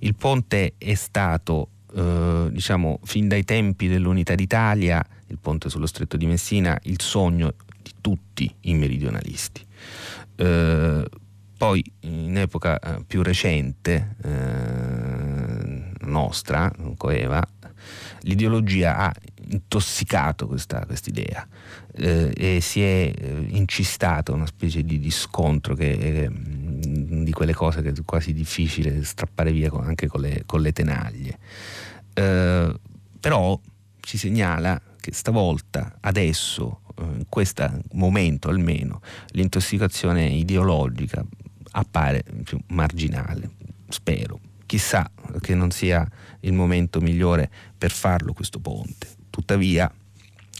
Il 0.00 0.14
ponte 0.14 0.74
è 0.78 0.94
stato 0.94 1.68
eh, 1.94 2.48
diciamo 2.50 2.98
fin 3.04 3.28
dai 3.28 3.44
tempi 3.44 3.86
dell'unità 3.86 4.34
d'Italia, 4.34 5.04
il 5.28 5.38
ponte 5.38 5.68
sullo 5.68 5.86
stretto 5.86 6.16
di 6.16 6.26
Messina, 6.26 6.78
il 6.84 7.00
sogno 7.00 7.54
di 7.84 7.92
tutti 8.00 8.52
i 8.62 8.74
meridionalisti. 8.74 9.64
Eh, 10.36 11.04
poi 11.56 11.84
in 12.00 12.36
epoca 12.36 12.78
eh, 12.78 13.04
più 13.06 13.22
recente 13.22 14.16
eh, 14.24 15.92
nostra, 16.06 16.72
Coeva, 16.96 17.46
l'ideologia 18.22 18.96
ha 18.96 19.14
intossicato 19.48 20.46
questa 20.46 20.86
idea 21.04 21.46
eh, 21.96 22.32
e 22.34 22.60
si 22.60 22.82
è 22.82 23.12
eh, 23.14 23.46
incistata 23.50 24.32
una 24.32 24.46
specie 24.46 24.82
di, 24.82 24.98
di 24.98 25.10
scontro 25.10 25.74
che, 25.74 25.90
eh, 25.90 26.30
di 26.30 27.30
quelle 27.32 27.52
cose 27.52 27.82
che 27.82 27.90
è 27.90 28.04
quasi 28.04 28.32
difficile 28.32 29.04
strappare 29.04 29.52
via 29.52 29.68
con, 29.68 29.84
anche 29.84 30.06
con 30.06 30.22
le, 30.22 30.42
con 30.46 30.60
le 30.60 30.72
tenaglie. 30.72 31.38
Eh, 32.14 32.74
però 33.20 33.60
ci 34.00 34.18
segnala 34.18 34.80
che 35.00 35.12
stavolta, 35.12 35.98
adesso, 36.00 36.80
in 36.98 37.26
questo 37.28 37.68
momento 37.92 38.48
almeno, 38.48 39.00
l'intossicazione 39.28 40.26
ideologica 40.26 41.24
appare 41.72 42.24
più 42.44 42.58
marginale, 42.68 43.50
spero. 43.88 44.40
Chissà 44.66 45.10
che 45.40 45.54
non 45.54 45.70
sia 45.70 46.08
il 46.40 46.52
momento 46.52 47.00
migliore 47.00 47.50
per 47.76 47.90
farlo 47.90 48.32
questo 48.32 48.60
ponte. 48.60 49.08
Tuttavia, 49.30 49.92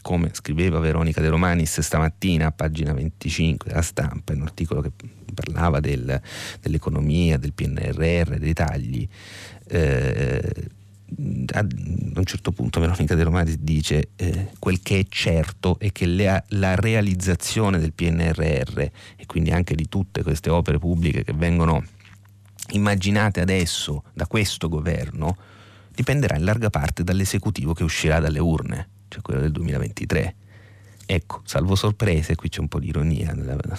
come 0.02 0.30
scriveva 0.32 0.78
Veronica 0.78 1.20
De 1.20 1.28
Romanis 1.28 1.80
stamattina 1.80 2.46
a 2.46 2.52
pagina 2.52 2.92
25 2.92 3.70
della 3.70 3.82
stampa, 3.82 4.32
in 4.32 4.40
un 4.40 4.46
articolo 4.46 4.82
che 4.82 4.90
parlava 5.32 5.80
del, 5.80 6.20
dell'economia, 6.60 7.38
del 7.38 7.52
PNRR, 7.52 8.36
dei 8.36 8.52
tagli, 8.52 9.08
eh, 9.68 10.52
a 11.52 11.60
un 11.60 12.24
certo 12.24 12.52
punto 12.52 12.80
Veronica 12.80 13.14
De 13.14 13.22
Romani 13.22 13.56
dice 13.60 14.10
eh, 14.16 14.50
quel 14.58 14.80
che 14.82 15.00
è 15.00 15.04
certo 15.08 15.78
è 15.78 15.92
che 15.92 16.06
le, 16.06 16.44
la 16.48 16.74
realizzazione 16.74 17.78
del 17.78 17.92
PNRR 17.92 18.78
e 18.78 19.26
quindi 19.26 19.50
anche 19.50 19.74
di 19.74 19.88
tutte 19.88 20.22
queste 20.22 20.50
opere 20.50 20.78
pubbliche 20.78 21.24
che 21.24 21.32
vengono 21.32 21.84
immaginate 22.72 23.40
adesso 23.40 24.04
da 24.12 24.26
questo 24.26 24.68
governo 24.68 25.36
dipenderà 25.94 26.36
in 26.36 26.44
larga 26.44 26.70
parte 26.70 27.04
dall'esecutivo 27.04 27.72
che 27.72 27.84
uscirà 27.84 28.18
dalle 28.18 28.40
urne, 28.40 28.88
cioè 29.08 29.22
quello 29.22 29.40
del 29.40 29.52
2023 29.52 30.34
Ecco, 31.06 31.42
salvo 31.44 31.74
sorprese, 31.74 32.34
qui 32.34 32.48
c'è 32.48 32.60
un 32.60 32.68
po' 32.68 32.78
di 32.78 32.88
ironia 32.88 33.32
nella, 33.32 33.58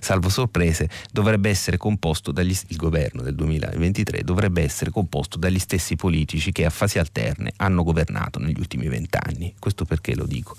salvo 0.00 0.28
sorprese, 0.28 0.88
dovrebbe 1.10 1.48
essere 1.48 1.78
composto 1.78 2.30
dagli, 2.30 2.54
il 2.68 2.76
governo 2.76 3.22
del 3.22 3.34
2023 3.34 4.22
dovrebbe 4.22 4.62
essere 4.62 4.90
composto 4.90 5.38
dagli 5.38 5.58
stessi 5.58 5.96
politici 5.96 6.52
che 6.52 6.66
a 6.66 6.70
fasi 6.70 6.98
alterne 6.98 7.52
hanno 7.56 7.82
governato 7.82 8.38
negli 8.38 8.58
ultimi 8.58 8.88
vent'anni. 8.88 9.54
Questo 9.58 9.86
perché 9.86 10.14
lo 10.14 10.26
dico? 10.26 10.56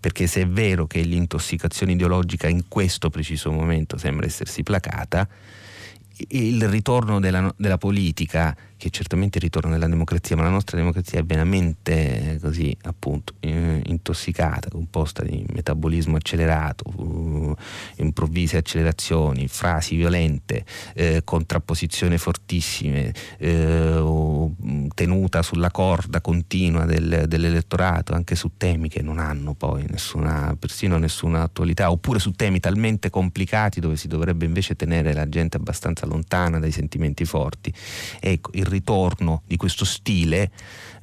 Perché 0.00 0.26
se 0.26 0.42
è 0.42 0.48
vero 0.48 0.86
che 0.86 1.02
l'intossicazione 1.02 1.92
ideologica 1.92 2.48
in 2.48 2.68
questo 2.68 3.10
preciso 3.10 3.52
momento 3.52 3.98
sembra 3.98 4.24
essersi 4.24 4.62
placata, 4.62 5.28
il 6.28 6.68
ritorno 6.68 7.20
della, 7.20 7.52
della 7.56 7.78
politica 7.78 8.56
che 8.82 8.90
certamente 8.90 9.38
ritorna 9.38 9.70
nella 9.70 9.86
democrazia, 9.86 10.34
ma 10.34 10.42
la 10.42 10.48
nostra 10.48 10.76
democrazia 10.76 11.20
è 11.20 11.22
veramente 11.22 12.36
così, 12.42 12.76
appunto, 12.82 13.34
intossicata, 13.38 14.70
composta 14.70 15.22
di 15.22 15.44
metabolismo 15.52 16.16
accelerato, 16.16 16.90
uh, 16.96 17.54
improvvise 17.98 18.56
accelerazioni, 18.56 19.46
frasi 19.46 19.94
violente, 19.94 20.64
eh, 20.94 21.20
contrapposizioni 21.22 22.18
fortissime, 22.18 23.14
eh, 23.38 24.50
tenuta 24.94 25.42
sulla 25.42 25.70
corda 25.70 26.20
continua 26.20 26.84
del, 26.84 27.26
dell'elettorato, 27.28 28.14
anche 28.14 28.34
su 28.34 28.50
temi 28.56 28.88
che 28.88 29.00
non 29.00 29.20
hanno 29.20 29.54
poi 29.54 29.84
nessuna, 29.88 30.56
persino 30.58 30.98
nessuna 30.98 31.42
attualità, 31.42 31.92
oppure 31.92 32.18
su 32.18 32.32
temi 32.32 32.58
talmente 32.58 33.10
complicati 33.10 33.78
dove 33.78 33.94
si 33.94 34.08
dovrebbe 34.08 34.44
invece 34.44 34.74
tenere 34.74 35.12
la 35.12 35.28
gente 35.28 35.56
abbastanza 35.56 36.04
lontana 36.04 36.58
dai 36.58 36.72
sentimenti 36.72 37.24
forti. 37.24 37.72
Ecco, 38.18 38.50
il 38.54 38.71
ritorno 38.72 39.42
di 39.46 39.56
questo 39.56 39.84
stile 39.84 40.50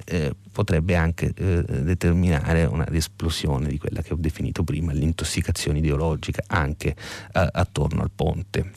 eh, 0.04 0.34
potrebbe 0.52 0.96
anche 0.96 1.32
eh, 1.34 1.62
determinare 1.62 2.64
una 2.64 2.84
riesplosione 2.84 3.68
di 3.68 3.78
quella 3.78 4.02
che 4.02 4.12
ho 4.12 4.16
definito 4.18 4.62
prima 4.64 4.92
l'intossicazione 4.92 5.78
ideologica 5.78 6.42
anche 6.48 6.90
eh, 6.90 7.48
attorno 7.52 8.02
al 8.02 8.10
ponte 8.14 8.72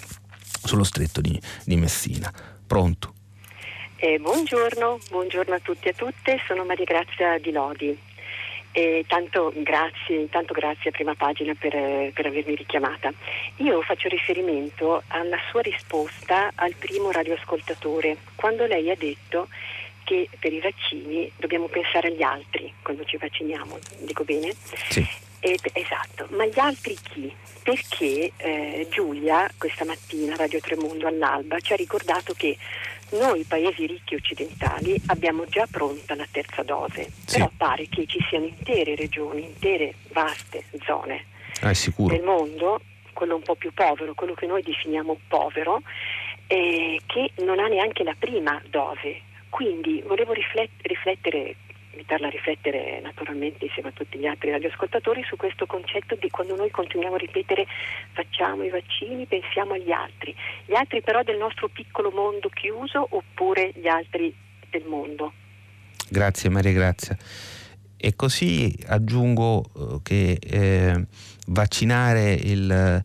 sullo 0.63 0.83
stretto 0.83 1.19
di, 1.21 1.39
di 1.65 1.75
Messina. 1.75 2.31
Pronto? 2.65 3.13
Eh, 3.97 4.19
buongiorno, 4.19 4.99
buongiorno 5.09 5.53
a 5.53 5.59
tutti 5.59 5.87
e 5.87 5.91
a 5.91 5.93
tutte, 5.93 6.37
sono 6.45 6.65
Maria 6.65 6.85
Grazia 6.85 7.39
Di 7.39 7.51
Lodi. 7.51 7.97
E 8.75 9.05
tanto 9.07 9.53
grazie, 9.55 10.27
tanto 10.29 10.51
grazie 10.51 10.89
a 10.89 10.93
prima 10.93 11.13
pagina 11.13 11.53
per, 11.53 12.11
per, 12.11 12.25
avermi 12.25 12.55
richiamata. 12.55 13.13
Io 13.57 13.81
faccio 13.83 14.07
riferimento 14.07 15.03
alla 15.09 15.37
sua 15.51 15.61
risposta 15.61 16.51
al 16.55 16.73
primo 16.73 17.11
radioascoltatore, 17.11 18.17
quando 18.33 18.65
lei 18.65 18.89
ha 18.89 18.95
detto 18.95 19.47
che 20.03 20.27
per 20.39 20.51
i 20.51 20.59
vaccini 20.59 21.31
dobbiamo 21.37 21.67
pensare 21.67 22.07
agli 22.07 22.23
altri 22.23 22.73
quando 22.81 23.03
ci 23.05 23.17
vacciniamo, 23.17 23.77
dico 23.99 24.23
bene? 24.23 24.51
Sì. 24.89 25.07
Eh, 25.39 25.59
esatto, 25.73 26.27
ma 26.31 26.45
gli 26.45 26.57
altri 26.57 26.95
chi? 26.95 27.31
Perché 27.61 28.31
eh, 28.37 28.87
Giulia 28.89 29.49
questa 29.57 29.85
mattina, 29.85 30.35
Radio 30.35 30.59
Tremondo 30.59 31.05
all'alba, 31.05 31.59
ci 31.59 31.73
ha 31.73 31.75
ricordato 31.75 32.33
che 32.33 32.57
noi 33.13 33.43
paesi 33.43 33.85
ricchi 33.85 34.15
occidentali 34.15 34.99
abbiamo 35.07 35.45
già 35.45 35.67
pronta 35.69 36.15
la 36.15 36.27
terza 36.29 36.63
dose, 36.63 37.11
sì. 37.25 37.37
però 37.37 37.51
pare 37.55 37.87
che 37.87 38.05
ci 38.05 38.19
siano 38.29 38.45
intere 38.45 38.95
regioni, 38.95 39.43
intere 39.43 39.95
vaste 40.11 40.65
zone 40.85 41.25
ah, 41.61 41.73
del 42.07 42.23
mondo, 42.23 42.81
quello 43.13 43.35
un 43.35 43.41
po' 43.41 43.55
più 43.55 43.73
povero, 43.73 44.13
quello 44.13 44.33
che 44.33 44.47
noi 44.47 44.61
definiamo 44.61 45.17
povero, 45.27 45.81
eh, 46.47 46.99
che 47.05 47.31
non 47.43 47.59
ha 47.59 47.67
neanche 47.67 48.03
la 48.03 48.15
prima 48.17 48.61
dose. 48.69 49.21
Quindi 49.49 50.01
volevo 50.05 50.33
riflettere 50.33 51.55
invitarla 51.93 52.27
a 52.27 52.29
riflettere 52.29 52.99
naturalmente 53.01 53.65
insieme 53.65 53.89
a 53.89 53.91
tutti 53.91 54.17
gli 54.17 54.25
altri 54.25 54.51
radioascoltatori 54.51 55.23
su 55.23 55.35
questo 55.35 55.65
concetto 55.65 56.15
di 56.15 56.29
quando 56.29 56.55
noi 56.55 56.69
continuiamo 56.69 57.15
a 57.15 57.19
ripetere 57.19 57.65
facciamo 58.11 58.63
i 58.63 58.69
vaccini, 58.69 59.25
pensiamo 59.25 59.73
agli 59.73 59.91
altri, 59.91 60.35
gli 60.65 60.73
altri 60.73 61.01
però 61.01 61.23
del 61.23 61.37
nostro 61.37 61.69
piccolo 61.69 62.11
mondo 62.11 62.49
chiuso 62.49 63.07
oppure 63.09 63.71
gli 63.75 63.87
altri 63.87 64.33
del 64.69 64.83
mondo. 64.85 65.33
Grazie 66.09 66.49
Maria 66.49 66.73
Grazia. 66.73 67.17
E 67.95 68.15
così 68.15 68.75
aggiungo 68.87 69.63
eh, 69.63 69.99
che 70.03 70.37
eh, 70.41 71.05
vaccinare 71.47 72.33
il 72.33 73.01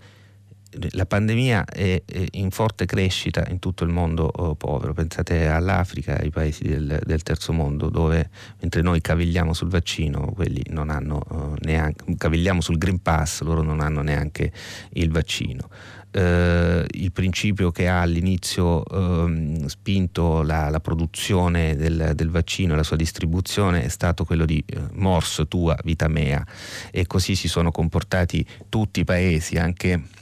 la 0.91 1.07
pandemia 1.07 1.65
è, 1.65 2.03
in 2.33 2.51
forte 2.51 2.85
crescita 2.85 3.45
in 3.49 3.59
tutto 3.59 3.85
il 3.85 3.91
mondo 3.91 4.25
oh, 4.25 4.55
povero, 4.55 4.93
pensate 4.93 5.49
all'Africa, 5.49 6.19
ai 6.19 6.31
paesi 6.31 6.65
del, 6.65 7.01
del, 7.05 7.23
terzo 7.23 7.53
mondo 7.53 7.89
dove 7.89 8.29
mentre 8.61 8.83
noi 8.83 9.01
cavigliamo 9.01 9.55
sul 9.55 9.69
vaccino, 9.69 10.33
quelli 10.35 10.63
non 10.69 10.91
hanno 10.91 11.23
oh, 11.29 11.55
neanche, 11.61 12.05
cavigliamo 12.17 12.61
sul 12.61 12.77
Green 12.77 13.01
Pass, 13.01 13.43
loro 13.43 13.63
non 13.63 13.81
hanno 13.81 14.03
neanche 14.03 14.53
il 14.91 15.11
vaccino. 15.11 15.69
Uh, 16.11 16.87
il 16.93 17.13
principio 17.13 17.71
che 17.71 17.87
ha 17.87 18.01
all'inizio 18.01 18.83
uh, 18.83 19.69
spinto 19.69 20.41
la, 20.41 20.71
la 20.71 20.81
produzione 20.81 21.77
del, 21.77 22.13
del, 22.15 22.31
vaccino 22.31 22.73
e 22.73 22.77
la 22.77 22.83
sua 22.83 22.97
distribuzione 22.97 23.85
è 23.85 23.89
stato 23.89 24.25
quello 24.25 24.47
di 24.47 24.65
uh, 24.75 24.89
mors 24.93 25.45
tua 25.49 25.77
vita 25.85 26.09
mea 26.09 26.43
e 26.91 27.07
così 27.07 27.35
si 27.35 27.47
sono 27.47 27.71
comportati 27.71 28.45
tutti 28.71 29.01
i 29.01 29.05
paesi 29.05 29.59
anche 29.59 29.93
eh, 29.93 30.18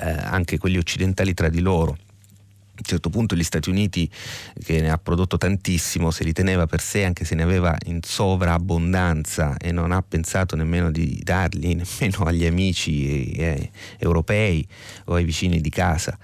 anche 0.00 0.58
quelli 0.58 0.78
occidentali 0.78 1.34
tra 1.34 1.48
di 1.48 1.60
loro 1.60 1.96
a 2.74 2.78
un 2.78 2.84
certo 2.84 3.08
punto 3.08 3.36
gli 3.36 3.44
Stati 3.44 3.70
Uniti, 3.70 4.10
che 4.62 4.80
ne 4.80 4.90
ha 4.90 4.98
prodotto 4.98 5.38
tantissimo, 5.38 6.10
se 6.10 6.24
li 6.24 6.32
teneva 6.32 6.66
per 6.66 6.80
sé 6.80 7.04
anche 7.04 7.24
se 7.24 7.36
ne 7.36 7.44
aveva 7.44 7.76
in 7.86 8.00
sovrabbondanza 8.02 9.56
e 9.58 9.70
non 9.70 9.92
ha 9.92 10.02
pensato 10.02 10.56
nemmeno 10.56 10.90
di 10.90 11.20
darli 11.22 11.74
nemmeno 12.00 12.24
agli 12.24 12.44
amici 12.44 13.30
eh, 13.32 13.70
europei 13.98 14.66
o 15.04 15.14
ai 15.14 15.24
vicini 15.24 15.60
di 15.60 15.70
casa. 15.70 16.18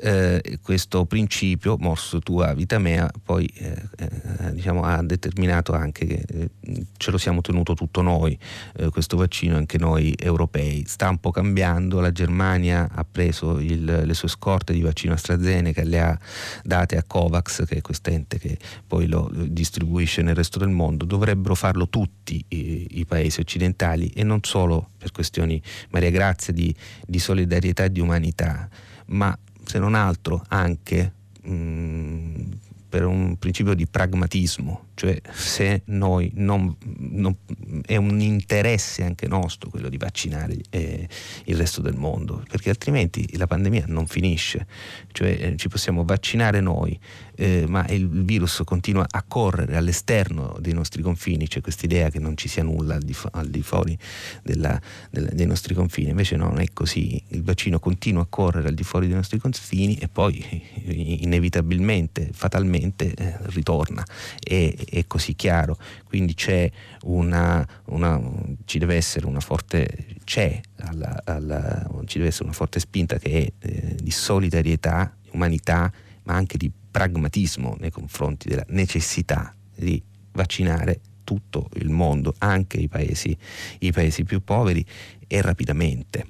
Eh, 0.00 0.58
questo 0.62 1.04
principio, 1.04 1.76
morso 1.78 2.18
tua 2.18 2.52
vita 2.54 2.78
mea, 2.78 3.08
poi 3.22 3.46
eh, 3.54 3.82
eh 3.98 4.52
diciamo, 4.52 4.82
ha 4.82 5.02
determinato 5.02 5.72
anche 5.72 6.06
che 6.06 6.24
eh, 6.26 6.50
ce 6.96 7.10
lo 7.10 7.18
siamo 7.18 7.40
tenuto 7.40 7.74
tutto 7.74 8.02
noi, 8.02 8.36
eh, 8.76 8.88
questo 8.90 9.16
vaccino, 9.16 9.56
anche 9.56 9.78
noi 9.78 10.12
europei. 10.18 10.84
Sta 10.86 11.08
un 11.08 11.18
po' 11.18 11.30
cambiando, 11.30 12.00
la 12.00 12.10
Germania 12.10 12.88
ha 12.92 13.06
preso 13.08 13.60
il, 13.60 13.84
le 13.84 14.14
sue 14.14 14.28
scorte 14.28 14.72
di 14.72 14.80
vaccino 14.80 15.14
AstraZeneca 15.14 15.83
le 15.84 16.00
ha 16.00 16.18
date 16.62 16.96
a 16.96 17.02
Covax, 17.02 17.66
che 17.66 17.76
è 17.76 17.80
quest'ente 17.80 18.38
che 18.38 18.58
poi 18.86 19.06
lo 19.06 19.30
distribuisce 19.32 20.22
nel 20.22 20.34
resto 20.34 20.58
del 20.58 20.68
mondo, 20.68 21.04
dovrebbero 21.04 21.54
farlo 21.54 21.88
tutti 21.88 22.44
i, 22.48 22.86
i 22.98 23.04
paesi 23.04 23.40
occidentali 23.40 24.08
e 24.08 24.22
non 24.22 24.40
solo 24.42 24.90
per 24.98 25.12
questioni, 25.12 25.60
Maria 25.90 26.10
Grazia, 26.10 26.52
di, 26.52 26.74
di 27.06 27.18
solidarietà 27.18 27.84
e 27.84 27.92
di 27.92 28.00
umanità, 28.00 28.68
ma 29.06 29.36
se 29.64 29.78
non 29.78 29.94
altro 29.94 30.44
anche 30.48 31.12
mh, 31.42 31.52
mm, 31.52 32.52
per 32.88 33.04
un 33.06 33.36
principio 33.38 33.74
di 33.74 33.86
pragmatismo, 33.86 34.86
cioè 34.94 35.20
se 35.32 35.82
noi 35.86 36.30
non, 36.34 36.76
non, 36.98 37.36
è 37.84 37.96
un 37.96 38.20
interesse 38.20 39.02
anche 39.02 39.26
nostro 39.26 39.68
quello 39.68 39.88
di 39.88 39.96
vaccinare 39.96 40.56
eh, 40.70 41.08
il 41.44 41.56
resto 41.56 41.80
del 41.80 41.96
mondo, 41.96 42.42
perché 42.48 42.70
altrimenti 42.70 43.36
la 43.36 43.46
pandemia 43.46 43.84
non 43.88 44.06
finisce, 44.06 44.66
cioè 45.12 45.36
eh, 45.40 45.56
ci 45.56 45.68
possiamo 45.68 46.04
vaccinare 46.04 46.60
noi, 46.60 46.98
eh, 47.36 47.64
ma 47.68 47.84
il 47.88 48.08
virus 48.08 48.62
continua 48.64 49.06
a 49.08 49.24
correre 49.26 49.76
all'esterno 49.76 50.56
dei 50.60 50.72
nostri 50.72 51.02
confini, 51.02 51.48
c'è 51.48 51.60
questa 51.60 51.84
idea 51.84 52.10
che 52.10 52.20
non 52.20 52.36
ci 52.36 52.48
sia 52.48 52.62
nulla 52.62 52.94
al 52.94 53.02
di, 53.02 53.14
fu- 53.14 53.28
al 53.32 53.48
di 53.48 53.62
fuori 53.62 53.98
della, 54.42 54.80
della, 55.10 55.30
dei 55.30 55.46
nostri 55.46 55.74
confini, 55.74 56.10
invece 56.10 56.36
no, 56.36 56.48
non 56.48 56.60
è 56.60 56.66
così, 56.72 57.20
il 57.28 57.42
vaccino 57.42 57.80
continua 57.80 58.22
a 58.22 58.26
correre 58.28 58.68
al 58.68 58.74
di 58.74 58.84
fuori 58.84 59.06
dei 59.06 59.16
nostri 59.16 59.38
confini 59.38 59.96
e 59.96 60.08
poi 60.08 60.62
inevitabilmente, 60.84 62.30
fatalmente 62.32 63.12
eh, 63.14 63.36
ritorna. 63.46 64.04
E, 64.40 64.76
è 64.84 65.06
così 65.06 65.34
chiaro, 65.34 65.78
quindi 66.04 66.34
c'è 66.34 66.70
una, 67.02 67.66
una, 67.86 68.20
ci 68.64 68.78
deve 68.78 68.96
essere 68.96 69.26
una 69.26 69.40
forte, 69.40 70.16
c'è 70.24 70.60
alla, 70.76 71.20
alla, 71.24 71.88
ci 72.06 72.18
deve 72.18 72.30
essere 72.30 72.44
una 72.44 72.52
forte 72.52 72.80
spinta 72.80 73.18
che 73.18 73.52
è 73.58 73.66
eh, 73.66 73.96
di 74.00 74.10
solidarietà, 74.10 75.16
umanità, 75.32 75.92
ma 76.24 76.34
anche 76.34 76.56
di 76.56 76.70
pragmatismo 76.90 77.76
nei 77.80 77.90
confronti 77.90 78.48
della 78.48 78.64
necessità 78.68 79.54
di 79.74 80.02
vaccinare 80.32 81.00
tutto 81.24 81.68
il 81.74 81.88
mondo, 81.88 82.34
anche 82.38 82.76
i 82.76 82.88
paesi, 82.88 83.36
i 83.80 83.92
paesi 83.92 84.24
più 84.24 84.42
poveri 84.44 84.84
e 85.26 85.40
rapidamente 85.40 86.26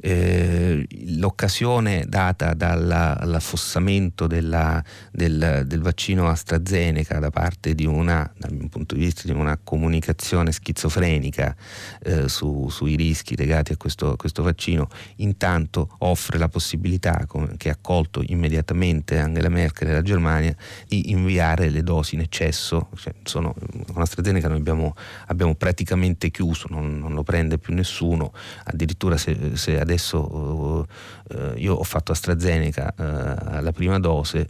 eh, 0.00 0.86
l'occasione 1.16 2.04
data 2.06 2.54
dall'affossamento 2.54 4.26
della, 4.26 4.82
del, 5.10 5.64
del, 5.66 5.80
vaccino 5.80 6.28
AstraZeneca 6.28 7.18
da 7.18 7.30
parte 7.30 7.74
di 7.74 7.86
una, 7.86 8.30
dal 8.36 8.52
mio 8.52 8.68
punto 8.68 8.94
di 8.94 9.02
vista, 9.02 9.22
di 9.24 9.32
una 9.32 9.58
comunicazione 9.62 10.52
schizofrenica 10.52 11.54
eh, 12.02 12.28
su, 12.28 12.68
sui 12.70 12.96
rischi 12.96 13.36
legati 13.36 13.72
a 13.72 13.76
questo, 13.76 14.12
a 14.12 14.16
questo, 14.16 14.42
vaccino, 14.42 14.88
intanto 15.16 15.94
offre 15.98 16.38
la 16.38 16.48
possibilità, 16.48 17.26
che 17.56 17.68
ha 17.68 17.72
accolto 17.72 18.22
immediatamente 18.26 19.18
Angela 19.18 19.48
Merkel 19.48 19.88
e 19.88 19.92
la 19.92 20.02
Germania, 20.02 20.54
di 20.88 21.10
inviare 21.10 21.68
le 21.68 21.82
dosi 21.82 22.14
in 22.14 22.22
eccesso. 22.22 22.88
Cioè, 22.96 23.12
sono, 23.24 23.54
con 23.92 24.00
AstraZeneca 24.00 24.48
noi 24.48 24.58
abbiamo, 24.58 24.94
abbiamo 25.26 25.54
praticamente 25.54 26.30
chiuso, 26.30 26.66
non, 26.70 26.98
non, 26.98 27.12
lo 27.14 27.22
prende 27.22 27.58
più 27.58 27.74
nessuno, 27.74 28.32
addirittura 28.64 29.16
se, 29.16 29.56
se 29.56 29.78
adesso 29.90 30.86
eh, 31.32 31.54
io 31.56 31.74
ho 31.74 31.84
fatto 31.84 32.12
AstraZeneca 32.12 32.92
eh, 32.96 33.60
la 33.60 33.72
prima 33.72 33.98
dose, 34.00 34.40
eh, 34.40 34.46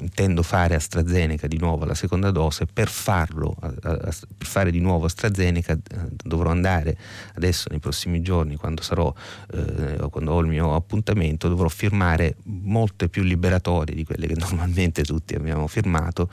intendo 0.00 0.42
fare 0.42 0.74
AstraZeneca 0.74 1.46
di 1.46 1.58
nuovo 1.58 1.84
la 1.84 1.94
seconda 1.94 2.30
dose, 2.30 2.66
per 2.66 2.88
farlo, 2.88 3.54
per 3.60 4.14
fare 4.38 4.70
di 4.70 4.80
nuovo 4.80 5.06
AstraZeneca 5.06 5.74
eh, 5.74 5.78
dovrò 6.24 6.50
andare 6.50 6.96
adesso 7.34 7.68
nei 7.70 7.80
prossimi 7.80 8.22
giorni 8.22 8.56
quando 8.56 8.82
sarò, 8.82 9.12
eh, 9.52 10.08
quando 10.10 10.32
ho 10.32 10.40
il 10.40 10.46
mio 10.46 10.74
appuntamento, 10.74 11.48
dovrò 11.48 11.68
firmare 11.68 12.36
molte 12.44 13.08
più 13.08 13.22
liberatorie 13.22 13.94
di 13.94 14.04
quelle 14.04 14.26
che 14.26 14.36
normalmente 14.40 15.02
tutti 15.02 15.34
abbiamo 15.34 15.66
firmato 15.66 16.30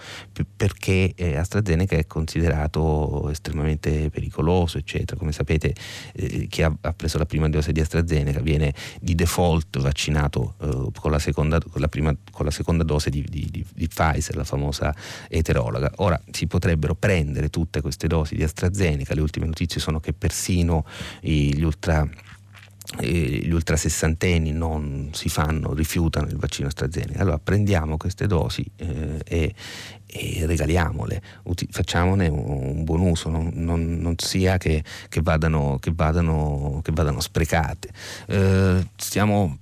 perché 0.55 1.13
eh, 1.15 1.35
AstraZeneca 1.35 1.97
è 1.97 2.07
considerato 2.07 3.29
estremamente 3.29 4.09
pericoloso, 4.09 4.77
eccetera. 4.77 5.19
Come 5.19 5.31
sapete 5.31 5.73
chi 6.47 6.61
ha 6.61 6.71
preso 6.95 7.17
la 7.17 7.25
prima 7.25 7.49
dose 7.49 7.71
di 7.71 7.81
AstraZeneca 7.81 8.32
viene 8.41 8.73
di 8.99 9.15
default 9.15 9.79
vaccinato 9.79 10.55
eh, 10.61 10.87
con, 10.99 11.11
la 11.11 11.19
seconda, 11.19 11.59
con, 11.59 11.81
la 11.81 11.87
prima, 11.87 12.15
con, 12.31 12.45
la 12.45 12.51
seconda, 12.51 12.83
dose 12.83 13.09
di, 13.09 13.23
di, 13.29 13.47
di, 13.51 13.65
di, 13.73 13.87
Pfizer, 13.87 14.35
la 14.35 14.43
famosa 14.43 14.95
eterologa. 15.27 15.91
Ora 15.97 16.19
si 16.31 16.47
potrebbero 16.47 16.95
prendere 16.95 17.49
tutte 17.49 17.81
queste 17.81 18.07
dosi 18.07 18.35
di 18.35 18.43
AstraZeneca, 18.43 19.13
le 19.13 19.21
ultime 19.21 19.45
notizie 19.45 19.79
sono 19.79 19.99
che 19.99 20.13
persino 20.13 20.85
gli 21.21 21.63
ultra 21.63 22.07
gli 22.99 23.51
ultrasessantenni 23.51 24.51
non 24.51 25.09
si 25.13 25.29
fanno, 25.29 25.73
rifiutano 25.73 26.27
il 26.27 26.35
vaccino 26.35 26.67
AstraZeneca. 26.67 27.21
Allora 27.21 27.39
prendiamo 27.39 27.97
queste 27.97 28.27
dosi 28.27 28.63
eh, 28.75 29.19
e, 29.23 29.55
e, 30.13 30.45
regaliamole, 30.45 31.21
uti- 31.43 31.67
facciamone 31.69 32.27
un, 32.27 32.83
buon 32.83 33.01
uso, 33.01 33.29
non, 33.29 33.51
non, 33.55 33.97
non 33.99 34.13
sia 34.17 34.57
che, 34.57 34.83
che, 35.09 35.21
vadano, 35.21 35.77
che, 35.79 35.91
vadano, 35.93 36.79
che, 36.83 36.91
vadano, 36.91 37.19
sprecate. 37.19 37.89
Eh, 38.27 38.87
stiamo 38.95 39.57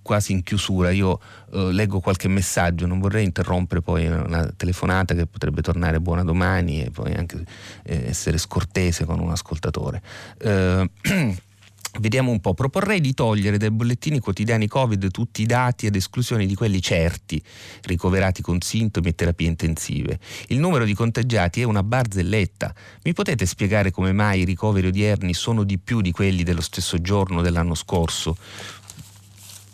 quasi 0.00 0.32
in 0.32 0.42
chiusura, 0.42 0.90
io 0.90 1.20
eh, 1.52 1.72
leggo 1.72 2.00
qualche 2.00 2.28
messaggio, 2.28 2.86
non 2.86 3.00
vorrei 3.00 3.24
interrompere 3.24 3.82
poi 3.82 4.06
una 4.06 4.50
telefonata 4.56 5.14
che 5.14 5.26
potrebbe 5.26 5.60
tornare 5.60 6.00
buona 6.00 6.24
domani 6.24 6.82
e 6.82 6.90
poi 6.90 7.14
anche 7.14 7.44
eh, 7.84 8.08
essere 8.08 8.38
scortese 8.38 9.04
con 9.04 9.20
un 9.20 9.30
ascoltatore. 9.30 10.02
Vediamo 12.00 12.30
un 12.30 12.40
po', 12.40 12.54
proporrei 12.54 13.02
di 13.02 13.12
togliere 13.12 13.58
dai 13.58 13.70
bollettini 13.70 14.18
quotidiani 14.18 14.66
Covid 14.66 15.10
tutti 15.10 15.42
i 15.42 15.46
dati 15.46 15.86
ad 15.86 15.94
esclusione 15.94 16.46
di 16.46 16.54
quelli 16.54 16.80
certi, 16.80 17.42
ricoverati 17.82 18.40
con 18.40 18.60
sintomi 18.62 19.08
e 19.08 19.14
terapie 19.14 19.48
intensive. 19.48 20.18
Il 20.48 20.58
numero 20.58 20.86
di 20.86 20.94
contagiati 20.94 21.60
è 21.60 21.64
una 21.64 21.82
barzelletta. 21.82 22.74
Mi 23.04 23.12
potete 23.12 23.44
spiegare 23.44 23.90
come 23.90 24.12
mai 24.12 24.40
i 24.40 24.44
ricoveri 24.44 24.86
odierni 24.86 25.34
sono 25.34 25.64
di 25.64 25.76
più 25.78 26.00
di 26.00 26.12
quelli 26.12 26.44
dello 26.44 26.62
stesso 26.62 26.98
giorno 26.98 27.42
dell'anno 27.42 27.74
scorso? 27.74 28.38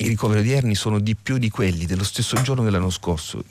I 0.01 0.09
ricoveri 0.09 0.41
odierni 0.41 0.75
sono 0.75 0.99
di 0.99 1.15
più 1.15 1.39
di 1.39 1.51
quelli 1.51 1.87
dello 1.87 2.05
stesso 2.05 2.41
giorno 2.43 2.65
dell'anno 2.65 2.91
scorso. 2.91 3.45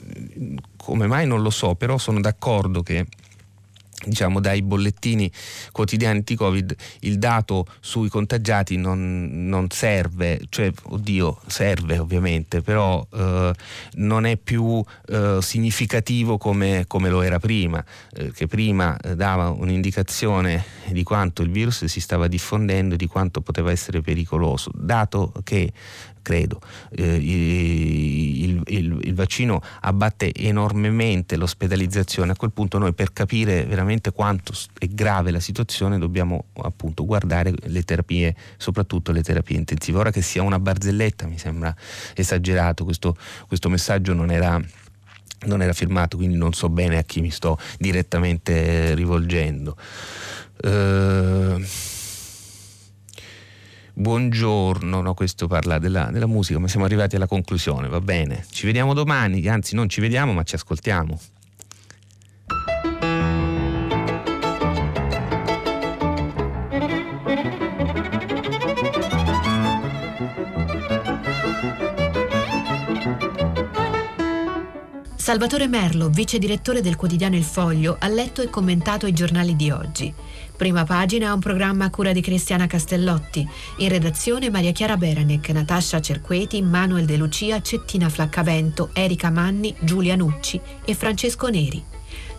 Come 0.76 1.06
mai 1.06 1.26
non 1.26 1.40
lo 1.40 1.50
so, 1.50 1.74
però 1.74 1.96
sono 1.96 2.20
d'accordo 2.20 2.82
che 2.82 3.06
diciamo 4.04 4.40
dai 4.40 4.62
bollettini 4.62 5.30
quotidiani 5.72 6.18
anti-Covid 6.18 6.74
il 7.00 7.18
dato 7.18 7.66
sui 7.80 8.08
contagiati 8.08 8.76
non, 8.76 9.48
non 9.48 9.70
serve, 9.70 10.40
cioè 10.48 10.70
oddio 10.84 11.40
serve 11.46 11.98
ovviamente, 11.98 12.60
però 12.60 13.04
eh, 13.12 13.52
non 13.94 14.26
è 14.26 14.36
più 14.36 14.82
eh, 15.06 15.38
significativo 15.40 16.38
come, 16.38 16.84
come, 16.86 17.08
lo 17.08 17.22
era 17.22 17.38
prima, 17.38 17.84
eh, 18.14 18.32
che 18.32 18.46
prima 18.46 18.96
eh, 18.98 19.16
dava 19.16 19.50
un'indicazione 19.50 20.64
di 20.88 21.02
quanto 21.02 21.42
il 21.42 21.50
virus 21.50 21.84
si 21.84 22.00
stava 22.00 22.28
diffondendo 22.28 22.94
e 22.94 22.96
di 22.96 23.06
quanto 23.06 23.40
poteva 23.40 23.70
essere 23.70 24.00
pericoloso, 24.00 24.70
dato 24.74 25.32
che 25.44 25.72
credo. 26.28 26.60
Eh, 26.90 27.14
il, 27.14 28.62
il, 28.66 28.98
il, 29.00 29.14
vaccino 29.14 29.62
abbatte 29.80 30.30
enormemente 30.34 31.36
l'ospedalizzazione. 31.36 32.32
A 32.32 32.36
quel 32.36 32.52
punto 32.52 32.76
noi 32.76 32.92
per 32.92 33.14
capire 33.14 33.64
veramente 33.64 34.12
quanto 34.12 34.52
è 34.78 34.86
grave 34.88 35.30
la 35.30 35.40
situazione 35.40 35.96
dobbiamo 35.96 36.44
appunto 36.56 37.06
guardare 37.06 37.54
le 37.58 37.82
terapie, 37.82 38.36
soprattutto 38.58 39.10
le 39.10 39.22
terapie 39.22 39.56
intensive. 39.56 39.98
Ora 39.98 40.10
che 40.10 40.20
sia 40.20 40.42
una 40.42 40.58
barzelletta 40.58 41.26
mi 41.26 41.38
sembra 41.38 41.74
esagerato, 42.14 42.84
questo, 42.84 43.16
questo 43.46 43.70
messaggio 43.70 44.12
non 44.12 44.30
era 44.30 44.62
non 45.46 45.62
era 45.62 45.72
firmato, 45.72 46.16
quindi 46.16 46.36
non 46.36 46.52
so 46.52 46.68
bene 46.68 46.98
a 46.98 47.02
chi 47.02 47.20
mi 47.20 47.30
sto 47.30 47.56
direttamente 47.78 48.92
rivolgendo. 48.94 49.76
Uh, 50.64 51.64
Buongiorno, 54.00 55.00
no, 55.00 55.12
questo 55.12 55.48
parla 55.48 55.80
della, 55.80 56.10
della, 56.12 56.28
musica, 56.28 56.60
ma 56.60 56.68
siamo 56.68 56.84
arrivati 56.84 57.16
alla 57.16 57.26
conclusione, 57.26 57.88
va 57.88 58.00
bene. 58.00 58.44
Ci 58.48 58.64
vediamo 58.64 58.94
domani, 58.94 59.44
anzi 59.48 59.74
non 59.74 59.88
ci 59.88 60.00
vediamo 60.00 60.32
ma 60.32 60.44
ci 60.44 60.54
ascoltiamo. 60.54 61.18
Salvatore 75.28 75.66
Merlo, 75.66 76.08
vice 76.08 76.38
direttore 76.38 76.80
del 76.80 76.96
quotidiano 76.96 77.36
Il 77.36 77.44
Foglio, 77.44 77.96
ha 77.98 78.08
letto 78.08 78.40
e 78.40 78.48
commentato 78.48 79.06
i 79.06 79.12
giornali 79.12 79.56
di 79.56 79.70
oggi. 79.70 80.14
Prima 80.58 80.82
pagina 80.82 81.32
un 81.32 81.38
programma 81.38 81.84
a 81.84 81.90
cura 81.90 82.10
di 82.10 82.20
Cristiana 82.20 82.66
Castellotti. 82.66 83.48
In 83.76 83.88
redazione 83.90 84.50
Maria 84.50 84.72
Chiara 84.72 84.96
Beranec, 84.96 85.50
Natascia 85.50 86.00
Cerqueti, 86.00 86.60
Manuel 86.62 87.04
De 87.04 87.16
Lucia, 87.16 87.62
Cettina 87.62 88.08
Flaccavento, 88.08 88.90
Erika 88.92 89.30
Manni, 89.30 89.72
Giulia 89.78 90.16
Nucci 90.16 90.60
e 90.84 90.94
Francesco 90.96 91.46
Neri. 91.46 91.80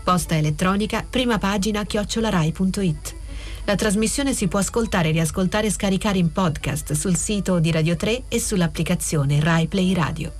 Posta 0.03 0.35
elettronica 0.35 1.05
prima 1.09 1.37
pagina 1.37 1.85
chiocciolarai.it. 1.85 3.15
La 3.63 3.75
trasmissione 3.75 4.33
si 4.33 4.49
può 4.49 4.59
ascoltare, 4.59 5.11
riascoltare 5.11 5.67
e 5.67 5.71
scaricare 5.71 6.17
in 6.17 6.33
podcast 6.33 6.91
sul 6.91 7.15
sito 7.15 7.59
di 7.59 7.71
Radio 7.71 7.95
3 7.95 8.23
e 8.27 8.37
sull'applicazione 8.37 9.39
Rai 9.39 9.67
Play 9.67 9.93
Radio. 9.93 10.38